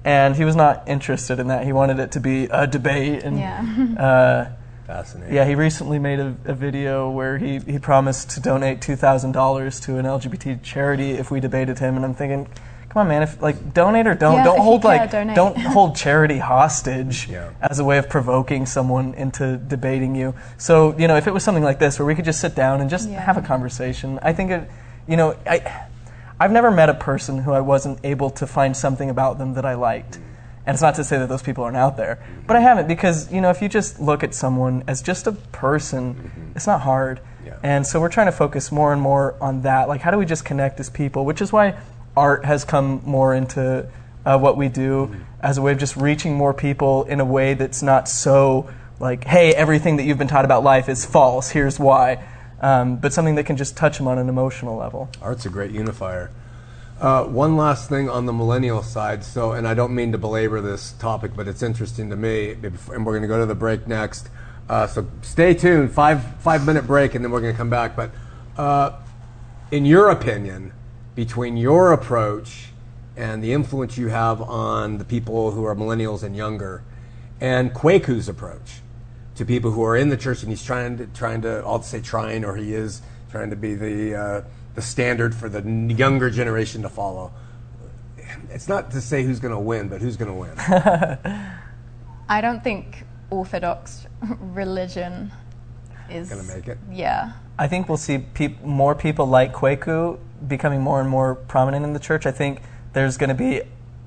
And 0.04 0.36
he 0.36 0.44
was 0.44 0.56
not 0.56 0.88
interested 0.88 1.38
in 1.38 1.48
that. 1.50 1.64
He 1.64 1.74
wanted 1.74 2.00
it 2.00 2.12
to 2.14 2.20
be 2.20 2.46
a 2.46 2.66
debate, 2.66 3.22
and 3.22 3.38
yeah. 3.38 4.02
uh, 4.04 4.50
Fascinating. 4.88 5.36
yeah, 5.36 5.46
he 5.46 5.54
recently 5.54 6.00
made 6.00 6.20
a, 6.20 6.36
a 6.46 6.54
video 6.56 7.12
where 7.12 7.38
he, 7.38 7.60
he 7.60 7.78
promised 7.78 8.32
to 8.32 8.40
donate 8.40 8.82
two 8.82 8.96
thousand 8.96 9.34
dollars 9.34 9.80
to 9.82 9.98
an 10.00 10.06
LGBT 10.06 10.64
charity 10.64 11.12
if 11.12 11.30
we 11.30 11.40
debated 11.40 11.78
him, 11.78 11.98
and 11.98 12.06
I'm 12.06 12.16
thinking, 12.16 12.48
come 12.98 13.06
on, 13.06 13.10
man, 13.10 13.22
if 13.24 13.42
like 13.42 13.74
donate 13.74 14.08
or 14.08 14.16
don't, 14.16 14.38
Yeah, 14.38 14.44
don't 14.44 14.60
hold 14.60 14.82
care, 14.82 14.98
like 14.98 15.12
donate. 15.12 15.36
don't 15.36 15.58
hold 15.76 15.96
charity 15.96 16.40
hostage 16.40 17.30
Yeah. 17.30 17.52
as 17.62 17.80
a 17.80 17.84
way 17.84 17.98
of 18.00 18.10
provoking 18.10 18.66
someone 18.66 19.14
into 19.14 19.58
debating 19.58 20.16
you. 20.16 20.34
So 20.58 20.98
you 20.98 21.08
know, 21.08 21.16
if 21.16 21.28
it 21.28 21.34
was 21.34 21.44
something 21.44 21.64
like 21.64 21.80
this 21.80 22.00
where 22.00 22.06
we 22.06 22.16
could 22.16 22.26
just 22.26 22.42
sit 22.42 22.56
down 22.56 22.82
and 22.82 22.90
just 22.90 23.10
Yeah. 23.10 23.22
have 23.22 23.38
a 23.38 23.42
conversation, 23.42 24.20
I 24.22 24.34
think 24.34 24.52
it, 24.52 24.70
you 25.08 25.18
know, 25.18 25.36
I. 25.46 25.84
I've 26.40 26.52
never 26.52 26.70
met 26.70 26.88
a 26.88 26.94
person 26.94 27.40
who 27.40 27.52
I 27.52 27.62
wasn't 27.62 27.98
able 28.04 28.30
to 28.30 28.46
find 28.46 28.78
something 28.78 29.10
about 29.10 29.40
them 29.40 29.56
that 29.56 29.66
I 29.66 29.74
liked. 29.74 30.18
And 30.68 30.76
it's 30.76 30.84
not 30.84 30.94
to 30.96 31.04
say 31.04 31.18
that 31.18 31.30
those 31.30 31.42
people 31.42 31.64
aren't 31.64 31.78
out 31.78 31.98
there, 31.98 32.24
but 32.46 32.56
I 32.56 32.60
haven't 32.60 32.88
because, 32.88 33.34
you 33.34 33.42
know, 33.42 33.50
if 33.50 33.60
you 33.60 33.68
just 33.68 34.00
look 34.00 34.24
at 34.24 34.36
someone 34.36 34.84
as 34.86 35.02
just 35.02 35.26
a 35.26 35.32
person, 35.32 36.14
mm-hmm. 36.14 36.52
it's 36.56 36.68
not 36.68 36.82
hard. 36.82 37.22
Yeah. 37.44 37.58
And 37.64 37.88
so 37.88 38.00
we're 38.00 38.10
trying 38.10 38.28
to 38.28 38.32
focus 38.32 38.72
more 38.72 38.94
and 38.94 39.02
more 39.02 39.34
on 39.42 39.64
that. 39.64 39.88
Like, 39.88 40.02
how 40.02 40.12
do 40.12 40.20
we 40.20 40.28
just 40.28 40.46
connect 40.46 40.80
as 40.80 40.92
people? 40.92 41.26
Which 41.26 41.42
is 41.42 41.52
why 41.52 41.76
art 42.18 42.44
has 42.46 42.66
come 42.66 43.02
more 43.06 43.34
into 43.34 43.88
uh, 44.26 44.38
what 44.38 44.58
we 44.58 44.68
do 44.68 45.08
Mm-hmm. 45.08 45.24
as 45.42 45.58
a 45.58 45.62
way 45.62 45.72
of 45.72 45.78
just 45.78 45.96
reaching 45.96 46.34
more 46.36 46.54
people 46.54 47.04
in 47.06 47.20
a 47.22 47.26
way 47.26 47.54
that's 47.54 47.82
not 47.82 48.10
so 48.10 48.70
like, 49.00 49.24
hey, 49.24 49.54
everything 49.54 49.98
that 49.98 50.04
you've 50.04 50.18
been 50.18 50.28
taught 50.28 50.44
about 50.46 50.64
life 50.64 50.90
is 50.90 51.06
false. 51.06 51.50
Here's 51.52 51.80
why. 51.80 52.26
Um, 52.60 52.98
but 52.98 53.14
something 53.14 53.36
that 53.36 53.46
can 53.46 53.56
just 53.56 53.78
touch 53.78 54.00
them 54.00 54.08
on 54.08 54.18
an 54.18 54.28
emotional 54.30 54.76
level. 54.76 55.10
Art's 55.22 55.46
a 55.46 55.50
great 55.50 55.70
unifier. 55.72 56.32
Uh, 57.00 57.24
one 57.26 57.56
last 57.56 57.88
thing 57.90 58.10
on 58.10 58.26
the 58.26 58.34
millennial 58.34 58.82
side. 58.82 59.24
So, 59.24 59.52
and 59.52 59.68
I 59.68 59.76
don't 59.76 59.94
mean 59.94 60.12
to 60.14 60.18
belabor 60.18 60.60
this 60.62 60.94
topic, 60.94 61.32
but 61.36 61.48
it's 61.48 61.62
interesting 61.62 62.10
to 62.10 62.16
me. 62.16 62.54
And 62.54 63.06
we're 63.06 63.14
going 63.14 63.22
to 63.22 63.28
go 63.28 63.40
to 63.40 63.46
the 63.46 63.54
break 63.54 63.88
next. 63.88 64.30
Uh, 64.68 64.88
so 64.88 65.06
stay 65.22 65.54
tuned. 65.54 65.92
Five 65.92 66.24
five 66.42 66.66
minute 66.66 66.88
break, 66.88 67.14
and 67.14 67.24
then 67.24 67.32
we're 67.32 67.42
going 67.42 67.54
to 67.54 67.58
come 67.58 67.70
back. 67.70 67.96
But 67.96 68.10
uh, 68.58 68.94
in 69.70 69.86
your 69.86 70.10
opinion, 70.10 70.74
between 71.18 71.58
your 71.58 71.94
approach 71.94 72.68
and 73.16 73.44
the 73.44 73.52
influence 73.52 73.98
you 73.98 74.08
have 74.08 74.40
on 74.40 75.00
the 75.00 75.04
people 75.04 75.50
who 75.50 75.66
are 75.66 75.76
millennials 75.76 76.22
and 76.22 76.36
younger, 76.36 76.84
and 77.42 77.74
Kwaku's 77.74 78.30
approach 78.30 78.82
to 79.34 79.44
people 79.44 79.72
who 79.72 79.84
are 79.84 79.98
in 79.98 80.10
the 80.10 80.16
church, 80.16 80.44
and 80.44 80.52
he's 80.52 80.64
trying 80.64 80.96
to 81.00 81.08
trying 81.08 81.42
to 81.42 81.64
I'll 81.66 81.82
say 81.82 82.02
trying, 82.02 82.46
or 82.46 82.56
he 82.56 82.76
is 82.76 83.02
trying 83.32 83.50
to 83.50 83.56
be 83.56 83.74
the 83.74 84.16
uh, 84.16 84.42
the 84.76 84.82
standard 84.84 85.34
for 85.34 85.50
the 85.50 85.64
younger 85.92 86.30
generation 86.30 86.84
to 86.84 86.90
follow. 86.90 87.34
It's 88.52 88.70
not 88.70 88.92
to 88.92 89.02
say 89.02 89.24
who's 89.24 89.40
going 89.40 89.56
to 89.56 89.60
win, 89.60 89.88
but 89.88 90.02
who's 90.02 90.18
going 90.18 90.30
to 90.30 90.38
win. 90.38 90.56
I 92.30 92.42
don't 92.42 92.64
think 92.64 93.06
Orthodox 93.32 94.06
religion 94.40 95.32
is 96.12 96.30
Gonna 96.30 96.44
make 96.44 96.68
it? 96.68 96.78
Yeah. 96.92 97.34
I 97.60 97.68
think 97.68 97.88
we'll 97.90 97.98
see 97.98 98.20
peop- 98.20 98.62
more 98.64 98.94
people 98.96 99.26
like 99.26 99.54
Kwaku 99.54 100.20
becoming 100.48 100.82
more 100.82 101.00
and 101.00 101.10
more 101.10 101.36
prominent 101.36 101.86
in 101.86 101.94
the 101.94 102.00
church. 102.00 102.26
I 102.26 102.32
think 102.32 102.62
there's 102.94 103.18
going 103.18 103.30
to 103.30 103.36
be 103.36 103.62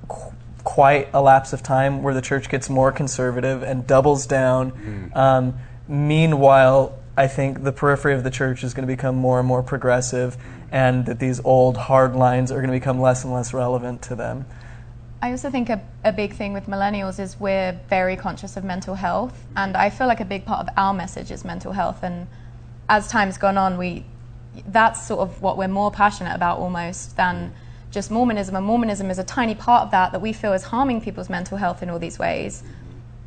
qu- 0.07 0.33
quite 0.63 1.09
a 1.13 1.21
lapse 1.21 1.51
of 1.53 1.61
time 1.61 2.03
where 2.03 2.13
the 2.13 2.21
church 2.21 2.49
gets 2.49 2.69
more 2.69 2.91
conservative 2.91 3.63
and 3.63 3.85
doubles 3.85 4.25
down. 4.25 5.11
Um, 5.13 5.55
meanwhile, 5.87 6.97
I 7.17 7.27
think 7.27 7.63
the 7.63 7.73
periphery 7.73 8.13
of 8.13 8.23
the 8.23 8.31
church 8.31 8.63
is 8.63 8.73
going 8.73 8.87
to 8.87 8.93
become 8.93 9.15
more 9.15 9.39
and 9.39 9.47
more 9.47 9.61
progressive, 9.61 10.37
and 10.71 11.05
that 11.05 11.19
these 11.19 11.41
old 11.43 11.75
hard 11.75 12.15
lines 12.15 12.51
are 12.51 12.55
going 12.55 12.71
to 12.71 12.79
become 12.79 13.01
less 13.01 13.25
and 13.25 13.33
less 13.33 13.53
relevant 13.53 14.01
to 14.03 14.15
them. 14.15 14.45
I 15.21 15.31
also 15.31 15.51
think 15.51 15.69
a, 15.69 15.81
a 16.03 16.13
big 16.13 16.33
thing 16.33 16.53
with 16.53 16.67
millennials 16.67 17.19
is 17.19 17.39
we're 17.39 17.79
very 17.89 18.15
conscious 18.15 18.55
of 18.55 18.63
mental 18.63 18.95
health, 18.95 19.45
and 19.55 19.75
I 19.75 19.89
feel 19.89 20.07
like 20.07 20.21
a 20.21 20.25
big 20.25 20.45
part 20.45 20.61
of 20.61 20.73
our 20.77 20.93
message 20.93 21.29
is 21.31 21.43
mental 21.43 21.73
health. 21.73 22.01
And 22.01 22.27
as 22.91 23.07
time's 23.07 23.37
gone 23.37 23.57
on, 23.57 23.77
we 23.77 24.05
that's 24.67 25.07
sort 25.07 25.21
of 25.21 25.41
what 25.41 25.57
we're 25.57 25.69
more 25.69 25.91
passionate 25.91 26.35
about 26.35 26.59
almost 26.59 27.15
than 27.15 27.53
just 27.89 28.11
Mormonism. 28.11 28.53
And 28.53 28.65
Mormonism 28.65 29.09
is 29.09 29.17
a 29.17 29.23
tiny 29.23 29.55
part 29.55 29.83
of 29.83 29.91
that 29.91 30.11
that 30.11 30.21
we 30.21 30.33
feel 30.33 30.51
is 30.51 30.63
harming 30.63 30.99
people's 30.99 31.29
mental 31.29 31.57
health 31.57 31.81
in 31.81 31.89
all 31.89 31.99
these 31.99 32.19
ways. 32.19 32.63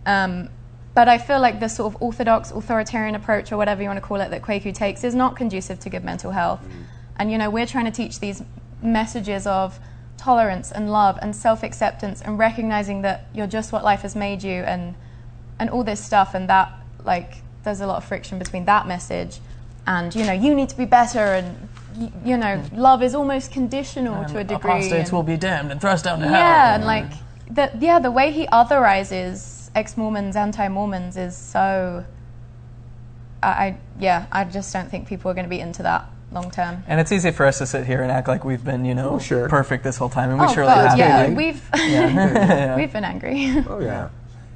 Um, 0.04 0.50
but 0.94 1.08
I 1.08 1.16
feel 1.16 1.40
like 1.40 1.60
the 1.60 1.68
sort 1.68 1.94
of 1.94 2.02
orthodox 2.02 2.50
authoritarian 2.50 3.14
approach, 3.14 3.50
or 3.52 3.56
whatever 3.56 3.80
you 3.82 3.88
want 3.88 3.96
to 3.96 4.06
call 4.06 4.20
it, 4.20 4.30
that 4.30 4.42
Kwaku 4.42 4.72
takes 4.72 5.02
is 5.02 5.14
not 5.14 5.34
conducive 5.34 5.80
to 5.80 5.90
good 5.90 6.04
mental 6.04 6.30
health. 6.30 6.60
And 7.16 7.32
you 7.32 7.38
know, 7.38 7.48
we're 7.48 7.66
trying 7.66 7.86
to 7.86 7.90
teach 7.90 8.20
these 8.20 8.42
messages 8.82 9.46
of 9.46 9.80
tolerance 10.18 10.70
and 10.70 10.92
love 10.92 11.18
and 11.22 11.34
self-acceptance 11.34 12.20
and 12.20 12.38
recognizing 12.38 13.00
that 13.00 13.28
you're 13.34 13.46
just 13.46 13.72
what 13.72 13.82
life 13.82 14.02
has 14.02 14.14
made 14.14 14.42
you 14.42 14.62
and 14.62 14.94
and 15.58 15.70
all 15.70 15.82
this 15.84 16.04
stuff 16.04 16.34
and 16.34 16.48
that 16.48 16.70
like 17.02 17.36
there's 17.64 17.80
a 17.80 17.86
lot 17.86 17.96
of 17.96 18.04
friction 18.04 18.38
between 18.38 18.64
that 18.66 18.86
message 18.86 19.40
and 19.86 20.14
you 20.14 20.24
know 20.24 20.32
you 20.32 20.54
need 20.54 20.68
to 20.68 20.76
be 20.76 20.84
better 20.84 21.18
and 21.20 21.68
y- 21.96 22.12
you 22.24 22.36
know 22.36 22.56
hmm. 22.58 22.76
love 22.78 23.02
is 23.02 23.14
almost 23.14 23.52
conditional 23.52 24.14
um, 24.16 24.26
to 24.26 24.38
a 24.38 24.44
degree 24.44 24.70
Apostates 24.72 25.08
and- 25.10 25.12
will 25.12 25.22
be 25.22 25.36
damned 25.36 25.70
and 25.72 25.80
thrust 25.80 26.04
down 26.04 26.20
to 26.20 26.26
hell. 26.26 26.38
yeah, 26.38 26.74
and 26.74 26.84
like 26.84 27.10
the 27.50 27.70
yeah, 27.78 27.98
the 27.98 28.10
way 28.10 28.32
he 28.32 28.46
otherizes 28.46 29.70
ex-Mormons, 29.74 30.36
anti-Mormons 30.36 31.16
is 31.16 31.36
so. 31.36 32.04
I, 33.42 33.48
I 33.48 33.78
yeah, 34.00 34.26
I 34.32 34.44
just 34.44 34.72
don't 34.72 34.90
think 34.90 35.06
people 35.06 35.30
are 35.30 35.34
going 35.34 35.44
to 35.44 35.50
be 35.50 35.60
into 35.60 35.82
that 35.82 36.06
long 36.32 36.50
term. 36.50 36.82
And 36.88 37.00
it's 37.00 37.12
easy 37.12 37.30
for 37.30 37.44
us 37.46 37.58
to 37.58 37.66
sit 37.66 37.86
here 37.86 38.02
and 38.02 38.10
act 38.10 38.26
like 38.28 38.44
we've 38.44 38.64
been, 38.64 38.84
you 38.84 38.94
know, 38.94 39.10
Oh, 39.10 39.18
sure. 39.18 39.48
perfect 39.48 39.84
this 39.84 39.96
whole 39.98 40.08
time, 40.08 40.30
and 40.30 40.40
we 40.40 40.46
oh 40.46 40.52
surely 40.52 40.72
God, 40.74 40.88
have. 40.90 40.98
yeah, 40.98 41.26
been. 41.26 41.34
we've 41.36 41.62
we've 42.76 42.92
been 42.92 43.04
angry. 43.14 43.62
Oh 43.68 43.80
yeah, 43.80 44.08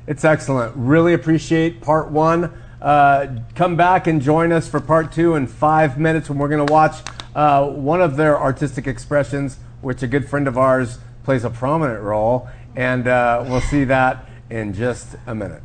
it's 0.07 0.24
excellent. 0.24 0.74
Really 0.76 1.12
appreciate 1.14 1.81
part 1.83 2.11
one. 2.11 2.53
Uh, 2.81 3.26
come 3.57 3.76
back 3.76 4.07
and 4.07 4.22
join 4.22 4.53
us 4.53 4.68
for 4.68 4.81
part 4.81 5.11
two 5.11 5.35
in 5.35 5.47
five 5.47 5.99
minutes 5.99 6.29
when 6.29 6.39
we're 6.39 6.49
going 6.49 6.64
to 6.64 6.72
watch 6.72 6.97
uh, 7.35 7.66
one 7.66 8.01
of 8.01 8.16
their 8.16 8.39
artistic 8.39 8.87
expressions, 8.87 9.59
which 9.81 10.03
a 10.03 10.07
good 10.07 10.29
friend 10.29 10.47
of 10.47 10.57
ours 10.57 10.99
plays 11.24 11.45
a 11.45 11.51
prominent 11.51 12.01
role, 12.03 12.49
and 12.76 13.09
uh, 13.09 13.45
we'll 13.49 13.61
see 13.61 13.85
that 13.85 14.29
in 14.51 14.72
just 14.72 15.16
a 15.26 15.35
minute. 15.35 15.62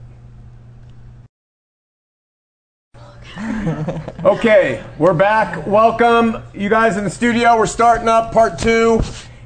Okay, 4.24 4.82
we're 4.98 5.14
back. 5.14 5.68
Welcome, 5.68 6.42
you 6.54 6.70
guys 6.70 6.96
in 6.96 7.04
the 7.04 7.10
studio. 7.10 7.58
We're 7.58 7.66
starting 7.66 8.08
up 8.08 8.32
part 8.32 8.58
two, 8.58 9.02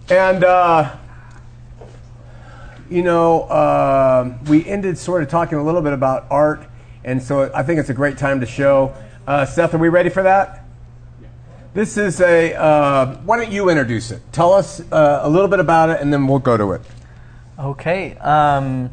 and. 0.10 0.44
Uh, 0.44 0.96
you 2.90 3.04
know, 3.04 3.42
uh, 3.44 4.38
we 4.48 4.66
ended 4.66 4.98
sort 4.98 5.24
of 5.24 5.30
talking 5.30 5.58
a 5.58 5.64
little 5.64 5.82
bit 5.82 5.94
about 5.94 6.26
art, 6.30 6.66
and 7.04 7.22
so 7.22 7.52
I 7.54 7.64
think 7.64 7.80
it's 7.80 7.90
a 7.90 7.94
great 7.94 8.18
time 8.18 8.40
to 8.40 8.46
show. 8.46 8.94
Uh, 9.26 9.46
Seth, 9.46 9.74
are 9.74 9.78
we 9.78 9.90
ready 9.90 10.10
for 10.10 10.24
that? 10.24 10.64
This 11.74 11.98
is 11.98 12.22
a. 12.22 12.56
Uh, 12.56 13.18
why 13.18 13.38
don't 13.38 13.52
you 13.52 13.70
introduce 13.70 14.12
it? 14.12 14.22
Tell 14.32 14.54
us 14.54 14.80
uh, 14.92 15.20
a 15.24 15.30
little 15.30 15.48
bit 15.48 15.60
about 15.60 15.90
it, 15.90 16.02
and 16.02 16.12
then 16.12 16.28
we'll 16.28 16.40
go 16.40 16.58
to 16.58 16.72
it. 16.72 16.82
Okay. 17.60 18.16
Um, 18.18 18.90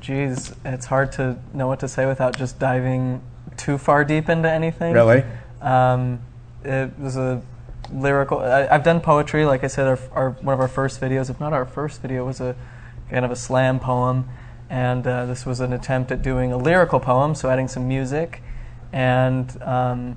geez, 0.00 0.54
it's 0.64 0.86
hard 0.86 1.12
to 1.12 1.38
know 1.52 1.68
what 1.68 1.80
to 1.80 1.88
say 1.88 2.06
without 2.06 2.36
just 2.36 2.58
diving 2.58 3.22
too 3.56 3.78
far 3.78 4.04
deep 4.04 4.28
into 4.28 4.50
anything. 4.50 4.94
Really? 4.94 5.24
Um, 5.60 6.20
it 6.64 6.98
was 6.98 7.16
a 7.16 7.42
lyrical. 7.92 8.38
I, 8.38 8.66
I've 8.66 8.82
done 8.82 9.00
poetry, 9.00 9.44
like 9.44 9.64
I 9.64 9.68
said. 9.68 9.86
Our, 9.86 9.98
our 10.12 10.30
one 10.30 10.54
of 10.54 10.60
our 10.60 10.68
first 10.68 11.00
videos, 11.00 11.30
if 11.30 11.38
not 11.40 11.52
our 11.52 11.64
first 11.64 12.02
video, 12.02 12.24
was 12.24 12.40
a 12.40 12.56
kind 13.10 13.24
of 13.24 13.30
a 13.30 13.36
slam 13.36 13.78
poem, 13.78 14.28
and 14.74 15.06
uh, 15.06 15.24
this 15.26 15.46
was 15.46 15.60
an 15.60 15.72
attempt 15.72 16.10
at 16.10 16.20
doing 16.20 16.50
a 16.50 16.56
lyrical 16.56 16.98
poem, 16.98 17.36
so 17.36 17.48
adding 17.48 17.68
some 17.68 17.86
music, 17.86 18.42
and 18.92 19.62
um, 19.62 20.16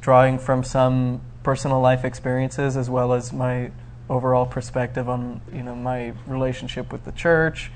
drawing 0.00 0.38
from 0.38 0.64
some 0.64 1.20
personal 1.42 1.78
life 1.78 2.06
experiences 2.06 2.74
as 2.74 2.88
well 2.88 3.12
as 3.12 3.34
my 3.34 3.70
overall 4.08 4.46
perspective 4.46 5.10
on 5.10 5.42
you 5.52 5.62
know 5.62 5.74
my 5.74 6.14
relationship 6.26 6.90
with 6.90 7.04
the 7.04 7.12
church, 7.12 7.70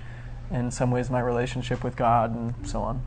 in 0.50 0.70
some 0.70 0.90
ways 0.90 1.10
my 1.10 1.20
relationship 1.20 1.84
with 1.84 1.96
God, 1.96 2.34
and 2.34 2.54
so 2.66 2.80
on. 2.80 3.02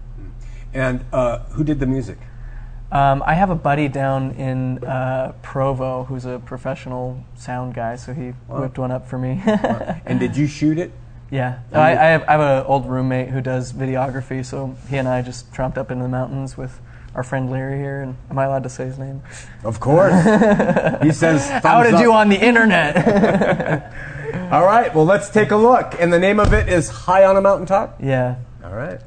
And 0.71 1.03
uh, 1.11 1.39
who 1.45 1.63
did 1.63 1.79
the 1.79 1.87
music? 1.87 2.19
Um, 2.91 3.23
I 3.25 3.33
have 3.33 3.49
a 3.49 3.55
buddy 3.55 3.87
down 3.87 4.33
in 4.33 4.83
uh, 4.85 5.33
Provo 5.41 6.03
who's 6.03 6.25
a 6.25 6.37
professional 6.45 7.25
sound 7.33 7.73
guy, 7.73 7.95
so 7.95 8.13
he 8.13 8.33
whipped 8.47 8.77
one 8.77 8.91
up 8.91 9.07
for 9.07 9.17
me. 9.17 9.41
And 10.05 10.19
did 10.19 10.37
you 10.37 10.45
shoot 10.45 10.77
it? 10.77 10.91
Yeah, 11.31 11.59
I, 11.71 11.91
I 11.91 11.93
have 11.93 12.23
I 12.23 12.31
have 12.33 12.41
an 12.41 12.65
old 12.67 12.85
roommate 12.85 13.29
who 13.29 13.41
does 13.41 13.73
videography, 13.73 14.45
so 14.45 14.75
he 14.89 14.97
and 14.97 15.07
I 15.07 15.21
just 15.21 15.51
tromped 15.51 15.77
up 15.77 15.91
into 15.91 16.03
the 16.03 16.09
mountains 16.09 16.57
with 16.57 16.79
our 17.15 17.23
friend 17.23 17.49
Larry 17.49 17.77
here. 17.77 18.01
And 18.01 18.15
am 18.29 18.37
I 18.37 18.45
allowed 18.45 18.63
to 18.63 18.69
say 18.69 18.85
his 18.85 18.99
name? 18.99 19.23
Of 19.63 19.79
course. 19.79 20.13
he 21.01 21.11
says. 21.11 21.49
How 21.63 21.81
to 21.83 21.95
up. 21.95 22.01
do 22.01 22.11
on 22.11 22.29
the 22.29 22.39
internet? 22.39 23.91
All 24.51 24.65
right. 24.65 24.93
Well, 24.93 25.05
let's 25.05 25.29
take 25.29 25.51
a 25.51 25.55
look. 25.55 25.95
And 25.99 26.11
the 26.13 26.19
name 26.19 26.39
of 26.39 26.53
it 26.53 26.69
is 26.69 26.89
High 26.89 27.25
on 27.25 27.37
a 27.37 27.41
Mountaintop. 27.41 28.01
yeah. 28.01 28.35
All 28.63 28.73
right. 28.73 28.99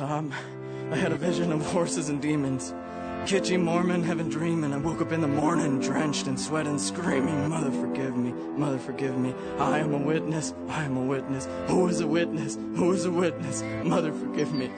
Mountaintop, 0.00 0.38
I 0.90 0.96
had 0.96 1.12
a 1.12 1.16
vision 1.16 1.52
of 1.52 1.64
horses 1.66 2.08
and 2.08 2.20
demons. 2.20 2.72
Kitschy 3.24 3.60
Mormon, 3.60 4.02
heaven 4.02 4.28
dreaming. 4.28 4.72
I 4.72 4.78
woke 4.78 5.02
up 5.02 5.12
in 5.12 5.20
the 5.20 5.28
morning, 5.28 5.80
drenched 5.80 6.26
in 6.26 6.36
sweat 6.36 6.66
and 6.66 6.80
screaming, 6.80 7.48
Mother, 7.48 7.70
forgive 7.70 8.16
me, 8.16 8.32
Mother, 8.32 8.78
forgive 8.78 9.18
me. 9.18 9.34
I 9.58 9.78
am 9.80 9.92
a 9.92 9.98
witness, 9.98 10.54
I 10.68 10.84
am 10.84 10.96
a 10.96 11.02
witness. 11.02 11.46
Who 11.66 11.88
is 11.88 12.00
a 12.00 12.06
witness? 12.06 12.56
Who 12.76 12.92
is 12.92 13.04
a 13.04 13.10
witness? 13.10 13.62
Mother, 13.84 14.12
forgive 14.12 14.54
me. 14.54 14.70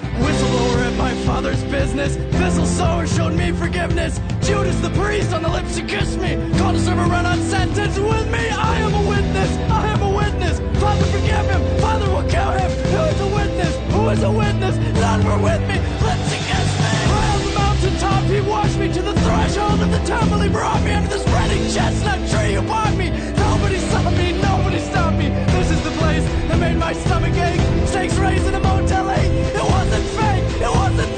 Whistleblower 0.00 0.86
at 0.86 0.96
my 0.96 1.14
father's 1.26 1.62
business. 1.64 2.16
Thistle 2.38 2.64
sower 2.64 3.06
showed 3.06 3.34
me 3.34 3.52
forgiveness. 3.52 4.18
Judas 4.42 4.78
the 4.80 4.90
priest 4.90 5.34
on 5.34 5.42
the 5.42 5.48
lips 5.48 5.76
to 5.76 5.84
kiss 5.84 6.16
me. 6.16 6.36
Called 6.58 6.76
a 6.76 6.94
run 6.94 7.26
on 7.26 7.38
sentence 7.42 7.98
with 7.98 8.30
me. 8.32 8.48
I 8.48 8.78
am 8.78 8.94
a 8.94 9.08
witness. 9.08 9.50
I 9.70 9.86
am 9.88 10.02
a 10.02 10.16
witness. 10.16 10.58
Father, 10.80 11.04
forgive 11.04 11.46
him. 11.50 11.80
Father 11.80 12.08
will 12.08 12.28
kill 12.30 12.52
him. 12.52 12.70
Who 12.70 13.02
is 13.02 13.20
a 13.20 13.26
witness? 13.34 13.89
Was 14.10 14.24
a 14.24 14.32
witness. 14.32 14.76
None 14.98 15.24
were 15.24 15.38
with 15.38 15.60
me, 15.70 15.78
lips 16.02 16.30
against 16.34 16.74
me. 16.82 16.92
High 17.14 17.30
on 17.30 17.42
the 17.46 17.54
mountaintop, 17.54 18.24
he 18.24 18.40
watched 18.40 18.76
me 18.76 18.92
to 18.92 19.02
the 19.02 19.14
threshold 19.22 19.80
of 19.82 19.90
the 19.92 20.00
temple. 20.00 20.40
He 20.40 20.48
brought 20.48 20.82
me 20.82 20.94
under 20.94 21.10
the 21.10 21.20
spreading 21.20 21.62
chestnut 21.70 22.18
tree 22.28 22.56
above 22.56 22.98
me. 22.98 23.10
Nobody 23.38 23.78
saw 23.78 24.10
me, 24.10 24.32
nobody 24.32 24.80
stopped 24.80 25.16
me. 25.16 25.28
This 25.54 25.70
is 25.70 25.80
the 25.84 25.94
place 26.02 26.24
that 26.48 26.58
made 26.58 26.76
my 26.76 26.92
stomach 26.92 27.34
ache. 27.34 27.86
Stakes 27.86 28.16
raised 28.16 28.48
in 28.48 28.56
a 28.56 28.58
Motel 28.58 29.08
8. 29.08 29.16
It 29.20 29.62
wasn't 29.62 30.06
fake, 30.18 30.60
it 30.60 30.72
wasn't 30.74 31.09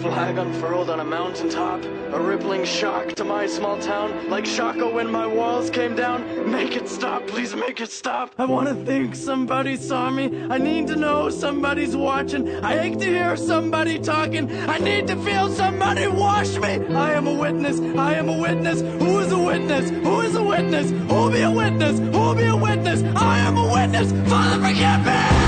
flag 0.00 0.38
unfurled 0.38 0.88
on 0.88 1.00
a 1.00 1.04
mountaintop, 1.04 1.84
a 1.84 2.20
rippling 2.20 2.64
shock 2.64 3.08
to 3.14 3.24
my 3.24 3.46
small 3.46 3.78
town. 3.78 4.30
Like 4.30 4.46
Shaka 4.46 4.88
when 4.88 5.10
my 5.10 5.26
walls 5.26 5.68
came 5.68 5.94
down. 5.94 6.50
Make 6.50 6.74
it 6.76 6.88
stop, 6.88 7.26
please 7.26 7.54
make 7.54 7.80
it 7.80 7.90
stop. 7.90 8.32
I 8.38 8.46
wanna 8.46 8.74
think 8.86 9.14
somebody 9.14 9.76
saw 9.76 10.10
me. 10.10 10.24
I 10.50 10.58
need 10.58 10.86
to 10.88 10.96
know 10.96 11.28
somebody's 11.28 11.94
watching. 11.94 12.48
I 12.64 12.80
ache 12.80 12.98
to 12.98 13.04
hear 13.04 13.36
somebody 13.36 13.98
talking. 13.98 14.50
I 14.68 14.78
need 14.78 15.06
to 15.08 15.16
feel 15.16 15.50
somebody 15.50 16.06
wash 16.06 16.56
me. 16.56 16.72
I 16.94 17.12
am 17.12 17.26
a 17.26 17.34
witness, 17.34 17.78
I 17.80 18.14
am 18.14 18.28
a 18.28 18.38
witness. 18.38 18.80
Who 18.80 19.18
is 19.18 19.32
a 19.32 19.38
witness? 19.38 19.90
Who 19.90 20.20
is 20.22 20.34
a 20.34 20.42
witness? 20.42 20.90
Who'll 20.90 21.30
be 21.30 21.42
a 21.42 21.50
witness? 21.50 21.98
Who'll 21.98 22.34
be 22.34 22.46
a 22.46 22.56
witness? 22.56 23.02
I 23.16 23.38
am 23.40 23.56
a 23.58 23.72
witness. 23.72 24.12
Father, 24.30 24.66
forgive 24.66 25.04
me! 25.04 25.39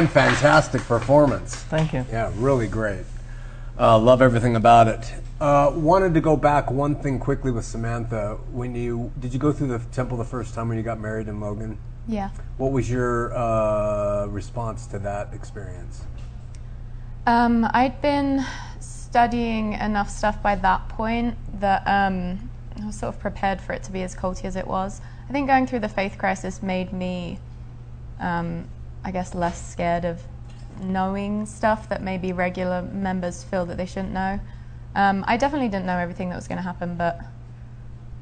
And 0.00 0.08
fantastic 0.08 0.80
performance. 0.84 1.54
Thank 1.54 1.92
you. 1.92 2.06
Yeah, 2.10 2.32
really 2.36 2.66
great. 2.66 3.04
Uh, 3.78 3.98
love 3.98 4.22
everything 4.22 4.56
about 4.56 4.88
it. 4.88 5.12
Uh, 5.38 5.72
wanted 5.74 6.14
to 6.14 6.22
go 6.22 6.38
back 6.38 6.70
one 6.70 6.94
thing 6.94 7.18
quickly 7.18 7.50
with 7.50 7.66
Samantha. 7.66 8.38
When 8.50 8.74
you 8.74 9.12
did 9.20 9.34
you 9.34 9.38
go 9.38 9.52
through 9.52 9.66
the 9.66 9.78
temple 9.92 10.16
the 10.16 10.24
first 10.24 10.54
time 10.54 10.68
when 10.70 10.78
you 10.78 10.82
got 10.82 10.98
married 10.98 11.28
in 11.28 11.38
Logan? 11.38 11.76
Yeah. 12.08 12.30
What 12.56 12.72
was 12.72 12.90
your 12.90 13.34
uh, 13.36 14.24
response 14.28 14.86
to 14.86 14.98
that 15.00 15.34
experience? 15.34 16.02
Um, 17.26 17.68
I'd 17.70 18.00
been 18.00 18.42
studying 18.80 19.74
enough 19.74 20.08
stuff 20.08 20.42
by 20.42 20.54
that 20.54 20.88
point 20.88 21.36
that 21.60 21.82
um, 21.86 22.48
I 22.80 22.86
was 22.86 22.96
sort 22.96 23.14
of 23.14 23.20
prepared 23.20 23.60
for 23.60 23.74
it 23.74 23.82
to 23.82 23.92
be 23.92 24.02
as 24.02 24.14
culty 24.16 24.46
as 24.46 24.56
it 24.56 24.66
was. 24.66 25.02
I 25.28 25.32
think 25.32 25.46
going 25.46 25.66
through 25.66 25.80
the 25.80 25.90
faith 25.90 26.16
crisis 26.16 26.62
made 26.62 26.90
me, 26.90 27.38
um, 28.18 28.66
I 29.04 29.10
guess, 29.10 29.34
less 29.34 29.70
scared 29.70 30.04
of 30.04 30.22
knowing 30.80 31.46
stuff 31.46 31.88
that 31.88 32.02
maybe 32.02 32.32
regular 32.32 32.82
members 32.82 33.44
feel 33.44 33.66
that 33.66 33.76
they 33.76 33.86
shouldn't 33.86 34.12
know. 34.12 34.40
Um, 34.94 35.24
I 35.26 35.36
definitely 35.36 35.68
didn't 35.68 35.86
know 35.86 35.98
everything 35.98 36.30
that 36.30 36.36
was 36.36 36.48
going 36.48 36.58
to 36.58 36.62
happen, 36.62 36.96
but 36.96 37.20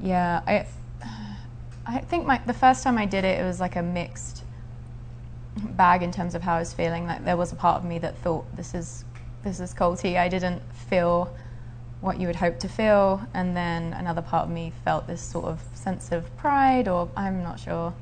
yeah, 0.00 0.42
I, 0.46 0.66
I 1.86 1.98
think 1.98 2.26
my, 2.26 2.40
the 2.46 2.52
first 2.52 2.82
time 2.82 2.98
I 2.98 3.06
did 3.06 3.24
it, 3.24 3.40
it 3.40 3.44
was 3.44 3.60
like 3.60 3.76
a 3.76 3.82
mixed 3.82 4.44
bag 5.56 6.02
in 6.02 6.12
terms 6.12 6.34
of 6.34 6.42
how 6.42 6.56
I 6.56 6.58
was 6.58 6.72
feeling. 6.72 7.06
Like 7.06 7.24
there 7.24 7.36
was 7.36 7.52
a 7.52 7.56
part 7.56 7.78
of 7.78 7.84
me 7.84 7.98
that 8.00 8.16
thought 8.18 8.44
this 8.56 8.74
is 8.74 9.04
this 9.44 9.60
is 9.60 9.72
culty. 9.72 10.18
I 10.18 10.28
didn't 10.28 10.62
feel 10.90 11.34
what 12.00 12.20
you 12.20 12.26
would 12.26 12.36
hope 12.36 12.58
to 12.60 12.68
feel, 12.68 13.26
and 13.34 13.56
then 13.56 13.92
another 13.94 14.22
part 14.22 14.44
of 14.44 14.50
me 14.50 14.72
felt 14.84 15.06
this 15.06 15.22
sort 15.22 15.46
of 15.46 15.60
sense 15.74 16.12
of 16.12 16.36
pride, 16.36 16.86
or 16.86 17.08
I'm 17.16 17.42
not 17.42 17.58
sure. 17.58 17.94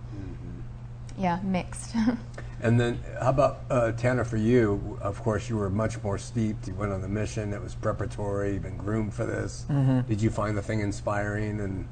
Yeah, 1.19 1.41
mixed. 1.43 1.95
And 2.63 2.81
then, 2.81 3.01
how 3.21 3.31
about 3.31 3.59
uh, 3.71 3.93
Tanner? 3.93 4.25
For 4.25 4.39
you, 4.39 4.99
of 5.03 5.23
course, 5.23 5.49
you 5.49 5.57
were 5.57 5.69
much 5.69 6.03
more 6.03 6.17
steeped. 6.19 6.67
You 6.69 6.75
went 6.75 6.93
on 6.93 7.03
the 7.03 7.09
mission; 7.09 7.53
it 7.53 7.63
was 7.63 7.75
preparatory. 7.75 8.55
You've 8.55 8.63
been 8.63 8.79
groomed 8.79 9.13
for 9.13 9.27
this. 9.27 9.67
Did 10.09 10.23
you 10.23 10.31
find 10.31 10.57
the 10.57 10.63
thing 10.63 10.81
inspiring? 10.81 11.61
And 11.61 11.89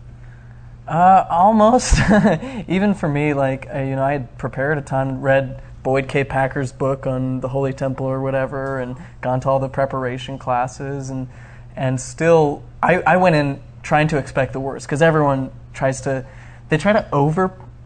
Uh, 0.88 1.26
almost. 1.30 1.98
Even 2.68 2.94
for 2.94 3.08
me, 3.08 3.34
like 3.34 3.68
uh, 3.74 3.80
you 3.80 3.96
know, 3.96 4.02
I 4.02 4.12
had 4.12 4.38
prepared 4.38 4.78
a 4.78 4.82
ton, 4.82 5.20
read 5.20 5.62
Boyd 5.82 6.08
K. 6.08 6.24
Packer's 6.24 6.72
book 6.72 7.06
on 7.06 7.40
the 7.40 7.48
Holy 7.48 7.74
Temple 7.74 8.06
or 8.06 8.22
whatever, 8.22 8.78
and 8.78 8.96
gone 9.20 9.40
to 9.40 9.50
all 9.50 9.58
the 9.58 9.68
preparation 9.68 10.38
classes, 10.38 11.10
and 11.10 11.28
and 11.76 12.00
still, 12.00 12.62
I, 12.82 13.00
I 13.00 13.16
went 13.16 13.36
in 13.36 13.60
trying 13.82 14.08
to 14.08 14.18
expect 14.18 14.52
the 14.52 14.60
worst 14.60 14.86
because 14.86 15.02
everyone 15.02 15.50
tries 15.72 16.00
to, 16.02 16.24
they 16.68 16.78
try 16.78 16.92
to 16.92 17.06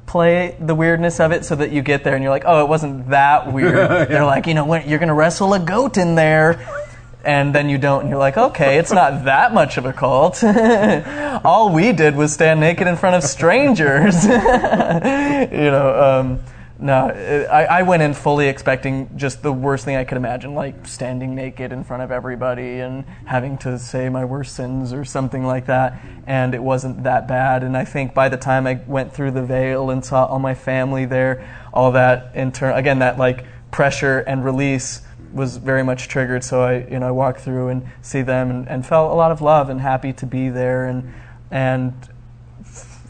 overplay 0.09 0.57
the 0.61 0.75
weirdness 0.75 1.21
of 1.21 1.33
it 1.33 1.45
so 1.45 1.55
that 1.55 1.71
you 1.71 1.83
get 1.83 2.05
there 2.05 2.15
and 2.15 2.23
you're 2.23 2.31
like, 2.31 2.45
oh, 2.47 2.65
it 2.65 2.69
wasn't 2.69 3.09
that 3.11 3.53
weird. 3.53 4.09
They're 4.09 4.25
like, 4.25 4.47
you 4.47 4.55
know, 4.55 4.65
when, 4.65 4.89
you're 4.89 4.99
gonna 4.99 5.15
wrestle 5.15 5.55
a 5.55 5.59
goat 5.59 5.97
in 5.97 6.15
there 6.15 6.67
and 7.25 7.55
then 7.55 7.69
you 7.69 7.79
don't, 7.79 8.03
and 8.03 8.11
you're 8.11 8.19
like, 8.19 8.39
okay, 8.39 8.79
it's 8.79 8.93
not 8.93 9.25
that 9.25 9.53
much 9.53 9.77
of 9.77 9.85
a 9.85 9.93
cult. 9.93 10.43
All 11.45 11.73
we 11.73 11.93
did 11.93 12.17
was 12.17 12.33
stand 12.33 12.61
naked 12.61 12.87
in 12.87 12.97
front 12.97 13.17
of 13.17 13.23
strangers. 13.23 14.25
you 14.25 14.31
know, 14.31 16.21
um, 16.21 16.41
no, 16.81 17.09
I, 17.51 17.65
I 17.65 17.83
went 17.83 18.03
in 18.03 18.15
fully 18.15 18.47
expecting 18.47 19.11
just 19.17 19.43
the 19.43 19.53
worst 19.53 19.85
thing 19.85 19.97
I 19.97 20.05
could 20.05 20.17
imagine, 20.17 20.55
like 20.55 20.87
standing 20.87 21.35
naked 21.35 21.73
in 21.73 21.83
front 21.83 22.05
of 22.05 22.13
everybody 22.13 22.79
and 22.79 23.05
having 23.25 23.59
to 23.59 23.81
say 23.81 24.09
my 24.09 24.25
worst 24.25 24.55
sins 24.55 24.93
or 24.93 25.05
something 25.05 25.45
like 25.45 25.67
that. 25.67 26.01
And 26.27 26.55
it 26.55 26.63
wasn't 26.63 27.03
that 27.03 27.27
bad. 27.27 27.65
And 27.65 27.77
I 27.77 27.85
think 27.85 28.15
by 28.15 28.29
the 28.29 28.37
time 28.37 28.67
I 28.69 28.81
went 28.87 29.13
through 29.13 29.33
the 29.33 29.43
veil 29.43 29.91
and 29.91 30.05
saw 30.05 30.27
all 30.27 30.39
my 30.39 30.55
family 30.55 31.05
there, 31.05 31.49
all 31.75 31.91
that 31.93 32.31
in 32.37 32.53
turn, 32.53 32.77
again, 32.77 33.01
that 33.01 33.19
like 33.19 33.45
pressure 33.73 34.21
and 34.21 34.45
release 34.45 35.03
was 35.33 35.57
very 35.57 35.83
much 35.83 36.07
triggered. 36.07 36.45
So 36.45 36.63
I, 36.63 36.87
you 36.87 37.01
know, 37.01 37.09
I 37.09 37.11
walked 37.11 37.41
through 37.41 37.69
and 37.69 37.89
see 38.03 38.23
them 38.23 38.51
and, 38.51 38.69
and 38.69 38.87
felt 38.87 39.11
a 39.11 39.15
lot 39.15 39.33
of 39.33 39.41
love 39.41 39.69
and 39.69 39.81
happy 39.81 40.13
to 40.13 40.27
be 40.27 40.49
there. 40.49 40.87
And 40.87 41.13
and 41.51 41.93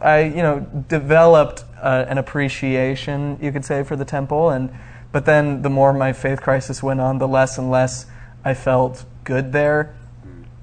I, 0.01 0.23
you 0.23 0.43
know, 0.43 0.61
developed 0.89 1.65
uh, 1.81 2.07
an 2.09 2.19
appreciation, 2.19 3.39
you 3.41 3.53
could 3.53 3.65
say, 3.65 3.83
for 3.83 3.97
the 3.97 4.05
temple. 4.05 4.51
And 4.51 4.71
but 5.13 5.25
then 5.25 5.63
the 5.63 5.71
more 5.71 5.93
my 5.93 6.13
faith 6.13 6.43
crisis 6.43 6.83
went 6.83 7.01
on, 7.01 7.19
the 7.19 7.29
less 7.29 7.59
and 7.59 7.71
less 7.71 8.07
I 8.45 8.55
felt 8.55 9.05
good 9.25 9.53
there. 9.53 9.95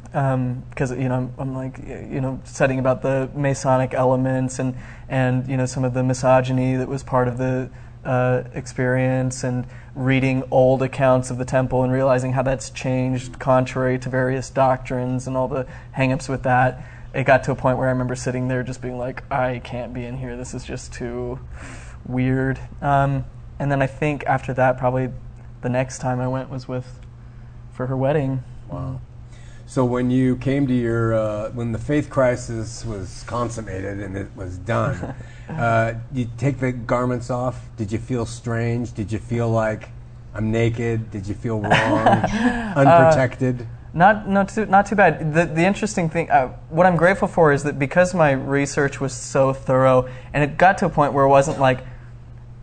Because 0.05 0.91
you 0.91 1.09
know, 1.09 1.15
I'm, 1.15 1.33
I'm 1.37 1.55
like, 1.55 1.77
you 1.79 2.21
know, 2.21 2.39
studying 2.45 2.79
about 2.79 3.01
the 3.01 3.29
Masonic 3.35 3.93
elements 3.93 4.59
and 4.59 4.75
and 5.09 5.47
you 5.47 5.57
know 5.57 5.65
some 5.65 5.83
of 5.83 5.93
the 5.93 6.03
misogyny 6.03 6.77
that 6.77 6.87
was 6.87 7.03
part 7.03 7.27
of 7.27 7.37
the 7.37 7.69
uh, 8.05 8.43
experience, 8.53 9.43
and 9.43 9.65
reading 9.95 10.43
old 10.51 10.83
accounts 10.83 11.31
of 11.31 11.37
the 11.37 11.45
temple 11.45 11.83
and 11.83 11.91
realizing 11.91 12.33
how 12.33 12.43
that's 12.43 12.69
changed 12.69 13.39
contrary 13.39 13.97
to 13.97 14.09
various 14.09 14.49
doctrines 14.49 15.25
and 15.25 15.37
all 15.37 15.47
the 15.47 15.65
hangups 15.97 16.27
with 16.27 16.43
that 16.43 16.83
it 17.15 17.25
got 17.25 17.45
to 17.45 17.51
a 17.51 17.55
point 17.55 17.77
where 17.77 17.87
I 17.87 17.91
remember 17.91 18.13
sitting 18.13 18.49
there 18.49 18.61
just 18.61 18.81
being 18.81 18.97
like, 18.97 19.23
I 19.31 19.59
can't 19.63 19.93
be 19.93 20.03
in 20.03 20.17
here. 20.17 20.35
This 20.35 20.53
is 20.53 20.65
just 20.65 20.93
too 20.93 21.39
weird. 22.05 22.59
Um, 22.81 23.23
and 23.57 23.71
then 23.71 23.81
I 23.81 23.87
think 23.87 24.25
after 24.25 24.53
that, 24.53 24.77
probably 24.77 25.09
the 25.61 25.69
next 25.69 25.99
time 25.99 26.19
I 26.19 26.27
went 26.27 26.49
was 26.49 26.67
with 26.67 26.99
for 27.71 27.87
her 27.87 27.95
wedding. 27.95 28.43
Wow. 28.69 28.99
so, 29.65 29.85
when 29.85 30.11
you 30.11 30.35
came 30.37 30.67
to 30.67 30.73
your 30.73 31.13
uh, 31.13 31.51
when 31.51 31.71
the 31.71 31.79
faith 31.79 32.09
crisis 32.09 32.83
was 32.83 33.23
consummated 33.27 33.99
and 34.01 34.17
it 34.17 34.27
was 34.35 34.57
done, 34.57 35.15
uh, 35.49 35.93
you 36.11 36.27
take 36.37 36.59
the 36.59 36.73
garments 36.73 37.29
off. 37.29 37.69
Did 37.77 37.91
you 37.93 37.99
feel 37.99 38.25
strange? 38.25 38.93
Did 38.93 39.11
you 39.11 39.19
feel 39.19 39.49
like 39.49 39.89
I'm 40.33 40.51
naked? 40.51 41.11
Did 41.11 41.27
you 41.27 41.35
feel 41.35 41.61
wrong, 41.61 41.71
unprotected? 42.75 43.67
Not 43.95 44.27
not 44.27 44.49
too 44.49 44.65
not 44.65 44.85
too 44.85 44.95
bad. 44.95 45.33
The 45.33 45.45
the 45.45 45.65
interesting 45.65 46.09
thing, 46.09 46.29
uh, 46.29 46.49
what 46.69 46.85
I'm 46.85 46.97
grateful 46.97 47.29
for 47.29 47.53
is 47.53 47.63
that 47.63 47.79
because 47.79 48.13
my 48.13 48.31
research 48.31 48.99
was 48.99 49.13
so 49.13 49.53
thorough, 49.53 50.09
and 50.33 50.43
it 50.43 50.57
got 50.57 50.77
to 50.79 50.85
a 50.85 50.89
point 50.89 51.13
where 51.13 51.23
it 51.23 51.29
wasn't 51.29 51.59
like 51.59 51.79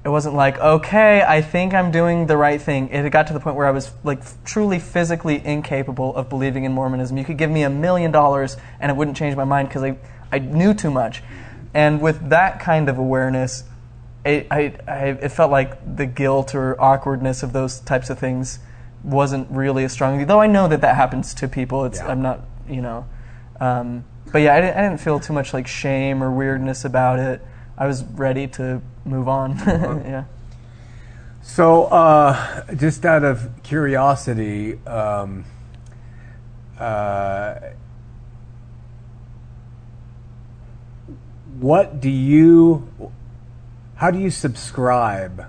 it 0.04 0.08
wasn't 0.08 0.34
like 0.34 0.58
okay 0.58 1.22
i 1.22 1.40
think 1.40 1.72
i'm 1.72 1.90
doing 1.90 2.26
the 2.26 2.36
right 2.36 2.60
thing. 2.60 2.88
It 2.88 3.08
got 3.10 3.28
to 3.28 3.32
the 3.32 3.40
point 3.40 3.56
where 3.56 3.66
i 3.66 3.70
was 3.70 3.92
like 4.02 4.20
truly 4.44 4.78
physically 4.78 5.40
incapable 5.44 6.14
of 6.16 6.28
believing 6.28 6.64
in 6.64 6.72
mormonism. 6.72 7.16
You 7.16 7.24
could 7.24 7.38
give 7.38 7.50
me 7.50 7.62
a 7.62 7.70
million 7.70 8.10
dollars 8.10 8.56
and 8.80 8.90
it 8.90 8.96
wouldn't 8.96 9.16
change 9.16 9.36
my 9.36 9.44
mind 9.44 9.68
because 9.68 9.84
I, 9.84 9.96
I 10.30 10.38
knew 10.38 10.74
too 10.74 10.90
much. 10.90 11.22
And 11.72 12.02
with 12.02 12.28
that 12.30 12.60
kind 12.60 12.88
of 12.88 12.98
awareness 12.98 13.64
it, 14.24 14.46
I, 14.50 14.74
I, 14.86 15.06
it 15.08 15.30
felt 15.30 15.50
like 15.50 15.96
the 15.96 16.06
guilt 16.06 16.54
or 16.54 16.80
awkwardness 16.80 17.42
of 17.42 17.52
those 17.52 17.80
types 17.80 18.10
of 18.10 18.18
things 18.18 18.58
wasn't 19.04 19.50
really 19.50 19.84
as 19.84 19.92
strong. 19.92 20.24
Though 20.26 20.40
i 20.40 20.46
know 20.46 20.68
that 20.68 20.80
that 20.80 20.96
happens 20.96 21.34
to 21.34 21.48
people. 21.48 21.84
It's 21.84 21.98
Yeah. 21.98 22.08
i'm 22.08 22.22
not 22.22 22.40
you 22.68 22.80
know 22.80 23.06
um, 23.60 24.04
but 24.32 24.38
yeah 24.38 24.54
I 24.54 24.60
didn't, 24.60 24.76
I 24.76 24.82
didn't 24.82 25.00
feel 25.00 25.20
too 25.20 25.32
much 25.32 25.52
like 25.52 25.66
shame 25.66 26.22
or 26.22 26.30
weirdness 26.30 26.84
about 26.84 27.18
it. 27.18 27.40
I 27.76 27.86
was 27.86 28.04
ready 28.04 28.46
to 28.48 28.80
move 29.04 29.28
on. 29.28 29.56
Yeah. 30.06 30.24
So, 31.44 31.84
uh, 31.86 32.72
just 32.74 33.04
out 33.04 33.24
of 33.24 33.50
curiosity, 33.64 34.78
um, 34.86 35.44
uh, 36.78 37.54
what 41.58 42.00
do 42.00 42.08
you, 42.08 42.88
how 43.96 44.12
do 44.12 44.20
you 44.20 44.30
subscribe 44.30 45.46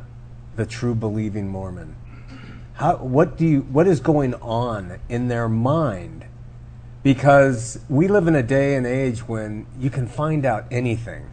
the 0.55 0.65
true 0.65 0.95
believing 0.95 1.47
Mormon? 1.47 1.95
How, 2.75 2.97
what 2.97 3.37
do 3.37 3.45
you, 3.45 3.61
what 3.61 3.87
is 3.87 3.99
going 3.99 4.33
on 4.35 4.99
in 5.09 5.27
their 5.27 5.47
mind? 5.47 6.25
Because 7.03 7.79
we 7.89 8.07
live 8.07 8.27
in 8.27 8.35
a 8.35 8.43
day 8.43 8.75
and 8.75 8.87
age 8.87 9.27
when 9.27 9.67
you 9.79 9.89
can 9.89 10.07
find 10.07 10.45
out 10.45 10.65
anything 10.71 11.29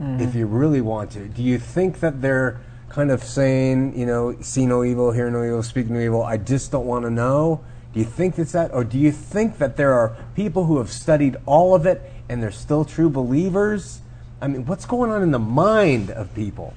mm-hmm. 0.00 0.20
if 0.20 0.34
you 0.34 0.46
really 0.46 0.80
want 0.80 1.12
to. 1.12 1.28
Do 1.28 1.42
you 1.42 1.58
think 1.58 2.00
that 2.00 2.22
they're 2.22 2.60
kind 2.88 3.10
of 3.10 3.22
saying, 3.22 3.96
you 3.96 4.06
know, 4.06 4.36
see 4.40 4.66
no 4.66 4.82
evil, 4.82 5.12
hear 5.12 5.30
no 5.30 5.44
evil, 5.44 5.62
speak 5.62 5.88
no 5.88 6.00
evil, 6.00 6.22
I 6.22 6.36
just 6.36 6.72
don't 6.72 6.86
want 6.86 7.04
to 7.04 7.10
know? 7.10 7.60
Do 7.92 8.00
you 8.00 8.06
think 8.06 8.38
it's 8.38 8.52
that? 8.52 8.72
Or 8.72 8.84
do 8.84 8.98
you 8.98 9.12
think 9.12 9.58
that 9.58 9.76
there 9.76 9.92
are 9.92 10.16
people 10.34 10.64
who 10.64 10.78
have 10.78 10.90
studied 10.90 11.36
all 11.46 11.74
of 11.74 11.86
it 11.86 12.02
and 12.28 12.42
they're 12.42 12.50
still 12.50 12.84
true 12.84 13.10
believers? 13.10 14.00
I 14.40 14.48
mean, 14.48 14.64
what's 14.66 14.86
going 14.86 15.10
on 15.10 15.22
in 15.22 15.30
the 15.30 15.38
mind 15.38 16.10
of 16.10 16.34
people? 16.34 16.74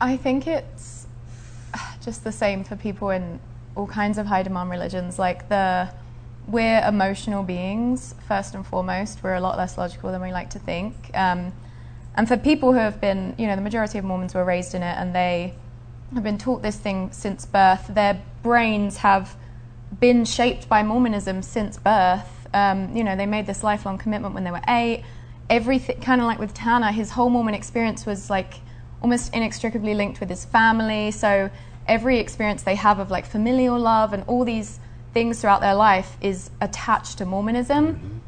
I 0.00 0.16
think 0.16 0.46
it's 0.46 1.06
just 2.04 2.24
the 2.24 2.32
same 2.32 2.64
for 2.64 2.76
people 2.76 3.10
in 3.10 3.40
all 3.78 3.86
kinds 3.86 4.18
of 4.18 4.26
high 4.26 4.42
demand 4.42 4.70
religions. 4.70 5.18
Like 5.18 5.48
the 5.48 5.88
we're 6.48 6.80
emotional 6.80 7.42
beings 7.42 8.14
first 8.26 8.54
and 8.54 8.66
foremost. 8.66 9.22
We're 9.22 9.34
a 9.34 9.40
lot 9.40 9.56
less 9.56 9.78
logical 9.78 10.10
than 10.10 10.20
we 10.20 10.32
like 10.32 10.50
to 10.50 10.58
think. 10.58 10.94
Um, 11.14 11.52
and 12.16 12.26
for 12.26 12.36
people 12.36 12.72
who 12.72 12.78
have 12.78 13.00
been, 13.00 13.34
you 13.38 13.46
know, 13.46 13.54
the 13.54 13.62
majority 13.62 13.98
of 13.98 14.04
Mormons 14.04 14.34
were 14.34 14.44
raised 14.44 14.74
in 14.74 14.82
it, 14.82 14.96
and 14.98 15.14
they 15.14 15.54
have 16.14 16.24
been 16.24 16.38
taught 16.38 16.62
this 16.62 16.76
thing 16.76 17.12
since 17.12 17.44
birth. 17.46 17.86
Their 17.88 18.20
brains 18.42 18.98
have 18.98 19.36
been 20.00 20.24
shaped 20.24 20.68
by 20.68 20.82
Mormonism 20.82 21.42
since 21.42 21.78
birth. 21.78 22.48
Um, 22.52 22.96
you 22.96 23.04
know, 23.04 23.14
they 23.14 23.26
made 23.26 23.46
this 23.46 23.62
lifelong 23.62 23.98
commitment 23.98 24.34
when 24.34 24.42
they 24.42 24.50
were 24.50 24.62
eight. 24.68 25.04
Everything, 25.50 26.00
kind 26.00 26.20
of 26.20 26.26
like 26.26 26.38
with 26.38 26.54
Tanner, 26.54 26.92
his 26.92 27.10
whole 27.10 27.30
Mormon 27.30 27.54
experience 27.54 28.04
was 28.04 28.30
like 28.30 28.54
almost 29.02 29.32
inextricably 29.32 29.94
linked 29.94 30.18
with 30.18 30.30
his 30.30 30.44
family. 30.44 31.10
So 31.10 31.50
every 31.88 32.18
experience 32.18 32.62
they 32.62 32.74
have 32.74 32.98
of 32.98 33.10
like 33.10 33.26
familial 33.26 33.78
love 33.78 34.12
and 34.12 34.22
all 34.26 34.44
these 34.44 34.78
things 35.14 35.40
throughout 35.40 35.60
their 35.60 35.74
life 35.74 36.16
is 36.20 36.50
attached 36.60 37.18
to 37.18 37.26
Mormonism. 37.26 38.20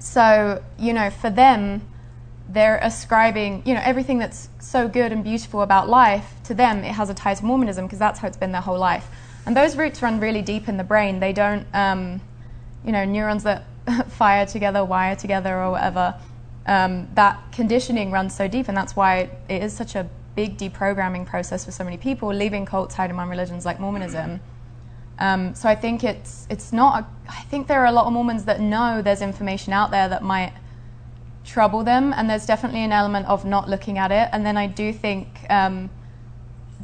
So, 0.00 0.62
you 0.78 0.92
know, 0.92 1.10
for 1.10 1.30
them, 1.30 1.82
they're 2.48 2.78
ascribing, 2.78 3.62
you 3.66 3.74
know, 3.74 3.82
everything 3.84 4.18
that's 4.18 4.48
so 4.58 4.88
good 4.88 5.12
and 5.12 5.22
beautiful 5.22 5.62
about 5.62 5.88
life, 5.88 6.34
to 6.44 6.54
them, 6.54 6.84
it 6.84 6.92
has 6.92 7.10
a 7.10 7.14
tie 7.14 7.34
to 7.34 7.44
Mormonism 7.44 7.86
because 7.86 7.98
that's 7.98 8.20
how 8.20 8.28
it's 8.28 8.36
been 8.36 8.52
their 8.52 8.60
whole 8.60 8.78
life. 8.78 9.08
And 9.46 9.56
those 9.56 9.76
roots 9.76 10.02
run 10.02 10.20
really 10.20 10.42
deep 10.42 10.68
in 10.68 10.76
the 10.76 10.84
brain. 10.84 11.20
They 11.20 11.32
don't, 11.32 11.66
um, 11.74 12.20
you 12.84 12.92
know, 12.92 13.04
neurons 13.04 13.44
that 13.44 13.64
fire 14.08 14.46
together, 14.46 14.84
wire 14.84 15.16
together, 15.16 15.60
or 15.60 15.72
whatever. 15.72 16.14
Um, 16.66 17.08
that 17.14 17.52
conditioning 17.52 18.10
runs 18.10 18.34
so 18.34 18.48
deep, 18.48 18.68
and 18.68 18.76
that's 18.76 18.96
why 18.96 19.30
it 19.48 19.62
is 19.62 19.72
such 19.72 19.94
a 19.94 20.08
big 20.36 20.56
deprogramming 20.58 21.26
process 21.26 21.64
for 21.64 21.72
so 21.72 21.82
many 21.82 21.96
people 21.96 22.32
leaving 22.32 22.66
cults, 22.66 22.94
high 22.94 23.06
demand 23.08 23.30
religions 23.30 23.64
like 23.64 23.80
Mormonism. 23.80 24.40
Um, 25.18 25.54
so 25.54 25.68
I 25.68 25.74
think 25.74 26.04
it's 26.04 26.46
it's 26.50 26.72
not. 26.72 27.02
A, 27.02 27.06
I 27.30 27.42
think 27.50 27.68
there 27.68 27.80
are 27.80 27.86
a 27.86 27.92
lot 27.92 28.06
of 28.06 28.12
Mormons 28.12 28.44
that 28.44 28.60
know 28.60 29.02
there's 29.02 29.22
information 29.22 29.72
out 29.72 29.90
there 29.90 30.08
that 30.08 30.22
might 30.22 30.52
trouble 31.44 31.82
them, 31.84 32.12
and 32.12 32.28
there's 32.28 32.46
definitely 32.46 32.84
an 32.84 32.92
element 32.92 33.26
of 33.26 33.44
not 33.44 33.68
looking 33.68 33.98
at 33.98 34.12
it. 34.12 34.28
And 34.32 34.44
then 34.44 34.56
I 34.56 34.66
do 34.66 34.92
think 34.92 35.46
um, 35.48 35.90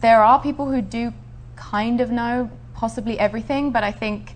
there 0.00 0.24
are 0.24 0.40
people 0.40 0.70
who 0.70 0.80
do 0.80 1.12
kind 1.56 2.00
of 2.00 2.10
know 2.10 2.50
possibly 2.74 3.18
everything, 3.18 3.70
but 3.70 3.84
I 3.84 3.92
think 3.92 4.34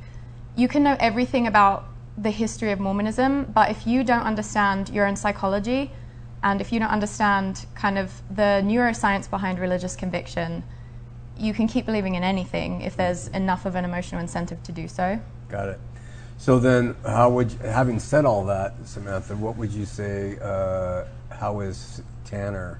you 0.56 0.68
can 0.68 0.82
know 0.82 0.96
everything 1.00 1.46
about 1.46 1.84
the 2.18 2.30
history 2.30 2.72
of 2.72 2.80
Mormonism, 2.80 3.44
but 3.54 3.70
if 3.70 3.86
you 3.86 4.04
don't 4.04 4.22
understand 4.22 4.88
your 4.90 5.06
own 5.06 5.16
psychology, 5.16 5.90
and 6.46 6.60
if 6.60 6.72
you 6.72 6.78
don't 6.78 6.90
understand 6.90 7.66
kind 7.74 7.98
of 7.98 8.22
the 8.30 8.62
neuroscience 8.64 9.28
behind 9.28 9.58
religious 9.58 9.96
conviction, 9.96 10.62
you 11.36 11.52
can 11.52 11.66
keep 11.66 11.86
believing 11.86 12.14
in 12.14 12.22
anything 12.22 12.82
if 12.82 12.96
there's 12.96 13.26
enough 13.28 13.66
of 13.66 13.74
an 13.74 13.84
emotional 13.84 14.20
incentive 14.20 14.62
to 14.62 14.70
do 14.70 14.86
so. 14.86 15.20
Got 15.48 15.70
it. 15.70 15.80
So 16.38 16.60
then, 16.60 16.94
how 17.04 17.30
would, 17.30 17.50
you, 17.50 17.58
having 17.58 17.98
said 17.98 18.24
all 18.24 18.44
that, 18.44 18.74
Samantha, 18.84 19.34
what 19.34 19.56
would 19.56 19.72
you 19.72 19.84
say? 19.84 20.38
Uh, 20.40 21.06
how 21.30 21.58
is 21.60 22.00
Tanner? 22.24 22.78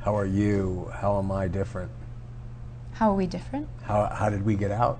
How 0.00 0.16
are 0.16 0.24
you? 0.24 0.90
How 0.94 1.18
am 1.18 1.30
I 1.30 1.46
different? 1.46 1.90
How 2.92 3.10
are 3.10 3.16
we 3.16 3.26
different? 3.26 3.68
How, 3.82 4.06
how 4.06 4.30
did 4.30 4.46
we 4.46 4.54
get 4.54 4.70
out? 4.70 4.98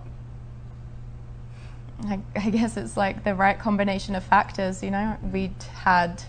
I, 2.02 2.20
I 2.36 2.51
guess 2.51 2.76
it's 2.76 2.98
like 2.98 3.24
the 3.24 3.35
right 3.35 3.59
combination 3.59 4.14
of 4.14 4.24
factors, 4.24 4.82
you 4.82 4.90
know? 4.90 5.16
We'd 5.32 5.62
had, 5.62 6.22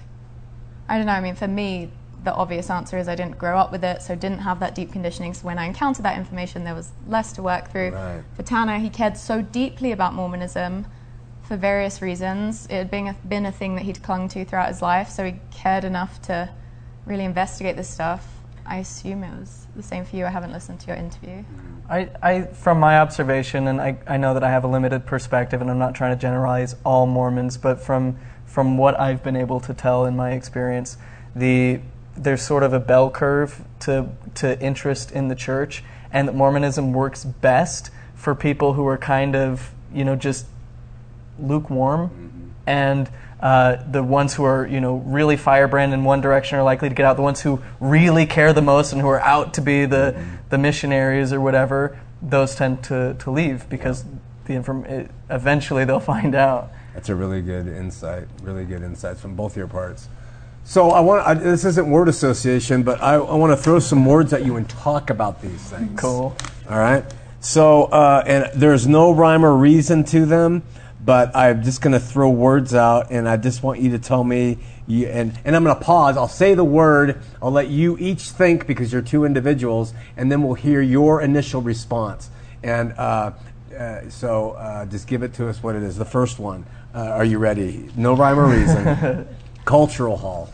I 0.87 0.97
don't 0.97 1.05
know, 1.05 1.13
I 1.13 1.21
mean, 1.21 1.35
for 1.35 1.47
me, 1.47 1.91
the 2.23 2.33
obvious 2.33 2.69
answer 2.69 2.97
is 2.97 3.07
I 3.07 3.15
didn't 3.15 3.37
grow 3.37 3.57
up 3.57 3.71
with 3.71 3.83
it, 3.83 4.01
so 4.01 4.15
didn't 4.15 4.39
have 4.39 4.59
that 4.59 4.75
deep 4.75 4.91
conditioning. 4.91 5.33
So 5.33 5.45
when 5.45 5.57
I 5.57 5.65
encountered 5.65 6.03
that 6.03 6.17
information, 6.17 6.63
there 6.63 6.75
was 6.75 6.91
less 7.07 7.31
to 7.33 7.43
work 7.43 7.71
through. 7.71 7.91
Right. 7.91 8.23
For 8.35 8.43
Tanner, 8.43 8.79
he 8.79 8.89
cared 8.89 9.15
so 9.15 9.41
deeply 9.41 9.91
about 9.91 10.13
Mormonism 10.13 10.85
for 11.43 11.55
various 11.55 12.01
reasons. 12.01 12.65
It 12.65 12.73
had 12.73 12.91
been 12.91 13.07
a, 13.07 13.13
been 13.27 13.45
a 13.45 13.51
thing 13.51 13.75
that 13.75 13.83
he'd 13.83 14.01
clung 14.01 14.27
to 14.29 14.43
throughout 14.43 14.69
his 14.69 14.81
life, 14.81 15.09
so 15.09 15.23
he 15.23 15.35
cared 15.51 15.83
enough 15.83 16.21
to 16.23 16.49
really 17.05 17.23
investigate 17.23 17.75
this 17.77 17.89
stuff. 17.89 18.27
I 18.65 18.77
assume 18.77 19.23
it 19.23 19.39
was 19.39 19.67
the 19.75 19.83
same 19.83 20.05
for 20.05 20.15
you. 20.15 20.25
I 20.25 20.29
haven't 20.29 20.51
listened 20.51 20.79
to 20.81 20.87
your 20.87 20.95
interview. 20.95 21.43
I, 21.87 22.09
I, 22.23 22.41
from 22.41 22.79
my 22.79 22.97
observation, 22.99 23.67
and 23.67 23.79
I, 23.79 23.97
I 24.07 24.17
know 24.17 24.33
that 24.33 24.43
I 24.43 24.49
have 24.49 24.63
a 24.63 24.67
limited 24.67 25.05
perspective, 25.05 25.61
and 25.61 25.69
I'm 25.69 25.77
not 25.77 25.93
trying 25.93 26.15
to 26.15 26.19
generalize 26.19 26.75
all 26.83 27.05
Mormons, 27.05 27.57
but 27.57 27.79
from 27.79 28.17
from 28.55 28.77
what 28.77 28.97
I've 28.97 29.21
been 29.21 29.35
able 29.35 29.59
to 29.59 29.73
tell 29.73 30.05
in 30.05 30.15
my 30.15 30.31
experience, 30.31 30.97
the 31.35 31.81
there's 32.15 32.41
sort 32.41 32.63
of 32.63 32.71
a 32.71 32.79
bell 32.79 33.11
curve 33.11 33.61
to 33.81 34.07
to 34.35 34.57
interest 34.61 35.11
in 35.11 35.27
the 35.27 35.35
church, 35.35 35.83
and 36.09 36.25
that 36.25 36.35
Mormonism 36.35 36.93
works 36.93 37.25
best 37.25 37.91
for 38.15 38.33
people 38.33 38.71
who 38.71 38.87
are 38.87 38.97
kind 38.97 39.35
of 39.35 39.71
you 39.93 40.05
know 40.05 40.15
just 40.15 40.45
lukewarm, 41.37 42.53
and 42.65 43.09
uh, 43.41 43.75
the 43.91 44.01
ones 44.01 44.33
who 44.35 44.45
are 44.45 44.65
you 44.65 44.79
know 44.79 45.03
really 45.05 45.35
firebrand 45.35 45.93
in 45.93 46.05
one 46.05 46.21
direction 46.21 46.57
are 46.57 46.63
likely 46.63 46.87
to 46.87 46.95
get 46.95 47.05
out. 47.05 47.17
The 47.17 47.23
ones 47.23 47.41
who 47.41 47.61
really 47.81 48.25
care 48.25 48.53
the 48.53 48.61
most 48.61 48.93
and 48.93 49.01
who 49.01 49.09
are 49.09 49.19
out 49.19 49.53
to 49.55 49.61
be 49.61 49.85
the 49.85 50.15
the 50.47 50.57
missionaries 50.57 51.33
or 51.33 51.41
whatever, 51.41 51.99
those 52.21 52.55
tend 52.55 52.85
to, 52.85 53.15
to 53.15 53.31
leave 53.31 53.67
because 53.67 54.05
the 54.45 54.53
inform- 54.53 54.85
it, 54.85 55.11
eventually 55.29 55.83
they'll 55.83 55.99
find 56.15 56.35
out. 56.35 56.71
That's 56.95 57.09
a 57.09 57.15
really 57.15 57.41
good 57.41 57.67
insight. 57.67 58.27
Really 58.41 58.63
good 58.63 58.81
insights 58.81 59.19
from 59.19 59.35
both 59.35 59.57
your 59.57 59.67
parts. 59.67 60.07
So 60.63 60.91
I 60.91 61.01
want 61.01 61.27
I, 61.27 61.33
this 61.33 61.65
isn't 61.65 61.91
word 61.91 62.07
association, 62.07 62.83
but 62.83 63.03
I, 63.03 63.15
I 63.15 63.35
want 63.35 63.51
to 63.51 63.61
throw 63.61 63.79
some 63.79 64.05
words 64.05 64.31
at 64.31 64.45
you 64.45 64.55
and 64.55 64.67
talk 64.67 65.09
about 65.09 65.41
these 65.41 65.61
things. 65.61 65.99
Cool. 65.99 66.35
All 66.69 66.79
right. 66.79 67.03
So 67.41 67.83
uh, 67.83 68.23
and 68.25 68.49
there's 68.59 68.87
no 68.87 69.11
rhyme 69.11 69.45
or 69.45 69.55
reason 69.55 70.05
to 70.05 70.25
them, 70.25 70.63
but 71.03 71.35
I'm 71.35 71.63
just 71.63 71.81
going 71.81 71.93
to 71.93 71.99
throw 71.99 72.29
words 72.29 72.73
out, 72.73 73.11
and 73.11 73.29
I 73.29 73.37
just 73.37 73.61
want 73.61 73.81
you 73.81 73.91
to 73.91 73.99
tell 73.99 74.23
me. 74.23 74.57
You, 74.87 75.07
and 75.07 75.37
and 75.43 75.55
I'm 75.55 75.63
going 75.63 75.75
to 75.75 75.83
pause. 75.83 76.15
I'll 76.15 76.27
say 76.27 76.53
the 76.53 76.63
word. 76.63 77.21
I'll 77.41 77.51
let 77.51 77.67
you 77.67 77.97
each 77.99 78.21
think 78.29 78.65
because 78.67 78.93
you're 78.93 79.01
two 79.01 79.25
individuals, 79.25 79.93
and 80.15 80.31
then 80.31 80.41
we'll 80.43 80.53
hear 80.53 80.81
your 80.81 81.21
initial 81.21 81.61
response. 81.61 82.29
And 82.63 82.93
uh, 82.93 83.33
uh, 83.75 84.09
so 84.09 84.51
uh, 84.51 84.85
just 84.85 85.07
give 85.07 85.23
it 85.23 85.33
to 85.35 85.47
us 85.47 85.61
what 85.61 85.75
it 85.75 85.83
is. 85.83 85.97
The 85.97 86.05
first 86.05 86.39
one. 86.39 86.65
Uh, 86.93 87.09
are 87.09 87.25
you 87.25 87.37
ready? 87.37 87.89
No 87.95 88.15
rhyme 88.15 88.39
or 88.39 88.47
reason. 88.47 89.27
Cultural 89.65 90.15
hall. 90.17 90.49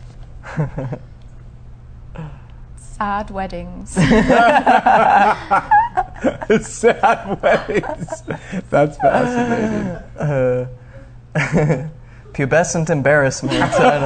Sad 2.76 3.30
weddings. 3.30 3.90
Sad 6.60 7.42
weddings. 7.42 8.22
That's 8.70 8.96
fascinating. 8.98 9.86
Uh, 10.18 10.68
pubescent 12.32 12.90
embarrassment. 12.90 13.62
I 13.62 13.98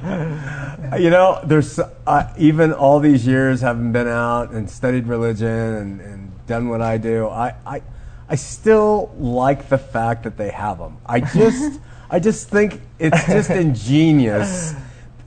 don't 0.00 0.90
know. 0.90 0.96
you 0.96 1.10
know, 1.10 1.40
there's 1.44 1.78
uh, 1.78 2.32
even 2.38 2.72
all 2.72 3.00
these 3.00 3.26
years 3.26 3.60
having 3.60 3.92
been 3.92 4.08
out 4.08 4.50
and 4.50 4.70
studied 4.70 5.06
religion 5.06 5.48
and, 5.48 6.00
and 6.00 6.23
done 6.46 6.68
what 6.68 6.80
I 6.80 6.98
do. 6.98 7.28
I, 7.28 7.54
I, 7.66 7.82
I 8.28 8.36
still 8.36 9.14
like 9.18 9.68
the 9.68 9.78
fact 9.78 10.24
that 10.24 10.36
they 10.36 10.50
have 10.50 10.78
them. 10.78 10.98
I 11.06 11.20
just, 11.20 11.80
I 12.10 12.20
just 12.20 12.48
think 12.48 12.80
it's 12.98 13.26
just 13.26 13.50
ingenious. 13.50 14.74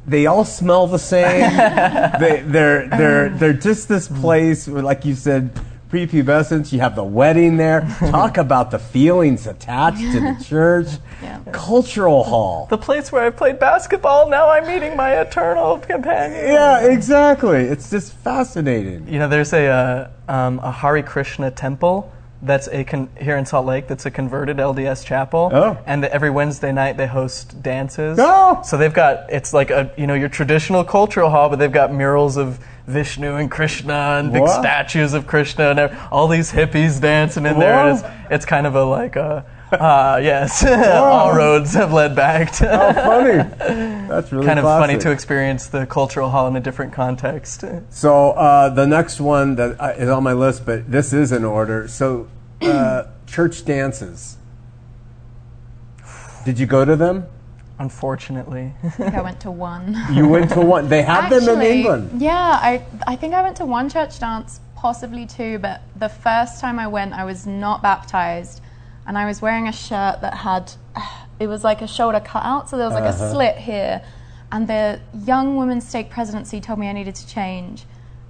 They 0.06 0.26
all 0.26 0.46
smell 0.46 0.88
the 0.88 1.00
same. 1.00 1.52
they, 2.20 2.42
they're, 2.46 2.88
they're, 2.88 3.30
they're 3.30 3.54
just 3.54 3.90
this 3.90 4.08
place, 4.08 4.68
where, 4.68 4.82
like 4.82 5.04
you 5.04 5.16
said, 5.16 5.52
prepubescence. 5.90 6.72
You 6.72 6.80
have 6.80 6.96
the 6.96 7.04
wedding 7.04 7.58
there. 7.58 7.82
Talk 8.00 8.38
about 8.38 8.72
the 8.72 8.80
feelings 8.80 9.48
attached 9.48 10.02
to 10.02 10.20
the 10.20 10.44
church. 10.46 10.88
Yeah. 11.22 11.42
Cultural 11.52 12.24
hall. 12.24 12.68
The 12.70 12.78
place 12.78 13.12
where 13.12 13.26
I 13.26 13.30
played 13.32 13.60
basketball, 13.60 14.30
now 14.30 14.50
I'm 14.50 14.68
meeting 14.68 14.96
my 14.96 15.20
eternal 15.20 15.80
companion. 15.80 16.46
Yeah, 16.46 16.88
exactly. 16.88 17.64
It's 17.64 17.90
just 17.90 18.14
fascinating. 18.14 19.08
You 19.08 19.20
know, 19.20 19.28
there's 19.28 19.54
a, 19.54 19.66
uh, 19.68 20.10
um, 20.28 20.60
a 20.60 20.72
Hare 20.72 21.02
Krishna 21.02 21.50
temple 21.50 22.12
that's 22.42 22.68
a 22.68 22.84
con- 22.84 23.10
here 23.20 23.38
in 23.38 23.46
Salt 23.46 23.66
Lake 23.66 23.88
that's 23.88 24.06
a 24.06 24.12
converted 24.12 24.58
LDS 24.58 25.06
chapel. 25.06 25.50
Oh. 25.52 25.78
And 25.86 26.06
every 26.06 26.30
Wednesday 26.30 26.72
night 26.72 26.98
they 26.98 27.08
host 27.08 27.62
dances. 27.64 28.20
Oh. 28.22 28.62
So 28.64 28.78
they've 28.78 28.94
got 28.94 29.32
it's 29.32 29.54
like 29.54 29.72
a 29.72 29.92
you 29.98 30.08
know 30.08 30.14
your 30.14 30.30
traditional 30.30 30.84
cultural 30.84 31.30
hall, 31.30 31.50
but 31.50 31.58
they've 31.58 31.72
got 31.72 31.92
murals 31.92 32.38
of 32.38 32.60
Vishnu 32.88 33.36
and 33.36 33.52
Krishna 33.52 34.18
and 34.18 34.32
big 34.32 34.44
Wow. 34.44 34.60
statues 34.62 35.14
of 35.14 35.28
Krishna 35.28 35.72
and 35.72 35.98
all 36.10 36.28
these 36.30 36.54
hippies 36.54 37.02
dancing 37.02 37.46
in 37.46 37.60
there. 37.60 37.80
And 37.80 38.00
it's, 38.00 38.08
it's 38.30 38.46
kind 38.46 38.66
of 38.66 38.76
a 38.76 38.84
like 38.86 39.18
a 39.18 39.46
uh, 39.72 40.18
yes, 40.24 40.66
all 40.66 41.36
roads 41.36 41.74
have 41.74 41.92
led 41.92 42.16
back 42.16 42.54
to. 42.54 42.70
How 42.70 42.94
funny. 42.94 43.38
That's 44.08 44.32
really 44.32 44.46
kind 44.46 44.60
of 44.60 44.64
funny 44.64 44.98
to 45.00 45.12
experience 45.12 45.68
the 45.68 45.86
cultural 45.86 46.30
hall 46.30 46.48
in 46.48 46.56
a 46.56 46.62
different 46.62 46.94
context. 46.94 47.66
So 47.90 48.32
uh, 48.32 48.70
the 48.70 48.88
next 48.88 49.20
one 49.20 49.56
that 49.56 49.76
uh, 49.78 50.16
on 50.16 50.24
my 50.24 50.32
list, 50.32 50.66
but 50.66 50.90
this 50.90 51.12
is 51.12 51.34
in 51.34 51.44
order. 51.44 51.90
So 51.90 52.30
uh, 52.62 53.08
church 53.28 53.66
dances. 53.66 54.38
Did 56.46 56.60
you 56.60 56.66
go 56.66 56.86
to 56.86 56.96
them? 56.96 57.26
Unfortunately, 57.80 58.74
I 58.84 58.90
think 58.90 59.14
I 59.14 59.22
went 59.22 59.40
to 59.42 59.52
one. 59.52 59.96
You 60.12 60.28
went 60.28 60.52
to 60.52 60.62
one. 60.62 60.90
They 60.90 61.04
have 61.04 61.30
them 61.30 61.48
in 61.48 61.62
England. 61.62 62.20
Yeah, 62.22 62.34
I, 62.62 62.84
I 63.06 63.16
think 63.16 63.34
I 63.34 63.42
went 63.44 63.58
to 63.58 63.66
one 63.66 63.88
church 63.90 64.20
dance, 64.20 64.60
possibly 64.76 65.26
two, 65.28 65.60
but 65.60 65.82
the 65.96 66.10
first 66.10 66.60
time 66.60 66.80
I 66.80 66.88
went, 66.88 67.14
I 67.14 67.24
was 67.24 67.46
not 67.46 67.82
baptized. 67.84 68.62
And 69.06 69.18
I 69.18 69.26
was 69.26 69.42
wearing 69.42 69.68
a 69.68 69.72
shirt 69.72 70.22
that 70.22 70.34
had, 70.34 70.74
it 71.40 71.48
was 71.48 71.64
like 71.64 71.82
a 71.84 71.88
shoulder 71.88 72.20
cutout, 72.20 72.70
so 72.70 72.78
there 72.78 72.88
was 72.88 72.96
like 72.96 73.04
Uh-huh. 73.04 73.26
a 73.26 73.32
slit 73.32 73.58
here. 73.58 74.02
And 74.52 74.68
the 74.68 75.00
young 75.26 75.56
women's 75.58 75.88
stake 75.88 76.10
presidency 76.10 76.60
told 76.60 76.80
me 76.80 76.88
I 76.90 76.94
needed 76.94 77.16
to 77.16 77.28
change. 77.28 77.84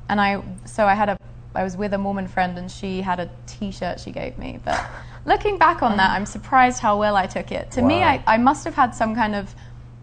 And 0.10 0.20
I, 0.20 0.42
so 0.66 0.86
I 0.88 0.94
had 0.94 1.10
a, 1.10 1.18
I 1.56 1.64
was 1.64 1.78
with 1.78 1.94
a 1.94 1.98
Mormon 1.98 2.28
friend 2.28 2.58
and 2.58 2.70
she 2.70 3.02
had 3.02 3.20
a 3.20 3.30
t 3.46 3.72
shirt 3.72 4.00
she 4.00 4.12
gave 4.12 4.38
me. 4.38 4.60
But 4.66 4.84
looking 5.28 5.58
back 5.60 5.84
on 5.84 5.98
that, 5.98 6.10
I'm 6.12 6.26
surprised 6.26 6.80
how 6.80 6.98
well 6.98 7.16
I 7.16 7.28
took 7.28 7.52
it. 7.52 7.70
To 7.72 7.82
me, 7.84 8.02
I, 8.02 8.24
I 8.26 8.38
must 8.38 8.64
have 8.64 8.74
had 8.74 8.96
some 8.96 9.14
kind 9.14 9.36
of, 9.36 9.54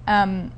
um, 0.07 0.53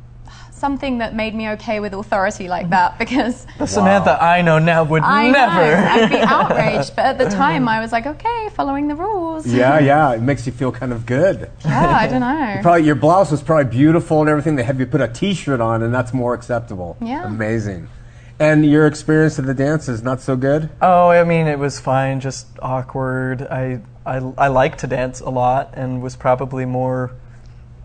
something 0.51 0.98
that 0.98 1.14
made 1.14 1.34
me 1.34 1.51
okay 1.51 1.80
with 1.80 1.93
authority 1.93 2.48
like 2.48 2.70
that 2.70 2.98
because 2.98 3.47
the 3.59 3.66
Samantha 3.66 4.18
I 4.22 4.40
know 4.43 4.59
now 4.59 4.84
would 4.84 5.02
I 5.02 5.30
never. 5.30 5.55
know 5.55 5.88
I'd 5.88 6.10
be 6.10 6.16
outraged, 6.20 6.97
but 6.97 7.05
at 7.06 7.18
the 7.18 7.28
time 7.28 7.68
I 7.68 7.80
was 7.80 7.93
like, 7.93 8.06
okay, 8.06 8.48
following 8.55 8.88
the 8.88 8.97
rules. 8.97 9.47
Yeah, 9.47 9.78
yeah. 9.90 10.14
It 10.14 10.22
makes 10.22 10.47
you 10.47 10.52
feel 10.52 10.72
kind 10.72 10.93
of 10.93 11.06
good. 11.06 11.51
Yeah, 11.64 11.97
I 11.97 12.09
don't 12.09 12.20
know. 12.20 12.59
Probably 12.62 12.84
your 12.84 12.97
blouse 12.97 13.30
was 13.30 13.43
probably 13.43 13.70
beautiful 13.70 14.20
and 14.20 14.28
everything. 14.28 14.56
They 14.56 14.64
have 14.64 14.80
you 14.80 14.86
put 14.86 15.01
a 15.01 15.09
T-shirt 15.09 15.60
on, 15.60 15.82
and 15.82 15.94
that's 15.94 16.12
more 16.12 16.34
acceptable. 16.34 16.97
Yeah. 17.01 17.24
Amazing. 17.26 17.88
And 18.38 18.66
your 18.66 18.86
experience 18.86 19.38
of 19.38 19.47
the 19.47 19.55
dance 19.55 19.88
is 19.88 20.02
not 20.02 20.20
so 20.20 20.36
good. 20.36 20.68
Oh, 20.82 21.09
I 21.09 21.24
mean, 21.24 21.47
it 21.47 21.59
was 21.59 21.80
fine, 21.80 22.20
just 22.20 22.47
awkward. 22.60 23.43
I, 23.43 23.80
I, 24.06 24.16
I 24.38 24.48
like 24.48 24.78
to 24.78 24.86
dance 24.86 25.20
a 25.20 25.30
lot 25.30 25.70
and 25.74 26.00
was 26.00 26.16
probably 26.16 26.64
more, 26.64 27.12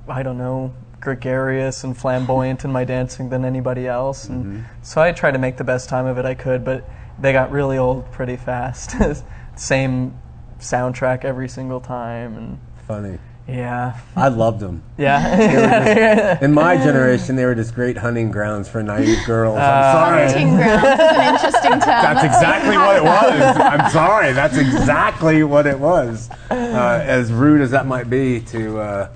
I 0.07 0.21
don't 0.23 0.37
know, 0.37 0.73
gregarious 0.99 1.83
and 1.83 1.97
flamboyant 1.97 2.63
in 2.63 2.71
my 2.71 2.83
dancing 2.83 3.29
than 3.29 3.43
anybody 3.43 3.87
else. 3.87 4.25
And 4.29 4.45
mm-hmm. 4.45 4.83
so 4.83 5.01
I 5.01 5.11
tried 5.11 5.31
to 5.31 5.39
make 5.39 5.57
the 5.57 5.63
best 5.63 5.89
time 5.89 6.05
of 6.05 6.17
it 6.17 6.25
I 6.25 6.35
could, 6.35 6.63
but 6.63 6.87
they 7.19 7.33
got 7.33 7.51
really 7.51 7.77
old 7.77 8.11
pretty 8.11 8.37
fast. 8.37 8.95
Same 9.55 10.13
soundtrack 10.59 11.25
every 11.25 11.49
single 11.49 11.81
time. 11.81 12.37
And 12.37 12.59
Funny. 12.87 13.17
Yeah. 13.47 13.99
I 14.15 14.27
loved 14.29 14.59
them. 14.59 14.81
Yeah. 14.97 16.37
In 16.41 16.53
my 16.53 16.77
generation, 16.77 17.35
they 17.35 17.45
were 17.45 17.55
just 17.55 17.75
great 17.75 17.97
hunting 17.97 18.31
grounds 18.31 18.69
for 18.69 18.81
naive 18.81 19.17
girls. 19.25 19.57
Uh, 19.57 19.61
I'm 19.61 19.93
sorry. 19.93 20.27
Hunting 20.27 20.55
grounds 20.55 20.83
is 20.83 21.17
an 21.17 21.33
interesting 21.33 21.71
term. 21.71 21.79
That's 21.81 22.23
exactly 22.23 22.77
what 22.77 22.97
it 22.97 23.03
was. 23.03 23.57
I'm 23.57 23.91
sorry. 23.91 24.33
That's 24.33 24.57
exactly 24.57 25.43
what 25.43 25.67
it 25.67 25.79
was. 25.79 26.29
Uh, 26.49 27.03
as 27.03 27.31
rude 27.31 27.61
as 27.61 27.71
that 27.71 27.85
might 27.85 28.09
be 28.09 28.39
to 28.41 28.79
uh, 28.79 29.09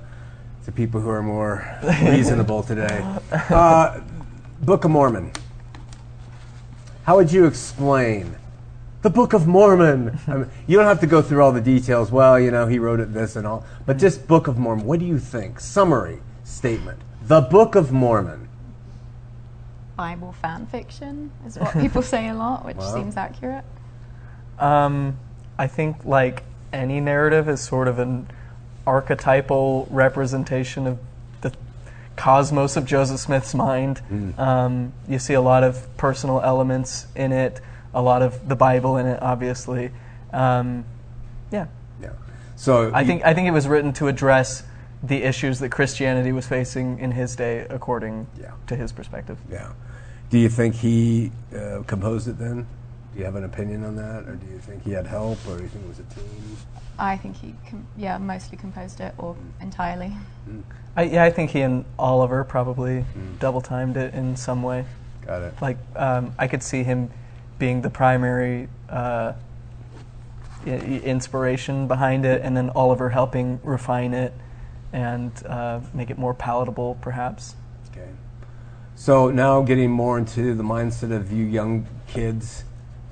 to 0.64 0.72
people 0.72 1.00
who 1.00 1.08
are 1.10 1.22
more 1.22 1.64
reasonable 2.02 2.62
today. 2.62 3.00
Uh, 3.32 4.00
Book 4.62 4.84
of 4.84 4.90
Mormon. 4.90 5.32
How 7.04 7.16
would 7.16 7.30
you 7.30 7.44
explain 7.46 8.34
the 9.06 9.10
Book 9.10 9.32
of 9.34 9.46
Mormon? 9.46 10.18
I 10.26 10.34
mean, 10.34 10.50
you 10.66 10.76
don't 10.76 10.86
have 10.86 10.98
to 10.98 11.06
go 11.06 11.22
through 11.22 11.40
all 11.40 11.52
the 11.52 11.60
details. 11.60 12.10
Well, 12.10 12.40
you 12.40 12.50
know, 12.50 12.66
he 12.66 12.80
wrote 12.80 12.98
it 12.98 13.14
this 13.14 13.36
and 13.36 13.46
all, 13.46 13.64
but 13.86 13.98
just 13.98 14.26
Book 14.26 14.48
of 14.48 14.58
Mormon. 14.58 14.84
What 14.84 14.98
do 14.98 15.04
you 15.06 15.20
think? 15.20 15.60
Summary 15.60 16.18
statement. 16.42 16.98
The 17.22 17.40
Book 17.40 17.76
of 17.76 17.92
Mormon. 17.92 18.48
Bible 19.96 20.32
fan 20.32 20.66
fiction 20.66 21.30
is 21.46 21.56
what 21.56 21.72
people 21.78 22.02
say 22.02 22.28
a 22.28 22.34
lot, 22.34 22.64
which 22.64 22.78
Wow. 22.78 22.94
seems 22.94 23.16
accurate. 23.16 23.64
Um, 24.58 25.16
I 25.56 25.68
think 25.68 26.04
like 26.04 26.42
any 26.72 26.98
narrative 27.00 27.48
is 27.48 27.60
sort 27.60 27.86
of 27.86 28.00
an 28.00 28.26
archetypal 28.88 29.86
representation 29.92 30.88
of 30.88 30.98
the 31.42 31.52
cosmos 32.16 32.76
of 32.76 32.84
Joseph 32.86 33.20
Smith's 33.20 33.54
mind. 33.54 34.00
Um, 34.36 34.92
you 35.08 35.20
see 35.20 35.34
a 35.34 35.40
lot 35.40 35.62
of 35.62 35.96
personal 35.96 36.40
elements 36.40 37.06
in 37.14 37.30
it, 37.30 37.60
a 37.96 38.02
lot 38.02 38.20
of 38.22 38.46
the 38.48 38.54
Bible 38.54 38.98
in 38.98 39.06
it, 39.06 39.20
obviously. 39.22 39.90
Um, 40.32 40.84
yeah, 41.50 41.66
Yeah. 42.00 42.10
So 42.56 42.90
I 42.92 43.00
you- 43.00 43.06
think 43.06 43.24
I 43.24 43.32
think 43.34 43.48
it 43.48 43.52
was 43.52 43.66
written 43.66 43.92
to 43.94 44.06
address 44.06 44.62
the 45.02 45.22
issues 45.22 45.58
that 45.60 45.70
Christianity 45.70 46.30
was 46.32 46.46
facing 46.46 46.98
in 46.98 47.10
his 47.12 47.34
day, 47.34 47.66
according 47.70 48.26
Yeah. 48.40 48.50
to 48.66 48.76
his 48.76 48.92
perspective. 48.92 49.38
Yeah. 49.50 49.68
Do 50.30 50.38
you 50.38 50.48
think 50.48 50.74
he 50.74 51.32
uh, 51.56 51.82
composed 51.86 52.28
it 52.28 52.38
then? 52.38 52.66
Do 53.12 53.18
you 53.20 53.24
have 53.24 53.36
an 53.36 53.44
opinion 53.44 53.82
on 53.84 53.96
that, 53.96 54.28
or 54.28 54.34
do 54.34 54.46
you 54.52 54.58
think 54.58 54.82
he 54.82 54.92
had 54.92 55.06
help, 55.06 55.38
or 55.48 55.56
do 55.56 55.62
you 55.62 55.68
think 55.70 55.84
it 55.84 55.88
was 55.88 56.00
a 56.00 56.02
team? 56.14 56.56
I 56.98 57.16
think 57.16 57.36
he, 57.36 57.54
com- 57.70 57.86
yeah, 57.96 58.18
mostly 58.18 58.58
composed 58.58 59.00
it 59.00 59.14
or 59.16 59.36
entirely. 59.60 60.12
I, 60.96 61.02
yeah, 61.04 61.24
I 61.24 61.30
think 61.30 61.50
he 61.50 61.60
and 61.62 61.84
Oliver 61.98 62.42
probably 62.44 63.04
double 63.38 63.60
timed 63.62 63.96
it 63.96 64.12
in 64.14 64.36
some 64.36 64.62
way. 64.62 64.84
Got 65.26 65.42
it. 65.42 65.54
like 65.62 65.78
um, 65.96 66.32
I 66.38 66.46
could 66.46 66.62
see 66.62 66.82
him 66.84 67.10
being 67.58 67.82
the 67.82 67.90
primary 67.90 68.68
uh, 68.88 69.32
i- 70.66 70.70
i- 70.70 70.74
inspiration 71.04 71.86
behind 71.88 72.24
it, 72.24 72.42
and 72.42 72.56
then 72.56 72.70
Oliver 72.70 73.10
helping 73.10 73.60
refine 73.64 74.12
it 74.14 74.32
and 74.92 75.32
uh, 75.46 75.80
make 75.94 76.10
it 76.10 76.18
more 76.18 76.34
palatable, 76.34 76.96
perhaps. 77.00 77.56
Okay. 77.90 78.08
So 78.94 79.30
now 79.30 79.62
getting 79.62 79.90
more 79.90 80.18
into 80.18 80.54
the 80.54 80.62
mindset 80.62 81.12
of 81.12 81.32
you 81.32 81.44
young 81.44 81.86
kids, 82.06 82.64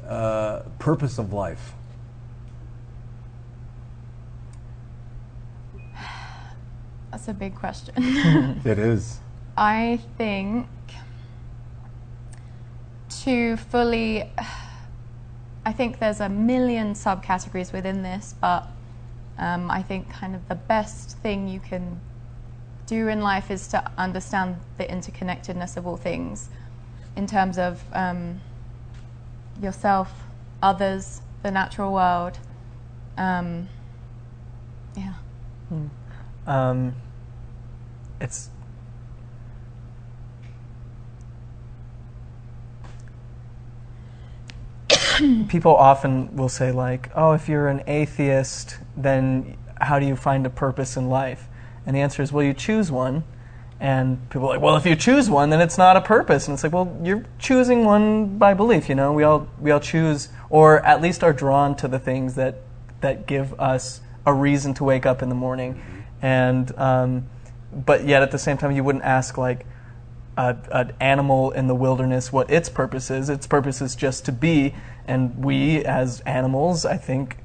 uh, 0.09 0.61
purpose 0.79 1.19
of 1.19 1.33
life. 1.33 1.73
That's 7.11 7.29
a 7.29 7.35
big 7.35 7.55
question. 7.55 7.95
It 8.65 8.79
is. 8.79 9.19
I 9.57 10.01
think 10.19 10.67
to 13.23 13.57
fully, 13.57 14.31
I 15.65 15.73
think 15.73 15.99
there's 15.99 16.21
a 16.21 16.29
million 16.29 16.95
subcategories 16.95 17.73
within 17.73 18.03
this, 18.03 18.35
but 18.41 18.67
um, 19.39 19.71
I 19.71 19.83
think 19.83 20.11
kind 20.11 20.35
of 20.35 20.49
the 20.49 20.55
best 20.55 21.19
thing 21.19 21.49
you 21.49 21.61
can 21.61 22.01
do 22.87 23.09
in 23.09 23.21
life 23.21 23.51
is 23.51 23.67
to 23.69 23.91
understand 23.97 24.57
the 24.77 24.85
interconnectedness 24.85 25.77
of 25.77 25.87
all 25.87 25.97
things 25.97 26.51
in 27.17 27.27
terms 27.27 27.59
of 27.59 27.83
um, 27.93 28.41
yourself, 29.61 30.25
others, 30.63 31.23
the 31.43 31.51
natural 31.51 31.93
world. 31.93 32.39
Um, 33.17 33.69
yeah. 34.97 35.15
Um, 36.47 36.95
it's 38.21 38.51
people 45.49 45.75
often 45.75 46.35
will 46.37 46.49
say 46.49 46.73
like, 46.73 47.11
"Oh, 47.15 47.33
if 47.33 47.49
you're 47.49 47.69
an 47.69 47.83
atheist, 47.87 48.79
then 48.97 49.57
how 49.81 49.99
do 49.99 50.07
you 50.07 50.17
find 50.17 50.47
a 50.47 50.51
purpose 50.51 50.97
in 50.97 51.09
life?" 51.09 51.49
And 51.87 51.95
the 51.95 52.01
answer 52.01 52.23
is, 52.23 52.33
well, 52.33 52.45
you 52.45 52.55
choose 52.55 52.91
one, 52.91 53.25
And 53.81 54.31
people 54.31 54.49
are 54.49 54.55
like, 54.55 54.63
well, 54.63 54.77
if 54.77 54.87
you 54.87 54.97
choose 54.97 55.29
one, 55.29 55.51
then 55.51 55.61
it's 55.61 55.77
not 55.77 55.97
a 55.97 56.01
purpose. 56.01 56.47
And 56.47 56.55
it's 56.55 56.63
like, 56.65 56.73
well, 56.73 56.97
you're 57.03 57.27
choosing 57.39 57.85
one 57.85 58.39
by 58.39 58.55
belief. 58.55 58.89
You 58.89 58.95
know, 58.95 59.13
we 59.13 59.25
all 59.25 59.49
we 59.61 59.71
all 59.73 59.81
choose, 59.81 60.29
or 60.49 60.81
at 60.87 61.03
least 61.03 61.23
are 61.23 61.33
drawn 61.33 61.75
to 61.77 61.89
the 61.89 61.99
things 61.99 62.35
that 62.37 62.63
that 63.01 63.27
give 63.27 63.59
us 63.61 64.01
a 64.25 64.33
reason 64.33 64.73
to 64.75 64.85
wake 64.85 65.05
up 65.05 65.23
in 65.23 65.29
the 65.29 65.35
morning. 65.35 65.83
And 66.23 66.73
um, 66.79 67.27
but 67.73 68.07
yet 68.07 68.23
at 68.23 68.31
the 68.31 68.39
same 68.39 68.57
time, 68.57 68.71
you 68.73 68.85
wouldn't 68.85 69.05
ask 69.05 69.37
like 69.37 69.67
a, 70.37 70.57
an 70.73 70.93
animal 71.01 71.51
in 71.53 71.67
the 71.67 71.75
wilderness 71.75 72.33
what 72.33 72.51
its 72.51 72.69
purpose 72.69 73.11
is. 73.11 73.29
Its 73.29 73.47
purpose 73.47 73.81
is 73.81 73.95
just 73.95 74.25
to 74.27 74.33
be. 74.33 74.75
And 75.07 75.45
we, 75.45 75.85
as 75.85 76.21
animals, 76.21 76.85
I 76.85 76.97
think 76.97 77.39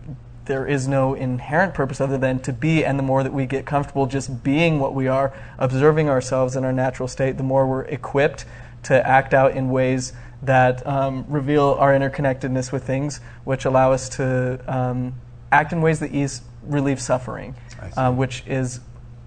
there 0.46 0.66
is 0.66 0.88
no 0.88 1.14
inherent 1.14 1.74
purpose 1.74 2.02
other 2.02 2.18
than 2.18 2.40
to 2.40 2.54
be. 2.54 2.84
And 2.84 2.98
the 2.98 3.04
more 3.04 3.24
that 3.24 3.34
we 3.34 3.46
get 3.46 3.66
comfortable 3.66 4.08
just 4.08 4.44
being 4.44 4.80
what 4.80 4.96
we 4.96 5.08
are, 5.08 5.34
observing 5.58 6.10
ourselves 6.10 6.56
in 6.56 6.66
our 6.66 6.74
natural 6.74 7.08
state, 7.08 7.38
the 7.38 7.44
more 7.44 7.68
we're 7.68 7.84
equipped 7.84 8.46
to 8.84 9.08
act 9.08 9.34
out 9.34 9.52
in 9.52 9.70
ways 9.70 10.14
that 10.42 10.86
um, 10.88 11.26
reveal 11.28 11.76
our 11.80 11.94
interconnectedness 11.94 12.72
with 12.72 12.84
things, 12.86 13.20
which 13.44 13.66
allow 13.66 13.92
us 13.92 14.10
to 14.10 14.60
um, 14.68 15.14
act 15.52 15.74
in 15.74 15.82
ways 15.82 16.00
that 16.00 16.14
ease, 16.14 16.42
relieve 16.64 17.02
suffering, 17.02 17.56
uh, 17.98 18.12
which 18.12 18.44
is, 18.48 18.80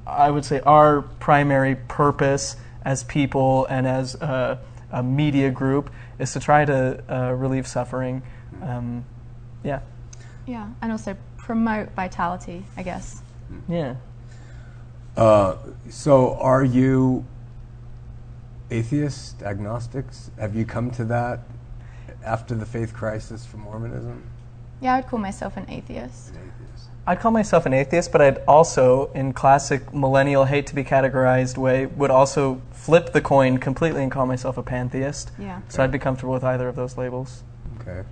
I 0.06 0.30
would 0.30 0.44
say, 0.44 0.60
our 0.60 1.02
primary 1.02 1.76
purpose 1.76 2.56
as 2.84 3.04
people 3.04 3.66
and 3.66 3.86
as 3.86 4.14
a, 4.16 4.58
a 4.90 5.02
media 5.02 5.50
group 5.50 5.90
is 6.18 6.32
to 6.32 6.40
try 6.40 6.64
to 6.64 7.02
uh, 7.08 7.32
relieve 7.32 7.66
suffering. 7.66 8.22
Um, 8.62 9.04
yeah. 9.64 9.80
Yeah, 10.46 10.68
and 10.80 10.92
also 10.92 11.16
promote 11.36 11.92
vitality, 11.92 12.64
I 12.76 12.82
guess. 12.82 13.22
Yeah. 13.68 13.96
Uh, 15.16 15.56
so, 15.90 16.36
are 16.36 16.64
you 16.64 17.24
atheists, 18.70 19.40
agnostics? 19.42 20.30
Have 20.38 20.56
you 20.56 20.64
come 20.64 20.90
to 20.92 21.04
that 21.04 21.40
after 22.24 22.54
the 22.54 22.64
faith 22.66 22.94
crisis 22.94 23.44
for 23.44 23.58
Mormonism? 23.58 24.22
Yeah, 24.80 24.94
I'd 24.94 25.06
call 25.06 25.20
myself 25.20 25.56
an 25.56 25.66
atheist. 25.68 26.30
Atheist. 26.30 26.51
I'd 27.04 27.18
call 27.18 27.32
myself 27.32 27.66
an 27.66 27.72
atheist, 27.72 28.12
but 28.12 28.20
I'd 28.20 28.38
also, 28.46 29.10
in 29.12 29.32
classic 29.32 29.92
millennial 29.92 30.44
hate 30.44 30.68
to 30.68 30.74
be 30.74 30.84
categorized 30.84 31.58
way, 31.58 31.86
would 31.86 32.12
also 32.12 32.62
flip 32.70 33.12
the 33.12 33.20
coin 33.20 33.58
completely 33.58 34.04
and 34.04 34.12
call 34.12 34.26
myself 34.26 34.56
a 34.56 34.62
pantheist. 34.62 35.32
Yeah. 35.38 35.62
So 35.68 35.82
I'd 35.82 35.90
be 35.90 35.98
comfortable 35.98 36.32
with 36.32 36.44
either 36.44 36.68
of 36.68 36.76
those 36.76 36.96
labels. 36.96 37.42
Okay. 37.80 38.04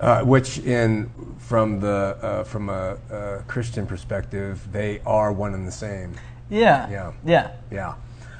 Uh, 0.00 0.22
which, 0.22 0.58
in 0.58 1.10
from 1.38 1.80
the 1.80 2.18
uh, 2.20 2.44
from 2.44 2.68
a, 2.68 2.98
a 3.10 3.44
Christian 3.46 3.86
perspective, 3.86 4.66
they 4.72 5.00
are 5.06 5.32
one 5.32 5.54
and 5.54 5.66
the 5.66 5.72
same. 5.72 6.12
Yeah. 6.50 6.90
Yeah. 6.90 7.12
Yeah. 7.24 7.52
Yeah. 7.70 7.94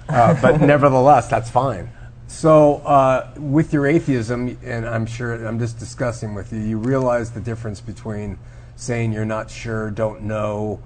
Uh, 0.09 0.41
but 0.43 0.61
nevertheless, 0.75 1.29
that's 1.29 1.51
fine. 1.51 1.89
So, 2.27 2.79
uh, 2.79 3.33
with 3.37 3.73
your 3.73 3.87
atheism, 3.87 4.59
and 4.65 4.87
I'm 4.87 5.07
sure 5.07 5.47
I'm 5.47 5.61
just 5.61 5.79
discussing 5.79 6.35
with 6.35 6.53
you, 6.53 6.59
you 6.59 6.79
realize 6.79 7.31
the 7.31 7.41
difference 7.41 7.81
between 7.81 8.39
saying 8.77 9.13
you're 9.13 9.25
not 9.25 9.51
sure, 9.51 9.91
don't 9.91 10.23
know, 10.23 10.81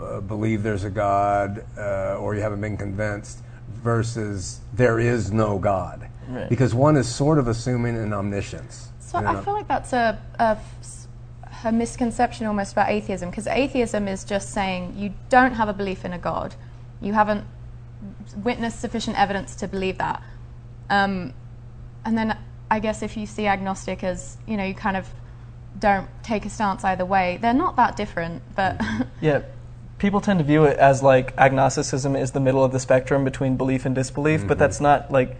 uh, 0.00 0.20
believe 0.20 0.62
there's 0.62 0.84
a 0.84 0.90
God, 0.90 1.64
uh, 1.78 2.18
or 2.18 2.34
you 2.34 2.42
haven't 2.42 2.60
been 2.60 2.76
convinced, 2.76 3.38
versus 3.82 4.60
there 4.74 4.98
is 4.98 5.32
no 5.32 5.58
God. 5.58 6.08
Right. 6.28 6.48
Because 6.48 6.74
one 6.74 6.96
is 6.96 7.08
sort 7.08 7.38
of 7.38 7.48
assuming 7.48 7.96
an 7.96 8.12
omniscience. 8.12 8.88
So 8.98 9.18
you 9.18 9.24
know? 9.24 9.30
I 9.30 9.44
feel 9.44 9.54
like 9.54 9.68
that's 9.68 9.92
a, 9.92 10.20
a, 10.38 10.58
a 11.64 11.72
misconception 11.72 12.46
almost 12.46 12.72
about 12.72 12.90
atheism, 12.90 13.30
because 13.30 13.46
atheism 13.46 14.08
is 14.08 14.24
just 14.24 14.50
saying 14.50 14.94
you 14.96 15.14
don't 15.28 15.54
have 15.54 15.68
a 15.68 15.72
belief 15.72 16.04
in 16.04 16.12
a 16.12 16.18
God, 16.18 16.56
you 17.00 17.12
haven't 17.12 17.44
witnessed 18.44 18.80
sufficient 18.80 19.18
evidence 19.18 19.54
to 19.56 19.68
believe 19.68 19.98
that. 19.98 20.22
Um, 20.90 21.32
and 22.04 22.18
then 22.18 22.36
I 22.70 22.80
guess 22.80 23.02
if 23.02 23.16
you 23.16 23.26
see 23.26 23.46
agnostic 23.46 24.02
as, 24.02 24.36
you 24.46 24.56
know, 24.56 24.64
you 24.64 24.74
kind 24.74 24.96
of 24.96 25.08
don't 25.78 26.08
take 26.22 26.44
a 26.44 26.50
stance 26.50 26.84
either 26.84 27.04
way, 27.04 27.38
they're 27.40 27.54
not 27.54 27.76
that 27.76 27.96
different, 27.96 28.42
but 28.54 28.80
Yeah. 29.20 29.42
People 29.98 30.20
tend 30.20 30.40
to 30.40 30.44
view 30.44 30.64
it 30.64 30.76
as 30.78 31.02
like 31.02 31.34
agnosticism 31.38 32.16
is 32.16 32.32
the 32.32 32.40
middle 32.40 32.62
of 32.62 32.72
the 32.72 32.80
spectrum 32.80 33.24
between 33.24 33.56
belief 33.56 33.86
and 33.86 33.94
disbelief, 33.94 34.42
but 34.42 34.54
mm-hmm. 34.54 34.58
that's 34.58 34.80
not 34.80 35.10
like 35.10 35.36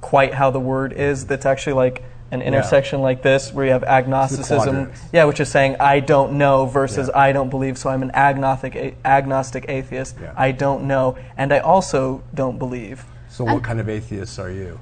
quite 0.00 0.32
how 0.32 0.50
the 0.50 0.60
word 0.60 0.94
is. 0.94 1.26
That's 1.26 1.44
actually 1.44 1.74
like 1.74 2.02
an 2.30 2.40
intersection 2.40 3.00
like 3.00 3.22
this 3.22 3.52
where 3.52 3.66
you 3.66 3.72
have 3.72 3.84
agnosticism, 3.84 4.92
yeah, 5.12 5.24
which 5.24 5.40
is 5.40 5.50
saying 5.50 5.76
I 5.78 6.00
don't 6.00 6.38
know 6.38 6.66
versus 6.66 7.10
Yeah. 7.12 7.20
I 7.20 7.32
don't 7.32 7.50
believe, 7.50 7.76
so 7.76 7.90
I'm 7.90 8.02
an 8.02 8.10
agnostic 8.14 8.74
a- 8.76 8.94
agnostic 9.04 9.66
atheist. 9.68 10.16
Yeah. 10.20 10.32
I 10.36 10.52
don't 10.52 10.84
know 10.84 11.18
and 11.36 11.52
I 11.52 11.58
also 11.58 12.22
don't 12.34 12.58
believe. 12.58 13.04
so, 13.28 13.44
what 13.44 13.62
kind 13.62 13.78
of 13.78 13.88
atheists 13.90 14.38
are 14.38 14.50
you? 14.50 14.80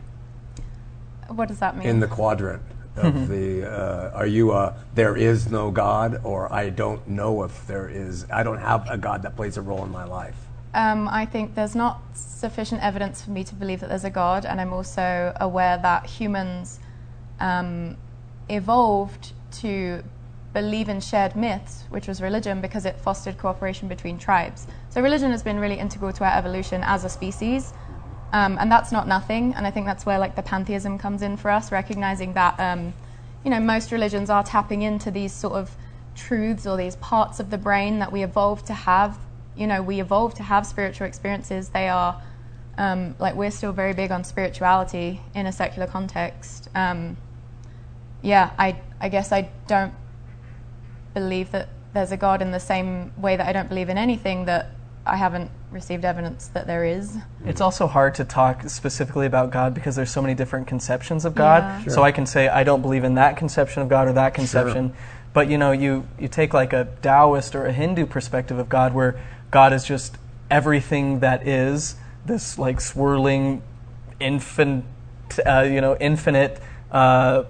what 1.29 1.49
does 1.49 1.59
that 1.59 1.77
mean? 1.77 1.89
in 1.89 1.99
the 1.99 2.07
quadrant 2.07 2.63
of 2.97 3.29
the 3.35 3.65
uh, 3.71 4.11
are 4.15 4.27
you 4.27 4.53
a 4.53 4.75
there 4.95 5.17
is 5.17 5.51
no 5.51 5.71
god 5.71 6.21
or 6.25 6.53
i 6.53 6.69
don't 6.71 7.07
know 7.09 7.43
if 7.43 7.67
there 7.67 7.89
is 7.89 8.27
i 8.31 8.43
don't 8.43 8.59
have 8.59 8.87
a 8.89 8.97
god 8.97 9.23
that 9.23 9.37
plays 9.37 9.57
a 9.57 9.63
role 9.63 9.85
in 9.85 9.91
my 9.91 10.05
life 10.05 10.37
Um, 10.75 11.09
I 11.09 11.25
think 11.25 11.55
there's 11.55 11.75
not 11.75 11.97
sufficient 12.15 12.83
evidence 12.83 13.23
for 13.25 13.31
me 13.31 13.43
to 13.45 13.55
believe 13.55 13.81
that 13.81 13.89
there's 13.89 14.05
a 14.05 14.11
God, 14.11 14.45
and 14.45 14.61
I'm 14.61 14.75
also 14.75 15.33
aware 15.41 15.79
that 15.79 16.05
humans 16.19 16.81
um, 17.41 17.97
evolved 18.51 19.33
to 19.63 20.03
believe 20.53 20.89
in 20.91 21.01
shared 21.01 21.35
myths, 21.35 21.85
which 21.89 22.07
was 22.09 22.21
religion, 22.21 22.61
because 22.61 22.85
it 22.85 22.97
fostered 23.01 23.37
cooperation 23.39 23.89
between 23.89 24.19
tribes. 24.19 24.67
So 24.91 25.01
religion 25.01 25.31
has 25.31 25.43
been 25.43 25.59
really 25.59 25.79
integral 25.79 26.13
to 26.13 26.25
our 26.25 26.37
evolution 26.37 26.83
as 26.85 27.05
a 27.05 27.09
species, 27.09 27.73
um, 28.33 28.59
and 28.59 28.71
that's 28.71 28.93
not 28.93 29.07
nothing. 29.07 29.55
And 29.55 29.67
I 29.67 29.71
think 29.71 29.87
that's 29.87 30.05
where 30.07 30.19
like 30.19 30.37
the 30.37 30.43
pantheism 30.43 30.99
comes 30.99 31.23
in 31.23 31.37
for 31.37 31.51
us, 31.51 31.73
recognizing 31.73 32.33
that 32.35 32.59
um, 32.59 32.95
you 33.45 33.51
know 33.51 33.61
most 33.61 33.93
religions 33.93 34.31
are 34.31 34.43
tapping 34.43 34.83
into 34.83 35.11
these 35.11 35.33
sort 35.33 35.55
of 35.55 35.77
truths 36.15 36.67
or 36.67 36.77
these 36.77 36.97
parts 36.97 37.39
of 37.41 37.51
the 37.51 37.59
brain 37.59 37.99
that 37.99 38.11
we 38.13 38.23
evolved 38.23 38.67
to 38.67 38.75
have. 38.75 39.19
You 39.57 39.67
know, 39.67 39.83
we 39.83 40.01
evolved 40.01 40.37
to 40.39 40.43
have 40.43 40.67
spiritual 40.67 41.07
experiences. 41.07 41.71
They 41.71 41.89
are 41.89 42.21
um, 42.79 43.15
like 43.19 43.35
we're 43.35 43.51
still 43.51 43.73
very 43.73 43.95
big 43.95 44.11
on 44.11 44.25
spirituality 44.25 45.21
in 45.35 45.47
a 45.47 45.53
secular 45.53 45.87
context. 45.87 46.69
Um, 46.75 47.17
yeah, 48.23 48.51
I 48.59 48.81
I 49.01 49.09
guess 49.09 49.33
I 49.33 49.51
don't 49.67 49.95
believe 51.15 51.51
that 51.53 51.69
there's 51.95 52.13
a 52.13 52.17
God 52.17 52.43
in 52.43 52.51
the 52.51 52.61
same 52.61 53.13
way 53.17 53.37
that 53.37 53.47
I 53.47 53.53
don't 53.53 53.69
believe 53.69 53.89
in 53.89 53.97
anything 53.97 54.45
that 54.45 54.71
I 55.07 55.17
haven't 55.17 55.51
received 55.71 56.05
evidence 56.05 56.49
that 56.49 56.67
there 56.67 56.85
is. 56.85 57.17
It's 57.45 57.61
also 57.61 57.87
hard 57.87 58.17
to 58.17 58.25
talk 58.25 58.69
specifically 58.69 59.27
about 59.27 59.53
God 59.53 59.73
because 59.73 59.95
there's 59.95 60.11
so 60.11 60.21
many 60.21 60.35
different 60.35 60.67
conceptions 60.67 61.25
of 61.25 61.35
God. 61.35 61.63
Yeah. 61.63 61.83
Sure. 61.85 61.93
So 61.93 62.03
I 62.03 62.11
can 62.11 62.27
say 62.27 62.49
I 62.49 62.65
don't 62.65 62.83
believe 62.83 63.05
in 63.05 63.15
that 63.15 63.37
conception 63.37 63.83
of 63.83 63.89
God 63.89 64.09
or 64.09 64.13
that 64.15 64.35
conception. 64.35 64.93
But 65.33 65.49
you 65.49 65.59
know, 65.59 65.71
you, 65.71 66.07
you 66.19 66.29
take 66.29 66.53
like 66.53 66.73
a 66.73 66.89
Taoist 67.03 67.55
or 67.55 67.67
a 67.67 67.73
Hindu 67.73 68.07
perspective 68.07 68.59
of 68.59 68.69
God 68.69 68.95
where 68.95 69.21
God 69.51 69.73
is 69.73 69.85
just 69.85 70.17
everything 70.51 71.21
that 71.21 71.47
is, 71.47 71.95
this 72.25 72.59
like 72.59 72.81
swirling 72.81 73.63
infin, 74.21 74.83
uh, 75.47 75.61
you 75.61 75.81
know, 75.81 75.97
infinite 76.01 76.61
uh, 76.91 77.45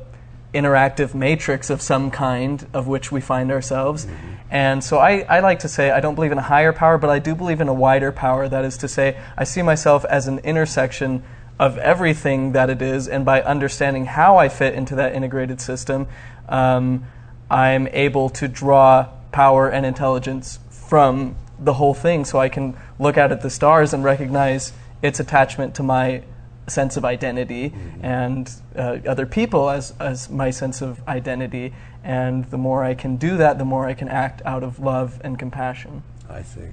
interactive 0.53 1.15
matrix 1.15 1.71
of 1.71 1.81
some 1.81 2.11
kind 2.11 2.67
of 2.73 2.87
which 2.87 3.13
we 3.13 3.21
find 3.21 3.51
ourselves. 3.51 4.07
And 4.51 4.83
so 4.83 4.99
I, 4.99 5.21
I 5.29 5.41
like 5.41 5.61
to 5.61 5.69
say 5.69 5.91
I 5.91 6.01
don't 6.01 6.15
believe 6.15 6.33
in 6.33 6.39
a 6.39 6.43
higher 6.43 6.73
power, 6.73 6.99
but 6.99 7.11
I 7.11 7.19
do 7.19 7.35
believe 7.35 7.61
in 7.61 7.69
a 7.69 7.75
wider 7.75 8.13
power. 8.13 8.49
That 8.49 8.65
is 8.65 8.77
to 8.79 8.89
say, 8.89 9.19
I 9.37 9.45
see 9.45 9.63
myself 9.63 10.05
as 10.05 10.29
an 10.29 10.39
intersection 10.41 11.25
of 11.59 11.79
everything 11.79 12.53
that 12.53 12.69
it 12.69 12.83
is, 12.83 13.09
and 13.09 13.25
by 13.25 13.41
understanding 13.43 14.05
how 14.05 14.37
I 14.37 14.49
fit 14.49 14.75
into 14.75 14.95
that 14.97 15.15
integrated 15.15 15.61
system, 15.61 16.07
um, 16.49 17.07
I'm 17.51 17.89
able 17.89 18.29
to 18.31 18.47
draw 18.47 19.09
power 19.33 19.69
and 19.69 19.87
intelligence 19.87 20.59
from 20.71 21.37
the 21.59 21.75
whole 21.75 21.95
thing. 21.95 22.25
So 22.25 22.39
I 22.39 22.49
can 22.49 22.77
look 22.99 23.17
out 23.17 23.33
at 23.33 23.41
the 23.41 23.51
stars 23.51 23.95
and 23.95 24.05
recognize 24.05 24.73
its 25.03 25.19
attachment 25.19 25.75
to 25.77 25.83
my 25.83 26.23
sense 26.67 26.97
of 26.97 27.05
identity 27.05 27.73
and 28.03 28.51
uh, 28.75 28.99
other 29.07 29.27
people 29.27 29.71
as, 29.71 29.95
as 30.01 30.29
my 30.31 30.51
sense 30.51 30.83
of 30.83 31.07
identity. 31.09 31.73
And 32.03 32.45
the 32.47 32.59
more 32.59 32.85
I 32.85 32.95
can 32.95 33.17
do 33.17 33.37
that, 33.37 33.59
the 33.59 33.65
more 33.65 33.87
I 33.87 33.95
can 33.95 34.09
act 34.09 34.43
out 34.45 34.63
of 34.63 34.79
love 34.79 35.21
and 35.25 35.39
compassion. 35.39 36.03
i 36.29 36.43
see 36.43 36.69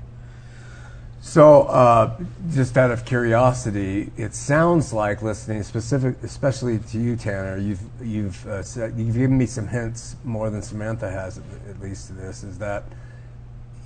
so 1.21 1.63
uh, 1.63 2.17
just 2.53 2.77
out 2.77 2.91
of 2.91 3.05
curiosity 3.05 4.11
it 4.17 4.35
sounds 4.35 4.91
like 4.91 5.21
listening 5.21 5.63
specific 5.63 6.15
especially 6.23 6.79
to 6.79 6.97
you 6.99 7.15
tanner 7.15 7.57
you've 7.57 7.79
you've 8.01 8.45
uh, 8.47 8.61
said, 8.61 8.93
you've 8.97 9.15
given 9.15 9.37
me 9.37 9.45
some 9.45 9.67
hints 9.67 10.17
more 10.25 10.49
than 10.49 10.61
samantha 10.61 11.09
has 11.09 11.37
at, 11.37 11.43
at 11.69 11.79
least 11.79 12.07
to 12.07 12.13
this 12.13 12.43
is 12.43 12.57
that 12.57 12.83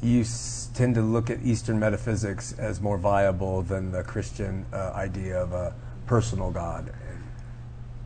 you 0.01 0.21
s- 0.21 0.69
tend 0.73 0.95
to 0.95 1.01
look 1.01 1.29
at 1.29 1.39
Eastern 1.43 1.79
metaphysics 1.79 2.53
as 2.57 2.79
more 2.81 2.97
viable 2.97 3.61
than 3.63 3.91
the 3.91 4.03
Christian 4.03 4.65
uh, 4.71 4.91
idea 4.93 5.41
of 5.41 5.53
a 5.53 5.73
personal 6.07 6.51
God. 6.51 6.91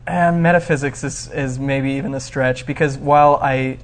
And 0.08 0.42
metaphysics 0.44 1.04
is, 1.04 1.30
is 1.32 1.60
maybe 1.60 1.92
even 1.92 2.14
a 2.14 2.20
stretch 2.20 2.66
because 2.66 2.98
while 2.98 3.36
I, 3.42 3.78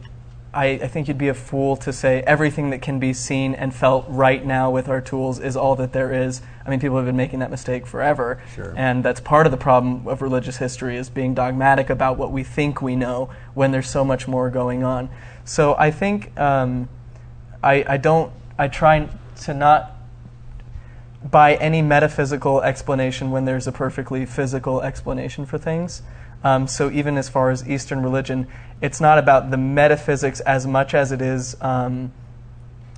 I, 0.54 0.66
I 0.66 0.88
think 0.88 1.08
you'd 1.08 1.18
be 1.20 1.28
a 1.28 1.34
fool 1.34 1.78
to 1.78 1.94
say 1.94 2.22
everything 2.24 2.72
that 2.72 2.82
can 2.82 3.00
be 3.00 3.14
seen 3.14 3.54
and 3.54 3.74
felt 3.74 4.06
right 4.10 4.44
now 4.44 4.72
with 4.72 4.90
our 4.90 5.00
tools 5.00 5.40
is 5.40 5.56
all 5.56 5.76
that 5.76 5.94
there 5.94 6.12
is. 6.12 6.42
I 6.66 6.70
mean, 6.72 6.80
people 6.80 6.98
have 6.98 7.06
been 7.06 7.16
making 7.16 7.40
that 7.40 7.52
mistake 7.52 7.86
forever, 7.86 8.42
Sure. 8.56 8.74
and 8.76 9.06
that's 9.06 9.20
part 9.22 9.46
of 9.46 9.52
the 9.52 9.58
problem 9.58 10.08
of 10.08 10.22
religious 10.24 10.58
history 10.58 10.98
is 10.98 11.10
being 11.10 11.36
dogmatic 11.36 11.90
about 11.90 12.18
what 12.18 12.32
we 12.32 12.44
think 12.44 12.82
we 12.82 12.96
know 12.96 13.30
when 13.54 13.72
there's 13.72 13.90
so 13.90 14.04
much 14.04 14.28
more 14.28 14.50
going 14.50 14.84
on. 14.84 15.10
So 15.46 15.76
I 15.78 15.92
think 15.92 16.38
um, 16.40 16.90
I, 17.64 17.86
I 17.88 17.98
don't. 17.98 18.32
I 18.58 18.68
try 18.68 19.08
to 19.42 19.54
not 19.54 19.97
by 21.24 21.56
any 21.56 21.82
metaphysical 21.82 22.62
explanation 22.62 23.32
when 23.32 23.46
there's 23.46 23.68
a 23.68 23.72
perfectly 23.72 24.26
physical 24.26 24.82
explanation 24.82 25.46
for 25.46 25.58
things. 25.58 26.02
Um, 26.44 26.68
so 26.68 26.92
even 26.92 27.18
as 27.18 27.28
far 27.28 27.50
as 27.50 27.68
Eastern 27.68 28.04
religion, 28.04 28.48
it's 28.82 29.02
not 29.02 29.18
about 29.18 29.50
the 29.50 29.58
metaphysics 29.58 30.40
as 30.42 30.68
much 30.68 30.94
as 30.94 31.12
it 31.12 31.22
is 31.22 31.58
um, 31.62 32.12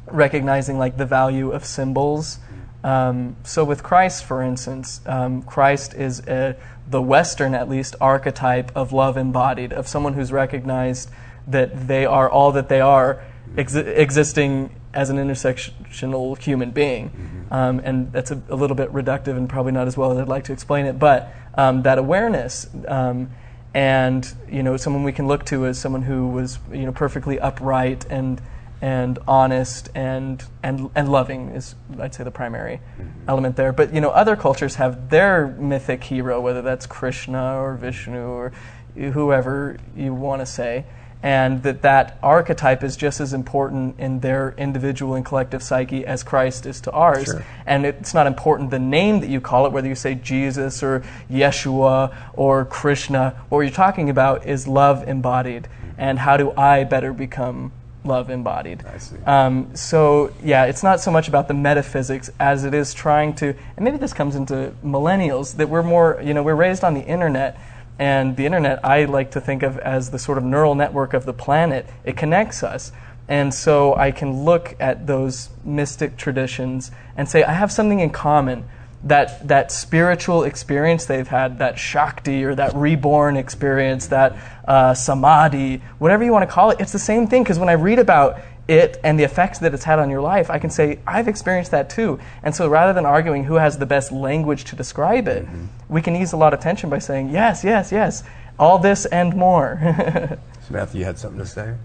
recognizing 0.07 0.77
like 0.77 0.97
the 0.97 1.05
value 1.05 1.51
of 1.51 1.65
symbols. 1.65 2.39
Um, 2.83 3.35
so 3.43 3.63
with 3.63 3.83
Christ, 3.83 4.25
for 4.25 4.41
instance, 4.41 5.01
um, 5.05 5.41
Christ 5.43 5.93
is 5.93 6.19
a, 6.27 6.55
the 6.89 7.01
Western, 7.01 7.53
at 7.53 7.69
least, 7.69 7.95
archetype 8.01 8.71
of 8.75 8.91
love 8.91 9.17
embodied, 9.17 9.73
of 9.73 9.87
someone 9.87 10.13
who's 10.13 10.31
recognized 10.31 11.09
that 11.47 11.87
they 11.87 12.05
are 12.05 12.29
all 12.29 12.51
that 12.51 12.69
they 12.69 12.81
are, 12.81 13.23
exi- 13.55 13.97
existing 13.97 14.69
as 14.93 15.09
an 15.09 15.17
intersectional 15.17 16.37
human 16.37 16.71
being. 16.71 17.11
Um, 17.51 17.79
and 17.83 18.11
that's 18.11 18.31
a, 18.31 18.41
a 18.49 18.55
little 18.55 18.75
bit 18.75 18.91
reductive 18.91 19.37
and 19.37 19.49
probably 19.49 19.71
not 19.71 19.87
as 19.87 19.97
well 19.97 20.11
as 20.11 20.17
I'd 20.17 20.27
like 20.27 20.45
to 20.45 20.53
explain 20.53 20.85
it, 20.85 20.99
but 20.99 21.33
um, 21.55 21.83
that 21.83 21.97
awareness 21.97 22.67
um, 22.87 23.29
and 23.73 24.33
you 24.51 24.63
know 24.63 24.77
someone 24.77 25.03
we 25.03 25.11
can 25.11 25.27
look 25.27 25.45
to 25.45 25.65
as 25.65 25.77
someone 25.77 26.01
who 26.01 26.27
was 26.27 26.59
you 26.71 26.85
know 26.85 26.91
perfectly 26.91 27.39
upright 27.39 28.05
and 28.09 28.41
and 28.81 29.19
honest 29.27 29.89
and 29.93 30.43
and 30.63 30.89
and 30.95 31.11
loving 31.11 31.49
is 31.49 31.75
I'd 31.99 32.13
say 32.13 32.23
the 32.23 32.31
primary 32.31 32.79
element 33.27 33.57
there. 33.57 33.73
But 33.73 33.93
you 33.93 34.01
know 34.01 34.09
other 34.09 34.35
cultures 34.35 34.75
have 34.75 35.09
their 35.09 35.47
mythic 35.47 36.03
hero, 36.03 36.39
whether 36.39 36.61
that's 36.61 36.85
Krishna 36.85 37.59
or 37.59 37.75
Vishnu 37.75 38.19
or 38.19 38.51
whoever 38.95 39.77
you 39.95 40.13
want 40.13 40.41
to 40.41 40.45
say, 40.45 40.85
and 41.21 41.63
that 41.63 41.81
that 41.81 42.17
archetype 42.23 42.81
is 42.83 42.95
just 42.95 43.19
as 43.19 43.33
important 43.33 43.99
in 43.99 44.21
their 44.21 44.53
individual 44.57 45.15
and 45.15 45.25
collective 45.25 45.61
psyche 45.61 46.05
as 46.05 46.23
Christ 46.23 46.65
is 46.65 46.79
to 46.81 46.91
ours. 46.91 47.25
Sure. 47.25 47.45
And 47.65 47.85
it's 47.85 48.13
not 48.13 48.25
important 48.25 48.71
the 48.71 48.79
name 48.79 49.19
that 49.19 49.29
you 49.29 49.41
call 49.41 49.65
it, 49.65 49.73
whether 49.73 49.87
you 49.87 49.95
say 49.95 50.15
Jesus 50.15 50.81
or 50.81 51.03
Yeshua 51.29 52.15
or 52.33 52.63
Krishna. 52.65 53.41
What 53.49 53.61
you're 53.61 53.71
talking 53.71 54.09
about 54.09 54.45
is 54.45 54.67
love 54.67 55.07
embodied, 55.07 55.67
and 55.97 56.19
how 56.19 56.37
do 56.37 56.51
I 56.51 56.85
better 56.85 57.11
become 57.11 57.73
love 58.05 58.29
embodied? 58.29 58.85
I 58.85 58.97
see. 58.97 59.17
Um, 59.25 59.75
so 59.75 60.31
yeah, 60.41 60.65
it's 60.65 60.83
not 60.83 61.01
so 61.01 61.11
much 61.11 61.27
about 61.27 61.49
the 61.49 61.53
metaphysics 61.53 62.31
as 62.39 62.63
it 62.63 62.73
is 62.73 62.93
trying 62.93 63.33
to, 63.35 63.47
and 63.75 63.83
maybe 63.83 63.97
this 63.97 64.13
comes 64.13 64.35
into 64.35 64.73
millennials 64.85 65.57
that 65.57 65.67
we're 65.67 65.83
more, 65.83 66.19
you 66.23 66.33
know, 66.33 66.43
we're 66.43 66.55
raised 66.55 66.85
on 66.85 66.93
the 66.93 67.03
internet, 67.03 67.59
and 67.99 68.37
the 68.37 68.45
internet 68.45 68.83
I 68.83 69.05
like 69.05 69.31
to 69.31 69.41
think 69.41 69.61
of 69.61 69.77
as 69.77 70.09
the 70.09 70.17
sort 70.17 70.37
of 70.37 70.43
neural 70.45 70.73
network 70.73 71.13
of 71.13 71.25
the 71.25 71.33
planet. 71.33 71.85
It 72.05 72.15
connects 72.15 72.63
us. 72.63 72.93
And 73.27 73.53
so 73.53 73.95
I 73.95 74.09
can 74.11 74.43
look 74.43 74.75
at 74.79 75.05
those 75.05 75.49
mystic 75.63 76.17
traditions 76.17 76.89
and 77.15 77.29
say, 77.29 77.43
I 77.43 77.51
have 77.51 77.71
something 77.71 77.99
in 77.99 78.09
common. 78.09 78.63
That, 79.01 79.47
that 79.47 79.71
spiritual 79.71 80.43
experience 80.43 81.05
they've 81.05 81.27
had, 81.27 81.59
that 81.59 81.79
Shakti 81.79 82.43
or 82.43 82.53
that 82.55 82.75
reborn 82.75 83.37
experience, 83.37 84.07
that 84.07 84.35
uh, 84.67 84.93
Samadhi, 84.93 85.81
whatever 85.99 86.25
you 86.25 86.33
want 86.33 86.49
to 86.49 86.53
call 86.53 86.71
it, 86.71 86.81
it's 86.81 86.91
the 86.91 86.99
same 86.99 87.27
thing. 87.27 87.43
Because 87.43 87.59
when 87.59 87.69
I 87.69 87.73
read 87.73 87.99
about 87.99 88.41
it 88.69 88.99
and 89.03 89.19
the 89.19 89.23
effects 89.23 89.59
that 89.59 89.73
it's 89.73 89.83
had 89.83 89.99
on 89.99 90.09
your 90.09 90.21
life, 90.21 90.49
I 90.49 90.59
can 90.59 90.69
say, 90.69 90.99
I've 91.07 91.27
experienced 91.27 91.71
that 91.71 91.89
too. 91.89 92.19
And 92.43 92.53
so 92.53 92.69
rather 92.69 92.93
than 92.93 93.05
arguing 93.05 93.43
who 93.43 93.55
has 93.55 93.77
the 93.79 93.85
best 93.85 94.11
language 94.11 94.63
to 94.65 94.75
describe 94.75 95.27
it, 95.27 95.47
we 95.89 96.01
can 96.01 96.15
ease 96.15 96.33
a 96.33 96.37
lot 96.37 96.53
of 96.53 96.59
tension 96.59 96.89
by 96.89 96.99
saying, 96.99 97.31
yes, 97.31 97.63
yes, 97.63 97.91
yes, 97.91 98.23
all 98.59 98.77
this 98.77 99.05
and 99.07 99.35
more. 99.35 99.79
Samantha, 100.67 100.97
you 100.97 101.03
had 101.03 101.17
something 101.17 101.39
to 101.39 101.47
say? 101.47 101.75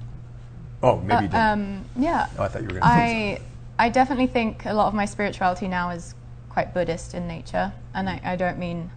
Oh, 0.82 1.00
maybe 1.00 1.24
you 1.24 1.28
didn't. 1.28 1.34
Um, 1.34 1.84
yeah. 1.98 2.26
oh, 2.38 2.42
I 2.42 2.48
thought 2.48 2.60
you 2.60 2.68
were 2.68 2.80
going 2.80 2.82
to 2.82 2.86
I 2.86 3.40
I 3.78 3.88
definitely 3.88 4.26
think 4.26 4.66
a 4.66 4.74
lot 4.74 4.86
of 4.88 4.94
my 4.94 5.06
spirituality 5.06 5.66
now 5.66 5.90
is 5.90 6.14
quite 6.50 6.74
Buddhist 6.74 7.14
in 7.14 7.26
nature, 7.26 7.72
and 7.94 8.08
I, 8.08 8.20
I 8.22 8.36
don't 8.36 8.58
mean 8.58 8.90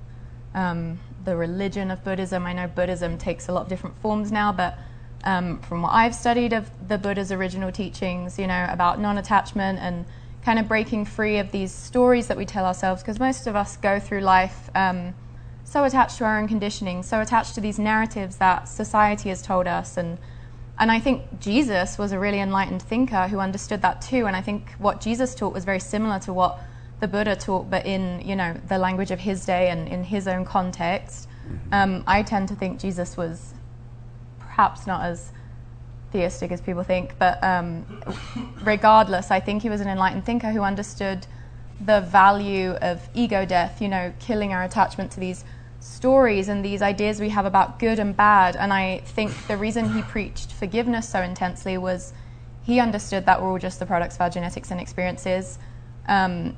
um, 0.53 0.99
the 1.23 1.35
religion 1.35 1.89
of 1.89 2.03
Buddhism. 2.03 2.45
I 2.45 2.53
know 2.53 2.67
Buddhism 2.67 3.17
takes 3.17 3.47
a 3.47 3.53
lot 3.53 3.61
of 3.61 3.69
different 3.69 3.97
forms 4.01 4.31
now, 4.31 4.51
but 4.51 4.77
um, 5.23 5.59
from 5.59 5.81
what 5.81 5.89
I've 5.93 6.15
studied 6.15 6.53
of 6.53 6.69
the 6.87 6.97
Buddha's 6.97 7.31
original 7.31 7.71
teachings, 7.71 8.37
you 8.39 8.47
know, 8.47 8.67
about 8.69 8.99
non-attachment 8.99 9.79
and 9.79 10.05
kind 10.43 10.59
of 10.59 10.67
breaking 10.67 11.05
free 11.05 11.39
of 11.39 11.51
these 11.51 11.73
stories 11.73 12.27
that 12.27 12.37
we 12.37 12.45
tell 12.45 12.65
ourselves, 12.65 13.01
because 13.01 13.19
most 13.19 13.47
of 13.47 13.55
us 13.55 13.77
go 13.77 13.99
through 13.99 14.21
life. 14.21 14.69
Um, 14.75 15.13
so 15.63 15.83
attached 15.83 16.17
to 16.19 16.23
our 16.23 16.39
own 16.39 16.47
conditioning, 16.47 17.03
so 17.03 17.19
attached 17.19 17.55
to 17.55 17.61
these 17.61 17.77
narratives 17.77 18.37
that 18.37 18.69
society 18.69 19.27
has 19.29 19.41
told 19.41 19.67
us, 19.67 19.97
and 19.97 20.17
and 20.79 20.91
I 20.91 20.99
think 20.99 21.39
Jesus 21.41 21.97
was 21.97 22.11
a 22.11 22.19
really 22.19 22.39
enlightened 22.39 22.83
thinker 22.83 23.27
who 23.27 23.39
understood 23.39 23.81
that 23.81 24.01
too. 24.01 24.27
And 24.27 24.35
I 24.35 24.41
think 24.41 24.71
what 24.77 25.01
Jesus 25.01 25.33
taught 25.33 25.51
was 25.51 25.65
very 25.65 25.79
similar 25.79 26.19
to 26.19 26.31
what 26.31 26.59
the 26.99 27.07
Buddha 27.07 27.35
taught, 27.35 27.69
but 27.69 27.85
in 27.85 28.21
you 28.21 28.35
know 28.35 28.53
the 28.67 28.77
language 28.77 29.11
of 29.11 29.19
his 29.19 29.45
day 29.45 29.69
and 29.69 29.87
in 29.89 30.05
his 30.05 30.27
own 30.27 30.45
context. 30.45 31.27
Um, 31.71 32.03
I 32.07 32.23
tend 32.23 32.47
to 32.49 32.55
think 32.55 32.79
Jesus 32.79 33.17
was 33.17 33.53
perhaps 34.57 34.87
not 34.87 35.03
as 35.03 35.31
theistic 36.11 36.51
as 36.51 36.59
people 36.61 36.81
think, 36.81 37.13
but 37.19 37.41
um, 37.43 37.85
regardless, 38.63 39.29
I 39.29 39.39
think 39.39 39.61
he 39.61 39.69
was 39.69 39.81
an 39.81 39.87
enlightened 39.87 40.25
thinker 40.25 40.51
who 40.51 40.61
understood 40.61 41.27
the 41.79 42.01
value 42.01 42.71
of 42.81 43.07
ego 43.13 43.45
death. 43.45 43.79
You 43.79 43.87
know, 43.87 44.13
killing 44.19 44.53
our 44.53 44.63
attachment 44.63 45.11
to 45.11 45.19
these 45.19 45.45
stories 45.79 46.47
and 46.47 46.65
these 46.65 46.81
ideas 46.81 47.19
we 47.19 47.29
have 47.29 47.45
about 47.45 47.77
good 47.77 47.99
and 47.99 48.17
bad. 48.17 48.55
And 48.55 48.73
I 48.73 48.97
think 49.05 49.31
the 49.47 49.57
reason 49.57 49.93
he 49.93 50.01
preached 50.01 50.51
forgiveness 50.51 51.07
so 51.07 51.21
intensely 51.21 51.77
was 51.77 52.13
he 52.63 52.79
understood 52.79 53.27
that 53.27 53.39
we're 53.39 53.51
all 53.51 53.59
just 53.59 53.77
the 53.77 53.85
products 53.85 54.15
of 54.15 54.21
our 54.21 54.29
genetics 54.31 54.71
and 54.71 54.81
experiences. 54.81 55.59
Um, 56.07 56.57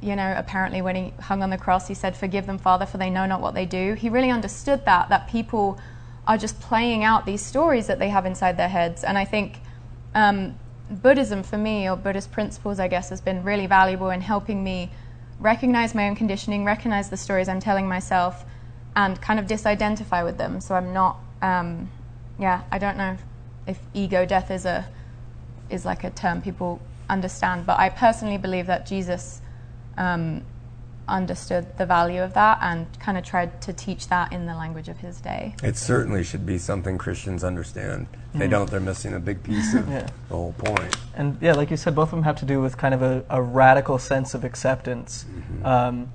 you 0.00 0.16
know, 0.16 0.34
apparently 0.36 0.82
when 0.82 0.96
he 0.96 1.14
hung 1.20 1.44
on 1.44 1.50
the 1.50 1.56
cross, 1.56 1.86
he 1.86 1.94
said, 1.94 2.16
Forgive 2.16 2.46
them, 2.46 2.58
Father, 2.58 2.84
for 2.84 2.98
they 2.98 3.10
know 3.10 3.26
not 3.26 3.40
what 3.40 3.54
they 3.54 3.64
do. 3.64 3.94
He 3.94 4.08
really 4.08 4.30
understood 4.32 4.84
that, 4.86 5.08
that 5.08 5.28
people 5.28 5.78
are 6.26 6.38
just 6.38 6.60
playing 6.60 7.02
out 7.04 7.26
these 7.26 7.44
stories 7.44 7.86
that 7.88 7.98
they 7.98 8.08
have 8.08 8.26
inside 8.26 8.56
their 8.56 8.68
heads. 8.68 9.02
And 9.02 9.18
I 9.18 9.24
think 9.24 9.60
um, 10.14 10.58
Buddhism, 10.90 11.42
for 11.42 11.58
me, 11.58 11.88
or 11.88 11.96
Buddhist 11.96 12.30
principles, 12.30 12.78
I 12.78 12.88
guess, 12.88 13.08
has 13.08 13.20
been 13.20 13.42
really 13.42 13.66
valuable 13.66 14.10
in 14.10 14.20
helping 14.20 14.62
me 14.62 14.90
recognize 15.40 15.94
my 15.94 16.08
own 16.08 16.14
conditioning, 16.14 16.64
recognize 16.64 17.10
the 17.10 17.16
stories 17.16 17.48
I'm 17.48 17.60
telling 17.60 17.88
myself, 17.88 18.44
and 18.94 19.20
kind 19.20 19.40
of 19.40 19.46
disidentify 19.46 20.24
with 20.24 20.38
them. 20.38 20.60
So 20.60 20.74
I'm 20.74 20.92
not, 20.92 21.18
um, 21.40 21.90
yeah, 22.38 22.62
I 22.70 22.78
don't 22.78 22.96
know 22.96 23.16
if 23.66 23.78
ego 23.94 24.26
death 24.26 24.50
is 24.50 24.64
a 24.64 24.88
is 25.70 25.84
like 25.84 26.04
a 26.04 26.10
term 26.10 26.42
people 26.42 26.80
understand, 27.08 27.64
but 27.64 27.78
I 27.78 27.88
personally 27.88 28.36
believe 28.36 28.66
that 28.66 28.86
Jesus 28.86 29.40
um, 29.96 30.44
understood 31.08 31.66
the 31.78 31.86
value 31.86 32.22
of 32.22 32.34
that 32.34 32.58
and 32.62 32.86
kind 33.00 33.18
of 33.18 33.24
tried 33.24 33.60
to 33.62 33.72
teach 33.72 34.08
that 34.08 34.32
in 34.32 34.46
the 34.46 34.54
language 34.54 34.88
of 34.88 34.98
his 34.98 35.20
day. 35.20 35.54
It 35.62 35.76
certainly 35.76 36.22
should 36.22 36.46
be 36.46 36.58
something 36.58 36.96
Christians 36.98 37.42
understand. 37.44 38.06
If 38.32 38.38
they 38.40 38.48
don't, 38.48 38.70
they're 38.70 38.80
missing 38.80 39.12
a 39.14 39.20
big 39.20 39.42
piece 39.42 39.74
of 39.74 39.88
Yeah. 39.88 40.06
the 40.28 40.34
whole 40.36 40.52
point. 40.54 40.96
And 41.14 41.36
yeah, 41.40 41.52
like 41.54 41.70
you 41.70 41.76
said, 41.76 41.94
both 41.94 42.08
of 42.08 42.10
them 42.12 42.22
have 42.22 42.36
to 42.36 42.44
do 42.44 42.60
with 42.60 42.78
kind 42.78 42.94
of 42.94 43.02
a, 43.02 43.24
a 43.28 43.42
radical 43.42 43.98
sense 43.98 44.32
of 44.34 44.44
acceptance. 44.44 45.26
Um, 45.64 46.12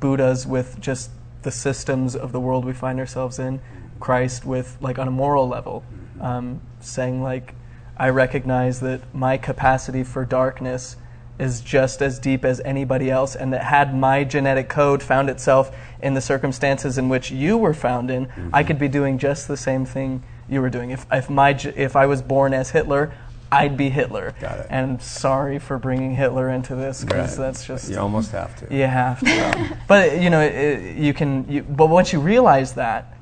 Buddha's 0.00 0.46
with 0.46 0.80
just 0.80 1.10
the 1.42 1.50
systems 1.50 2.16
of 2.16 2.32
the 2.32 2.40
world 2.40 2.64
we 2.64 2.72
find 2.72 2.98
ourselves 2.98 3.38
in. 3.38 3.60
Christ 4.00 4.44
with 4.44 4.76
like 4.80 4.98
on 4.98 5.06
a 5.06 5.10
moral 5.12 5.46
level, 5.48 5.84
um, 6.20 6.60
saying 6.80 7.22
like, 7.22 7.54
I 7.96 8.08
recognize 8.08 8.80
that 8.80 9.14
my 9.14 9.36
capacity 9.36 10.02
for 10.02 10.24
darkness 10.24 10.96
is 11.44 11.60
just 11.60 12.02
as 12.02 12.18
deep 12.18 12.44
as 12.44 12.60
anybody 12.64 13.10
else, 13.10 13.36
and 13.36 13.52
that 13.52 13.62
had 13.62 13.96
my 13.96 14.24
genetic 14.24 14.68
code 14.68 15.02
found 15.02 15.30
itself 15.30 15.76
in 16.02 16.14
the 16.14 16.20
circumstances 16.20 16.98
in 16.98 17.08
which 17.08 17.30
you 17.30 17.56
were 17.56 17.74
found 17.74 18.10
in, 18.10 18.24
I 18.52 18.62
mm-hmm. 18.62 18.66
could 18.66 18.78
be 18.78 18.88
doing 18.88 19.18
just 19.18 19.46
the 19.46 19.56
same 19.56 19.84
thing 19.84 20.22
you 20.48 20.60
were 20.60 20.70
doing. 20.70 20.90
If 20.90 21.06
if 21.12 21.30
my 21.30 21.50
if 21.50 21.96
I 21.96 22.06
was 22.06 22.22
born 22.22 22.52
as 22.52 22.70
Hitler, 22.70 23.14
I'd 23.50 23.76
be 23.76 23.88
Hitler. 23.88 24.34
Got 24.40 24.60
it. 24.60 24.66
And 24.68 25.00
sorry 25.00 25.58
for 25.58 25.78
bringing 25.78 26.16
Hitler 26.16 26.50
into 26.50 26.74
this 26.74 27.04
because 27.04 27.38
Right. 27.38 27.46
that's 27.46 27.64
just 27.64 27.90
You 27.90 27.98
almost 27.98 28.32
have 28.32 28.56
to. 28.56 28.74
you 28.74 28.84
have 28.84 29.20
to. 29.20 29.78
but 29.88 30.20
you 30.20 30.30
know, 30.30 30.40
it, 30.40 30.96
you 30.96 31.14
can. 31.14 31.48
You, 31.48 31.62
but 31.62 31.88
once 31.88 32.12
you 32.12 32.20
realize 32.20 32.74
that, 32.74 33.16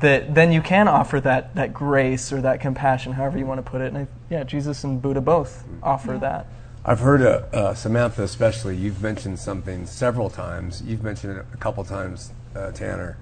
that 0.00 0.34
then 0.34 0.52
you 0.52 0.60
can 0.60 0.88
offer 0.88 1.20
that 1.20 1.54
that 1.54 1.72
grace 1.72 2.32
or 2.32 2.42
that 2.42 2.60
compassion, 2.60 3.12
however 3.12 3.38
you 3.38 3.46
want 3.46 3.64
to 3.64 3.70
put 3.70 3.80
it. 3.80 3.88
And 3.88 3.98
I, 3.98 4.06
yeah, 4.30 4.44
Jesus 4.44 4.84
and 4.84 5.00
Buddha 5.00 5.20
both 5.20 5.64
offer 5.82 6.12
mm-hmm. 6.12 6.20
that. 6.20 6.46
I've 6.88 7.00
heard, 7.00 7.20
uh, 7.20 7.42
uh, 7.52 7.74
Samantha 7.74 8.22
especially, 8.22 8.74
you've 8.74 9.02
mentioned 9.02 9.38
something 9.38 9.84
several 9.84 10.30
times. 10.30 10.80
You've 10.80 11.02
mentioned 11.02 11.36
it 11.36 11.44
a 11.52 11.56
couple 11.58 11.84
times, 11.84 12.32
uh, 12.56 12.70
Tanner. 12.70 13.18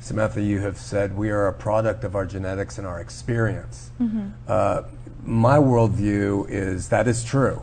Samantha, 0.00 0.40
you 0.40 0.60
have 0.60 0.78
said 0.78 1.16
we 1.16 1.30
are 1.30 1.48
a 1.48 1.52
product 1.52 2.04
of 2.04 2.14
our 2.14 2.24
genetics 2.24 2.78
and 2.78 2.86
our 2.86 3.00
experience. 3.00 3.90
Uh, 4.46 4.82
my 5.24 5.56
worldview 5.56 6.48
is 6.48 6.90
that 6.90 7.08
is 7.08 7.24
true 7.24 7.60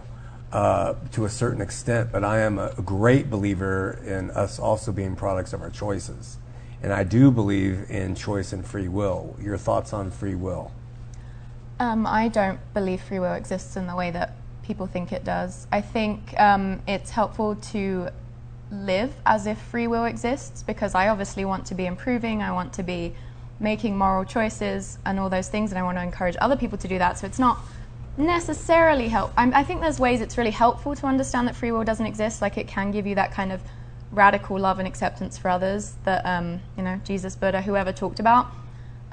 uh, 0.52 0.96
to 1.14 1.24
a 1.24 1.30
certain 1.30 1.62
extent, 1.62 2.12
but 2.12 2.26
I 2.26 2.40
am 2.40 2.60
a 2.60 2.74
great 2.84 3.30
believer 3.30 3.98
in 4.06 4.32
us 4.32 4.60
also 4.60 4.92
being 4.92 5.16
products 5.16 5.54
of 5.54 5.62
our 5.62 5.70
choices. 5.70 6.38
And 6.84 6.92
I 6.92 7.06
do 7.06 7.32
believe 7.32 7.90
in 7.90 8.14
choice 8.14 8.52
and 8.52 8.66
free 8.66 8.90
will. 8.90 9.38
Your 9.42 9.58
thoughts 9.58 9.94
on 9.94 10.12
free 10.12 10.36
will? 10.36 10.74
Um, 11.80 12.06
I 12.06 12.28
don't 12.28 12.60
believe 12.74 13.02
free 13.02 13.20
will 13.20 13.36
exists 13.36 13.78
in 13.78 13.88
the 13.88 13.96
way 13.96 14.12
that 14.12 14.36
people 14.66 14.88
think 14.88 15.12
it 15.12 15.24
does. 15.24 15.68
I 15.72 15.82
think 15.82 16.40
um, 16.40 16.82
it's 16.88 17.12
helpful 17.12 17.56
to 17.56 18.10
live 18.72 19.14
as 19.26 19.46
if 19.46 19.58
free 19.60 19.88
will 19.88 20.06
exists 20.06 20.64
because 20.64 20.96
I 20.96 21.10
obviously 21.10 21.46
want 21.46 21.68
to 21.68 21.76
be 21.76 21.86
improving, 21.86 22.42
I 22.42 22.52
want 22.52 22.74
to 22.74 22.84
be 22.84 23.14
making 23.60 23.98
moral 23.98 24.26
choices 24.26 24.98
and 25.06 25.20
all 25.20 25.30
those 25.30 25.48
things, 25.48 25.72
and 25.72 25.80
I 25.80 25.84
want 25.84 25.98
to 25.98 26.04
encourage 26.04 26.36
other 26.42 26.56
people 26.56 26.78
to 26.80 26.88
do 26.88 26.98
that. 26.98 27.18
So 27.20 27.28
it's 27.28 27.40
not 27.40 27.60
necessarily 28.18 29.10
help. 29.10 29.34
I'm, 29.38 29.54
i 29.54 29.64
think 29.64 29.82
there's 29.82 30.00
ways 30.00 30.22
it's 30.22 30.38
really 30.38 30.52
helpful 30.52 30.96
to 30.96 31.06
understand 31.06 31.48
that 31.48 31.56
free 31.56 31.72
will 31.72 31.84
doesn't 31.84 32.06
exist. 32.06 32.42
Like 32.42 32.58
it 32.58 32.68
can 32.68 32.92
give 32.92 33.06
you 33.06 33.16
that 33.16 33.32
kind 33.32 33.52
of 33.52 33.62
radical 34.12 34.58
love 34.58 34.80
and 34.80 34.88
acceptance 34.88 35.38
for 35.38 35.50
others 35.50 35.96
that 36.06 36.26
um, 36.26 36.62
you 36.78 36.84
know 36.84 37.00
Jesus, 37.04 37.36
Buddha, 37.36 37.62
whoever 37.62 37.92
talked 37.92 38.20
about. 38.20 38.48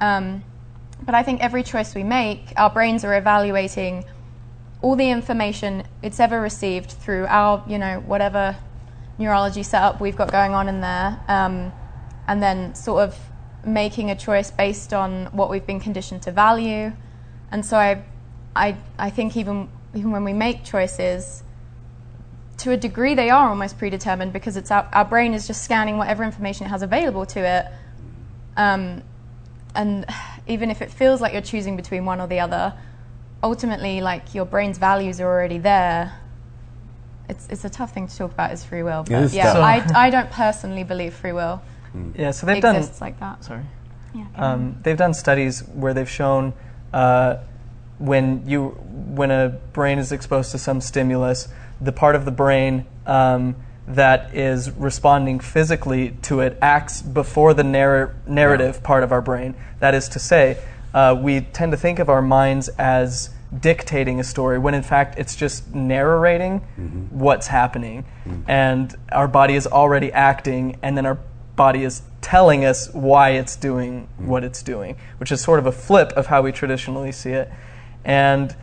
Um, 0.00 0.44
but 1.04 1.14
I 1.14 1.22
think 1.22 1.42
every 1.42 1.64
choice 1.64 1.94
we 1.94 2.04
make, 2.04 2.52
our 2.56 2.70
brains 2.70 3.04
are 3.04 3.16
evaluating 3.16 4.04
all 4.82 4.96
the 4.96 5.08
information 5.08 5.84
it's 6.02 6.20
ever 6.20 6.40
received 6.40 6.90
through 6.90 7.26
our, 7.26 7.64
you 7.68 7.78
know, 7.78 8.00
whatever 8.00 8.56
neurology 9.16 9.62
setup 9.62 10.00
we've 10.00 10.16
got 10.16 10.30
going 10.30 10.52
on 10.52 10.68
in 10.68 10.80
there, 10.80 11.20
um, 11.28 11.72
and 12.26 12.42
then 12.42 12.74
sort 12.74 13.02
of 13.02 13.18
making 13.64 14.10
a 14.10 14.16
choice 14.16 14.50
based 14.50 14.92
on 14.92 15.26
what 15.26 15.48
we've 15.48 15.66
been 15.66 15.80
conditioned 15.80 16.20
to 16.22 16.32
value. 16.32 16.92
And 17.52 17.64
so 17.64 17.76
I, 17.76 18.02
I, 18.56 18.76
I 18.98 19.10
think 19.10 19.36
even 19.36 19.68
even 19.94 20.10
when 20.10 20.24
we 20.24 20.32
make 20.32 20.64
choices, 20.64 21.42
to 22.58 22.72
a 22.72 22.76
degree 22.76 23.14
they 23.14 23.30
are 23.30 23.50
almost 23.50 23.78
predetermined 23.78 24.32
because 24.32 24.56
it's 24.56 24.70
our, 24.70 24.88
our 24.92 25.04
brain 25.04 25.34
is 25.34 25.46
just 25.46 25.62
scanning 25.62 25.98
whatever 25.98 26.24
information 26.24 26.66
it 26.66 26.70
has 26.70 26.82
available 26.82 27.26
to 27.26 27.40
it. 27.40 27.66
Um, 28.56 29.02
and 29.74 30.06
even 30.48 30.70
if 30.70 30.82
it 30.82 30.90
feels 30.90 31.20
like 31.20 31.32
you're 31.32 31.42
choosing 31.42 31.76
between 31.76 32.04
one 32.04 32.20
or 32.20 32.26
the 32.26 32.40
other, 32.40 32.74
ultimately, 33.42 34.00
like 34.00 34.34
your 34.34 34.44
brain's 34.44 34.78
values 34.78 35.20
are 35.20 35.26
already 35.26 35.58
there. 35.58 36.18
It's, 37.28 37.46
it's 37.48 37.64
a 37.64 37.70
tough 37.70 37.94
thing 37.94 38.08
to 38.08 38.16
talk 38.16 38.32
about 38.32 38.52
is 38.52 38.64
free 38.64 38.82
will, 38.82 39.04
but 39.04 39.32
yeah, 39.32 39.52
I, 39.52 39.84
I 40.06 40.10
don't 40.10 40.30
personally 40.30 40.84
believe 40.84 41.14
free 41.14 41.32
will. 41.32 41.62
Yeah, 42.14 42.30
so 42.30 42.46
they've 42.46 42.56
exists 42.56 42.98
done 42.98 43.06
like 43.06 43.20
that. 43.20 43.44
Sorry. 43.44 43.64
Yeah. 44.14 44.26
Um, 44.36 44.76
they've 44.82 44.96
done 44.96 45.14
studies 45.14 45.62
where 45.62 45.94
they've 45.94 46.08
shown 46.08 46.52
uh, 46.92 47.36
when 47.98 48.46
you 48.48 48.68
when 48.68 49.30
a 49.30 49.50
brain 49.72 49.98
is 49.98 50.12
exposed 50.12 50.50
to 50.52 50.58
some 50.58 50.80
stimulus, 50.80 51.48
the 51.80 51.92
part 51.92 52.14
of 52.14 52.24
the 52.24 52.30
brain 52.30 52.86
um, 53.06 53.56
that 53.86 54.34
is 54.34 54.70
responding 54.70 55.38
physically 55.40 56.16
to 56.22 56.40
it 56.40 56.58
acts 56.60 57.02
before 57.02 57.54
the 57.54 57.64
narr- 57.64 58.14
narrative 58.26 58.76
Yeah. 58.76 58.86
part 58.86 59.04
of 59.04 59.12
our 59.12 59.22
brain. 59.22 59.54
That 59.80 59.94
is 59.94 60.08
to 60.10 60.18
say, 60.18 60.58
uh, 60.94 61.16
we 61.18 61.40
tend 61.40 61.72
to 61.72 61.78
think 61.78 61.98
of 61.98 62.08
our 62.08 62.22
minds 62.22 62.68
as 62.78 63.30
dictating 63.60 64.18
a 64.18 64.24
story 64.24 64.58
when 64.58 64.72
in 64.74 64.82
fact 64.82 65.18
it's 65.18 65.36
just 65.36 65.74
narrating 65.74 66.60
mm-hmm. 66.60 67.18
what's 67.18 67.46
happening. 67.46 68.04
Mm-hmm. 68.24 68.50
And 68.50 68.94
our 69.10 69.28
body 69.28 69.54
is 69.54 69.66
already 69.66 70.10
acting 70.12 70.78
and 70.82 70.96
then 70.96 71.06
our 71.06 71.18
body 71.54 71.84
is 71.84 72.02
telling 72.22 72.64
us 72.64 72.92
why 72.92 73.30
it's 73.30 73.56
doing 73.56 74.02
mm-hmm. 74.02 74.26
what 74.26 74.42
it's 74.42 74.62
doing 74.62 74.96
which 75.18 75.30
is 75.30 75.40
sort 75.40 75.58
of 75.58 75.66
a 75.66 75.72
flip 75.72 76.12
of 76.12 76.26
how 76.26 76.42
we 76.42 76.52
traditionally 76.52 77.12
see 77.12 77.30
it. 77.30 77.50
And 78.04 78.56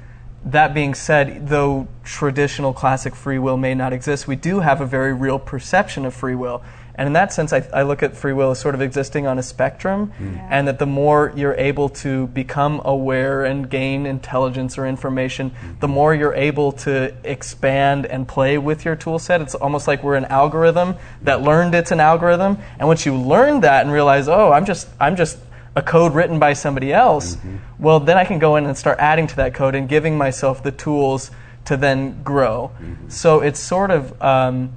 that 0.46 0.74
being 0.74 0.94
said, 0.94 1.50
though 1.50 1.88
traditional 2.04 2.74
classic 2.74 3.16
free 3.16 3.40
will 3.40 3.58
may 3.58 3.76
not 3.76 3.94
exist, 3.94 4.28
we 4.28 4.36
do 4.36 4.62
have 4.62 4.82
a 4.82 4.86
very 4.86 5.14
real 5.14 5.38
perception 5.38 6.06
of 6.06 6.14
free 6.14 6.36
will. 6.36 6.64
And 7.00 7.08
in 7.08 7.14
that 7.14 7.32
sense, 7.32 7.54
I, 7.54 7.66
I 7.74 7.84
look 7.84 8.04
at 8.04 8.18
free 8.18 8.34
will 8.34 8.52
as 8.52 8.60
sort 8.60 8.76
of 8.76 8.82
existing 8.82 9.26
on 9.26 9.40
a 9.40 9.42
spectrum, 9.42 10.08
hmm. 10.08 10.36
and 10.50 10.68
that 10.68 10.80
the 10.80 10.86
more 10.86 11.32
you're 11.34 11.54
able 11.54 11.88
to 12.04 12.28
become 12.28 12.82
aware 12.84 13.46
and 13.46 13.70
gain 13.70 14.06
intelligence 14.06 14.78
or 14.78 14.86
information, 14.86 15.52
hmm. 15.52 15.80
the 15.80 15.88
more 15.88 16.14
you're 16.14 16.34
able 16.34 16.74
to 16.74 17.16
expand 17.24 18.06
and 18.06 18.28
play 18.28 18.58
with 18.58 18.84
your 18.84 18.98
tool 18.98 19.18
set. 19.18 19.40
It's 19.40 19.56
almost 19.56 19.88
like 19.88 20.04
we're 20.04 20.16
an 20.18 20.26
algorithm 20.26 20.96
that 21.22 21.42
learned 21.42 21.74
it's 21.74 21.92
an 21.92 22.02
algorithm. 22.02 22.58
And 22.78 22.90
once 22.90 23.06
you 23.06 23.16
learn 23.16 23.62
that 23.62 23.86
and 23.86 23.94
realize, 23.94 24.28
oh, 24.28 24.52
I'm 24.52 24.66
just, 24.66 24.90
I'm 25.00 25.16
just 25.16 25.40
a 25.78 25.82
code 25.82 26.14
written 26.14 26.38
by 26.38 26.52
somebody 26.52 26.92
else, 26.92 27.38
mm-hmm. 27.38 27.60
well, 27.82 28.02
then 28.02 28.18
I 28.18 28.26
can 28.26 28.40
go 28.40 28.58
in 28.58 28.66
and 28.66 28.78
start 28.78 29.00
adding 29.00 29.28
to 29.28 29.36
that 29.38 29.54
code 29.54 29.74
and 29.74 29.88
giving 29.88 30.18
myself 30.18 30.64
the 30.64 30.74
tools 30.74 31.32
to 31.64 31.78
then 31.78 32.24
grow. 32.24 32.72
Mm-hmm. 32.74 33.08
So 33.08 33.40
it's 33.40 33.62
sort 33.62 33.90
of, 33.90 34.22
um, 34.22 34.74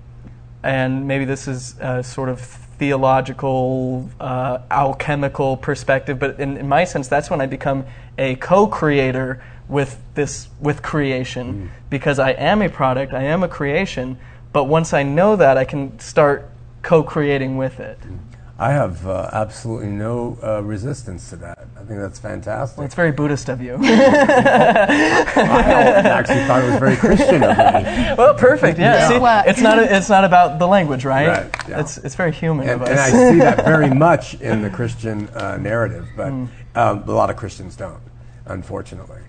and 0.62 1.06
maybe 1.08 1.24
this 1.24 1.48
is 1.48 1.76
a 1.80 2.02
sort 2.02 2.28
of 2.28 2.40
theological, 2.40 4.08
uh, 4.20 4.58
alchemical 4.70 5.56
perspective, 5.56 6.18
but 6.18 6.40
in, 6.40 6.56
in 6.56 6.68
my 6.68 6.84
sense, 6.84 7.08
that's 7.08 7.30
when 7.30 7.40
I 7.40 7.46
become 7.46 7.84
a 8.18 8.36
co-creator 8.36 9.42
with 9.68 10.00
this 10.14 10.48
with 10.60 10.82
creation 10.82 11.70
because 11.88 12.18
I 12.18 12.32
am 12.32 12.60
a 12.62 12.68
product, 12.68 13.12
I 13.14 13.22
am 13.22 13.42
a 13.42 13.48
creation. 13.48 14.18
But 14.52 14.64
once 14.64 14.92
I 14.92 15.02
know 15.02 15.36
that, 15.36 15.56
I 15.56 15.64
can 15.64 15.98
start 15.98 16.50
co-creating 16.82 17.56
with 17.56 17.80
it. 17.80 17.98
I 18.62 18.70
have 18.70 19.04
uh, 19.08 19.28
absolutely 19.32 19.88
no 19.88 20.38
uh, 20.40 20.62
resistance 20.62 21.30
to 21.30 21.36
that. 21.36 21.58
I 21.76 21.80
think 21.82 21.98
that's 21.98 22.20
fantastic. 22.20 22.84
It's 22.84 22.94
very 22.94 23.10
Buddhist 23.10 23.48
of 23.48 23.60
you. 23.60 23.76
I 23.82 23.86
actually 26.06 26.44
thought 26.46 26.62
it 26.62 26.70
was 26.70 26.78
very 26.78 26.94
Christian 26.96 27.42
of 27.42 27.56
me. 27.56 28.14
well, 28.16 28.34
perfect. 28.34 28.78
Yeah. 28.78 28.94
Yeah. 28.94 29.08
See, 29.08 29.18
Work. 29.18 29.44
it's 29.48 29.60
not. 29.60 29.78
A, 29.80 29.96
it's 29.96 30.08
not 30.08 30.24
about 30.24 30.60
the 30.60 30.68
language, 30.68 31.04
right? 31.04 31.26
Right, 31.28 31.50
yeah. 31.68 31.80
It's 31.80 31.98
it's 31.98 32.14
very 32.14 32.30
human 32.30 32.68
And, 32.68 32.82
of 32.82 32.88
and 32.88 32.98
us. 32.98 33.12
I 33.12 33.30
see 33.32 33.38
that 33.40 33.64
very 33.64 33.90
much 34.08 34.34
in 34.40 34.62
the 34.62 34.70
Christian 34.70 35.28
uh, 35.30 35.56
narrative, 35.56 36.06
but 36.16 36.28
Mm. 36.32 36.48
um, 36.76 37.02
a 37.08 37.12
lot 37.12 37.30
of 37.30 37.36
Christians 37.36 37.74
don't, 37.76 38.00
unfortunately. 38.46 39.21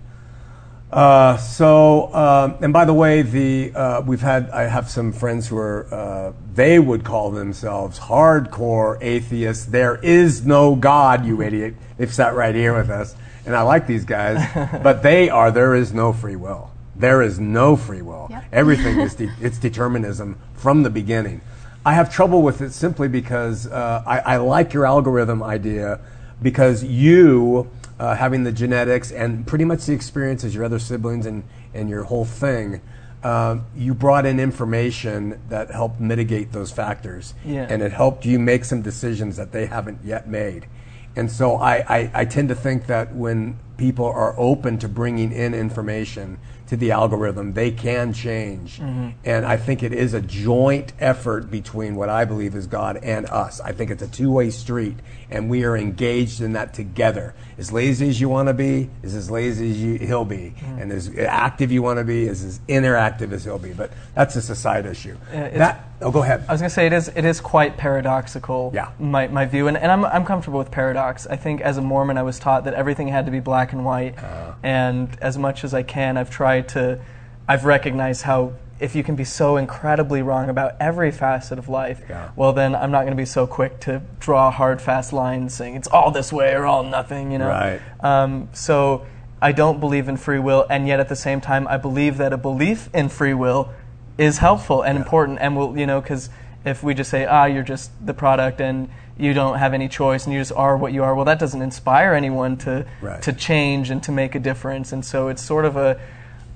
Uh, 0.93 1.37
so, 1.37 2.13
um, 2.13 2.55
and 2.61 2.71
by 2.71 2.85
the 2.85 2.93
way, 2.93 3.23
the 3.23 3.73
uh, 3.73 4.01
we've 4.01 4.21
had 4.21 4.51
I 4.51 4.63
have 4.63 4.91
some 4.91 5.11
friends 5.11 5.47
who 5.47 5.57
are 5.57 5.91
uh, 5.91 6.33
they 6.53 6.77
would 6.77 7.03
call 7.03 7.31
themselves 7.31 7.97
hardcore 7.97 8.99
atheists. 9.01 9.65
There 9.65 9.95
is 9.95 10.45
no 10.45 10.75
God, 10.75 11.25
you 11.25 11.41
idiot. 11.41 11.73
They've 11.97 12.13
sat 12.13 12.35
right 12.35 12.53
here 12.53 12.77
with 12.77 12.91
us, 12.91 13.15
and 13.47 13.55
I 13.55 13.63
like 13.63 13.87
these 13.87 14.05
guys, 14.05 14.47
but 14.83 15.01
they 15.01 15.31
are. 15.31 15.49
There 15.49 15.73
is 15.73 15.93
no 15.93 16.13
free 16.13 16.35
will. 16.35 16.69
There 16.95 17.23
is 17.23 17.39
no 17.39 17.75
free 17.75 18.03
will. 18.03 18.27
Yep. 18.29 18.43
Everything 18.51 18.99
is 18.99 19.15
de- 19.21 19.33
it's 19.41 19.57
determinism 19.57 20.39
from 20.53 20.83
the 20.83 20.91
beginning. 20.91 21.41
I 21.83 21.93
have 21.93 22.13
trouble 22.13 22.43
with 22.43 22.61
it 22.61 22.71
simply 22.71 23.07
because 23.07 23.65
uh, 23.65 24.03
I, 24.05 24.19
I 24.19 24.37
like 24.37 24.73
your 24.73 24.85
algorithm 24.85 25.41
idea 25.41 26.01
because 26.39 26.83
you 26.83 27.67
uh, 27.99 28.15
having 28.15 28.43
the 28.43 28.51
genetics 28.51 29.11
and 29.11 29.45
pretty 29.45 29.65
much 29.65 29.85
the 29.85 29.93
experience 29.93 30.43
as 30.43 30.55
your 30.55 30.63
other 30.63 30.79
siblings 30.79 31.25
and, 31.25 31.43
and 31.73 31.89
your 31.89 32.03
whole 32.03 32.25
thing, 32.25 32.81
uh, 33.23 33.57
you 33.75 33.93
brought 33.93 34.25
in 34.25 34.39
information 34.39 35.41
that 35.49 35.71
helped 35.71 35.99
mitigate 35.99 36.51
those 36.51 36.71
factors. 36.71 37.33
Yeah. 37.45 37.67
And 37.69 37.81
it 37.81 37.93
helped 37.93 38.25
you 38.25 38.39
make 38.39 38.65
some 38.65 38.81
decisions 38.81 39.37
that 39.37 39.51
they 39.51 39.65
haven't 39.65 39.99
yet 40.03 40.27
made. 40.27 40.67
And 41.15 41.31
so 41.31 41.55
I, 41.55 41.75
I, 41.87 42.11
I 42.13 42.25
tend 42.25 42.49
to 42.49 42.55
think 42.55 42.87
that 42.87 43.15
when 43.15 43.59
people 43.77 44.05
are 44.05 44.35
open 44.37 44.77
to 44.79 44.87
bringing 44.87 45.31
in 45.31 45.53
information 45.53 46.39
to 46.73 46.77
the 46.77 46.89
algorithm, 46.91 47.53
they 47.53 47.69
can 47.69 48.13
change. 48.13 48.79
Mm-hmm. 48.79 49.09
And 49.23 49.45
I 49.45 49.57
think 49.57 49.83
it 49.83 49.93
is 49.93 50.15
a 50.15 50.21
joint 50.21 50.91
effort 50.99 51.51
between 51.51 51.95
what 51.95 52.09
I 52.09 52.25
believe 52.25 52.55
is 52.55 52.65
God 52.65 52.97
and 53.03 53.27
us. 53.27 53.61
I 53.61 53.73
think 53.73 53.91
it's 53.91 54.01
a 54.01 54.07
two 54.07 54.31
way 54.31 54.49
street, 54.49 54.97
and 55.29 55.51
we 55.51 55.65
are 55.65 55.77
engaged 55.77 56.41
in 56.41 56.53
that 56.53 56.73
together. 56.73 57.35
As 57.59 57.71
lazy 57.71 58.09
as 58.09 58.19
you 58.19 58.27
want 58.27 58.47
to 58.47 58.55
be 58.55 58.89
is 59.03 59.13
as 59.13 59.29
lazy 59.29 59.69
as 59.69 59.81
you, 59.83 59.93
he'll 59.99 60.25
be, 60.25 60.55
mm. 60.57 60.81
and 60.81 60.91
as 60.91 61.15
active 61.15 61.71
you 61.71 61.83
want 61.83 61.99
to 61.99 62.03
be 62.03 62.23
is 62.25 62.43
as 62.43 62.59
interactive 62.67 63.31
as 63.31 63.43
he'll 63.43 63.59
be. 63.59 63.73
But 63.73 63.91
that's 64.15 64.33
just 64.33 64.49
a 64.49 64.55
side 64.55 64.87
issue. 64.87 65.15
Uh, 65.31 65.49
that, 65.49 65.87
oh, 66.01 66.09
go 66.09 66.23
ahead. 66.23 66.43
I 66.49 66.53
was 66.53 66.61
going 66.61 66.69
to 66.69 66.73
say 66.73 66.87
it 66.87 66.93
is 66.93 67.09
it 67.09 67.23
is 67.23 67.39
quite 67.39 67.77
paradoxical. 67.77 68.71
Yeah. 68.73 68.89
My, 68.99 69.27
my 69.27 69.45
view, 69.45 69.67
and, 69.67 69.77
and 69.77 69.91
I'm 69.91 70.05
I'm 70.05 70.25
comfortable 70.25 70.57
with 70.57 70.71
paradox. 70.71 71.27
I 71.27 71.35
think 71.35 71.61
as 71.61 71.77
a 71.77 71.81
Mormon, 71.81 72.17
I 72.17 72.23
was 72.23 72.39
taught 72.39 72.63
that 72.63 72.73
everything 72.73 73.07
had 73.09 73.27
to 73.27 73.31
be 73.31 73.39
black 73.39 73.73
and 73.73 73.85
white, 73.85 74.17
Uh. 74.17 74.53
and 74.63 75.15
as 75.21 75.37
much 75.37 75.63
as 75.63 75.75
I 75.75 75.83
can, 75.83 76.17
I've 76.17 76.31
tried 76.31 76.62
to, 76.69 76.99
I've 77.47 77.65
recognized 77.65 78.23
how 78.23 78.53
if 78.79 78.95
you 78.95 79.03
can 79.03 79.15
be 79.15 79.23
so 79.23 79.55
incredibly 79.57 80.21
wrong 80.21 80.49
about 80.49 80.73
every 80.79 81.11
facet 81.11 81.57
of 81.59 81.69
life, 81.69 82.01
Yeah. 82.09 82.31
well 82.35 82.51
then 82.53 82.75
I'm 82.75 82.91
not 82.91 83.01
going 83.01 83.11
to 83.13 83.17
be 83.21 83.25
so 83.25 83.47
quick 83.47 83.79
to 83.81 84.01
draw 84.19 84.47
a 84.49 84.51
hard 84.51 84.81
fast 84.81 85.13
line 85.13 85.47
saying 85.49 85.75
it's 85.75 85.87
all 85.87 86.11
this 86.11 86.33
way 86.33 86.53
or 86.53 86.65
all 86.65 86.83
nothing. 86.83 87.31
You 87.31 87.37
know. 87.39 87.47
Right. 87.49 87.81
Um, 88.01 88.49
so. 88.53 89.05
I 89.41 89.51
don't 89.51 89.81
believe 89.81 90.07
in 90.07 90.15
free 90.15 90.39
will, 90.39 90.65
and 90.69 90.87
yet 90.87 91.01
at 91.01 91.09
the 91.09 91.17
same 91.17 91.41
time, 91.41 91.67
I 91.67 91.75
believe 91.75 92.15
that 92.15 92.31
a 92.31 92.37
belief 92.37 92.89
in 92.93 93.09
free 93.09 93.33
will 93.33 93.71
is 94.17 94.37
helpful 94.37 94.81
and 94.83 94.97
important 94.97 95.39
and 95.41 95.57
will 95.57 95.77
you 95.77 95.85
know 95.85 95.99
because 95.99 96.29
if 96.63 96.81
we 96.81 96.93
just 96.93 97.09
say 97.11 97.25
ah 97.25 97.43
you're 97.43 97.61
just 97.61 97.91
the 98.05 98.13
product 98.13 98.61
and 98.61 98.87
you 99.17 99.33
don't 99.33 99.57
have 99.57 99.73
any 99.73 99.89
choice 99.89 100.23
and 100.23 100.33
you 100.33 100.39
just 100.39 100.53
are 100.53 100.77
what 100.77 100.93
you 100.93 101.03
are. 101.03 101.13
Well, 101.13 101.25
that 101.25 101.39
doesn't 101.39 101.61
inspire 101.61 102.13
anyone 102.13 102.55
to 102.59 102.85
Right. 103.01 103.21
to 103.21 103.33
change 103.33 103.89
and 103.89 104.01
to 104.03 104.13
make 104.13 104.33
a 104.33 104.39
difference. 104.39 104.93
And 104.93 105.03
so 105.03 105.27
it's 105.27 105.41
sort 105.41 105.65
of 105.65 105.75
a 105.75 105.99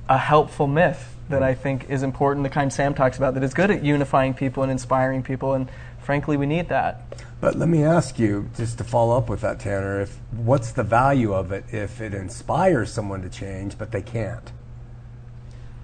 a 0.09 0.17
helpful 0.17 0.67
myth 0.67 1.15
that 1.29 1.43
I 1.43 1.53
think 1.53 1.89
is 1.89 2.03
important. 2.03 2.43
The 2.43 2.49
kind 2.49 2.71
Sam 2.71 2.93
talks 2.93 3.17
about 3.17 3.33
that 3.33 3.43
is 3.43 3.53
good 3.53 3.71
at 3.71 3.83
unifying 3.83 4.33
people 4.33 4.63
and 4.63 4.71
inspiring 4.71 5.23
people. 5.23 5.53
And 5.53 5.69
frankly, 5.99 6.37
we 6.37 6.45
need 6.45 6.69
that. 6.69 7.01
But 7.41 7.55
let 7.55 7.69
me 7.69 7.83
ask 7.83 8.17
you, 8.17 8.49
just 8.55 8.77
to 8.79 8.83
follow 8.83 9.17
up 9.17 9.29
with 9.29 9.41
that, 9.41 9.59
Tanner, 9.59 10.01
if 10.01 10.17
what's 10.31 10.71
the 10.71 10.83
value 10.83 11.33
of 11.33 11.51
it 11.51 11.65
if 11.71 12.01
it 12.01 12.13
inspires 12.13 12.91
someone 12.91 13.21
to 13.21 13.29
change, 13.29 13.77
but 13.77 13.91
they 13.91 14.01
can't? 14.01 14.51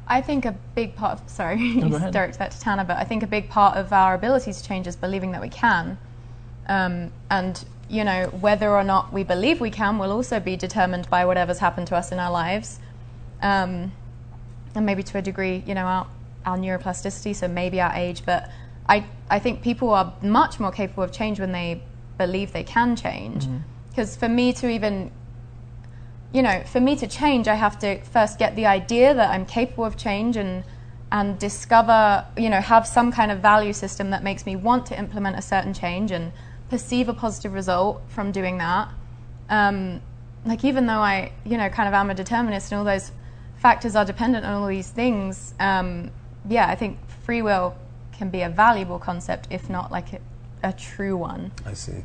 I 0.07 0.21
think 0.21 0.45
a 0.45 0.55
big 0.75 0.95
part 0.95 1.21
of, 1.21 1.29
sorry, 1.29 1.57
go 1.79 1.87
you 1.87 1.95
ahead. 1.95 2.13
direct 2.13 2.39
that 2.39 2.51
to 2.51 2.59
Tanner, 2.59 2.83
but 2.83 2.97
I 2.97 3.03
think 3.03 3.23
a 3.23 3.27
big 3.27 3.49
part 3.49 3.77
of 3.77 3.93
our 3.93 4.15
ability 4.15 4.53
to 4.53 4.63
change 4.63 4.87
is 4.87 4.95
believing 4.95 5.31
that 5.31 5.41
we 5.41 5.49
can. 5.49 5.97
Um, 6.67 7.11
and, 7.29 7.63
you 7.89 8.03
know, 8.03 8.27
whether 8.27 8.71
or 8.71 8.83
not 8.83 9.13
we 9.13 9.23
believe 9.23 9.59
we 9.61 9.69
can 9.69 9.97
will 9.97 10.11
also 10.11 10.39
be 10.39 10.55
determined 10.55 11.09
by 11.09 11.25
whatever's 11.25 11.59
happened 11.59 11.87
to 11.87 11.95
us 11.95 12.11
in 12.11 12.19
our 12.19 12.31
lives. 12.31 12.79
Um, 13.41 13.91
and 14.75 14.85
maybe 14.85 15.03
to 15.03 15.17
a 15.17 15.21
degree, 15.21 15.63
you 15.65 15.73
know, 15.73 15.85
our, 15.85 16.07
our 16.45 16.57
neuroplasticity, 16.57 17.35
so 17.35 17.47
maybe 17.47 17.79
our 17.79 17.93
age. 17.93 18.23
But 18.25 18.49
I, 18.87 19.05
I 19.29 19.39
think 19.39 19.61
people 19.61 19.91
are 19.91 20.13
much 20.21 20.59
more 20.59 20.71
capable 20.71 21.03
of 21.03 21.11
change 21.11 21.39
when 21.39 21.51
they 21.51 21.83
believe 22.17 22.53
they 22.53 22.63
can 22.63 22.95
change. 22.95 23.45
Because 23.89 24.15
for 24.15 24.29
me 24.29 24.53
to 24.53 24.69
even 24.69 25.11
you 26.33 26.41
know, 26.41 26.63
for 26.65 26.79
me 26.79 26.95
to 26.95 27.07
change, 27.07 27.47
I 27.47 27.53
have 27.53 27.77
to 27.79 28.01
first 28.01 28.39
get 28.39 28.55
the 28.55 28.65
idea 28.65 29.13
that 29.13 29.29
I'm 29.29 29.45
capable 29.45 29.85
of 29.85 29.95
change 29.95 30.35
and 30.35 30.63
and 31.11 31.37
discover, 31.37 32.25
you 32.35 32.49
know, 32.49 32.59
have 32.59 32.87
some 32.87 33.11
kind 33.11 33.31
of 33.31 33.37
value 33.39 33.71
system 33.71 34.09
that 34.09 34.23
makes 34.23 34.47
me 34.47 34.55
want 34.55 34.87
to 34.87 34.97
implement 34.97 35.37
a 35.37 35.43
certain 35.43 35.71
change 35.71 36.09
and 36.09 36.31
perceive 36.69 37.07
a 37.07 37.13
positive 37.13 37.53
result 37.53 38.01
from 38.07 38.31
doing 38.31 38.57
that. 38.57 38.89
Um, 39.47 40.01
like 40.43 40.65
even 40.65 40.87
though 40.87 41.01
I, 41.01 41.31
you 41.45 41.55
know, 41.55 41.69
kind 41.69 41.87
of 41.87 41.93
am 41.93 42.09
a 42.09 42.15
determinist 42.15 42.71
and 42.71 42.79
all 42.79 42.85
those 42.85 43.11
factors 43.63 43.95
are 43.95 44.03
dependent 44.03 44.45
on 44.45 44.61
all 44.61 44.67
these 44.67 44.89
things, 44.89 45.55
um, 45.59 46.11
yeah, 46.47 46.67
I 46.67 46.75
think 46.75 46.99
free 47.23 47.41
will 47.41 47.75
can 48.11 48.29
be 48.29 48.41
a 48.41 48.49
valuable 48.49 48.99
concept, 48.99 49.47
if 49.49 49.69
not 49.69 49.89
like 49.89 50.13
a, 50.13 50.19
a 50.61 50.73
true 50.73 51.15
one. 51.15 51.51
I 51.65 51.73
see. 51.73 52.03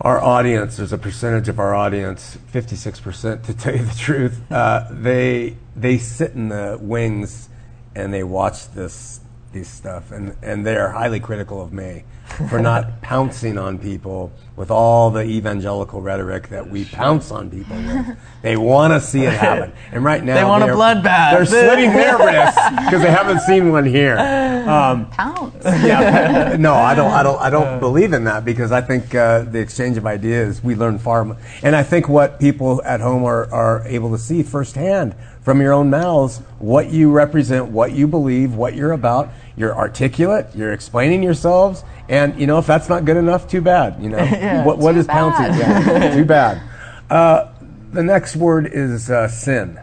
Our 0.00 0.20
audience, 0.20 0.78
there's 0.78 0.92
a 0.92 0.98
percentage 0.98 1.48
of 1.48 1.58
our 1.58 1.74
audience, 1.74 2.38
56% 2.52 3.44
to 3.44 3.54
tell 3.54 3.76
you 3.76 3.84
the 3.84 3.94
truth, 3.94 4.40
uh, 4.50 4.88
they 4.90 5.56
they 5.76 5.98
sit 5.98 6.32
in 6.32 6.48
the 6.48 6.78
wings 6.80 7.48
and 7.94 8.14
they 8.14 8.22
watch 8.22 8.70
this 8.70 9.20
these 9.52 9.68
stuff 9.68 10.12
and, 10.12 10.36
and 10.42 10.66
they 10.66 10.76
are 10.76 10.90
highly 10.90 11.20
critical 11.20 11.60
of 11.62 11.72
me 11.72 12.04
for 12.50 12.60
not 12.60 13.00
pouncing 13.02 13.56
on 13.56 13.78
people 13.78 14.30
with 14.54 14.70
all 14.70 15.10
the 15.10 15.22
evangelical 15.22 16.02
rhetoric 16.02 16.48
that 16.48 16.68
we 16.68 16.84
pounce 16.84 17.30
on 17.30 17.48
people 17.48 17.76
with. 17.76 18.06
They 18.42 18.56
want 18.56 18.92
to 18.92 19.00
see 19.00 19.22
it 19.22 19.32
happen. 19.32 19.72
And 19.92 20.04
right 20.04 20.22
now 20.22 20.34
They 20.34 20.44
want 20.44 20.64
a 20.64 20.66
bloodbath. 20.66 21.30
They're 21.32 21.46
slitting 21.46 21.92
their 21.92 22.18
wrists 22.26 22.60
because 22.84 23.00
they 23.02 23.10
haven't 23.10 23.40
seen 23.40 23.72
one 23.72 23.86
here. 23.86 24.18
Um, 24.18 25.08
Pounds. 25.10 25.64
yeah. 25.64 26.56
No, 26.58 26.74
I 26.74 26.94
don't. 26.94 27.10
I 27.10 27.22
don't. 27.22 27.40
I 27.40 27.48
don't 27.48 27.80
believe 27.80 28.12
in 28.12 28.24
that 28.24 28.44
because 28.44 28.70
I 28.70 28.82
think 28.82 29.14
uh, 29.14 29.42
the 29.44 29.58
exchange 29.60 29.96
of 29.96 30.04
ideas 30.06 30.62
we 30.62 30.74
learn 30.74 30.98
far, 30.98 31.24
mo- 31.24 31.36
and 31.62 31.74
I 31.74 31.82
think 31.82 32.08
what 32.08 32.38
people 32.38 32.82
at 32.84 33.00
home 33.00 33.24
are 33.24 33.50
are 33.50 33.82
able 33.86 34.10
to 34.10 34.18
see 34.18 34.42
firsthand 34.42 35.14
from 35.42 35.60
your 35.60 35.72
own 35.72 35.90
mouths 35.90 36.38
what 36.58 36.90
you 36.90 37.10
represent, 37.10 37.68
what 37.68 37.92
you 37.92 38.06
believe, 38.06 38.54
what 38.54 38.74
you're 38.74 38.92
about. 38.92 39.30
You're 39.56 39.74
articulate. 39.76 40.46
You're 40.54 40.72
explaining 40.72 41.22
yourselves, 41.22 41.84
and 42.08 42.38
you 42.40 42.46
know 42.46 42.58
if 42.58 42.66
that's 42.66 42.88
not 42.88 43.04
good 43.04 43.16
enough, 43.16 43.48
too 43.48 43.60
bad. 43.60 44.00
You 44.02 44.10
know 44.10 44.24
what 44.64 44.78
what 44.78 44.92
Too 44.92 45.00
is 45.00 45.06
pouncing? 45.06 45.58
Yeah, 45.58 46.14
too 46.14 46.24
bad. 46.24 46.62
Uh, 47.10 47.52
the 47.92 48.02
next 48.02 48.36
word 48.36 48.66
is 48.72 49.10
uh, 49.10 49.28
sin. 49.28 49.80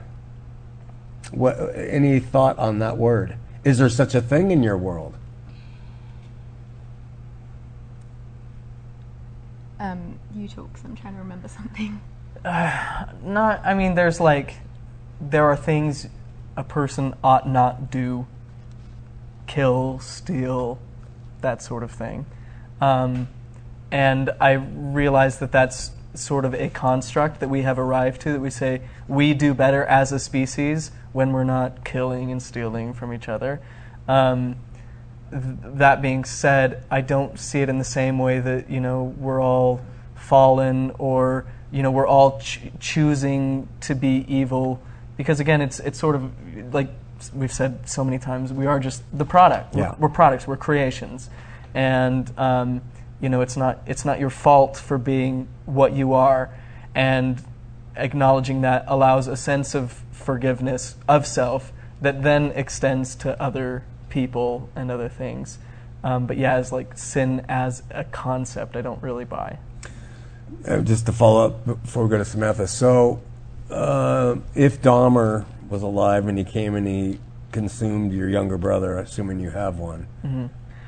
What? 1.32 1.58
Any 1.76 2.20
thought 2.20 2.58
on 2.58 2.80
that 2.80 2.98
word? 2.98 3.36
Is 3.64 3.80
there 3.80 3.90
such 3.90 4.14
a 4.16 4.22
thing 4.22 4.52
in 4.52 4.62
your 4.64 4.78
world? 4.78 5.16
Um, 9.80 10.20
you 10.36 10.48
talk, 10.48 10.72
'cause 10.74 10.84
I'm 10.86 10.96
trying 10.96 11.16
to 11.16 11.20
remember 11.20 11.48
something. 11.48 12.00
Not, 12.44 13.62
I 13.66 13.74
mean, 13.74 13.96
there's 13.96 14.20
like, 14.20 14.56
there 15.30 15.46
are 15.46 15.56
things 15.56 16.08
a 16.58 16.64
person 16.64 17.14
ought 17.24 17.48
not 17.48 17.92
do 17.92 18.28
kill, 19.48 20.00
steal, 20.00 20.80
that 21.42 21.62
sort 21.62 21.84
of 21.84 21.92
thing. 21.92 22.26
Um, 22.82 23.28
and 23.92 24.32
I 24.40 24.54
realize 24.54 25.40
that 25.40 25.52
that's 25.52 25.92
sort 26.14 26.46
of 26.46 26.54
a 26.54 26.70
construct 26.70 27.40
that 27.40 27.50
we 27.50 27.62
have 27.62 27.78
arrived 27.78 28.22
to 28.22 28.32
that 28.32 28.40
we 28.40 28.50
say 28.50 28.82
we 29.08 29.34
do 29.34 29.54
better 29.54 29.84
as 29.86 30.12
a 30.12 30.20
species 30.20 30.92
when 31.14 31.32
we're 31.32 31.44
not 31.44 31.84
killing 31.84 32.32
and 32.32 32.42
stealing 32.42 32.94
from 32.94 33.14
each 33.14 33.30
other. 33.30 33.62
Um, 34.08 34.56
th- 35.32 35.44
that 35.76 36.02
being 36.02 36.24
said, 36.24 36.84
I 36.90 37.02
don't 37.02 37.38
see 37.40 37.62
it 37.62 37.70
in 37.70 37.78
the 37.78 37.84
same 37.84 38.18
way 38.18 38.40
that 38.40 38.70
you 38.70 38.80
know 38.80 39.16
we're 39.18 39.42
all 39.42 39.82
fallen 40.16 40.92
or 40.98 41.46
you 41.72 41.84
know 41.84 41.92
we're 41.92 42.08
all 42.08 42.40
ch- 42.40 42.62
choosing 42.80 43.68
to 43.82 43.96
be 43.96 44.26
evil 44.28 44.82
because 45.18 45.40
again 45.40 45.62
it's 45.62 45.80
it's 45.80 46.00
sort 46.00 46.16
of 46.16 46.32
like 46.74 46.90
we've 47.34 47.52
said 47.52 47.88
so 47.88 48.04
many 48.04 48.20
times 48.20 48.52
we 48.52 48.66
are 48.66 48.80
just 48.80 49.04
the 49.18 49.26
product. 49.26 49.76
Yeah. 49.76 49.92
we're, 49.92 50.08
we're 50.08 50.14
products 50.14 50.48
we're 50.48 50.58
creations. 50.58 51.30
And 51.74 52.32
um, 52.38 52.82
you 53.22 53.30
know 53.30 53.42
it's 53.42 53.58
not 53.58 53.82
it's 53.86 54.06
not 54.06 54.20
your 54.20 54.30
fault 54.30 54.78
for 54.78 54.98
being 54.98 55.48
what 55.66 55.94
you 55.94 56.14
are. 56.14 56.54
And 56.94 57.42
acknowledging 57.96 58.62
that 58.62 58.86
allows 58.88 59.28
a 59.28 59.38
sense 59.38 59.74
of 59.76 60.04
forgiveness 60.12 60.96
of 61.08 61.26
self 61.26 61.72
that 62.02 62.24
then 62.24 62.52
extends 62.52 63.16
to 63.16 63.42
other 63.42 63.84
people 64.10 64.70
and 64.76 64.92
other 64.92 65.10
things. 65.10 65.60
Um, 66.04 66.28
but 66.28 66.38
yeah 66.38 66.54
as 66.56 66.72
like 66.72 66.98
sin 66.98 67.44
as 67.50 67.82
a 67.90 68.04
concept 68.04 68.76
i 68.76 68.82
don't 68.82 69.02
really 69.02 69.26
buy. 69.26 69.58
Uh, 70.68 70.80
just 70.82 71.06
to 71.08 71.12
follow 71.12 71.48
up 71.48 71.66
before 71.66 72.04
we 72.04 72.10
go 72.10 72.18
to 72.18 72.26
Samantha. 72.26 72.68
So, 72.68 73.22
uh, 73.70 74.36
if 74.54 74.82
Dahmer 74.82 75.46
was 75.70 75.82
alive 75.82 76.28
and 76.28 76.38
he 76.38 76.44
came 76.44 76.76
and 76.76 76.88
he 76.88 77.20
consumed 77.52 78.14
your 78.14 78.30
younger 78.30 78.58
brother, 78.58 78.98
assuming 78.98 79.40
you 79.40 79.50
have 79.50 79.80
one, 79.80 80.08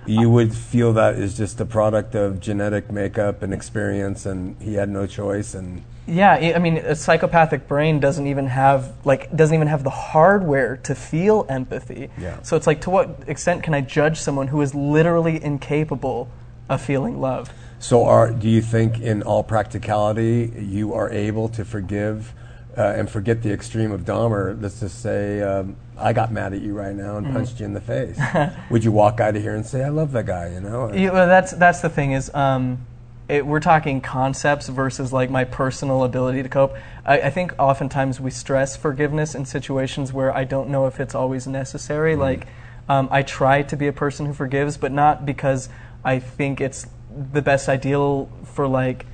you 0.06 0.30
would 0.30 0.54
feel 0.54 0.94
that 0.94 1.16
is 1.16 1.36
just 1.36 1.60
a 1.60 1.66
product 1.66 2.16
of 2.16 2.40
genetic 2.40 2.92
makeup 2.92 3.42
and 3.44 3.54
experience, 3.54 4.26
and 4.26 4.62
he 4.62 4.76
had 4.76 4.90
no 4.90 5.06
choice. 5.06 5.54
And 5.54 5.84
Yeah, 6.08 6.34
I 6.34 6.54
I 6.56 6.60
mean, 6.60 6.78
a 6.78 6.96
psychopathic 6.96 7.68
brain 7.68 8.00
doesn't 8.00 8.28
even 8.28 8.48
have 8.48 8.94
like 9.06 9.36
doesn't 9.36 9.56
even 9.56 9.68
have 9.68 9.84
the 9.84 9.90
hardware 9.90 10.78
to 10.78 10.96
feel 10.96 11.46
empathy. 11.50 12.10
Yeah. 12.18 12.42
So 12.42 12.56
it's 12.56 12.68
like, 12.68 12.82
to 12.82 12.90
what 12.90 13.24
extent 13.28 13.64
can 13.64 13.74
I 13.74 13.82
judge 13.82 14.20
someone 14.20 14.48
who 14.48 14.62
is 14.62 14.74
literally 14.74 15.44
incapable 15.44 16.30
of 16.70 16.82
feeling 16.82 17.20
love? 17.20 17.52
so, 17.80 18.06
are 18.06 18.32
do 18.32 18.50
you 18.50 18.62
think, 18.62 19.00
in 19.00 19.22
all 19.24 19.44
practicality, 19.44 20.52
you 20.58 20.94
are 20.94 21.10
able 21.12 21.50
to 21.50 21.64
forgive? 21.64 22.34
Uh, 22.78 22.94
and 22.96 23.10
forget 23.10 23.42
the 23.42 23.52
extreme 23.52 23.92
of 23.92 24.02
Dahmer. 24.02 24.62
Let's 24.62 24.80
just 24.80 25.02
say 25.02 25.42
um, 25.42 25.76
I 25.98 26.14
got 26.14 26.32
mad 26.32 26.54
at 26.54 26.62
you 26.62 26.74
right 26.76 26.94
now 26.94 27.18
and 27.18 27.34
punched 27.34 27.60
you 27.60 27.66
in 27.66 27.74
the 27.74 27.82
face. 27.82 28.20
Would 28.70 28.84
you 28.84 28.92
walk 28.92 29.20
out 29.20 29.36
of 29.36 29.42
here 29.42 29.56
and 29.56 29.66
say, 29.66 29.84
"I 29.84 29.90
love 29.90 30.12
that 30.12 30.28
guy"? 30.28 30.54
You 30.54 30.62
know? 30.62 30.94
Yeah, 30.94 31.12
well, 31.12 31.28
that's 31.28 31.54
that's 31.54 31.82
the 31.82 31.90
thing 31.90 32.12
is, 32.12 32.32
um, 32.36 32.86
it, 33.28 33.46
we're 33.46 33.60
talking 33.60 34.00
concepts 34.00 34.70
versus 34.70 35.12
like 35.12 35.30
my 35.30 35.44
personal 35.44 36.04
ability 36.04 36.44
to 36.44 36.50
cope. 36.50 36.76
I, 37.06 37.22
I 37.22 37.30
think 37.30 37.54
oftentimes 37.58 38.22
we 38.22 38.32
stress 38.32 38.78
forgiveness 38.78 39.36
in 39.36 39.46
situations 39.46 40.14
where 40.14 40.36
I 40.36 40.44
don't 40.44 40.70
know 40.70 40.86
if 40.88 41.00
it's 41.00 41.16
always 41.16 41.48
necessary. 41.48 42.16
Like, 42.16 42.48
um, 42.88 43.10
I 43.12 43.24
try 43.24 43.64
to 43.64 43.76
be 43.76 43.88
a 43.88 43.94
person 43.94 44.26
who 44.28 44.34
forgives, 44.34 44.78
but 44.78 44.92
not 44.92 45.26
because 45.26 45.68
I 46.06 46.20
think 46.20 46.62
it's 46.62 46.86
the 47.34 47.42
best 47.42 47.68
ideal 47.68 48.30
for 48.46 48.68
like 48.68 49.06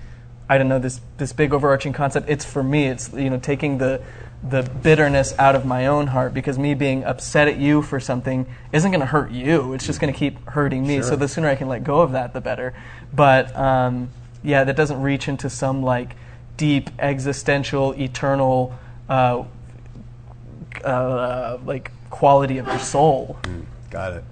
I 0.50 0.58
don't 0.58 0.68
know 0.68 0.80
this 0.80 1.02
this 1.18 1.34
big 1.34 1.54
overarching 1.54 1.94
concept. 1.94 2.30
It's 2.30 2.46
for 2.46 2.64
me. 2.64 2.88
It's 2.88 3.12
you 3.14 3.30
know 3.30 3.40
taking 3.40 3.78
the 3.78 4.02
the 4.48 4.64
bitterness 4.64 5.34
out 5.40 5.56
of 5.56 5.66
my 5.66 5.88
own 5.88 6.08
heart 6.08 6.34
because 6.34 6.60
me 6.60 6.74
being 6.74 7.04
upset 7.06 7.48
at 7.48 7.58
you 7.58 7.82
for 7.82 8.00
something 8.00 8.46
isn't 8.74 8.92
going 8.92 9.00
to 9.00 9.06
hurt 9.06 9.32
you. 9.32 9.74
It's 9.74 9.86
just 9.86 10.02
going 10.02 10.12
to 10.12 10.20
keep 10.20 10.38
hurting 10.50 10.86
me. 10.86 11.02
So 11.02 11.16
the 11.16 11.30
sooner 11.30 11.48
I 11.48 11.56
can 11.56 11.70
let 11.70 11.86
go 11.86 12.02
of 12.02 12.12
that, 12.12 12.34
the 12.34 12.42
better. 12.42 12.74
But 13.14 13.56
um, 13.56 14.10
yeah, 14.44 14.66
that 14.66 14.76
doesn't 14.76 15.02
reach 15.02 15.30
into 15.30 15.50
some 15.50 15.82
like 15.82 16.16
deep 16.58 16.90
existential, 17.00 17.94
eternal, 17.94 18.78
uh, 19.08 19.46
uh, 20.84 21.58
like 21.66 21.92
quality 22.10 22.58
of 22.58 22.68
your 22.68 22.80
soul. 22.80 23.40
Got 23.90 24.14
it. 24.14 24.24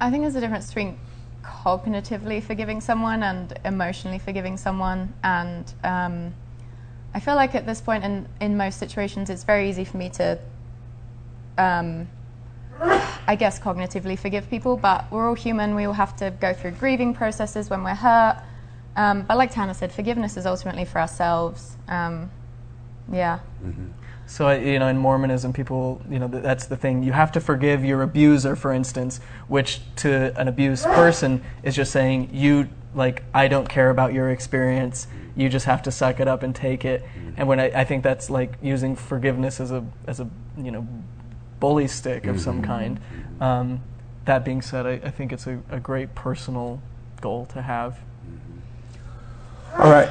I 0.00 0.10
think 0.10 0.24
there's 0.24 0.34
a 0.34 0.40
difference 0.40 0.66
between 0.66 0.98
cognitively 1.42 2.42
forgiving 2.42 2.80
someone 2.80 3.22
and 3.22 3.58
emotionally 3.64 4.18
forgiving 4.18 4.56
someone. 4.56 5.12
And 5.22 5.72
um, 5.84 6.34
I 7.14 7.20
feel 7.20 7.34
like 7.34 7.54
at 7.54 7.66
this 7.66 7.80
point 7.80 8.04
in, 8.04 8.26
in 8.40 8.56
most 8.56 8.78
situations, 8.78 9.30
it's 9.30 9.44
very 9.44 9.68
easy 9.68 9.84
for 9.84 9.96
me 9.96 10.08
to, 10.10 10.38
um, 11.58 12.08
I 12.80 13.36
guess, 13.36 13.58
cognitively 13.60 14.18
forgive 14.18 14.48
people. 14.48 14.76
But 14.76 15.10
we're 15.10 15.28
all 15.28 15.34
human. 15.34 15.74
We 15.74 15.84
all 15.84 15.92
have 15.92 16.16
to 16.16 16.30
go 16.30 16.52
through 16.52 16.72
grieving 16.72 17.14
processes 17.14 17.70
when 17.70 17.84
we're 17.84 17.94
hurt. 17.94 18.42
Um, 18.96 19.22
but 19.22 19.38
like 19.38 19.50
Tanner 19.50 19.74
said, 19.74 19.92
forgiveness 19.92 20.36
is 20.36 20.46
ultimately 20.46 20.84
for 20.84 21.00
ourselves. 21.00 21.76
Um, 21.88 22.30
yeah. 23.10 23.40
So 24.32 24.50
you 24.50 24.78
know, 24.78 24.88
in 24.88 24.96
Mormonism, 24.96 25.52
people, 25.52 26.00
you 26.08 26.18
know, 26.18 26.26
that's 26.26 26.64
the 26.64 26.74
thing. 26.74 27.02
You 27.02 27.12
have 27.12 27.32
to 27.32 27.40
forgive 27.40 27.84
your 27.84 28.00
abuser, 28.00 28.56
for 28.56 28.72
instance, 28.72 29.20
which 29.46 29.82
to 29.96 30.32
an 30.40 30.48
abused 30.48 30.86
person 30.86 31.44
is 31.62 31.76
just 31.76 31.92
saying 31.92 32.30
you 32.32 32.70
like 32.94 33.24
I 33.34 33.46
don't 33.48 33.68
care 33.68 33.90
about 33.90 34.14
your 34.14 34.30
experience. 34.30 35.06
You 35.36 35.50
just 35.50 35.66
have 35.66 35.82
to 35.82 35.90
suck 35.90 36.18
it 36.18 36.28
up 36.28 36.42
and 36.42 36.56
take 36.56 36.86
it. 36.86 37.04
And 37.36 37.46
when 37.46 37.60
I, 37.60 37.80
I 37.80 37.84
think 37.84 38.02
that's 38.02 38.30
like 38.30 38.54
using 38.62 38.96
forgiveness 38.96 39.60
as 39.60 39.70
a 39.70 39.84
as 40.06 40.18
a 40.18 40.26
you 40.56 40.70
know 40.70 40.88
bully 41.60 41.86
stick 41.86 42.26
of 42.26 42.40
some 42.40 42.62
kind. 42.62 43.00
Um, 43.38 43.82
that 44.24 44.46
being 44.46 44.62
said, 44.62 44.86
I, 44.86 44.92
I 44.92 45.10
think 45.10 45.34
it's 45.34 45.46
a, 45.46 45.60
a 45.68 45.78
great 45.78 46.14
personal 46.14 46.80
goal 47.20 47.44
to 47.52 47.60
have. 47.60 47.98
All 49.74 49.90
right. 49.90 50.10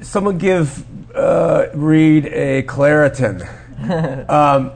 Someone 0.00 0.36
give 0.36 0.84
uh, 1.14 1.66
Reed 1.74 2.26
a 2.26 2.62
Claritin. 2.62 3.48
um, 4.30 4.72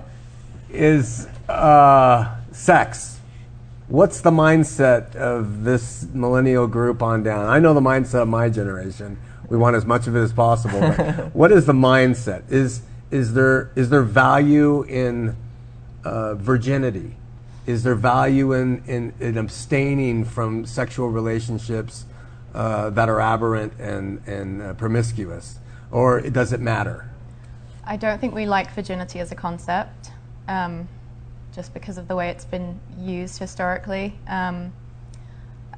is 0.71 1.27
uh, 1.49 2.37
sex. 2.53 3.19
What's 3.89 4.21
the 4.21 4.31
mindset 4.31 5.15
of 5.15 5.65
this 5.65 6.07
millennial 6.13 6.67
group 6.67 7.03
on 7.03 7.23
down? 7.23 7.47
I 7.47 7.59
know 7.61 7.73
the 7.73 7.81
mindset 7.81 8.23
of 8.23 8.29
my 8.29 8.49
generation. 8.49 9.17
We 9.49 9.57
want 9.57 9.77
as 9.77 9.87
much 9.87 10.07
of 10.07 10.17
it 10.17 10.21
as 10.21 10.33
possible. 10.33 10.81
But 10.81 11.35
what 11.35 11.53
is 11.53 11.67
the 11.67 11.73
mindset? 11.73 12.51
Is 12.51 12.83
is 13.11 13.35
there 13.35 13.71
is 13.77 13.91
there 13.91 14.03
value 14.03 14.83
in 14.83 15.37
uh, 16.05 16.35
virginity? 16.35 17.15
Is 17.67 17.83
there 17.83 17.95
value 17.97 18.53
in, 18.53 18.85
in, 18.87 19.13
in 19.19 19.37
abstaining 19.37 20.25
from 20.25 20.67
sexual 20.67 21.09
relationships 21.09 22.05
uh, 22.55 22.91
that 22.91 23.09
are 23.09 23.21
aberrant 23.21 23.73
and, 23.81 24.23
and 24.27 24.63
uh, 24.63 24.75
promiscuous? 24.75 25.59
Or 25.91 26.21
does 26.21 26.53
it 26.53 26.61
matter? 26.61 27.11
I 27.85 27.97
don't 27.97 28.21
think 28.21 28.35
we 28.35 28.47
like 28.47 28.73
virginity 28.73 29.21
as 29.21 29.31
a 29.31 29.35
concept, 29.37 30.11
um, 30.49 30.89
just 31.53 31.73
because 31.73 31.99
of 31.99 32.09
the 32.09 32.17
way 32.17 32.31
it's 32.31 32.45
been 32.45 32.81
used 32.99 33.39
historically. 33.39 34.19
Um, 34.27 34.73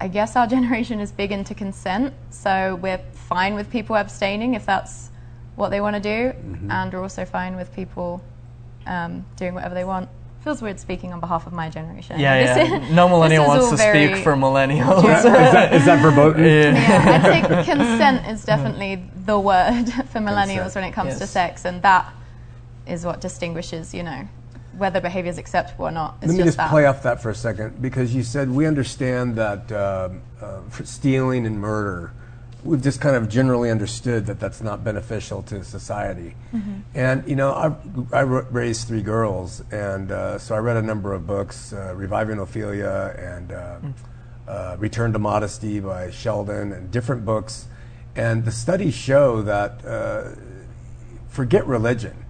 I 0.01 0.09
guess 0.09 0.37
our 0.37 0.47
generation 0.57 1.01
is 1.01 1.13
big 1.13 1.33
into 1.33 1.55
consent, 1.55 2.15
so 2.31 2.77
we're 2.77 3.01
fine 3.13 3.55
with 3.55 3.71
people 3.71 3.97
abstaining 3.97 4.55
if 4.55 4.65
that's 4.65 5.11
what 5.57 5.71
they 5.71 5.81
want 5.81 5.97
to 5.97 6.01
do, 6.01 6.33
and 6.71 6.93
we're 6.93 7.03
also 7.03 7.25
fine 7.25 7.57
with 7.57 7.75
people 7.75 8.23
um, 8.87 9.27
doing 9.37 9.55
whatever 9.55 9.75
they 9.75 9.85
want. 9.85 10.09
Feels 10.49 10.62
weird 10.62 10.81
speaking 10.81 11.12
on 11.12 11.20
behalf 11.20 11.47
of 11.47 11.53
my 11.53 11.69
generation. 11.69 12.19
Yeah, 12.19 12.57
This 12.57 12.70
yeah. 12.70 12.81
is- 12.87 12.91
No 12.95 13.07
millennial 13.07 13.47
wants 13.47 13.69
to 13.69 13.77
speak 13.77 14.25
for 14.25 14.33
millennials. 14.33 15.01
is, 15.05 15.23
that, 15.25 15.75
is 15.75 15.85
that 15.85 16.01
verboten? 16.01 16.43
Yeah. 16.43 16.73
yeah, 16.73 17.16
I'd 17.23 17.45
say 17.45 17.65
consent 17.70 18.27
is 18.27 18.47
definitely 18.47 19.03
the 19.27 19.39
word 19.39 19.85
for 20.11 20.20
millennials 20.20 20.62
Consent, 20.62 20.75
when 20.77 20.85
it 20.85 20.93
comes 20.93 21.19
to 21.19 21.27
sex, 21.27 21.66
and 21.66 21.83
that 21.83 22.11
is 22.87 23.05
what 23.05 23.20
distinguishes, 23.20 23.93
you 23.93 24.03
know, 24.03 24.27
whether 24.79 25.03
behavior 25.03 25.31
is 25.31 25.37
acceptable 25.37 25.85
or 25.85 25.91
not. 25.91 26.16
It's 26.23 26.33
Let 26.33 26.39
me 26.39 26.45
just 26.45 26.57
that. 26.57 26.70
play 26.70 26.87
off 26.87 27.03
that 27.03 27.20
for 27.20 27.29
a 27.29 27.35
second 27.35 27.83
because 27.83 28.15
you 28.15 28.23
said 28.23 28.51
we 28.51 28.65
understand 28.65 29.37
that 29.37 29.70
um, 29.70 30.23
uh, 30.41 30.62
for 30.70 30.87
stealing 30.87 31.45
and 31.45 31.61
murder, 31.61 32.11
we've 32.65 32.83
just 32.83 33.01
kind 33.01 33.17
of 33.17 33.29
generally 33.29 33.71
understood 33.71 34.27
that 34.27 34.41
that's 34.41 34.61
not 34.61 34.83
beneficial 34.85 35.43
to 35.45 35.63
society. 35.65 36.35
And 36.95 37.29
you 37.29 37.37
know, 37.37 37.53
I, 37.53 38.17
I 38.17 38.21
raised 38.23 38.89
three 38.89 39.03
girls, 39.03 39.63
and 39.71 40.11
uh, 40.11 40.39
so 40.39 40.55
I 40.55 40.59
read 40.59 40.77
a 40.77 40.83
number 40.83 41.13
of 41.15 41.27
books, 41.27 41.73
uh, 41.73 41.95
Reviving 41.95 42.39
Ophelia 42.39 43.15
and 43.19 43.53
uh, 43.53 43.79
uh, 44.51 44.77
Return 44.79 45.13
to 45.13 45.19
Modesty 45.19 45.81
by 45.81 46.11
Sheldon, 46.11 46.73
and 46.73 46.91
different 46.91 47.25
books. 47.25 47.67
And 48.17 48.45
the 48.45 48.53
studies 48.53 48.95
show 48.95 49.43
that 49.43 49.85
uh, 49.85 50.31
forget 51.29 51.67
religion 51.67 52.25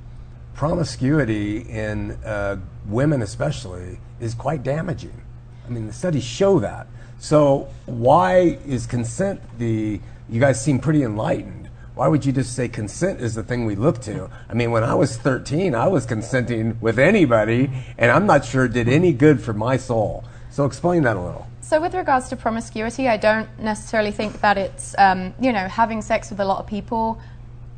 promiscuity 0.54 1.58
in 1.58 2.10
uh, 2.24 2.56
women 2.88 3.22
especially 3.22 4.00
is 4.18 4.34
quite 4.34 4.64
damaging. 4.64 5.22
I 5.64 5.70
mean, 5.70 5.86
the 5.86 5.92
studies 5.92 6.24
show 6.24 6.58
that. 6.58 6.88
So 7.20 7.68
why 7.86 8.58
is 8.66 8.86
consent 8.86 9.40
the? 9.58 10.00
You 10.30 10.40
guys 10.40 10.62
seem 10.62 10.78
pretty 10.78 11.04
enlightened. 11.04 11.70
Why 11.94 12.06
would 12.06 12.26
you 12.26 12.32
just 12.32 12.54
say 12.54 12.68
consent 12.68 13.22
is 13.22 13.34
the 13.34 13.42
thing 13.42 13.64
we 13.64 13.74
look 13.74 14.02
to? 14.02 14.28
I 14.48 14.52
mean, 14.52 14.70
when 14.70 14.84
I 14.84 14.94
was 14.94 15.16
13, 15.16 15.74
I 15.74 15.88
was 15.88 16.04
consenting 16.04 16.78
with 16.82 16.98
anybody, 16.98 17.70
and 17.96 18.10
I'm 18.10 18.26
not 18.26 18.44
sure 18.44 18.66
it 18.66 18.74
did 18.74 18.90
any 18.90 19.12
good 19.14 19.40
for 19.40 19.54
my 19.54 19.78
soul. 19.78 20.24
So 20.50 20.66
explain 20.66 21.02
that 21.04 21.16
a 21.16 21.20
little. 21.20 21.46
So, 21.62 21.80
with 21.80 21.94
regards 21.94 22.28
to 22.28 22.36
promiscuity, 22.36 23.08
I 23.08 23.16
don't 23.16 23.48
necessarily 23.58 24.10
think 24.10 24.40
that 24.42 24.58
it's, 24.58 24.94
um, 24.98 25.34
you 25.40 25.50
know, 25.50 25.66
having 25.66 26.02
sex 26.02 26.28
with 26.28 26.40
a 26.40 26.44
lot 26.44 26.60
of 26.60 26.66
people 26.66 27.18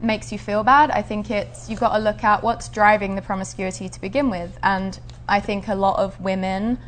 makes 0.00 0.32
you 0.32 0.38
feel 0.38 0.64
bad. 0.64 0.90
I 0.90 1.02
think 1.02 1.30
it's, 1.30 1.70
you've 1.70 1.80
got 1.80 1.96
to 1.96 2.02
look 2.02 2.24
at 2.24 2.42
what's 2.42 2.68
driving 2.68 3.14
the 3.14 3.22
promiscuity 3.22 3.88
to 3.88 4.00
begin 4.00 4.28
with. 4.28 4.58
And 4.64 4.98
I 5.28 5.38
think 5.38 5.68
a 5.68 5.74
lot 5.76 6.00
of 6.00 6.20
women, 6.20 6.78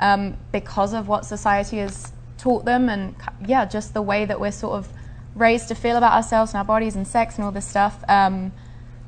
um, 0.00 0.38
because 0.52 0.94
of 0.94 1.06
what 1.06 1.26
society 1.26 1.78
has 1.78 2.12
taught 2.38 2.64
them, 2.64 2.88
and 2.88 3.14
yeah, 3.46 3.66
just 3.66 3.92
the 3.92 4.02
way 4.02 4.24
that 4.24 4.40
we're 4.40 4.52
sort 4.52 4.78
of 4.78 4.88
raised 5.34 5.68
to 5.68 5.74
feel 5.74 5.96
about 5.96 6.12
ourselves 6.12 6.52
and 6.52 6.58
our 6.58 6.64
bodies 6.64 6.96
and 6.96 7.06
sex 7.06 7.36
and 7.36 7.44
all 7.44 7.52
this 7.52 7.66
stuff, 7.66 8.04
um, 8.08 8.52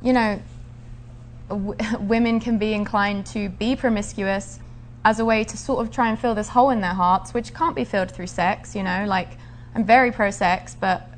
you 0.01 0.13
know, 0.13 0.41
w- 1.49 1.75
women 1.99 2.39
can 2.39 2.57
be 2.57 2.73
inclined 2.73 3.25
to 3.27 3.49
be 3.49 3.75
promiscuous 3.75 4.59
as 5.03 5.19
a 5.19 5.25
way 5.25 5.43
to 5.43 5.55
sort 5.55 5.85
of 5.85 5.93
try 5.93 6.09
and 6.09 6.19
fill 6.19 6.33
this 6.33 6.49
hole 6.49 6.71
in 6.71 6.81
their 6.81 6.93
hearts, 6.93 7.33
which 7.33 7.53
can't 7.53 7.75
be 7.75 7.83
filled 7.83 8.09
through 8.09 8.27
sex. 8.27 8.75
You 8.75 8.83
know, 8.83 9.05
like 9.07 9.37
I'm 9.75 9.85
very 9.85 10.11
pro 10.11 10.31
sex, 10.31 10.75
but 10.79 11.09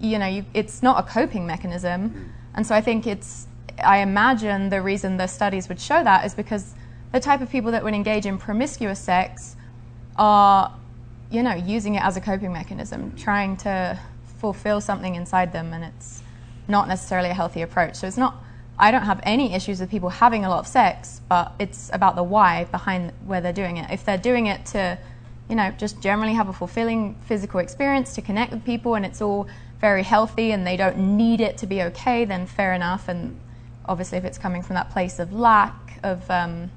you 0.00 0.18
know, 0.18 0.26
you, 0.26 0.44
it's 0.52 0.82
not 0.82 0.98
a 0.98 1.08
coping 1.08 1.46
mechanism. 1.46 2.32
And 2.54 2.66
so 2.66 2.74
I 2.74 2.80
think 2.80 3.06
it's, 3.06 3.46
I 3.82 3.98
imagine 3.98 4.68
the 4.68 4.82
reason 4.82 5.16
the 5.16 5.26
studies 5.26 5.68
would 5.68 5.80
show 5.80 6.02
that 6.02 6.24
is 6.24 6.34
because 6.34 6.74
the 7.12 7.20
type 7.20 7.40
of 7.40 7.50
people 7.50 7.70
that 7.72 7.84
would 7.84 7.94
engage 7.94 8.26
in 8.26 8.38
promiscuous 8.38 8.98
sex 8.98 9.56
are, 10.16 10.72
you 11.30 11.42
know, 11.42 11.54
using 11.54 11.94
it 11.94 12.02
as 12.02 12.16
a 12.16 12.20
coping 12.20 12.52
mechanism, 12.52 13.14
trying 13.16 13.56
to 13.58 13.98
fulfill 14.38 14.80
something 14.80 15.14
inside 15.14 15.52
them, 15.52 15.72
and 15.72 15.84
it's 15.84 16.22
not 16.68 16.88
necessarily 16.88 17.30
a 17.30 17.34
healthy 17.34 17.62
approach. 17.62 17.96
So 17.96 18.06
it's 18.06 18.16
not, 18.16 18.42
I 18.78 18.90
don't 18.90 19.04
have 19.04 19.20
any 19.22 19.54
issues 19.54 19.80
with 19.80 19.90
people 19.90 20.08
having 20.08 20.44
a 20.44 20.48
lot 20.48 20.58
of 20.58 20.66
sex, 20.66 21.20
but 21.28 21.52
it's 21.58 21.90
about 21.92 22.16
the 22.16 22.22
why 22.22 22.64
behind 22.64 23.12
where 23.24 23.40
they're 23.40 23.52
doing 23.52 23.76
it. 23.76 23.90
If 23.90 24.04
they're 24.04 24.18
doing 24.18 24.46
it 24.46 24.66
to, 24.66 24.98
you 25.48 25.56
know, 25.56 25.70
just 25.72 26.00
generally 26.00 26.34
have 26.34 26.48
a 26.48 26.52
fulfilling 26.52 27.16
physical 27.26 27.60
experience 27.60 28.14
to 28.16 28.22
connect 28.22 28.52
with 28.52 28.64
people 28.64 28.94
and 28.94 29.06
it's 29.06 29.22
all 29.22 29.48
very 29.80 30.02
healthy 30.02 30.52
and 30.52 30.66
they 30.66 30.76
don't 30.76 30.98
need 30.98 31.40
it 31.40 31.58
to 31.58 31.66
be 31.66 31.82
okay, 31.82 32.24
then 32.24 32.46
fair 32.46 32.72
enough. 32.72 33.08
And 33.08 33.38
obviously, 33.86 34.18
if 34.18 34.24
it's 34.24 34.38
coming 34.38 34.62
from 34.62 34.74
that 34.74 34.90
place 34.90 35.18
of 35.18 35.32
lack, 35.32 36.00
of 36.02 36.28
um, 36.30 36.70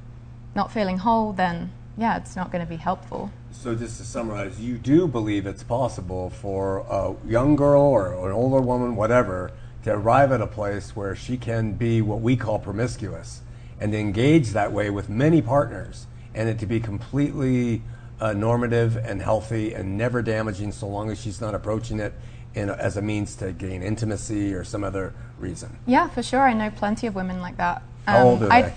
not 0.55 0.71
feeling 0.71 0.97
whole, 0.99 1.33
then 1.33 1.71
yeah, 1.97 2.17
it's 2.17 2.35
not 2.35 2.51
going 2.51 2.63
to 2.63 2.69
be 2.69 2.77
helpful. 2.77 3.31
So 3.61 3.75
just 3.75 3.97
to 3.97 4.05
summarize, 4.05 4.57
you 4.61 4.77
do 4.77 5.05
believe 5.05 5.45
it's 5.45 5.63
possible 5.63 6.29
for 6.29 6.77
a 6.89 7.13
young 7.27 7.57
girl 7.57 7.81
or 7.81 8.13
an 8.29 8.31
older 8.31 8.61
woman, 8.61 8.95
whatever, 8.95 9.51
to 9.83 9.91
arrive 9.91 10.31
at 10.31 10.39
a 10.39 10.47
place 10.47 10.95
where 10.95 11.13
she 11.13 11.35
can 11.35 11.73
be 11.73 12.01
what 12.01 12.21
we 12.21 12.37
call 12.37 12.57
promiscuous 12.57 13.41
and 13.77 13.93
engage 13.93 14.51
that 14.51 14.71
way 14.71 14.89
with 14.89 15.09
many 15.09 15.41
partners 15.41 16.07
and 16.33 16.47
it 16.47 16.57
to 16.59 16.65
be 16.65 16.79
completely 16.79 17.81
uh, 18.21 18.31
normative 18.31 18.95
and 18.95 19.21
healthy 19.21 19.73
and 19.73 19.97
never 19.97 20.21
damaging 20.21 20.71
so 20.71 20.87
long 20.87 21.11
as 21.11 21.19
she's 21.19 21.41
not 21.41 21.53
approaching 21.53 21.99
it 21.99 22.13
in 22.55 22.69
a, 22.69 22.73
as 22.75 22.95
a 22.95 23.01
means 23.01 23.35
to 23.35 23.51
gain 23.51 23.83
intimacy 23.83 24.53
or 24.53 24.63
some 24.63 24.85
other 24.85 25.13
reason. 25.37 25.77
Yeah, 25.85 26.07
for 26.07 26.23
sure. 26.23 26.47
I 26.47 26.53
know 26.53 26.69
plenty 26.69 27.07
of 27.07 27.15
women 27.15 27.41
like 27.41 27.57
that. 27.57 27.83
Um, 28.07 28.15
How 28.15 28.23
old 28.23 28.43
are 28.43 28.53
I, 28.53 28.61
they? 28.61 28.75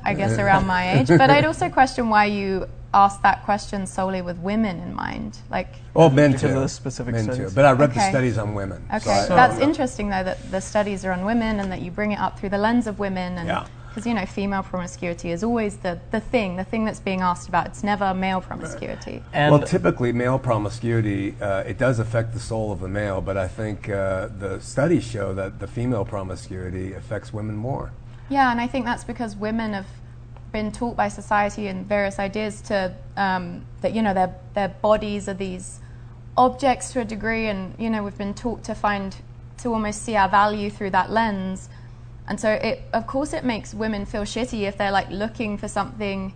I 0.04 0.14
guess 0.14 0.40
around 0.40 0.66
my 0.66 0.98
age. 0.98 1.06
But 1.06 1.30
I'd 1.30 1.44
also 1.44 1.68
question 1.68 2.08
why 2.08 2.24
you 2.24 2.68
asked 2.94 3.22
that 3.22 3.42
question 3.44 3.86
solely 3.86 4.22
with 4.22 4.38
women 4.38 4.80
in 4.80 4.94
mind. 4.94 5.38
Like, 5.50 5.76
Oh, 5.96 6.10
men 6.10 6.32
Because 6.32 6.50
too. 6.52 6.58
of 6.58 6.70
specific 6.70 7.14
men 7.14 7.24
studies. 7.24 7.48
too. 7.50 7.54
But 7.54 7.64
I 7.64 7.72
read 7.72 7.94
the 7.94 8.00
studies 8.00 8.38
on 8.38 8.54
women. 8.54 8.82
okay, 8.94 9.10
I- 9.10 9.24
I 9.24 9.26
that's 9.28 9.58
don't 9.58 9.68
interesting 9.68 10.10
though 10.10 10.24
that 10.24 10.50
the 10.50 10.60
studies 10.60 11.04
are 11.04 11.12
on 11.12 11.24
women 11.24 11.60
and 11.60 11.70
that 11.72 11.80
you 11.80 11.90
bring 11.90 12.12
it 12.12 12.18
up 12.18 12.38
through 12.38 12.50
the 12.50 12.58
lens 12.58 12.86
of 12.86 12.98
women. 12.98 13.38
And 13.38 13.48
Yeah. 13.48 13.64
because 13.88 14.06
you 14.06 14.14
know, 14.14 14.24
female 14.26 14.62
promiscuity 14.62 15.30
is 15.32 15.42
always 15.44 15.76
the 15.78 15.98
the 16.10 16.20
thing, 16.20 16.56
the 16.56 16.64
thing 16.64 16.84
that's 16.86 17.00
being 17.00 17.20
asked 17.20 17.48
about. 17.48 17.66
It's 17.66 17.82
never 17.82 18.12
male 18.14 18.40
promiscuity. 18.40 19.22
And 19.34 19.52
well, 19.52 19.62
typically, 19.62 20.12
male 20.12 20.38
promiscuity 20.38 21.34
uh, 21.42 21.60
it 21.66 21.78
does 21.78 21.98
affect 21.98 22.32
the 22.34 22.40
soul 22.40 22.72
of 22.72 22.80
the 22.80 22.88
male, 22.88 23.20
but 23.20 23.36
I 23.36 23.48
think 23.48 23.88
uh, 23.88 24.28
the 24.38 24.60
studies 24.60 25.04
show 25.04 25.34
that 25.34 25.60
the 25.60 25.66
female 25.66 26.04
promiscuity 26.04 26.94
affects 26.94 27.32
women 27.32 27.56
more. 27.56 27.90
Yeah, 28.28 28.50
and 28.50 28.60
I 28.60 28.66
think 28.66 28.86
that's 28.86 29.04
because 29.04 29.36
women 29.36 29.74
have 29.74 29.86
been 30.52 30.70
taught 30.70 30.96
by 30.96 31.08
society 31.08 31.66
and 31.66 31.86
various 31.86 32.18
ideas 32.18 32.60
to 32.62 32.94
um, 33.16 33.64
that 33.80 33.94
you 33.94 34.02
know 34.02 34.14
their 34.14 34.34
their 34.54 34.68
bodies 34.68 35.28
are 35.28 35.34
these 35.34 35.80
objects 36.36 36.92
to 36.92 37.00
a 37.00 37.04
degree, 37.04 37.48
and 37.48 37.74
you 37.78 37.90
know 37.90 38.02
we've 38.02 38.18
been 38.18 38.34
taught 38.34 38.62
to 38.64 38.74
find 38.74 39.16
to 39.58 39.72
almost 39.72 40.02
see 40.02 40.16
our 40.16 40.28
value 40.28 40.70
through 40.70 40.90
that 40.90 41.10
lens, 41.10 41.68
and 42.28 42.38
so 42.38 42.50
it 42.52 42.82
of 42.92 43.06
course 43.06 43.32
it 43.32 43.44
makes 43.44 43.74
women 43.74 44.04
feel 44.04 44.22
shitty 44.22 44.62
if 44.62 44.76
they're 44.76 44.92
like 44.92 45.10
looking 45.10 45.56
for 45.56 45.68
something 45.68 46.34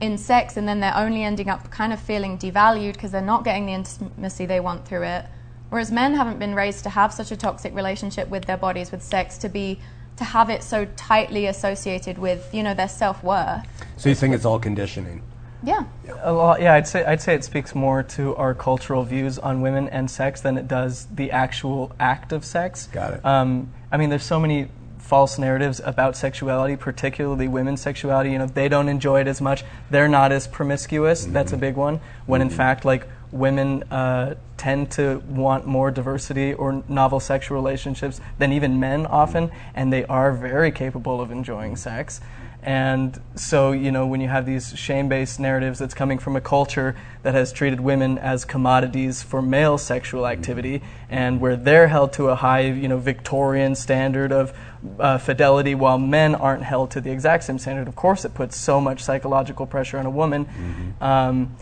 in 0.00 0.18
sex 0.18 0.56
and 0.56 0.66
then 0.66 0.80
they're 0.80 0.96
only 0.96 1.22
ending 1.22 1.48
up 1.48 1.70
kind 1.70 1.92
of 1.92 2.00
feeling 2.00 2.36
devalued 2.36 2.94
because 2.94 3.12
they're 3.12 3.22
not 3.22 3.44
getting 3.44 3.66
the 3.66 3.72
intimacy 3.72 4.44
they 4.44 4.58
want 4.58 4.84
through 4.84 5.04
it. 5.04 5.24
Whereas 5.70 5.92
men 5.92 6.14
haven't 6.14 6.40
been 6.40 6.54
raised 6.54 6.82
to 6.82 6.90
have 6.90 7.14
such 7.14 7.30
a 7.30 7.36
toxic 7.36 7.72
relationship 7.74 8.28
with 8.28 8.44
their 8.44 8.56
bodies, 8.56 8.90
with 8.90 9.02
sex, 9.02 9.38
to 9.38 9.48
be 9.48 9.80
to 10.16 10.24
have 10.24 10.50
it 10.50 10.62
so 10.62 10.86
tightly 10.96 11.46
associated 11.46 12.18
with 12.18 12.52
you 12.52 12.62
know 12.62 12.74
their 12.74 12.88
self 12.88 13.22
worth. 13.22 13.66
So 13.96 14.08
you 14.08 14.14
think 14.14 14.34
it's 14.34 14.44
all 14.44 14.58
conditioning? 14.58 15.22
Yeah. 15.64 15.84
A 16.22 16.32
lot, 16.32 16.60
yeah, 16.60 16.74
I'd 16.74 16.88
say 16.88 17.04
I'd 17.04 17.20
say 17.20 17.34
it 17.34 17.44
speaks 17.44 17.74
more 17.74 18.02
to 18.02 18.34
our 18.36 18.54
cultural 18.54 19.04
views 19.04 19.38
on 19.38 19.60
women 19.60 19.88
and 19.88 20.10
sex 20.10 20.40
than 20.40 20.58
it 20.58 20.66
does 20.66 21.06
the 21.06 21.30
actual 21.30 21.92
act 22.00 22.32
of 22.32 22.44
sex. 22.44 22.88
Got 22.88 23.14
it. 23.14 23.24
Um, 23.24 23.72
I 23.90 23.96
mean, 23.96 24.10
there's 24.10 24.24
so 24.24 24.40
many 24.40 24.68
false 24.98 25.38
narratives 25.38 25.80
about 25.84 26.16
sexuality, 26.16 26.76
particularly 26.76 27.46
women's 27.46 27.80
sexuality. 27.80 28.30
You 28.32 28.38
know, 28.38 28.46
they 28.46 28.68
don't 28.68 28.88
enjoy 28.88 29.20
it 29.20 29.28
as 29.28 29.40
much. 29.40 29.62
They're 29.90 30.08
not 30.08 30.32
as 30.32 30.46
promiscuous. 30.48 31.24
Mm-hmm. 31.24 31.32
That's 31.32 31.52
a 31.52 31.56
big 31.56 31.76
one. 31.76 32.00
When 32.26 32.40
in 32.40 32.50
fact, 32.50 32.84
like 32.84 33.06
women 33.32 33.82
uh, 33.84 34.34
tend 34.56 34.90
to 34.92 35.18
want 35.28 35.66
more 35.66 35.90
diversity 35.90 36.52
or 36.52 36.84
novel 36.88 37.18
sexual 37.18 37.56
relationships 37.56 38.20
than 38.38 38.52
even 38.52 38.78
men 38.78 39.06
often, 39.06 39.50
and 39.74 39.92
they 39.92 40.04
are 40.04 40.32
very 40.32 40.70
capable 40.70 41.20
of 41.20 41.30
enjoying 41.30 41.74
sex. 41.74 42.20
And 42.64 43.20
so, 43.34 43.72
you 43.72 43.90
know, 43.90 44.06
when 44.06 44.20
you 44.20 44.28
have 44.28 44.46
these 44.46 44.78
shame 44.78 45.08
based 45.08 45.40
narratives 45.40 45.80
that's 45.80 45.94
coming 45.94 46.20
from 46.20 46.36
a 46.36 46.40
culture 46.40 46.94
that 47.24 47.34
has 47.34 47.52
treated 47.52 47.80
women 47.80 48.18
as 48.18 48.44
commodities 48.44 49.20
for 49.20 49.42
male 49.42 49.78
sexual 49.78 50.28
activity, 50.28 50.80
and 51.10 51.40
where 51.40 51.56
they're 51.56 51.88
held 51.88 52.12
to 52.12 52.28
a 52.28 52.36
high, 52.36 52.60
you 52.60 52.86
know, 52.86 52.98
Victorian 52.98 53.74
standard 53.74 54.30
of 54.30 54.56
uh, 55.00 55.18
fidelity, 55.18 55.74
while 55.74 55.98
men 55.98 56.36
aren't 56.36 56.62
held 56.62 56.92
to 56.92 57.00
the 57.00 57.10
exact 57.10 57.42
same 57.42 57.58
standard, 57.58 57.88
of 57.88 57.96
course, 57.96 58.24
it 58.24 58.32
puts 58.32 58.56
so 58.56 58.80
much 58.80 59.02
psychological 59.02 59.66
pressure 59.66 59.98
on 59.98 60.06
a 60.06 60.10
woman. 60.10 60.94
Um, 61.00 61.56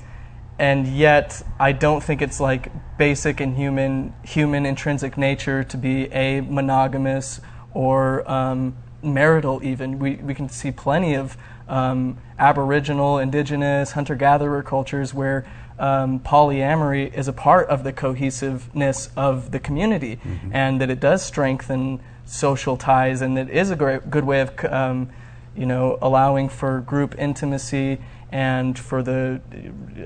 and 0.60 0.86
yet, 0.86 1.42
I 1.58 1.72
don't 1.72 2.02
think 2.02 2.20
it's 2.20 2.38
like 2.38 2.70
basic 2.98 3.40
and 3.40 3.56
human, 3.56 4.12
human 4.22 4.66
intrinsic 4.66 5.16
nature 5.16 5.64
to 5.64 5.76
be 5.78 6.12
a 6.12 6.42
monogamous 6.42 7.40
or 7.72 8.30
um, 8.30 8.76
marital 9.02 9.64
even. 9.64 9.98
We, 9.98 10.16
we 10.16 10.34
can 10.34 10.50
see 10.50 10.70
plenty 10.70 11.14
of 11.14 11.38
um, 11.66 12.18
aboriginal, 12.38 13.18
indigenous, 13.18 13.92
hunter 13.92 14.14
gatherer 14.14 14.62
cultures 14.62 15.14
where 15.14 15.46
um, 15.78 16.20
polyamory 16.20 17.10
is 17.14 17.26
a 17.26 17.32
part 17.32 17.66
of 17.70 17.82
the 17.82 17.94
cohesiveness 17.94 19.08
of 19.16 19.52
the 19.52 19.60
community 19.60 20.20
and 20.52 20.78
that 20.82 20.90
it 20.90 21.00
does 21.00 21.24
strengthen 21.24 22.02
social 22.26 22.76
ties 22.76 23.22
and 23.22 23.38
it 23.38 23.48
is 23.48 23.70
a 23.70 23.76
great, 23.76 24.10
good 24.10 24.24
way 24.24 24.42
of 24.42 24.62
um, 24.66 25.08
you 25.56 25.64
know, 25.64 25.98
allowing 26.02 26.50
for 26.50 26.80
group 26.80 27.14
intimacy 27.18 27.98
and 28.30 28.78
for 28.78 29.02
the 29.02 29.40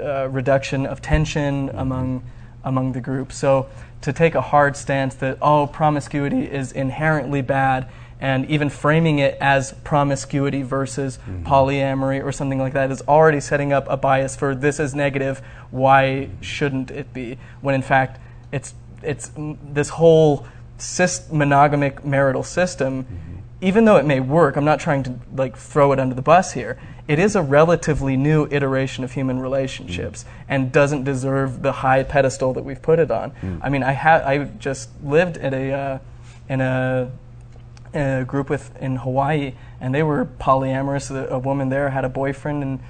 uh, 0.00 0.28
reduction 0.28 0.86
of 0.86 1.00
tension 1.02 1.68
mm-hmm. 1.68 1.78
among 1.78 2.30
among 2.64 2.92
the 2.92 3.00
group. 3.00 3.30
So 3.30 3.68
to 4.00 4.12
take 4.12 4.34
a 4.34 4.40
hard 4.40 4.76
stance 4.76 5.14
that 5.16 5.38
oh 5.40 5.66
promiscuity 5.66 6.44
is 6.44 6.72
inherently 6.72 7.42
bad 7.42 7.88
and 8.20 8.48
even 8.48 8.70
framing 8.70 9.18
it 9.18 9.36
as 9.40 9.72
promiscuity 9.84 10.62
versus 10.62 11.18
mm-hmm. 11.18 11.44
polyamory 11.44 12.24
or 12.24 12.32
something 12.32 12.58
like 12.58 12.72
that 12.72 12.90
is 12.90 13.02
already 13.02 13.40
setting 13.40 13.72
up 13.72 13.86
a 13.88 13.96
bias 13.96 14.36
for 14.36 14.54
this 14.54 14.78
is 14.78 14.94
negative 14.94 15.42
why 15.70 16.28
shouldn't 16.40 16.90
it 16.90 17.12
be 17.12 17.36
when 17.60 17.74
in 17.74 17.82
fact 17.82 18.20
it's 18.52 18.74
it's 19.02 19.30
this 19.36 19.90
whole 19.90 20.46
syst- 20.78 21.30
monogamic 21.30 22.04
marital 22.04 22.42
system 22.42 23.04
mm-hmm. 23.04 23.38
even 23.60 23.84
though 23.84 23.96
it 23.96 24.04
may 24.04 24.20
work, 24.20 24.56
I'm 24.56 24.64
not 24.64 24.80
trying 24.80 25.02
to 25.04 25.14
like 25.34 25.56
throw 25.56 25.92
it 25.92 25.98
under 25.98 26.14
the 26.14 26.22
bus 26.22 26.52
here. 26.52 26.78
It 27.06 27.18
is 27.18 27.36
a 27.36 27.42
relatively 27.42 28.16
new 28.16 28.48
iteration 28.50 29.04
of 29.04 29.12
human 29.12 29.38
relationships 29.38 30.24
and 30.48 30.72
doesn't 30.72 31.04
deserve 31.04 31.60
the 31.62 31.72
high 31.72 32.02
pedestal 32.02 32.54
that 32.54 32.64
we've 32.64 32.80
put 32.80 32.98
it 32.98 33.10
on. 33.10 33.32
I 33.62 33.68
mean, 33.68 33.82
I 33.82 33.92
had 33.92 34.22
I 34.22 34.44
just 34.44 34.88
lived 35.02 35.36
at 35.36 35.52
a 35.52 35.72
uh, 35.72 35.98
in 36.48 36.60
a, 36.62 37.10
a 37.92 38.24
group 38.26 38.48
with 38.48 38.74
in 38.80 38.96
Hawaii, 38.96 39.52
and 39.80 39.94
they 39.94 40.02
were 40.02 40.24
polyamorous. 40.24 41.10
A, 41.10 41.34
a 41.34 41.38
woman 41.38 41.68
there 41.68 41.90
had 41.90 42.04
a 42.04 42.08
boyfriend 42.08 42.62
in 42.62 42.80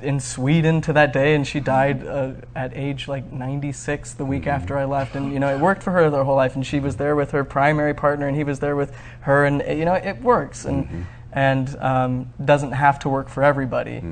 in 0.00 0.20
Sweden 0.20 0.80
to 0.82 0.92
that 0.92 1.12
day, 1.12 1.34
and 1.34 1.46
she 1.46 1.60
died 1.60 2.06
uh, 2.06 2.32
at 2.54 2.76
age 2.76 3.08
like 3.08 3.32
96 3.32 4.14
the 4.14 4.24
week 4.24 4.46
after 4.46 4.78
I 4.78 4.84
left. 4.84 5.16
And 5.16 5.32
you 5.32 5.40
know, 5.40 5.52
it 5.52 5.60
worked 5.60 5.82
for 5.82 5.90
her 5.92 6.10
their 6.10 6.24
whole 6.24 6.36
life, 6.36 6.54
and 6.54 6.66
she 6.66 6.80
was 6.80 6.96
there 6.96 7.16
with 7.16 7.32
her 7.32 7.44
primary 7.44 7.94
partner, 7.94 8.28
and 8.28 8.36
he 8.36 8.44
was 8.44 8.60
there 8.60 8.76
with 8.76 8.92
her, 9.20 9.44
and 9.44 9.62
you 9.78 9.84
know, 9.84 9.94
it 9.94 10.22
works, 10.22 10.64
and 10.64 11.06
and 11.32 11.74
um, 11.80 12.32
doesn't 12.44 12.72
have 12.72 12.98
to 13.00 13.08
work 13.08 13.28
for 13.28 13.42
everybody. 13.42 14.02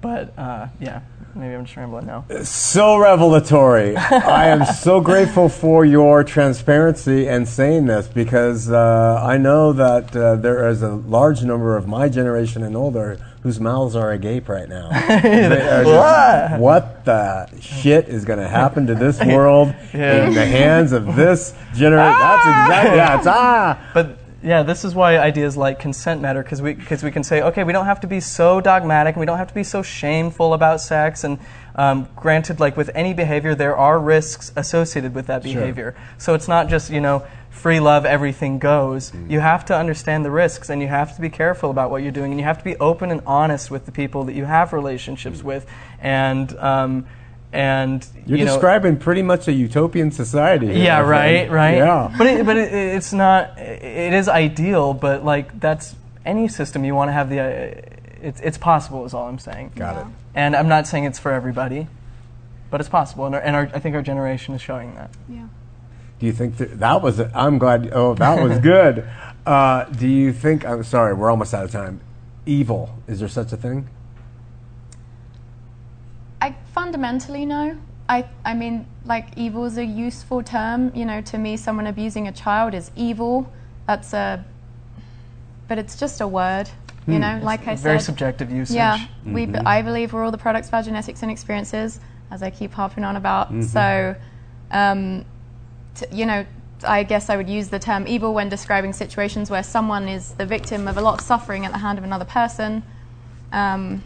But 0.00 0.38
uh, 0.38 0.68
yeah, 0.80 1.00
maybe 1.34 1.54
I'm 1.54 1.64
just 1.64 1.76
rambling 1.76 2.06
now. 2.06 2.26
So 2.42 2.98
revelatory. 2.98 3.96
I 3.96 4.48
am 4.48 4.66
so 4.66 5.00
grateful 5.00 5.48
for 5.48 5.84
your 5.84 6.22
transparency 6.24 7.26
and 7.26 7.48
saying 7.48 7.86
this 7.86 8.06
because 8.08 8.70
uh, 8.70 9.20
I 9.24 9.38
know 9.38 9.72
that 9.72 10.14
uh, 10.14 10.36
there 10.36 10.68
is 10.68 10.82
a 10.82 10.90
large 10.90 11.42
number 11.42 11.76
of 11.76 11.86
my 11.88 12.08
generation 12.10 12.62
and 12.62 12.76
older 12.76 13.18
whose 13.42 13.60
mouths 13.60 13.94
are 13.96 14.10
agape 14.12 14.48
right 14.48 14.68
now. 14.68 14.88
Just, 15.22 16.60
what 16.60 17.04
the 17.04 17.48
shit 17.60 18.08
is 18.08 18.24
going 18.24 18.38
to 18.38 18.48
happen 18.48 18.86
to 18.86 18.94
this 18.94 19.18
world 19.24 19.74
Yeah. 19.92 20.26
in 20.26 20.34
the 20.34 20.44
hands 20.46 20.92
of 20.92 21.14
this 21.16 21.54
generation? 21.74 22.18
That's 22.18 22.46
exactly 22.46 22.96
yeah. 22.96 23.18
It's 23.18 23.26
ah. 23.26 23.90
But 23.92 24.16
yeah, 24.44 24.62
this 24.62 24.84
is 24.84 24.94
why 24.94 25.16
ideas 25.16 25.56
like 25.56 25.78
consent 25.78 26.20
matter 26.20 26.42
because 26.42 26.60
we 26.60 26.74
because 26.74 27.02
we 27.02 27.10
can 27.10 27.24
say, 27.24 27.40
okay, 27.40 27.64
we 27.64 27.72
don't 27.72 27.86
have 27.86 28.00
to 28.00 28.06
be 28.06 28.20
so 28.20 28.60
dogmatic, 28.60 29.14
and 29.14 29.20
we 29.20 29.26
don't 29.26 29.38
have 29.38 29.48
to 29.48 29.54
be 29.54 29.64
so 29.64 29.82
shameful 29.82 30.52
about 30.52 30.82
sex. 30.82 31.24
And 31.24 31.38
um, 31.76 32.06
granted, 32.14 32.60
like 32.60 32.76
with 32.76 32.90
any 32.94 33.14
behavior, 33.14 33.54
there 33.54 33.74
are 33.74 33.98
risks 33.98 34.52
associated 34.54 35.14
with 35.14 35.28
that 35.28 35.42
behavior. 35.42 35.96
So 36.18 36.34
it's 36.34 36.46
not 36.46 36.68
just 36.68 36.90
you 36.90 37.00
know 37.00 37.26
free 37.48 37.80
love, 37.80 38.04
everything 38.04 38.58
goes. 38.58 39.12
You 39.28 39.40
have 39.40 39.64
to 39.66 39.76
understand 39.76 40.26
the 40.26 40.30
risks, 40.30 40.68
and 40.68 40.82
you 40.82 40.88
have 40.88 41.14
to 41.16 41.22
be 41.22 41.30
careful 41.30 41.70
about 41.70 41.90
what 41.90 42.02
you're 42.02 42.12
doing, 42.12 42.30
and 42.30 42.38
you 42.38 42.44
have 42.44 42.58
to 42.58 42.64
be 42.64 42.76
open 42.76 43.10
and 43.10 43.22
honest 43.26 43.70
with 43.70 43.86
the 43.86 43.92
people 43.92 44.24
that 44.24 44.34
you 44.34 44.44
have 44.44 44.74
relationships 44.74 45.42
with, 45.42 45.66
and. 46.00 46.54
Um, 46.58 47.06
and 47.54 48.04
You're 48.26 48.38
you 48.38 48.44
know, 48.44 48.52
describing 48.52 48.96
pretty 48.96 49.22
much 49.22 49.46
a 49.46 49.52
utopian 49.52 50.10
society. 50.10 50.66
here, 50.66 50.76
yeah, 50.76 51.02
my 51.02 51.08
right, 51.08 51.36
friend. 51.48 51.52
right. 51.52 51.76
Yeah. 51.76 52.14
But 52.18 52.26
it, 52.26 52.44
but 52.44 52.56
it, 52.56 52.72
it's 52.72 53.12
not. 53.12 53.56
It 53.58 54.12
is 54.12 54.28
ideal, 54.28 54.92
but 54.92 55.24
like 55.24 55.60
that's 55.60 55.94
any 56.26 56.48
system 56.48 56.84
you 56.84 56.96
want 56.96 57.08
to 57.08 57.12
have 57.12 57.30
the. 57.30 57.40
Uh, 57.40 57.80
it's 58.20 58.40
it's 58.40 58.58
possible 58.58 59.04
is 59.04 59.14
all 59.14 59.28
I'm 59.28 59.38
saying. 59.38 59.72
Got 59.76 60.04
it. 60.04 60.12
And 60.34 60.56
I'm 60.56 60.66
not 60.66 60.88
saying 60.88 61.04
it's 61.04 61.20
for 61.20 61.30
everybody, 61.30 61.86
but 62.72 62.80
it's 62.80 62.88
possible, 62.88 63.24
and, 63.26 63.36
our, 63.36 63.40
and 63.40 63.54
our, 63.54 63.70
I 63.72 63.78
think 63.78 63.94
our 63.94 64.02
generation 64.02 64.52
is 64.54 64.60
showing 64.60 64.96
that. 64.96 65.10
Yeah. 65.28 65.46
Do 66.18 66.26
you 66.26 66.32
think 66.32 66.56
that, 66.56 66.80
that 66.80 67.02
was? 67.02 67.20
I'm 67.20 67.58
glad. 67.58 67.90
Oh, 67.92 68.14
that 68.14 68.42
was 68.42 68.58
good. 68.58 69.08
Uh, 69.44 69.84
do 69.84 70.08
you 70.08 70.32
think? 70.32 70.64
I'm 70.64 70.82
sorry. 70.84 71.12
We're 71.12 71.30
almost 71.30 71.52
out 71.52 71.66
of 71.66 71.70
time. 71.70 72.00
Evil. 72.46 72.98
Is 73.06 73.20
there 73.20 73.28
such 73.28 73.52
a 73.52 73.58
thing? 73.58 73.90
Fundamentally 76.74 77.46
no. 77.46 77.78
I, 78.08 78.26
I 78.44 78.52
mean, 78.52 78.86
like, 79.04 79.28
evil 79.36 79.64
is 79.64 79.78
a 79.78 79.84
useful 79.84 80.42
term. 80.42 80.90
You 80.94 81.04
know, 81.04 81.20
to 81.22 81.38
me, 81.38 81.56
someone 81.56 81.86
abusing 81.86 82.26
a 82.26 82.32
child 82.32 82.74
is 82.74 82.90
evil. 82.96 83.50
That's 83.86 84.12
a, 84.12 84.44
but 85.68 85.78
it's 85.78 85.96
just 85.96 86.20
a 86.20 86.26
word. 86.26 86.68
You 87.06 87.18
know, 87.18 87.38
like 87.42 87.60
I 87.60 87.64
Very 87.64 87.76
said. 87.76 87.82
Very 87.82 88.00
subjective 88.00 88.50
usage. 88.50 88.76
Yeah, 88.76 89.06
we. 89.26 89.46
I 89.66 89.82
believe 89.82 90.14
we're 90.14 90.24
all 90.24 90.30
the 90.30 90.38
products 90.38 90.68
of 90.68 90.74
our 90.74 90.82
genetics 90.82 91.22
and 91.22 91.30
experiences, 91.30 92.00
as 92.30 92.42
I 92.42 92.48
keep 92.48 92.72
harping 92.72 93.04
on 93.04 93.16
about. 93.16 93.52
So, 93.62 94.16
um, 94.70 95.26
t- 95.94 96.06
you 96.10 96.24
know, 96.24 96.46
I 96.82 97.02
guess 97.02 97.28
I 97.28 97.36
would 97.36 97.48
use 97.48 97.68
the 97.68 97.78
term 97.78 98.06
evil 98.08 98.32
when 98.32 98.48
describing 98.48 98.94
situations 98.94 99.50
where 99.50 99.62
someone 99.62 100.08
is 100.08 100.32
the 100.32 100.46
victim 100.46 100.88
of 100.88 100.96
a 100.96 101.02
lot 101.02 101.20
of 101.20 101.20
suffering 101.20 101.66
at 101.66 101.72
the 101.72 101.78
hand 101.78 101.98
of 101.98 102.04
another 102.04 102.24
person. 102.24 102.82
Um, 103.52 104.02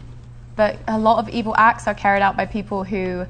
but 0.59 0.77
a 0.89 0.99
lot 0.99 1.19
of 1.19 1.29
evil 1.29 1.55
acts 1.55 1.87
are 1.87 1.93
carried 1.93 2.21
out 2.21 2.35
by 2.35 2.45
people 2.45 2.83
who 2.83 3.25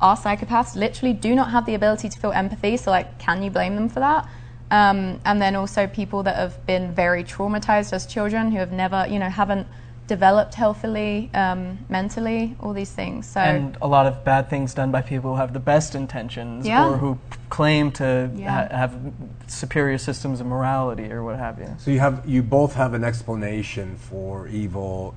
are 0.00 0.16
psychopaths, 0.16 0.76
literally 0.76 1.12
do 1.12 1.34
not 1.34 1.50
have 1.50 1.66
the 1.66 1.74
ability 1.74 2.08
to 2.08 2.16
feel 2.20 2.30
empathy. 2.30 2.76
So, 2.76 2.92
like, 2.92 3.18
can 3.18 3.42
you 3.42 3.50
blame 3.50 3.74
them 3.74 3.88
for 3.88 3.98
that? 3.98 4.28
Um, 4.70 5.20
and 5.24 5.42
then 5.42 5.56
also 5.56 5.88
people 5.88 6.22
that 6.22 6.36
have 6.36 6.64
been 6.66 6.92
very 6.92 7.24
traumatized 7.24 7.92
as 7.92 8.06
children, 8.06 8.52
who 8.52 8.58
have 8.58 8.70
never, 8.70 9.04
you 9.10 9.18
know, 9.18 9.28
haven't 9.28 9.66
developed 10.06 10.54
healthily 10.54 11.30
um, 11.34 11.80
mentally, 11.88 12.54
all 12.60 12.72
these 12.72 12.92
things. 12.92 13.26
So, 13.26 13.40
And 13.40 13.76
a 13.82 13.88
lot 13.88 14.06
of 14.06 14.24
bad 14.24 14.48
things 14.48 14.72
done 14.72 14.92
by 14.92 15.02
people 15.02 15.32
who 15.32 15.36
have 15.38 15.52
the 15.54 15.64
best 15.72 15.96
intentions 15.96 16.64
Yeah. 16.64 16.86
or 16.86 16.98
who 16.98 17.18
claim 17.48 17.90
to 17.92 18.30
Yeah. 18.34 18.68
ha- 18.68 18.76
have 18.76 18.94
superior 19.46 19.98
systems 19.98 20.40
of 20.40 20.46
morality 20.46 21.10
or 21.12 21.22
what 21.22 21.36
have 21.38 21.58
you. 21.58 21.68
So 21.78 21.90
you 21.90 22.00
have 22.00 22.22
you 22.26 22.42
both 22.42 22.74
have 22.74 22.94
an 22.94 23.04
explanation 23.04 23.96
for 23.96 24.46
evil, 24.48 25.14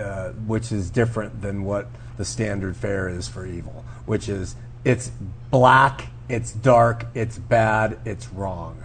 uh, 0.00 0.28
which 0.46 0.70
is 0.72 0.90
different 0.90 1.42
than 1.42 1.64
what 1.64 1.86
the 2.16 2.24
standard 2.24 2.76
fare 2.76 3.08
is 3.08 3.28
for 3.28 3.46
evil, 3.46 3.84
which 4.06 4.28
is 4.28 4.54
it's 4.84 5.10
black, 5.50 6.08
it's 6.28 6.52
dark, 6.52 7.06
it's 7.14 7.38
bad, 7.38 7.98
it's 8.04 8.28
wrong. 8.32 8.76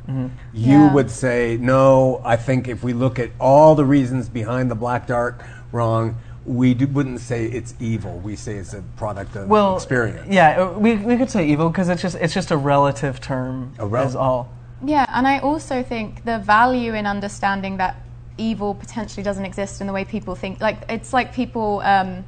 You 0.54 0.78
Yeah. 0.86 0.94
would 0.94 1.10
say 1.12 1.58
no. 1.60 2.22
I 2.24 2.36
think 2.36 2.68
if 2.68 2.84
we 2.84 2.94
look 2.94 3.20
at 3.20 3.30
all 3.40 3.76
the 3.76 3.86
reasons 3.86 4.30
behind 4.30 4.70
the 4.72 4.76
black, 4.76 5.08
dark, 5.08 5.44
wrong, 5.72 6.16
we 6.48 6.74
do, 6.74 6.88
wouldn't 6.88 7.20
say 7.20 7.46
it's 7.46 7.76
evil. 7.80 8.20
We 8.20 8.36
say 8.38 8.56
it's 8.56 8.74
a 8.74 8.82
product 8.96 9.36
of 9.36 9.50
well, 9.50 9.76
experience. 9.76 10.28
Yeah, 10.30 10.62
uh, 10.62 10.80
we, 10.80 10.96
we 10.96 11.18
could 11.18 11.30
say 11.30 11.48
evil 11.48 11.70
because 11.70 11.90
it's 11.90 12.02
just 12.02 12.16
it's 12.16 12.34
just 12.34 12.52
a 12.52 12.58
relative 12.58 13.20
term 13.20 13.74
A 13.78 13.86
rel- 13.86 14.08
is 14.08 14.16
all. 14.16 14.50
Yeah, 14.84 15.06
and 15.10 15.28
I 15.28 15.40
also 15.40 15.84
think 15.84 16.24
the 16.24 16.40
value 16.40 16.94
in 16.94 17.06
understanding 17.06 17.78
that 17.78 17.98
evil 18.38 18.74
potentially 18.74 19.24
doesn't 19.24 19.46
exist 19.46 19.82
in 19.82 19.88
the 19.88 19.94
way 19.94 20.06
people 20.06 20.36
think. 20.36 20.62
Like 20.62 20.78
it's 20.88 21.12
like 21.12 21.34
people 21.34 21.82
um, 21.84 22.24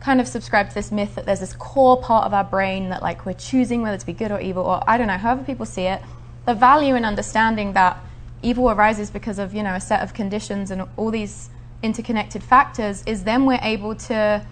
kind 0.00 0.20
of 0.20 0.26
subscribe 0.26 0.68
to 0.70 0.74
this 0.74 0.90
myth 0.90 1.14
that 1.14 1.24
there's 1.24 1.40
this 1.40 1.54
core 1.54 2.00
part 2.00 2.26
of 2.26 2.34
our 2.34 2.44
brain 2.44 2.88
that 2.88 3.00
like 3.00 3.24
we're 3.24 3.32
choosing 3.34 3.82
whether 3.82 3.96
to 3.96 4.06
be 4.06 4.12
good 4.12 4.32
or 4.32 4.40
evil, 4.40 4.64
or 4.64 4.82
I 4.88 4.98
don't 4.98 5.06
know, 5.06 5.18
however 5.18 5.44
people 5.44 5.66
see 5.66 5.82
it. 5.82 6.02
The 6.46 6.54
value 6.54 6.96
in 6.96 7.04
understanding 7.04 7.74
that 7.74 7.96
evil 8.42 8.68
arises 8.68 9.08
because 9.08 9.38
of 9.38 9.54
you 9.54 9.62
know 9.62 9.74
a 9.74 9.80
set 9.80 10.02
of 10.02 10.14
conditions 10.14 10.72
and 10.72 10.88
all 10.96 11.12
these 11.12 11.48
interconnected 11.82 12.42
factors 12.42 13.02
is 13.06 13.24
then 13.24 13.44
we're 13.44 13.60
able 13.62 13.94
to 13.94 14.46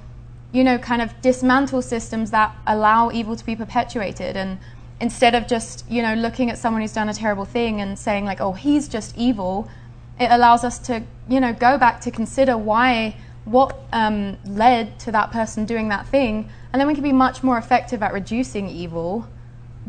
you 0.53 0.65
know, 0.65 0.79
kind 0.79 1.01
of 1.01 1.21
dismantle 1.21 1.83
systems 1.83 2.31
that 2.33 2.55
allow 2.67 3.11
evil 3.11 3.37
to 3.37 3.45
be 3.45 3.55
perpetuated. 3.55 4.37
And 4.37 4.59
instead 5.01 5.35
of 5.35 5.47
just, 5.47 5.89
you 5.91 6.03
know, 6.03 6.15
looking 6.15 6.51
at 6.51 6.59
someone 6.59 6.83
who's 6.83 6.93
done 6.93 7.09
a 7.09 7.15
terrible 7.15 7.45
thing 7.45 7.81
and 7.81 7.99
saying, 7.99 8.25
like, 8.25 8.41
oh, 8.41 8.53
he's 8.53 8.89
just 8.89 9.17
evil, 9.17 9.69
it 10.19 10.31
allows 10.31 10.65
us 10.65 10.79
to, 10.81 11.03
you 11.29 11.41
know, 11.41 11.53
go 11.53 11.79
back 11.79 12.01
to 12.03 12.11
consider 12.11 12.57
why, 12.59 13.17
what 13.45 13.79
um, 13.93 14.37
led 14.45 14.99
to 15.01 15.13
that 15.13 15.31
person 15.31 15.65
doing 15.65 15.89
that 15.89 16.07
thing. 16.07 16.51
And 16.73 16.81
then 16.81 16.89
we 16.89 16.95
can 16.95 17.03
be 17.03 17.13
much 17.13 17.43
more 17.43 17.57
effective 17.57 18.03
at 18.03 18.13
reducing 18.13 18.69
evil 18.69 19.29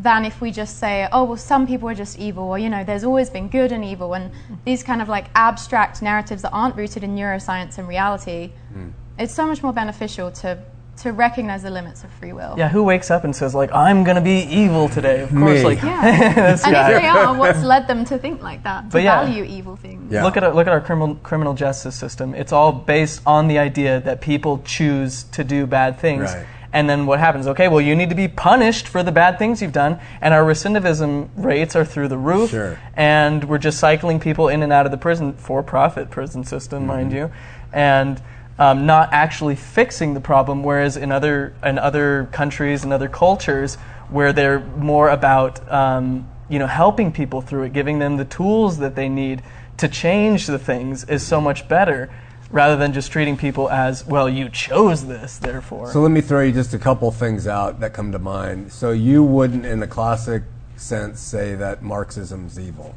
than 0.02 0.26
if 0.26 0.42
we 0.42 0.52
just 0.52 0.80
say, 0.80 1.08
oh, 1.12 1.24
well, 1.26 1.38
some 1.38 1.68
people 1.68 1.88
are 1.90 1.96
just 1.96 2.18
evil, 2.18 2.46
or, 2.46 2.58
you 2.58 2.70
know, 2.70 2.84
there's 2.84 3.04
always 3.04 3.30
been 3.30 3.50
good 3.50 3.72
and 3.72 3.84
evil. 3.86 4.14
And 4.14 4.32
these 4.66 4.84
kind 4.84 5.02
of 5.02 5.10
like 5.10 5.28
abstract 5.36 6.02
narratives 6.02 6.42
that 6.42 6.52
aren't 6.52 6.76
rooted 6.76 7.04
in 7.04 7.16
neuroscience 7.16 7.78
and 7.78 7.88
reality 7.88 8.52
hmm. 8.74 8.90
it's 9.18 9.34
so 9.34 9.46
much 9.46 9.62
more 9.62 9.74
beneficial 9.74 10.32
to 10.32 10.58
to 10.98 11.12
recognize 11.12 11.64
the 11.64 11.70
limits 11.70 12.04
of 12.04 12.12
free 12.12 12.34
will. 12.34 12.54
Yeah, 12.58 12.70
who 12.70 12.84
wakes 12.84 13.10
up 13.10 13.24
and 13.24 13.36
says 13.36 13.56
like 13.56 13.72
I'm 13.74 14.04
gonna 14.04 14.22
be 14.22 14.42
evil 14.44 14.88
today? 14.90 15.22
Of 15.22 15.30
course, 15.30 15.60
Me. 15.60 15.64
like 15.64 15.82
Yeah. 15.82 16.52
this 16.52 16.64
and 16.66 16.76
if 16.76 17.02
they 17.02 17.08
are, 17.08 17.36
what's 17.36 17.64
led 17.64 17.88
them 17.88 18.06
to 18.06 18.18
think 18.18 18.44
like 18.44 18.64
that? 18.64 18.82
To 18.82 18.90
But 18.92 19.04
yeah. 19.04 19.24
value 19.24 19.44
evil 19.44 19.76
things. 19.76 20.12
Yeah. 20.12 20.24
Look 20.24 20.38
at 20.38 20.44
our, 20.44 20.54
look 20.54 20.68
at 20.68 20.74
our 20.74 20.82
criminal 20.82 21.16
criminal 21.16 21.54
justice 21.54 21.96
system. 21.96 22.36
It's 22.36 22.52
all 22.52 22.72
based 22.72 23.22
on 23.26 23.48
the 23.48 23.58
idea 23.58 24.00
that 24.02 24.22
people 24.22 24.62
choose 24.64 25.24
to 25.32 25.44
do 25.44 25.66
bad 25.66 26.00
things. 26.00 26.34
Right. 26.34 26.46
And 26.74 26.90
then 26.90 27.06
what 27.06 27.20
happens? 27.20 27.48
Okay, 27.48 27.68
well, 27.68 27.82
you 27.82 27.96
need 27.96 28.10
to 28.10 28.16
be 28.16 28.30
punished 28.30 28.88
for 28.88 29.04
the 29.04 29.12
bad 29.12 29.38
things 29.38 29.62
you've 29.62 29.74
done, 29.74 30.00
and 30.22 30.34
our 30.34 30.44
recidivism 30.44 31.30
rates 31.36 31.76
are 31.76 31.84
through 31.84 32.08
the 32.08 32.18
roof. 32.18 32.52
Sure. 32.52 32.80
And 32.96 33.44
we're 33.44 33.58
just 33.58 33.80
cycling 33.80 34.20
people 34.22 34.48
in 34.48 34.64
and 34.64 34.72
out 34.72 34.86
of 34.86 34.92
the 34.92 34.98
prison, 34.98 35.34
for-profit 35.34 36.10
prison 36.10 36.46
system, 36.46 36.88
mind 36.88 37.12
you, 37.12 37.30
and 37.74 38.22
um, 38.58 38.86
not 38.86 39.10
actually 39.12 39.56
fixing 39.56 40.14
the 40.14 40.22
problem. 40.22 40.64
Whereas 40.64 40.96
in 40.96 41.12
other 41.12 41.54
in 41.64 41.78
other 41.78 42.30
countries 42.32 42.84
and 42.84 42.94
other 42.94 43.10
cultures, 43.10 43.76
where 44.10 44.32
they're 44.32 44.60
more 44.60 45.10
about 45.10 45.70
um, 45.70 46.30
you 46.48 46.60
know 46.60 46.68
helping 46.68 47.12
people 47.12 47.42
through 47.42 47.64
it, 47.64 47.74
giving 47.74 48.00
them 48.00 48.16
the 48.16 48.26
tools 48.26 48.78
that 48.78 48.96
they 48.96 49.10
need 49.10 49.42
to 49.78 49.90
change 49.90 50.48
the 50.48 50.60
things, 50.60 51.04
is 51.06 51.26
so 51.26 51.42
much 51.42 51.68
better. 51.68 52.10
Rather 52.52 52.76
than 52.76 52.92
just 52.92 53.12
treating 53.12 53.38
people 53.38 53.70
as 53.70 54.06
well, 54.06 54.28
you 54.28 54.50
chose 54.50 55.08
this, 55.08 55.38
therefore. 55.38 55.92
So 55.92 56.02
let 56.02 56.12
me 56.12 56.20
throw 56.20 56.42
you 56.42 56.52
just 56.52 56.74
a 56.74 56.80
couple 56.80 57.10
things 57.12 57.48
out 57.48 57.80
that 57.80 57.94
come 57.94 58.12
to 58.12 58.20
mind. 58.20 58.74
So 58.74 58.92
you 58.92 59.24
wouldn't, 59.24 59.66
in 59.66 59.80
the 59.80 59.88
classic 59.88 60.44
sense, 60.76 61.22
say 61.22 61.56
that 61.56 61.82
Marxism's 61.82 62.60
evil. 62.60 62.96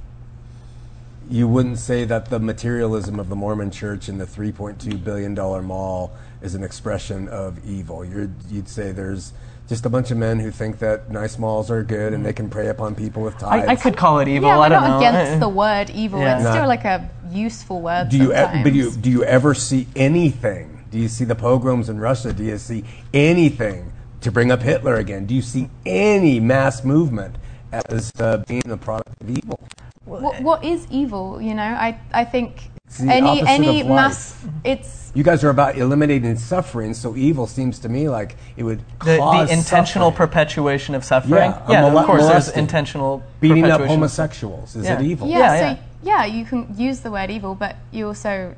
You 1.30 1.46
wouldn't 1.46 1.78
say 1.78 2.04
that 2.04 2.30
the 2.30 2.40
materialism 2.40 3.20
of 3.20 3.28
the 3.28 3.36
Mormon 3.36 3.70
Church 3.70 4.08
and 4.08 4.20
the 4.20 4.26
3.2 4.26 5.02
billion 5.02 5.34
dollar 5.34 5.62
mall 5.62 6.12
is 6.42 6.54
an 6.54 6.64
expression 6.64 7.28
of 7.28 7.64
evil. 7.64 8.04
You'd, 8.04 8.34
you'd 8.50 8.68
say 8.68 8.92
there's 8.92 9.32
just 9.68 9.86
a 9.86 9.90
bunch 9.90 10.10
of 10.10 10.18
men 10.18 10.38
who 10.40 10.50
think 10.50 10.78
that 10.80 11.10
nice 11.10 11.38
malls 11.38 11.70
are 11.70 11.82
good 11.82 12.12
and 12.12 12.24
they 12.24 12.32
can 12.32 12.50
prey 12.50 12.68
upon 12.68 12.94
people 12.94 13.22
with 13.22 13.38
tithes. 13.38 13.66
I, 13.66 13.72
I 13.72 13.76
could 13.76 13.96
call 13.96 14.18
it 14.20 14.28
evil. 14.28 14.48
Yeah, 14.48 14.58
we're 14.58 14.64
I 14.64 14.68
don't 14.68 14.82
not 14.82 15.00
know. 15.00 15.08
against 15.08 15.40
the 15.40 15.48
word 15.48 15.90
evil. 15.90 16.20
Yeah. 16.20 16.36
It's 16.36 16.44
Not- 16.44 16.52
still 16.54 16.68
like 16.68 16.84
a 16.84 17.08
useful 17.30 17.80
word. 17.80 18.10
Do 18.10 18.18
you, 18.18 18.32
e- 18.34 18.62
but 18.62 18.74
you, 18.74 18.90
do 18.90 19.10
you 19.10 19.24
ever 19.24 19.54
see 19.54 19.86
anything? 19.96 20.84
Do 20.90 20.98
you 20.98 21.08
see 21.08 21.24
the 21.24 21.34
pogroms 21.34 21.88
in 21.88 21.98
Russia? 21.98 22.32
Do 22.32 22.44
you 22.44 22.58
see 22.58 22.84
anything 23.12 23.90
to 24.20 24.30
bring 24.30 24.52
up 24.52 24.60
Hitler 24.62 24.96
again? 24.96 25.26
Do 25.26 25.34
you 25.34 25.42
see 25.42 25.70
any 25.86 26.38
mass 26.40 26.84
movement 26.84 27.36
as 27.72 28.12
uh, 28.20 28.44
being 28.46 28.70
a 28.70 28.76
product 28.76 29.20
of 29.20 29.30
evil? 29.30 29.58
what, 30.04 30.40
what 30.42 30.64
is 30.64 30.86
evil? 30.90 31.40
You 31.40 31.54
know, 31.54 31.62
I 31.62 31.98
I 32.12 32.24
think 32.24 32.70
the 32.73 32.73
any 33.00 33.42
any 33.46 33.82
mass. 33.82 34.36
It's 34.64 35.12
You 35.14 35.22
guys 35.22 35.44
are 35.44 35.50
about 35.50 35.76
eliminating 35.78 36.36
suffering, 36.36 36.94
so 36.94 37.14
evil 37.16 37.46
seems 37.46 37.78
to 37.80 37.88
me 37.88 38.08
like 38.08 38.36
it 38.56 38.62
would 38.64 38.80
the, 39.04 39.18
cause 39.18 39.48
the 39.48 39.54
intentional 39.54 40.10
suffering. 40.10 40.28
perpetuation 40.28 40.94
of 40.94 41.04
suffering. 41.04 41.50
Yeah, 41.52 41.70
Yeah, 41.70 41.80
mole- 41.82 41.98
of 41.98 42.06
course, 42.06 42.26
there's 42.26 42.48
intentional 42.50 43.22
beating 43.40 43.64
up 43.66 43.80
homosexuals. 43.80 44.74
Is 44.76 44.84
Yeah. 44.84 44.98
it 45.00 45.02
evil? 45.04 45.28
yeah, 45.28 45.38
Yeah, 45.38 45.58
so 45.58 45.64
yeah. 45.64 45.76
yeah, 46.02 46.24
you 46.24 46.44
can 46.44 46.74
use 46.76 47.00
the 47.00 47.10
word 47.10 47.30
evil, 47.30 47.54
but 47.54 47.76
you 47.92 48.06
also 48.08 48.54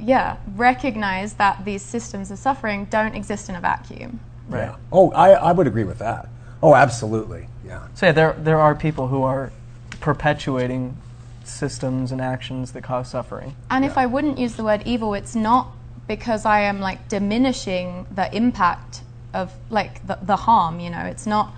yeah 0.00 0.36
recognize 0.56 1.34
that 1.34 1.64
these 1.64 1.82
systems 1.82 2.30
of 2.30 2.38
suffering 2.38 2.84
don't 2.90 3.14
exist 3.16 3.48
in 3.48 3.56
a 3.56 3.60
vacuum. 3.60 4.20
Yeah. 4.50 4.76
Oh, 4.92 5.10
I, 5.10 5.30
I 5.32 5.52
would 5.52 5.66
agree 5.66 5.84
with 5.84 5.98
that. 5.98 6.28
Oh, 6.62 6.74
absolutely. 6.74 7.48
Yeah. 7.66 7.86
So 7.94 8.06
yeah, 8.06 8.12
there 8.12 8.32
there 8.38 8.60
are 8.60 8.74
people 8.74 9.08
who 9.08 9.22
are 9.22 9.52
perpetuating 10.00 10.96
systems 11.48 12.12
and 12.12 12.20
actions 12.20 12.72
that 12.72 12.82
cause 12.82 13.08
suffering. 13.08 13.54
And 13.70 13.84
if 13.84 13.96
I 13.98 14.06
wouldn't 14.06 14.38
use 14.38 14.54
the 14.54 14.64
word 14.64 14.82
evil, 14.86 15.14
it's 15.14 15.34
not 15.34 15.68
because 16.06 16.44
I 16.46 16.60
am 16.60 16.80
like 16.80 17.08
diminishing 17.08 18.06
the 18.14 18.34
impact 18.34 19.02
of 19.34 19.52
like 19.70 20.06
the, 20.06 20.18
the 20.22 20.36
harm. 20.36 20.80
You 20.80 20.90
know, 20.90 21.00
it's 21.04 21.26
not 21.26 21.52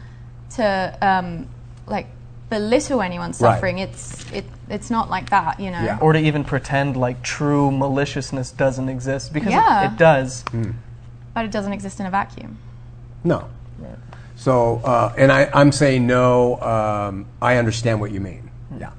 to 0.57 0.99
um, 1.01 1.49
like 1.87 2.07
belittle 2.49 3.01
anyone's 3.03 3.41
Right. 3.41 3.55
suffering. 3.55 3.79
It's 3.79 4.31
it 4.33 4.45
it's 4.69 4.91
not 4.91 5.09
like 5.11 5.31
that. 5.31 5.61
You 5.61 5.71
know. 5.71 5.83
Yeah. 5.83 5.99
Or 6.01 6.13
to 6.13 6.19
even 6.19 6.43
pretend 6.45 6.97
like 6.97 7.23
true 7.23 7.71
maliciousness 7.71 8.51
doesn't 8.51 8.89
exist 8.89 9.33
because 9.33 9.49
it- 9.53 9.57
Yeah. 9.57 9.93
it, 9.93 9.97
does. 9.99 10.45
But 11.35 11.45
it 11.45 11.51
doesn't 11.53 11.73
exist 11.73 12.01
in 12.01 12.07
a 12.07 12.11
vacuum. 12.11 12.59
No. 13.23 13.49
So, 14.37 14.77
uh, 14.85 15.13
and 15.19 15.31
I, 15.31 15.51
I'm 15.53 15.71
saying 15.71 16.07
no. 16.07 16.59
Um, 16.63 17.27
I 17.43 17.57
understand 17.57 18.01
what 18.01 18.11
you 18.11 18.21
mean. 18.21 18.51
Yeah. 18.79 18.91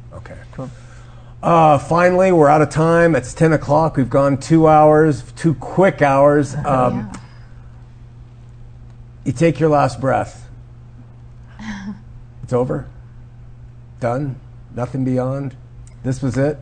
Uh, 1.44 1.78
finally, 1.78 2.32
we're 2.32 2.48
out 2.48 2.62
of 2.62 2.70
time. 2.70 3.16
It's 3.16 3.34
10 3.34 3.54
o'clock. 3.54 3.98
We've 3.98 4.10
gone 4.10 4.38
two 4.38 4.68
hours, 4.68 5.24
two 5.36 5.56
quick 5.56 6.02
hours. 6.02 6.56
Um, 6.56 6.64
yeah. 6.64 7.14
You 9.26 9.32
take 9.32 9.60
your 9.60 9.70
last 9.70 10.00
breath. 10.00 10.48
It's 12.44 12.54
over. 12.54 12.86
Done. 14.02 14.36
Nothing 14.76 15.06
beyond. 15.06 15.56
This 16.04 16.22
was 16.22 16.38
it. 16.38 16.58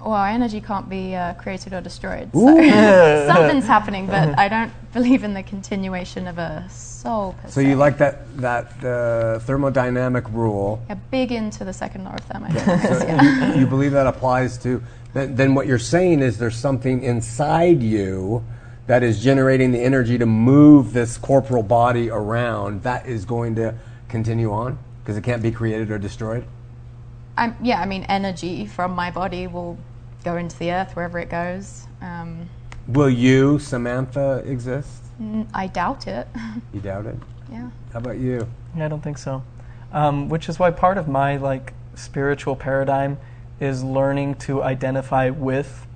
Well, 0.00 0.12
our 0.12 0.26
energy 0.26 0.60
can't 0.60 0.88
be 0.88 1.14
uh, 1.14 1.34
created 1.34 1.72
or 1.72 1.80
destroyed. 1.80 2.30
So 2.32 3.28
something's 3.32 3.66
happening, 3.66 4.08
but 4.08 4.36
I 4.38 4.48
don't 4.48 4.72
believe 4.94 5.24
in 5.24 5.34
the 5.34 5.42
continuation 5.42 6.26
of 6.26 6.38
a 6.38 6.66
soul. 6.70 7.34
So 7.44 7.60
se. 7.60 7.68
you 7.68 7.76
like 7.76 7.98
that 7.98 8.34
that 8.38 8.66
uh, 8.78 9.40
thermodynamic 9.40 10.32
rule? 10.32 10.82
Yeah, 10.88 10.94
big 11.10 11.32
into 11.32 11.64
the 11.64 11.72
second 11.72 12.04
law 12.04 12.14
of 12.14 12.20
thermodynamics. 12.20 13.00
So 13.00 13.06
yeah. 13.06 13.54
you, 13.54 13.60
you 13.60 13.66
believe 13.66 13.92
that 13.92 14.06
applies 14.06 14.56
to? 14.58 14.82
Then, 15.12 15.34
then 15.34 15.54
what 15.54 15.66
you're 15.66 15.78
saying 15.78 16.20
is 16.20 16.38
there's 16.38 16.56
something 16.56 17.02
inside 17.02 17.82
you 17.82 18.44
that 18.86 19.02
is 19.02 19.22
generating 19.22 19.72
the 19.72 19.80
energy 19.80 20.16
to 20.18 20.26
move 20.26 20.92
this 20.92 21.18
corporal 21.18 21.62
body 21.62 22.08
around. 22.08 22.82
That 22.82 23.06
is 23.06 23.24
going 23.24 23.56
to 23.56 23.74
continue 24.08 24.52
on 24.52 24.78
because 25.02 25.16
it 25.16 25.24
can't 25.24 25.42
be 25.42 25.50
created 25.50 25.90
or 25.90 25.98
destroyed. 25.98 26.44
I'm, 27.36 27.56
yeah, 27.62 27.80
I 27.80 27.86
mean, 27.86 28.04
energy 28.04 28.64
from 28.66 28.92
my 28.92 29.10
body 29.10 29.48
will 29.48 29.76
go 30.22 30.36
into 30.36 30.56
the 30.58 30.70
earth 30.72 30.94
wherever 30.94 31.18
it 31.18 31.30
goes. 31.30 31.86
Um, 32.00 32.48
Will 32.86 33.08
you, 33.10 33.58
Samantha, 33.58 34.42
exist? 34.46 35.02
I 35.54 35.66
doubt 35.68 36.06
it. 36.06 36.28
You 36.72 36.80
doubt 36.80 37.06
it. 37.06 37.16
yeah. 37.50 37.70
How 37.92 38.00
about 38.00 38.18
you? 38.18 38.48
Yeah, 38.76 38.86
I 38.86 38.88
don't 38.88 39.02
think 39.02 39.18
so. 39.18 39.42
Um, 39.92 40.28
which 40.28 40.48
is 40.48 40.58
why 40.58 40.70
part 40.72 40.98
of 40.98 41.06
my 41.08 41.36
like 41.36 41.72
spiritual 41.94 42.56
paradigm 42.56 43.18
is 43.60 43.84
learning 43.84 44.34
to 44.34 44.62
identify 44.62 45.30
with 45.30 45.86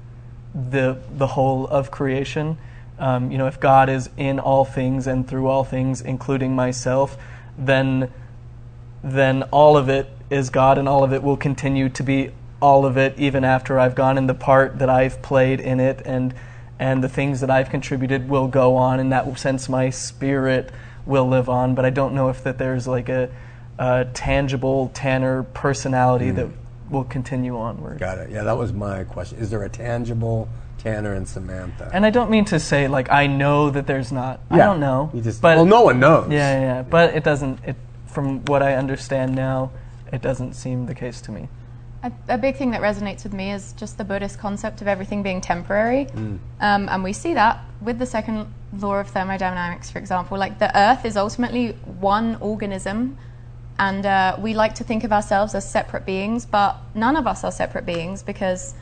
the 0.54 0.98
the 1.16 1.26
whole 1.28 1.66
of 1.66 1.90
creation. 1.90 2.56
Um, 2.98 3.30
you 3.30 3.38
know, 3.38 3.46
if 3.48 3.58
God 3.60 3.88
is 3.88 4.08
in 4.16 4.38
all 4.38 4.64
things 4.64 5.06
and 5.06 5.26
through 5.26 5.48
all 5.48 5.64
things, 5.64 6.00
including 6.00 6.54
myself, 6.54 7.16
then 7.58 8.10
then 9.02 9.42
all 9.44 9.76
of 9.76 9.88
it 9.88 10.08
is 10.30 10.50
God, 10.50 10.78
and 10.78 10.88
all 10.88 11.02
of 11.04 11.12
it 11.12 11.22
will 11.22 11.36
continue 11.36 11.88
to 11.88 12.02
be 12.02 12.30
all 12.60 12.86
of 12.86 12.96
it, 12.96 13.18
even 13.18 13.44
after 13.44 13.78
I've 13.78 13.94
gone. 13.94 14.16
And 14.16 14.28
the 14.28 14.34
part 14.34 14.78
that 14.78 14.88
I've 14.88 15.20
played 15.22 15.60
in 15.60 15.80
it, 15.80 16.02
and 16.04 16.34
and 16.78 17.02
the 17.02 17.08
things 17.08 17.40
that 17.40 17.50
I've 17.50 17.70
contributed 17.70 18.28
will 18.28 18.48
go 18.48 18.76
on. 18.76 19.00
In 19.00 19.10
that 19.10 19.38
sense, 19.38 19.68
my 19.68 19.90
spirit 19.90 20.70
will 21.06 21.26
live 21.28 21.48
on. 21.48 21.74
But 21.74 21.84
I 21.84 21.90
don't 21.90 22.14
know 22.14 22.28
if 22.28 22.42
that 22.44 22.58
there's 22.58 22.86
like 22.86 23.08
a, 23.08 23.30
a 23.78 24.06
tangible 24.14 24.90
Tanner 24.94 25.42
personality 25.42 26.30
hmm. 26.30 26.36
that 26.36 26.48
will 26.90 27.04
continue 27.04 27.58
onward. 27.58 27.98
Got 27.98 28.18
it. 28.18 28.30
Yeah, 28.30 28.44
that 28.44 28.56
was 28.56 28.72
my 28.72 29.04
question. 29.04 29.38
Is 29.38 29.50
there 29.50 29.62
a 29.62 29.68
tangible 29.68 30.48
Tanner 30.78 31.12
and 31.12 31.28
Samantha. 31.28 31.90
And 31.92 32.06
I 32.06 32.10
don't 32.10 32.30
mean 32.30 32.44
to 32.46 32.60
say 32.60 32.88
like 32.88 33.10
I 33.10 33.26
know 33.26 33.68
that 33.70 33.86
there's 33.86 34.12
not. 34.12 34.40
I 34.50 34.58
don't 34.58 34.80
know. 34.80 35.10
You 35.12 35.20
just 35.20 35.42
but 35.42 35.56
well, 35.56 35.66
no 35.66 35.82
one 35.82 36.00
knows. 36.00 36.30
Yeah, 36.30 36.52
yeah, 36.52 36.60
yeah. 36.60 36.82
But 36.82 37.14
it 37.14 37.24
doesn't. 37.24 37.58
It 37.64 37.76
from 38.06 38.44
what 38.46 38.62
I 38.62 38.74
understand 38.74 39.34
now, 39.34 39.70
it 40.12 40.22
doesn't 40.22 40.54
seem 40.54 40.86
the 40.86 40.94
case 40.94 41.20
to 41.22 41.32
me. 41.32 41.48
A, 42.02 42.12
a 42.28 42.38
big 42.38 42.56
thing 42.56 42.70
that 42.70 42.80
resonates 42.80 43.24
with 43.24 43.32
me 43.32 43.52
is 43.52 43.72
just 43.72 43.98
the 43.98 44.04
Buddhist 44.04 44.38
concept 44.38 44.80
of 44.82 44.86
everything 44.86 45.22
being 45.22 45.40
temporary. 45.40 46.06
Um, 46.60 46.88
and 46.88 47.02
we 47.02 47.12
see 47.12 47.34
that 47.34 47.60
with 47.80 47.98
the 47.98 48.06
second 48.06 48.52
law 48.72 48.96
of 48.96 49.08
thermodynamics, 49.08 49.90
for 49.90 49.98
example. 49.98 50.38
Like 50.38 50.58
the 50.58 50.76
Earth 50.78 51.04
is 51.04 51.16
ultimately 51.16 51.72
one 52.00 52.36
organism, 52.36 53.18
and 53.78 54.04
uh, 54.06 54.36
we 54.38 54.54
like 54.54 54.74
to 54.76 54.84
think 54.84 55.04
of 55.04 55.12
ourselves 55.12 55.54
as 55.54 55.68
separate 55.68 56.04
beings, 56.04 56.46
but 56.46 56.76
none 56.94 57.16
of 57.16 57.26
us 57.26 57.44
are 57.44 57.52
separate 57.52 57.86
beings 57.86 58.22
because 58.22 58.74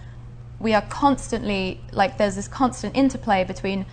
we 0.59 0.73
are 0.75 0.83
constantly, 0.83 1.81
like, 1.93 2.17
there's 2.17 2.35
this 2.35 2.49
constant 2.49 2.97
interplay 2.97 3.45
between, 3.45 3.85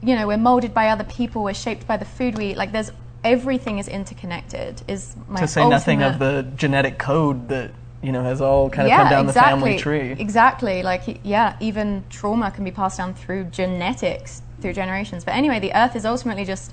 you 0.00 0.14
know, 0.14 0.28
we're 0.28 0.36
molded 0.36 0.72
by 0.72 0.88
other 0.88 1.04
people, 1.04 1.42
we're 1.42 1.54
shaped 1.54 1.86
by 1.86 1.96
the 1.96 2.04
food 2.04 2.38
we 2.38 2.50
eat. 2.50 2.56
Like, 2.56 2.70
there's 2.70 2.92
everything 3.24 3.78
is 3.78 3.88
interconnected. 3.88 4.82
Is 4.86 5.16
my 5.28 5.40
to 5.40 5.48
say 5.48 5.68
nothing 5.68 6.02
of 6.02 6.18
the 6.18 6.46
genetic 6.56 6.98
code 6.98 7.48
that 7.48 7.72
you 8.04 8.12
know 8.12 8.22
has 8.22 8.40
all 8.40 8.68
kind 8.68 8.86
of 8.86 8.96
come 8.96 9.08
down 9.08 9.26
the 9.26 9.32
family 9.32 9.78
tree. 9.78 10.12
Exactly. 10.12 10.82
Like, 10.82 11.20
yeah, 11.24 11.56
even 11.60 12.04
trauma 12.10 12.50
can 12.50 12.64
be 12.64 12.70
passed 12.70 12.98
down 12.98 13.14
through 13.14 13.44
genetics, 13.44 14.42
through 14.60 14.74
generations. 14.74 15.24
But 15.24 15.34
anyway, 15.34 15.58
the 15.58 15.74
Earth 15.74 15.96
is 15.96 16.04
ultimately 16.04 16.44
just 16.44 16.72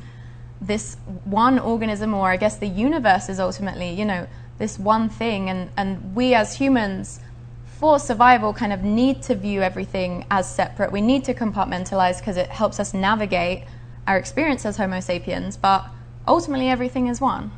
this 0.59 0.97
one 1.23 1.57
organism, 1.57 2.13
or 2.13 2.29
I 2.29 2.37
guess 2.37 2.57
the 2.57 2.67
universe 2.67 3.29
is 3.29 3.39
ultimately, 3.39 3.89
you 3.91 4.05
know, 4.05 4.27
this 4.57 4.77
one 4.77 5.09
thing. 5.09 5.49
And, 5.49 5.69
and 5.77 6.13
we 6.13 6.33
as 6.35 6.55
humans, 6.55 7.21
for 7.65 7.97
survival, 7.97 8.53
kind 8.53 8.73
of 8.73 8.83
need 8.83 9.23
to 9.23 9.35
view 9.35 9.61
everything 9.61 10.25
as 10.29 10.53
separate. 10.53 10.91
We 10.91 11.01
need 11.01 11.23
to 11.25 11.33
compartmentalize 11.33 12.19
because 12.19 12.37
it 12.37 12.49
helps 12.49 12.79
us 12.79 12.93
navigate 12.93 13.63
our 14.05 14.17
experience 14.17 14.65
as 14.65 14.77
Homo 14.77 14.99
sapiens. 14.99 15.57
But 15.57 15.85
ultimately, 16.27 16.69
everything 16.69 17.07
is 17.07 17.19
one. 17.21 17.51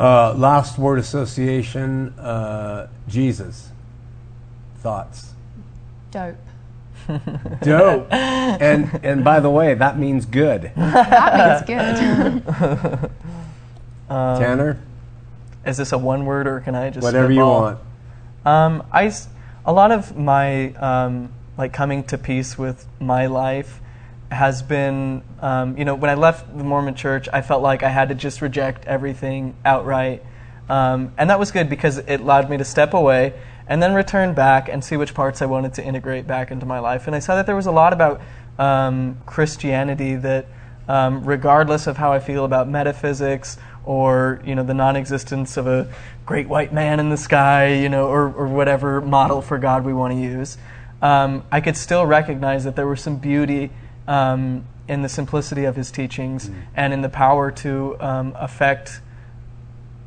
Uh, 0.00 0.32
last 0.34 0.78
word 0.78 0.98
association. 0.98 2.18
Uh, 2.18 2.88
Jesus. 3.06 3.68
Thoughts. 4.78 5.34
Dope. 6.10 6.36
Dope. 7.62 8.06
and 8.10 8.98
and 9.04 9.22
by 9.22 9.40
the 9.40 9.50
way, 9.50 9.74
that 9.74 9.98
means 9.98 10.24
good. 10.24 10.72
That 10.76 11.66
means 11.68 12.42
good. 12.42 13.10
Tanner, 14.08 14.78
Is 15.66 15.76
this 15.76 15.92
a 15.92 15.98
one 15.98 16.24
word 16.24 16.46
or 16.46 16.60
can 16.60 16.74
I 16.74 16.90
just 16.90 17.04
whatever 17.04 17.30
you 17.30 17.40
want. 17.44 17.78
Um, 18.44 18.82
I 18.90 19.06
s- 19.06 19.28
a 19.66 19.72
lot 19.72 19.92
of 19.92 20.16
my 20.16 20.72
um, 20.74 21.30
like 21.58 21.72
coming 21.72 22.02
to 22.04 22.16
peace 22.18 22.56
with 22.58 22.86
my 23.00 23.26
life 23.26 23.80
has 24.30 24.62
been, 24.62 25.22
um, 25.40 25.76
you 25.76 25.84
know, 25.84 25.94
when 25.94 26.10
I 26.10 26.14
left 26.14 26.56
the 26.56 26.64
Mormon 26.64 26.94
Church, 26.94 27.28
I 27.32 27.42
felt 27.42 27.62
like 27.62 27.82
I 27.82 27.88
had 27.88 28.08
to 28.10 28.14
just 28.14 28.40
reject 28.40 28.84
everything 28.86 29.56
outright, 29.64 30.24
um, 30.68 31.12
and 31.18 31.30
that 31.30 31.38
was 31.38 31.50
good 31.50 31.68
because 31.68 31.98
it 31.98 32.20
allowed 32.20 32.48
me 32.48 32.56
to 32.56 32.64
step 32.64 32.94
away 32.94 33.34
and 33.66 33.82
then 33.82 33.94
return 33.94 34.34
back 34.34 34.68
and 34.68 34.84
see 34.84 34.96
which 34.96 35.14
parts 35.14 35.40
I 35.42 35.46
wanted 35.46 35.74
to 35.74 35.84
integrate 35.84 36.26
back 36.26 36.50
into 36.50 36.66
my 36.66 36.80
life. 36.80 37.06
And 37.06 37.14
I 37.14 37.20
saw 37.20 37.36
that 37.36 37.46
there 37.46 37.56
was 37.56 37.66
a 37.66 37.72
lot 37.72 37.92
about 37.92 38.20
um, 38.58 39.18
Christianity 39.26 40.16
that, 40.16 40.46
um, 40.88 41.24
regardless 41.24 41.86
of 41.86 41.96
how 41.96 42.12
I 42.12 42.18
feel 42.18 42.44
about 42.44 42.68
metaphysics 42.68 43.56
or 43.84 44.42
you 44.44 44.54
know 44.54 44.62
the 44.62 44.74
non-existence 44.74 45.56
of 45.56 45.66
a 45.66 45.92
great 46.26 46.48
white 46.48 46.72
man 46.72 47.00
in 47.00 47.10
the 47.10 47.16
sky, 47.16 47.74
you 47.74 47.88
know, 47.88 48.08
or, 48.08 48.32
or 48.32 48.46
whatever 48.46 49.00
model 49.00 49.40
for 49.40 49.58
God 49.58 49.84
we 49.84 49.92
want 49.92 50.12
to 50.14 50.20
use, 50.20 50.58
um, 51.00 51.44
I 51.50 51.60
could 51.60 51.76
still 51.76 52.04
recognize 52.06 52.64
that 52.64 52.76
there 52.76 52.86
was 52.86 53.00
some 53.00 53.16
beauty 53.16 53.70
um, 54.06 54.64
in 54.88 55.02
the 55.02 55.08
simplicity 55.08 55.64
of 55.64 55.76
his 55.76 55.90
teachings 55.90 56.50
and 56.74 56.92
in 56.92 57.02
the 57.02 57.08
power 57.08 57.50
to 57.50 57.96
um, 58.00 58.32
affect 58.36 59.00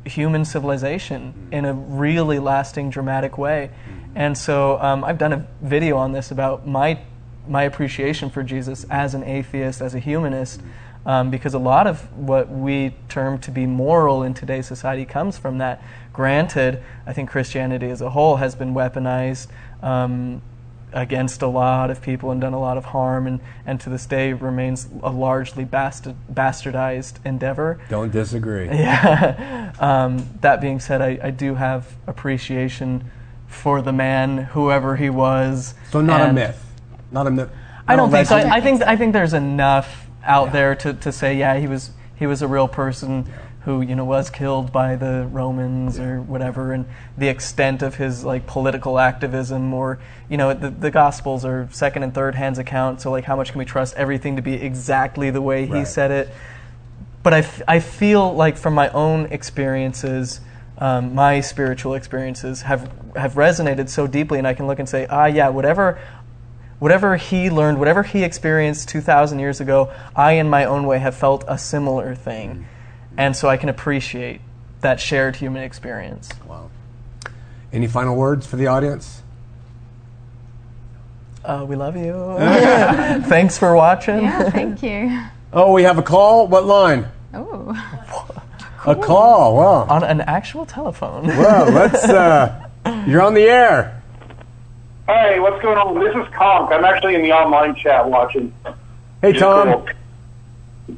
human 0.04 0.44
civilization 0.44 1.48
in 1.50 1.64
a 1.64 1.72
really 1.72 2.38
lasting, 2.38 2.90
dramatic 2.90 3.38
way. 3.38 3.70
And 4.14 4.36
so 4.36 4.78
um, 4.80 5.02
I've 5.02 5.18
done 5.18 5.32
a 5.32 5.46
video 5.62 5.96
on 5.96 6.12
this 6.12 6.30
about 6.30 6.66
my 6.66 7.00
my 7.46 7.64
appreciation 7.64 8.30
for 8.30 8.42
Jesus 8.42 8.84
as 8.88 9.14
an 9.14 9.22
atheist, 9.22 9.82
as 9.82 9.94
a 9.94 9.98
humanist, 9.98 10.62
um, 11.04 11.30
because 11.30 11.52
a 11.52 11.58
lot 11.58 11.86
of 11.86 12.10
what 12.16 12.48
we 12.48 12.94
term 13.08 13.38
to 13.38 13.50
be 13.50 13.66
moral 13.66 14.22
in 14.22 14.32
today's 14.32 14.66
society 14.66 15.04
comes 15.04 15.36
from 15.36 15.58
that. 15.58 15.82
Granted, 16.12 16.82
I 17.06 17.12
think 17.12 17.28
Christianity 17.28 17.90
as 17.90 18.00
a 18.00 18.10
whole 18.10 18.36
has 18.36 18.54
been 18.54 18.72
weaponized. 18.72 19.48
Um, 19.82 20.40
against 20.94 21.42
a 21.42 21.46
lot 21.46 21.90
of 21.90 22.00
people 22.00 22.30
and 22.30 22.40
done 22.40 22.54
a 22.54 22.60
lot 22.60 22.78
of 22.78 22.86
harm, 22.86 23.26
and, 23.26 23.40
and 23.66 23.80
to 23.80 23.90
this 23.90 24.06
day 24.06 24.32
remains 24.32 24.88
a 25.02 25.10
largely 25.10 25.64
bastard, 25.64 26.14
bastardized 26.32 27.24
endeavor. 27.26 27.80
Don't 27.90 28.10
disagree. 28.10 28.68
Yeah. 28.84 29.72
Um, 29.80 30.28
that 30.40 30.60
being 30.60 30.78
said, 30.78 31.00
I, 31.02 31.18
I 31.22 31.30
do 31.30 31.54
have 31.54 31.96
appreciation 32.06 33.10
for 33.48 33.82
the 33.82 33.92
man, 33.92 34.38
whoever 34.38 34.96
he 34.96 35.10
was. 35.10 35.74
So 35.90 36.00
not 36.00 36.28
a 36.28 36.32
myth. 36.32 36.64
Not 37.10 37.26
a 37.26 37.30
myth. 37.30 37.50
I 37.88 37.96
don't 37.96 38.10
think 38.10 38.28
so. 38.28 38.36
I, 38.36 38.56
I 38.56 38.60
think 38.60 38.82
I 38.82 38.96
think 38.96 39.12
there's 39.12 39.32
enough 39.32 40.06
out 40.22 40.52
there 40.52 40.74
to, 40.76 40.94
to 40.94 41.12
say, 41.12 41.36
yeah, 41.36 41.58
he 41.58 41.66
was 41.66 41.90
he 42.16 42.26
was 42.26 42.42
a 42.42 42.48
real 42.48 42.68
person 42.68 43.26
who 43.64 43.80
you 43.80 43.94
know 43.94 44.04
was 44.04 44.30
killed 44.30 44.72
by 44.72 44.96
the 44.96 45.26
Romans 45.30 45.98
or 45.98 46.20
whatever, 46.20 46.72
and 46.72 46.86
the 47.16 47.28
extent 47.28 47.82
of 47.82 47.94
his 47.96 48.24
like 48.24 48.46
political 48.46 48.98
activism, 48.98 49.72
or 49.72 49.98
you 50.28 50.36
know, 50.36 50.52
the, 50.54 50.70
the 50.70 50.90
Gospels 50.90 51.44
are 51.44 51.68
second 51.72 52.02
and 52.02 52.14
third 52.14 52.34
hands 52.34 52.58
account. 52.58 53.00
So 53.00 53.10
like, 53.10 53.24
how 53.24 53.36
much 53.36 53.50
can 53.52 53.58
we 53.58 53.64
trust 53.64 53.94
everything 53.96 54.36
to 54.36 54.42
be 54.42 54.54
exactly 54.54 55.30
the 55.30 55.42
way 55.42 55.66
he 55.66 55.72
Right. 55.72 55.86
said 55.86 56.10
it? 56.10 56.28
but 57.22 57.32
I, 57.32 57.38
f- 57.38 57.62
I 57.66 57.80
feel 57.80 58.34
like 58.34 58.58
from 58.58 58.74
my 58.74 58.90
own 58.90 59.26
experiences, 59.32 60.42
um, 60.76 61.14
my 61.14 61.40
spiritual 61.40 61.94
experiences 61.94 62.60
have 62.62 62.92
have 63.16 63.32
resonated 63.34 63.88
so 63.88 64.06
deeply, 64.06 64.36
and 64.38 64.46
I 64.46 64.52
can 64.52 64.66
look 64.66 64.78
and 64.78 64.86
say, 64.86 65.06
ah, 65.08 65.24
yeah, 65.24 65.48
whatever, 65.48 65.98
whatever 66.80 67.16
he 67.16 67.48
learned, 67.48 67.78
whatever 67.78 68.02
he 68.02 68.22
experienced 68.24 68.90
two 68.90 69.00
thousand 69.00 69.38
years 69.38 69.58
ago, 69.60 69.90
I, 70.14 70.32
in 70.32 70.50
my 70.50 70.66
own 70.66 70.86
way, 70.86 70.98
have 70.98 71.14
felt 71.14 71.44
a 71.48 71.56
similar 71.56 72.14
thing, 72.14 72.66
and 73.16 73.36
so 73.36 73.48
I 73.48 73.56
can 73.56 73.68
appreciate 73.68 74.40
that 74.80 75.00
shared 75.00 75.36
human 75.36 75.62
experience. 75.62 76.28
Wow. 76.46 76.70
Any 77.72 77.86
final 77.86 78.16
words 78.16 78.46
for 78.46 78.56
the 78.56 78.66
audience? 78.66 79.22
Uh, 81.44 81.64
we 81.68 81.76
love 81.76 81.96
you. 81.96 82.12
Thanks 83.28 83.58
for 83.58 83.74
watching. 83.76 84.22
yeah, 84.22 84.50
thank 84.50 84.82
you. 84.82 85.22
Oh, 85.52 85.72
we 85.72 85.82
have 85.82 85.98
a 85.98 86.02
call. 86.02 86.48
What 86.48 86.64
line? 86.64 87.06
Oh. 87.32 87.72
A 88.86 88.94
call. 88.94 89.56
Wow. 89.56 89.86
On 89.88 90.04
an 90.04 90.20
actual 90.22 90.66
telephone. 90.66 91.26
Well, 91.26 91.70
let's. 91.70 92.04
Uh, 92.04 92.68
you're 93.06 93.22
on 93.22 93.34
the 93.34 93.42
air. 93.42 94.02
Hey, 95.06 95.38
what's 95.38 95.60
going 95.62 95.76
on? 95.76 95.98
This 96.00 96.14
is 96.14 96.34
Conk. 96.34 96.72
I'm 96.72 96.84
actually 96.84 97.14
in 97.14 97.22
the 97.22 97.32
online 97.32 97.74
chat 97.74 98.08
watching. 98.08 98.52
Hey, 99.20 99.32
Tom. 99.34 99.86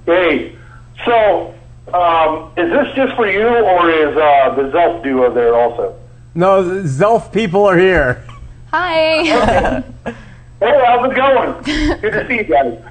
Hey, 0.05 0.57
so 1.05 1.56
um, 1.95 2.53
is 2.57 2.71
this 2.71 2.95
just 2.95 3.15
for 3.17 3.29
you, 3.29 3.47
or 3.47 3.91
is 3.91 4.17
uh, 4.17 4.55
the 4.55 4.71
Zelph 4.71 5.03
duo 5.03 5.33
there 5.33 5.55
also? 5.55 5.99
No, 6.35 6.63
the 6.63 6.89
Zelph 6.89 7.33
people 7.33 7.65
are 7.65 7.79
here. 7.79 8.25
Hi. 8.73 9.83
Hey, 10.59 10.83
how's 10.87 11.11
it 11.11 11.15
going? 11.15 12.01
Good 12.01 12.13
to 12.13 12.27
see 12.27 12.37
you 12.37 12.45
guys. 12.45 12.83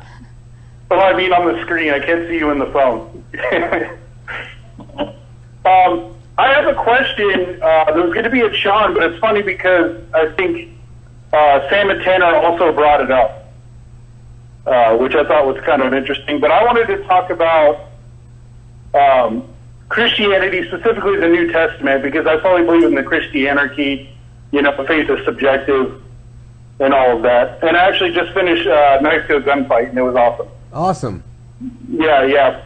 Well, 0.90 1.00
I 1.00 1.18
mean 1.18 1.34
on 1.34 1.52
the 1.52 1.60
screen. 1.64 1.92
I 1.92 2.00
can't 2.00 2.28
see 2.28 2.38
you 2.38 2.52
in 2.52 2.60
the 2.60 2.68
phone. 2.68 3.24
um, 5.66 6.16
I 6.38 6.54
have 6.54 6.68
a 6.68 6.76
question. 6.76 7.60
Uh, 7.64 7.86
there 7.86 8.04
was 8.04 8.14
going 8.14 8.24
to 8.24 8.30
be 8.30 8.42
a 8.42 8.54
Sean, 8.54 8.94
but 8.94 9.02
it's 9.12 9.20
funny 9.20 9.42
because 9.42 10.00
I 10.14 10.28
think 10.34 10.78
uh, 11.34 11.68
Sam 11.70 11.90
and 11.90 12.04
Tanner 12.04 12.36
also 12.36 12.72
brought 12.72 13.02
it 13.02 13.10
up, 13.10 13.52
uh, 14.68 14.98
which 14.98 15.16
I 15.16 15.24
thought 15.24 15.48
was 15.48 15.60
kind 15.66 15.82
of 15.82 15.92
interesting. 15.92 16.40
But 16.40 16.52
I 16.52 16.64
wanted 16.64 16.86
to 16.86 17.04
talk 17.06 17.32
about 17.32 17.80
um, 18.96 19.48
Christianity, 19.90 20.68
specifically 20.68 21.20
the 21.20 21.28
New 21.28 21.52
Testament, 21.52 22.02
because 22.04 22.26
I 22.26 22.40
fully 22.42 22.64
believe 22.64 22.84
in 22.84 22.96
the 22.96 23.04
Christianarchy. 23.04 24.10
You 24.52 24.62
know, 24.62 24.76
the 24.76 24.86
faith 24.86 25.10
is 25.10 25.24
subjective 25.26 26.02
and 26.80 26.94
all 26.94 27.18
of 27.18 27.24
that. 27.24 27.64
And 27.64 27.78
I 27.78 27.88
actually 27.88 28.14
just 28.14 28.34
finished 28.34 28.68
uh, 28.68 29.00
Go 29.02 29.42
Gunfight, 29.42 29.90
and 29.90 29.98
it 29.98 30.02
was 30.02 30.16
awesome. 30.16 30.48
Awesome. 30.74 31.24
Yeah, 31.90 32.24
yeah. 32.24 32.64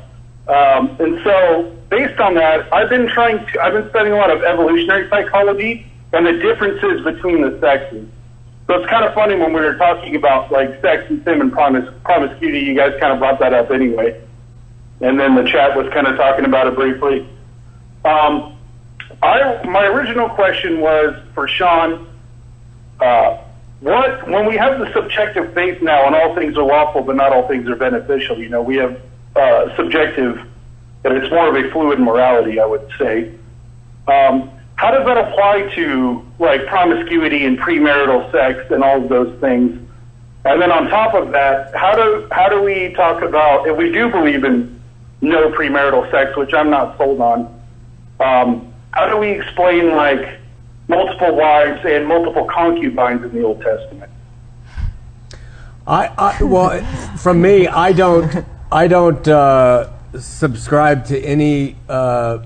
Um, 0.47 0.95
and 0.99 1.21
so, 1.23 1.75
based 1.89 2.19
on 2.19 2.33
that, 2.35 2.71
I've 2.73 2.89
been 2.89 3.07
trying 3.09 3.45
to, 3.45 3.61
I've 3.61 3.73
been 3.73 3.89
studying 3.89 4.13
a 4.13 4.17
lot 4.17 4.31
of 4.31 4.43
evolutionary 4.43 5.07
psychology 5.09 5.85
and 6.13 6.25
the 6.25 6.33
differences 6.33 7.03
between 7.03 7.41
the 7.41 7.59
sexes. 7.59 8.07
So 8.67 8.75
it's 8.75 8.89
kind 8.89 9.05
of 9.05 9.13
funny 9.13 9.35
when 9.35 9.53
we 9.53 9.61
were 9.61 9.75
talking 9.75 10.15
about 10.15 10.51
like 10.51 10.81
sex 10.81 11.05
and 11.09 11.23
sim 11.23 11.41
and 11.41 11.51
promis- 11.51 11.91
promiscuity, 12.03 12.59
you 12.59 12.75
guys 12.75 12.99
kind 12.99 13.13
of 13.13 13.19
brought 13.19 13.39
that 13.39 13.53
up 13.53 13.71
anyway. 13.71 14.19
And 15.01 15.19
then 15.19 15.35
the 15.35 15.43
chat 15.43 15.77
was 15.77 15.91
kind 15.93 16.07
of 16.07 16.17
talking 16.17 16.45
about 16.45 16.67
it 16.67 16.75
briefly. 16.75 17.27
Um, 18.03 18.57
I, 19.21 19.61
my 19.65 19.85
original 19.85 20.29
question 20.29 20.79
was 20.79 21.15
for 21.33 21.47
Sean. 21.47 22.07
Uh, 22.99 23.37
what 23.81 24.27
when 24.27 24.45
we 24.45 24.57
have 24.57 24.79
the 24.79 24.91
subjective 24.93 25.53
faith 25.53 25.81
now, 25.81 26.05
and 26.05 26.15
all 26.15 26.35
things 26.35 26.57
are 26.57 26.63
lawful, 26.63 27.01
but 27.01 27.15
not 27.15 27.31
all 27.31 27.47
things 27.47 27.67
are 27.69 27.75
beneficial. 27.75 28.37
You 28.37 28.49
know, 28.49 28.61
we 28.61 28.75
have 28.75 29.01
uh, 29.35 29.75
subjective, 29.77 30.45
but 31.01 31.13
it's 31.13 31.31
more 31.31 31.47
of 31.47 31.55
a 31.55 31.71
fluid 31.71 31.99
morality, 31.99 32.59
I 32.59 32.65
would 32.65 32.89
say. 32.97 33.33
Um, 34.07 34.51
how 34.75 34.91
does 34.91 35.05
that 35.05 35.17
apply 35.17 35.73
to 35.75 36.25
like 36.39 36.65
promiscuity 36.67 37.45
and 37.45 37.57
premarital 37.57 38.31
sex 38.31 38.69
and 38.71 38.83
all 38.83 39.03
of 39.03 39.09
those 39.09 39.37
things? 39.39 39.77
And 40.45 40.61
then 40.61 40.71
on 40.71 40.87
top 40.89 41.13
of 41.13 41.31
that, 41.31 41.75
how 41.75 41.95
do 41.95 42.27
how 42.31 42.47
do 42.49 42.61
we 42.61 42.93
talk 42.93 43.21
about 43.21 43.67
if 43.67 43.77
we 43.77 43.91
do 43.91 44.09
believe 44.09 44.43
in 44.43 44.78
no 45.21 45.49
premarital 45.51 46.09
sex, 46.11 46.35
which 46.37 46.53
I'm 46.53 46.69
not 46.69 46.97
sold 46.97 47.19
on? 47.21 47.61
Um, 48.19 48.73
how 48.91 49.09
do 49.09 49.17
we 49.17 49.29
explain 49.29 49.95
like 49.95 50.39
multiple 50.87 51.35
wives 51.35 51.85
and 51.85 52.07
multiple 52.07 52.45
concubines 52.45 53.23
in 53.23 53.33
the 53.33 53.43
Old 53.43 53.61
Testament? 53.61 54.11
I, 55.85 56.07
I 56.17 56.43
well, 56.43 57.17
from 57.17 57.41
me, 57.41 57.67
I 57.67 57.93
don't, 57.93 58.45
I 58.71 58.87
don't 58.87 59.27
uh, 59.27 59.89
subscribe 60.19 61.05
to 61.05 61.19
any 61.19 61.75
uh, 61.87 62.43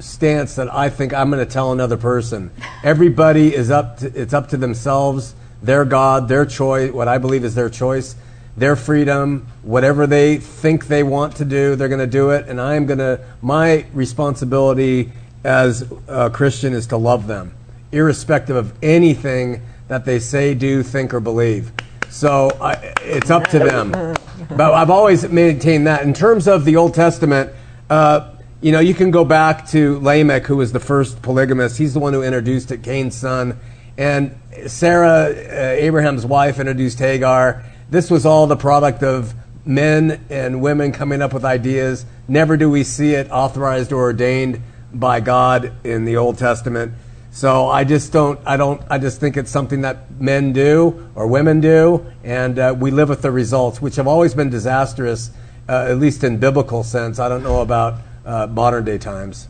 stance 0.00 0.56
that 0.56 0.72
I 0.72 0.90
think 0.90 1.14
I'm 1.14 1.30
going 1.30 1.44
to 1.44 1.50
tell 1.50 1.72
another 1.72 1.96
person. 1.96 2.50
Everybody 2.82 3.54
is 3.54 3.70
up 3.70 3.98
to, 3.98 4.06
it's 4.20 4.34
up 4.34 4.48
to 4.48 4.56
themselves, 4.56 5.34
their 5.62 5.84
God, 5.84 6.28
their 6.28 6.44
choice, 6.44 6.92
what 6.92 7.08
I 7.08 7.18
believe 7.18 7.44
is 7.44 7.54
their 7.54 7.70
choice, 7.70 8.16
their 8.56 8.76
freedom, 8.76 9.46
whatever 9.62 10.06
they 10.06 10.36
think 10.36 10.86
they 10.86 11.02
want 11.02 11.36
to 11.36 11.44
do, 11.44 11.74
they're 11.76 11.88
going 11.88 12.00
to 12.00 12.06
do 12.06 12.30
it. 12.30 12.48
And 12.48 12.60
I 12.60 12.76
am 12.76 12.86
going 12.86 12.98
to, 12.98 13.20
my 13.42 13.86
responsibility 13.92 15.12
as 15.42 15.90
a 16.08 16.30
Christian 16.30 16.72
is 16.72 16.86
to 16.88 16.96
love 16.96 17.26
them, 17.26 17.54
irrespective 17.92 18.56
of 18.56 18.72
anything 18.82 19.62
that 19.88 20.04
they 20.04 20.18
say, 20.18 20.54
do, 20.54 20.82
think, 20.82 21.12
or 21.12 21.20
believe. 21.20 21.72
So 22.08 22.50
I, 22.60 22.72
it's 23.02 23.30
up 23.30 23.48
to 23.48 23.58
them. 23.58 24.16
But 24.50 24.74
I've 24.74 24.90
always 24.90 25.26
maintained 25.28 25.86
that. 25.86 26.02
In 26.02 26.12
terms 26.12 26.48
of 26.48 26.64
the 26.64 26.76
Old 26.76 26.92
Testament, 26.92 27.50
uh, 27.88 28.34
you 28.60 28.72
know, 28.72 28.80
you 28.80 28.92
can 28.92 29.10
go 29.10 29.24
back 29.24 29.66
to 29.68 29.98
Lamech, 30.00 30.44
who 30.46 30.56
was 30.56 30.70
the 30.70 30.80
first 30.80 31.22
polygamist. 31.22 31.78
He's 31.78 31.94
the 31.94 32.00
one 32.00 32.12
who 32.12 32.22
introduced 32.22 32.70
it, 32.70 32.82
Cain's 32.82 33.16
son. 33.16 33.58
And 33.96 34.38
Sarah, 34.66 35.30
uh, 35.30 35.76
Abraham's 35.78 36.26
wife, 36.26 36.58
introduced 36.58 36.98
Hagar. 36.98 37.64
This 37.94 38.10
was 38.10 38.26
all 38.26 38.48
the 38.48 38.56
product 38.56 39.04
of 39.04 39.34
men 39.64 40.20
and 40.28 40.60
women 40.60 40.90
coming 40.90 41.22
up 41.22 41.32
with 41.32 41.44
ideas. 41.44 42.04
Never 42.26 42.56
do 42.56 42.68
we 42.68 42.82
see 42.82 43.14
it 43.14 43.30
authorized 43.30 43.92
or 43.92 44.00
ordained 44.00 44.60
by 44.92 45.20
God 45.20 45.72
in 45.86 46.04
the 46.04 46.16
Old 46.16 46.36
Testament. 46.36 46.92
So 47.30 47.68
I 47.68 47.84
just 47.84 48.12
don't, 48.12 48.40
I 48.44 48.56
don't, 48.56 48.82
I 48.90 48.98
just 48.98 49.20
think 49.20 49.36
it's 49.36 49.52
something 49.52 49.82
that 49.82 50.10
men 50.20 50.52
do 50.52 51.08
or 51.14 51.28
women 51.28 51.60
do, 51.60 52.04
and 52.24 52.58
uh, 52.58 52.74
we 52.76 52.90
live 52.90 53.10
with 53.10 53.22
the 53.22 53.30
results, 53.30 53.80
which 53.80 53.94
have 53.94 54.08
always 54.08 54.34
been 54.34 54.50
disastrous, 54.50 55.30
uh, 55.68 55.86
at 55.88 55.98
least 55.98 56.24
in 56.24 56.38
biblical 56.38 56.82
sense. 56.82 57.20
I 57.20 57.28
don't 57.28 57.44
know 57.44 57.60
about 57.60 58.00
uh, 58.26 58.48
modern 58.48 58.84
day 58.84 58.98
times. 58.98 59.46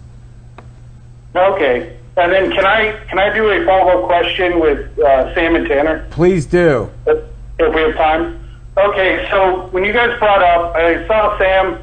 Okay. 1.35 1.97
And 2.19 2.31
then 2.31 2.53
can 2.53 2.67
I 2.67 2.93
can 3.09 3.19
I 3.19 3.35
do 3.35 3.49
a 3.49 3.65
follow 3.65 4.03
up 4.03 4.07
question 4.07 4.61
with 4.61 4.99
uh, 4.99 5.35
Sam 5.35 5.57
and 5.57 5.67
Tanner? 5.67 6.07
Please 6.11 6.45
do. 6.45 6.91
If, 7.59 7.75
we 7.75 7.81
have 7.83 7.95
time. 7.95 8.41
Okay, 8.77 9.29
so 9.31 9.67
when 9.69 9.85
you 9.85 9.93
guys 9.93 10.19
brought 10.19 10.43
up, 10.43 10.75
I 10.75 11.07
saw 11.07 11.39
Sam. 11.39 11.79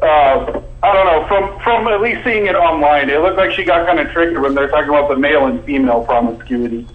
Uh, 0.00 0.60
I 0.82 0.92
don't 0.92 1.06
know 1.06 1.26
from 1.28 1.60
from 1.60 1.86
at 1.88 2.00
least 2.00 2.24
seeing 2.24 2.46
it 2.46 2.56
online, 2.56 3.10
it 3.10 3.20
looked 3.20 3.36
like 3.36 3.52
she 3.52 3.64
got 3.64 3.86
kind 3.86 4.00
of 4.00 4.10
tricky 4.10 4.36
when 4.36 4.54
they're 4.54 4.68
talking 4.68 4.88
about 4.88 5.08
the 5.08 5.16
male 5.16 5.46
and 5.46 5.62
female 5.64 6.04
promiscuity. 6.04 6.86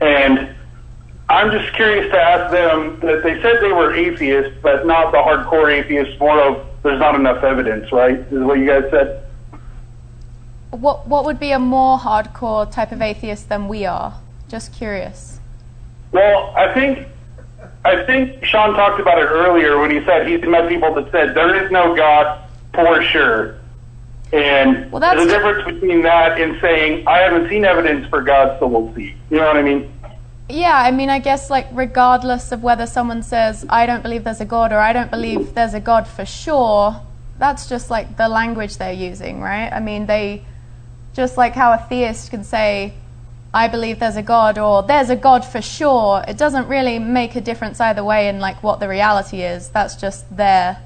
And 0.00 0.54
I'm 1.28 1.50
just 1.50 1.74
curious 1.74 2.10
to 2.10 2.18
ask 2.18 2.50
them 2.50 2.98
that 3.00 3.22
they 3.22 3.40
said 3.42 3.60
they 3.60 3.72
were 3.72 3.94
atheists, 3.94 4.56
but 4.62 4.86
not 4.86 5.12
the 5.12 5.18
hardcore 5.18 5.70
atheists. 5.70 6.18
More 6.18 6.40
of 6.40 6.66
there's 6.82 6.98
not 6.98 7.14
enough 7.14 7.44
evidence, 7.44 7.92
right? 7.92 8.18
Is 8.18 8.42
what 8.42 8.58
you 8.58 8.66
guys 8.66 8.90
said. 8.90 9.24
What 10.70 11.06
what 11.06 11.24
would 11.24 11.38
be 11.38 11.52
a 11.52 11.58
more 11.58 11.98
hardcore 11.98 12.70
type 12.70 12.92
of 12.92 13.02
atheist 13.02 13.48
than 13.48 13.68
we 13.68 13.84
are? 13.84 14.18
Just 14.48 14.72
curious. 14.72 15.38
Well, 16.12 16.54
I 16.56 16.72
think 16.72 17.06
I 17.88 18.04
think 18.04 18.44
Sean 18.44 18.74
talked 18.74 19.00
about 19.00 19.18
it 19.18 19.26
earlier 19.26 19.78
when 19.78 19.90
he 19.90 20.04
said 20.04 20.28
he's 20.28 20.42
met 20.42 20.68
people 20.68 20.92
that 20.94 21.10
said 21.10 21.34
there 21.34 21.64
is 21.64 21.70
no 21.70 21.96
God 21.96 22.38
for 22.74 23.02
sure. 23.02 23.58
And 24.30 24.92
Well, 24.92 25.02
a 25.02 25.26
difference 25.26 25.64
between 25.64 26.02
that 26.02 26.38
and 26.38 26.60
saying 26.60 27.08
I 27.08 27.18
haven't 27.20 27.48
seen 27.48 27.64
evidence 27.64 28.06
for 28.08 28.20
God, 28.20 28.58
so 28.60 28.66
we'll 28.66 28.94
see. 28.94 29.14
You 29.30 29.38
know 29.38 29.46
what 29.46 29.56
I 29.56 29.62
mean? 29.62 29.90
Yeah, 30.50 30.76
I 30.76 30.90
mean, 30.90 31.08
I 31.08 31.18
guess 31.18 31.48
like 31.48 31.66
regardless 31.72 32.52
of 32.52 32.62
whether 32.62 32.86
someone 32.86 33.22
says 33.22 33.64
I 33.70 33.86
don't 33.86 34.02
believe 34.02 34.24
there's 34.24 34.42
a 34.42 34.50
god 34.56 34.70
or 34.70 34.78
I 34.78 34.92
don't 34.92 35.10
believe 35.10 35.54
there's 35.54 35.74
a 35.74 35.80
god 35.80 36.06
for 36.06 36.26
sure, 36.26 37.00
that's 37.38 37.70
just 37.70 37.88
like 37.88 38.18
the 38.18 38.28
language 38.28 38.76
they're 38.76 38.92
using, 38.92 39.40
right? 39.40 39.70
I 39.72 39.80
mean, 39.80 40.04
they 40.04 40.44
just 41.14 41.38
like 41.38 41.54
how 41.54 41.72
a 41.72 41.78
theist 41.88 42.30
can 42.30 42.44
say 42.44 42.92
I 43.52 43.68
believe 43.68 43.98
there's 43.98 44.16
a 44.16 44.22
god 44.22 44.58
or 44.58 44.82
there's 44.82 45.10
a 45.10 45.16
god 45.16 45.44
for 45.44 45.62
sure. 45.62 46.22
It 46.28 46.36
doesn't 46.36 46.68
really 46.68 46.98
make 46.98 47.34
a 47.34 47.40
difference 47.40 47.80
either 47.80 48.04
way 48.04 48.28
in 48.28 48.40
like 48.40 48.62
what 48.62 48.78
the 48.80 48.88
reality 48.88 49.42
is. 49.42 49.70
That's 49.70 49.96
just 49.96 50.36
their 50.36 50.78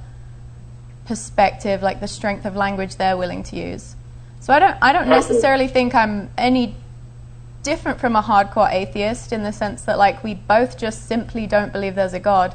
perspective, 1.06 1.82
like 1.82 2.01
the 2.01 2.09
strength 2.09 2.44
of 2.44 2.55
language 2.56 2.97
they're 2.97 3.16
willing 3.16 3.43
to 3.44 3.56
use. 3.56 3.97
So 4.40 4.52
I 4.52 4.59
don't 4.59 4.76
I 4.80 4.93
don't 4.93 5.09
necessarily 5.09 5.68
think 5.68 5.94
I'm 5.94 6.30
any 6.39 6.74
different 7.62 8.01
from 8.01 8.16
a 8.16 8.22
hardcore 8.22 8.72
atheist 8.72 9.32
in 9.32 9.43
the 9.44 9.52
sense 9.52 9.82
that 9.82 9.98
like 9.98 10.22
we 10.24 10.34
both 10.34 10.78
just 10.78 11.06
simply 11.06 11.47
don't 11.47 11.72
believe 11.72 11.94
there's 11.94 12.14
a 12.14 12.20
god. 12.20 12.55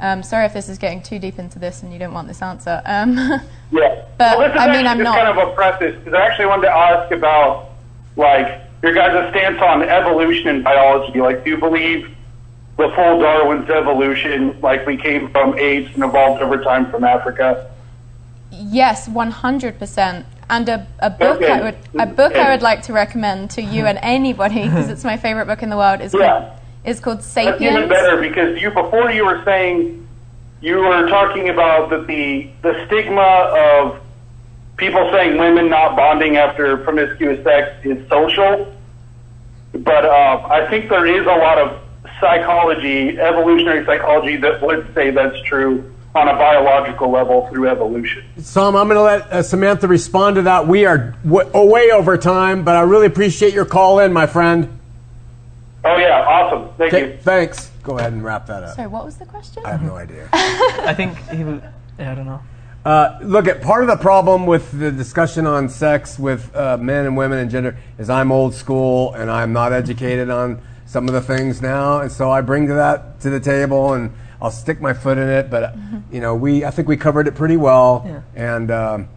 Um, 0.00 0.22
sorry 0.22 0.46
if 0.46 0.52
this 0.52 0.68
is 0.68 0.78
getting 0.78 1.02
too 1.02 1.18
deep 1.18 1.38
into 1.38 1.58
this 1.58 1.82
and 1.82 1.92
you 1.92 1.98
don't 1.98 2.12
want 2.12 2.26
this 2.28 2.42
answer. 2.42 2.82
Um, 2.86 3.16
Yeah. 3.70 4.04
But, 4.18 4.38
well, 4.38 4.52
I 4.56 4.70
mean, 4.70 4.86
I'm 4.86 4.98
just 4.98 5.04
not- 5.04 5.16
kind 5.16 5.36
of 5.36 5.48
a 5.48 5.52
preface 5.54 5.96
because 5.98 6.14
I 6.14 6.26
actually 6.26 6.46
wanted 6.46 6.66
to 6.66 6.72
ask 6.72 7.10
about 7.12 7.70
like 8.16 8.61
your 8.82 8.92
guys' 8.92 9.30
stance 9.30 9.60
on 9.60 9.82
evolution 9.82 10.48
in 10.48 10.62
biology. 10.62 11.20
Like, 11.20 11.44
do 11.44 11.50
you 11.50 11.56
believe 11.58 12.08
the 12.76 12.88
full 12.96 13.20
Darwin's 13.20 13.70
evolution, 13.70 14.58
like 14.60 14.86
we 14.86 14.96
came 14.96 15.28
from 15.30 15.56
apes 15.58 15.94
and 15.94 16.02
evolved 16.02 16.42
over 16.42 16.62
time 16.62 16.90
from 16.90 17.04
Africa? 17.04 17.68
yes, 18.54 19.08
100%. 19.08 20.24
And 20.50 20.68
a, 20.68 20.86
a 20.98 21.08
book 21.08 21.36
Okay. 21.40 21.50
I 21.50 21.62
would 21.62 21.78
a 21.98 22.04
book 22.04 22.34
I 22.34 22.50
would 22.50 22.60
like 22.60 22.82
to 22.82 22.92
recommend 22.92 23.50
to 23.52 23.62
you 23.62 23.86
and 23.86 23.98
anybody 24.02 24.56
because 24.64 24.90
it's 24.90 25.04
my 25.04 25.16
favorite 25.16 25.46
book 25.46 25.62
in 25.62 25.70
the 25.70 25.76
world 25.78 26.02
is 26.02 26.12
Yeah. 26.12 26.40
called, 26.40 26.52
is 26.84 27.00
called 27.00 27.22
Sapiens. 27.22 27.60
That's 27.60 27.76
even 27.76 27.88
better 27.88 28.20
because 28.20 28.60
you 28.60 28.70
before 28.70 29.10
you 29.10 29.24
were 29.24 29.42
saying 29.46 30.06
you 30.60 30.76
were 30.76 31.08
talking 31.08 31.48
about 31.48 31.88
that 31.88 32.06
the 32.06 32.50
the 32.60 32.84
stigma 32.86 33.22
of 33.22 34.01
people 34.82 35.08
saying 35.12 35.38
women 35.38 35.70
not 35.70 35.94
bonding 35.96 36.36
after 36.36 36.76
promiscuous 36.78 37.42
sex 37.44 37.70
is 37.84 37.96
social, 38.08 38.74
but 39.72 40.04
uh, 40.04 40.48
I 40.50 40.68
think 40.68 40.90
there 40.90 41.06
is 41.06 41.24
a 41.24 41.30
lot 41.38 41.56
of 41.58 41.80
psychology, 42.18 43.16
evolutionary 43.16 43.86
psychology, 43.86 44.36
that 44.38 44.60
would 44.60 44.92
say 44.92 45.12
that's 45.12 45.40
true 45.42 45.88
on 46.16 46.26
a 46.28 46.32
biological 46.34 47.10
level 47.12 47.46
through 47.48 47.68
evolution. 47.68 48.24
Sam, 48.38 48.74
I'm 48.74 48.88
going 48.88 48.96
to 48.96 49.02
let 49.02 49.22
uh, 49.32 49.42
Samantha 49.44 49.86
respond 49.86 50.34
to 50.36 50.42
that. 50.42 50.66
We 50.66 50.84
are 50.84 51.14
w- 51.24 51.48
way 51.70 51.92
over 51.92 52.18
time, 52.18 52.64
but 52.64 52.74
I 52.74 52.80
really 52.80 53.06
appreciate 53.06 53.54
your 53.54 53.64
call 53.64 54.00
in, 54.00 54.12
my 54.12 54.26
friend. 54.26 54.80
Oh 55.84 55.96
yeah, 55.96 56.22
awesome. 56.26 56.68
Thank 56.76 56.92
Okay, 56.92 57.12
you. 57.12 57.18
thanks. 57.18 57.70
Go 57.84 57.98
ahead 57.98 58.12
and 58.12 58.22
wrap 58.24 58.46
that 58.48 58.64
up. 58.64 58.74
Sorry, 58.76 58.88
what 58.88 59.04
was 59.04 59.16
the 59.16 59.26
question? 59.26 59.62
I 59.64 59.70
have 59.70 59.82
no 59.82 59.94
idea. 59.96 60.28
I 60.32 60.92
think 60.92 61.16
he 61.30 61.44
was. 61.44 61.60
Yeah, 61.98 62.12
I 62.12 62.14
don't 62.16 62.26
know. 62.26 62.40
Uh, 62.84 63.16
look, 63.22 63.46
at 63.46 63.62
part 63.62 63.82
of 63.84 63.88
the 63.88 63.96
problem 63.96 64.44
with 64.44 64.76
the 64.76 64.90
discussion 64.90 65.46
on 65.46 65.68
sex 65.68 66.18
with 66.18 66.54
uh, 66.56 66.76
men 66.78 67.06
and 67.06 67.16
women 67.16 67.38
and 67.38 67.48
gender 67.48 67.76
is 67.96 68.10
I'm 68.10 68.32
old 68.32 68.54
school 68.54 69.14
and 69.14 69.30
I'm 69.30 69.52
not 69.52 69.72
educated 69.72 70.30
on 70.30 70.60
some 70.86 71.06
of 71.06 71.14
the 71.14 71.20
things 71.20 71.62
now, 71.62 72.00
and 72.00 72.10
so 72.10 72.30
I 72.30 72.40
bring 72.40 72.66
to 72.66 72.74
that 72.74 73.20
to 73.20 73.30
the 73.30 73.38
table 73.38 73.92
and 73.94 74.12
I'll 74.40 74.50
stick 74.50 74.80
my 74.80 74.92
foot 74.94 75.16
in 75.16 75.28
it. 75.28 75.48
But 75.48 75.62
uh, 75.62 75.72
you 76.10 76.20
know, 76.20 76.34
we 76.34 76.64
I 76.64 76.72
think 76.72 76.88
we 76.88 76.96
covered 76.96 77.28
it 77.28 77.36
pretty 77.36 77.56
well, 77.56 78.02
Yeah. 78.04 78.22
and 78.34 78.70
um, 78.72 79.08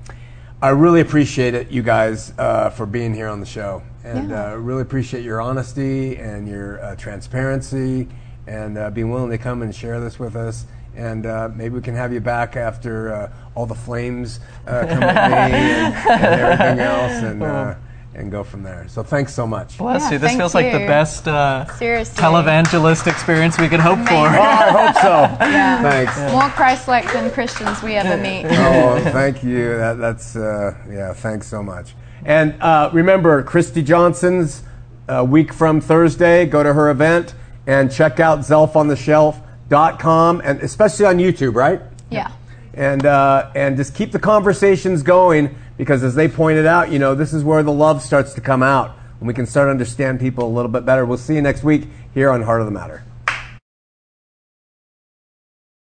I 0.62 0.70
really 0.70 1.02
appreciate 1.02 1.56
it, 1.56 1.72
you 1.72 1.82
guys, 1.82 2.34
uh, 2.38 2.70
for 2.70 2.86
being 2.86 3.16
here 3.16 3.28
on 3.30 3.40
the 3.40 3.46
show, 3.48 3.82
and 4.04 4.30
Yeah. 4.30 4.52
uh, 4.54 4.56
really 4.58 4.84
appreciate 4.84 5.24
your 5.24 5.42
honesty 5.42 6.18
and 6.18 6.48
your 6.48 6.80
uh, 6.84 6.96
transparency 6.96 8.08
and 8.46 8.78
uh, 8.78 8.92
being 8.92 9.10
willing 9.10 9.32
to 9.32 9.40
come 9.40 9.64
and 9.64 9.74
share 9.74 10.00
this 10.00 10.20
with 10.20 10.36
us. 10.36 10.66
And 10.96 11.26
uh, 11.26 11.50
maybe 11.54 11.76
we 11.76 11.82
can 11.82 11.96
have 11.96 12.14
you 12.14 12.22
back 12.22 12.56
after 12.56 13.14
uh, 13.14 13.34
all 13.54 13.66
the 13.66 13.76
flames 13.76 14.40
uh, 14.66 14.86
come 14.88 15.04
at 15.04 15.52
me 15.52 15.58
and, 15.58 15.94
and 16.24 16.42
everything 16.42 16.80
else, 16.80 17.24
and 17.24 17.44
uh, 17.44 17.76
and 18.14 18.32
go 18.32 18.44
from 18.46 18.64
there. 18.64 18.88
So 18.88 19.04
thanks 19.04 19.34
so 19.34 19.46
much. 19.46 19.78
Bless 19.78 20.04
Yeah, 20.04 20.12
you. 20.12 20.18
This 20.20 20.30
thank 20.30 20.40
feels 20.40 20.56
like 20.56 20.72
the 20.72 20.80
best 20.88 21.28
uh, 21.28 21.66
televangelist 21.70 23.08
experience 23.08 23.58
we 23.60 23.68
could 23.68 23.82
hope 23.82 24.00
Oh, 24.00 24.06
for. 24.06 24.14
I 24.14 24.72
hope 24.72 24.96
so. 24.96 25.46
Yeah. 25.46 25.82
Thanks. 25.82 26.32
More 26.32 26.50
Christ-like 26.50 27.12
than 27.12 27.30
Christians 27.32 27.84
we 27.84 27.96
ever 27.96 28.16
meet. 28.16 28.46
Oh, 28.46 29.00
thank 29.12 29.44
you. 29.44 29.76
That, 29.78 29.98
that's 29.98 30.36
uh, 30.38 30.76
yeah. 30.90 31.14
Thanks 31.14 31.48
so 31.48 31.62
much. 31.62 31.94
And 32.24 32.60
uh, 32.62 32.90
remember, 32.94 33.44
Christy 33.44 33.84
Johnson's 33.84 34.64
a 35.10 35.24
week 35.24 35.52
from 35.54 35.82
Thursday. 35.82 36.46
Go 36.46 36.64
to 36.64 36.74
her 36.74 36.90
event, 36.90 37.36
and 37.68 37.92
check 37.92 38.20
out 38.22 38.46
zelphontheshelf.com 39.70 40.42
and 40.44 40.62
especially 40.62 41.06
on 41.06 41.18
YouTube, 41.18 41.56
right? 41.56 41.82
Yeah. 42.10 42.32
And 42.74 43.06
uh, 43.06 43.52
and 43.56 43.78
just 43.78 43.96
keep 43.96 44.12
the 44.12 44.20
conversations 44.20 45.02
going 45.02 45.56
because 45.78 46.04
as 46.04 46.16
they 46.16 46.28
pointed 46.28 46.66
out, 46.66 46.92
you 46.92 47.00
know, 47.00 47.16
this 47.16 47.34
is 47.34 47.44
where 47.44 47.64
the 47.64 47.72
love 47.72 48.02
starts 48.02 48.34
to 48.34 48.42
come 48.42 48.62
out 48.62 48.98
and 49.20 49.28
we 49.28 49.34
can 49.34 49.46
start 49.46 49.68
to 49.68 49.72
understand 49.72 50.20
people 50.20 50.46
a 50.46 50.52
little 50.52 50.72
bit 50.72 50.86
better. 50.86 51.06
We'll 51.06 51.18
see 51.18 51.36
you 51.36 51.42
next 51.42 51.64
week 51.64 51.88
here 52.14 52.30
on 52.30 52.42
Heart 52.42 52.62
of 52.62 52.66
the 52.66 52.72
Matter. 52.72 53.04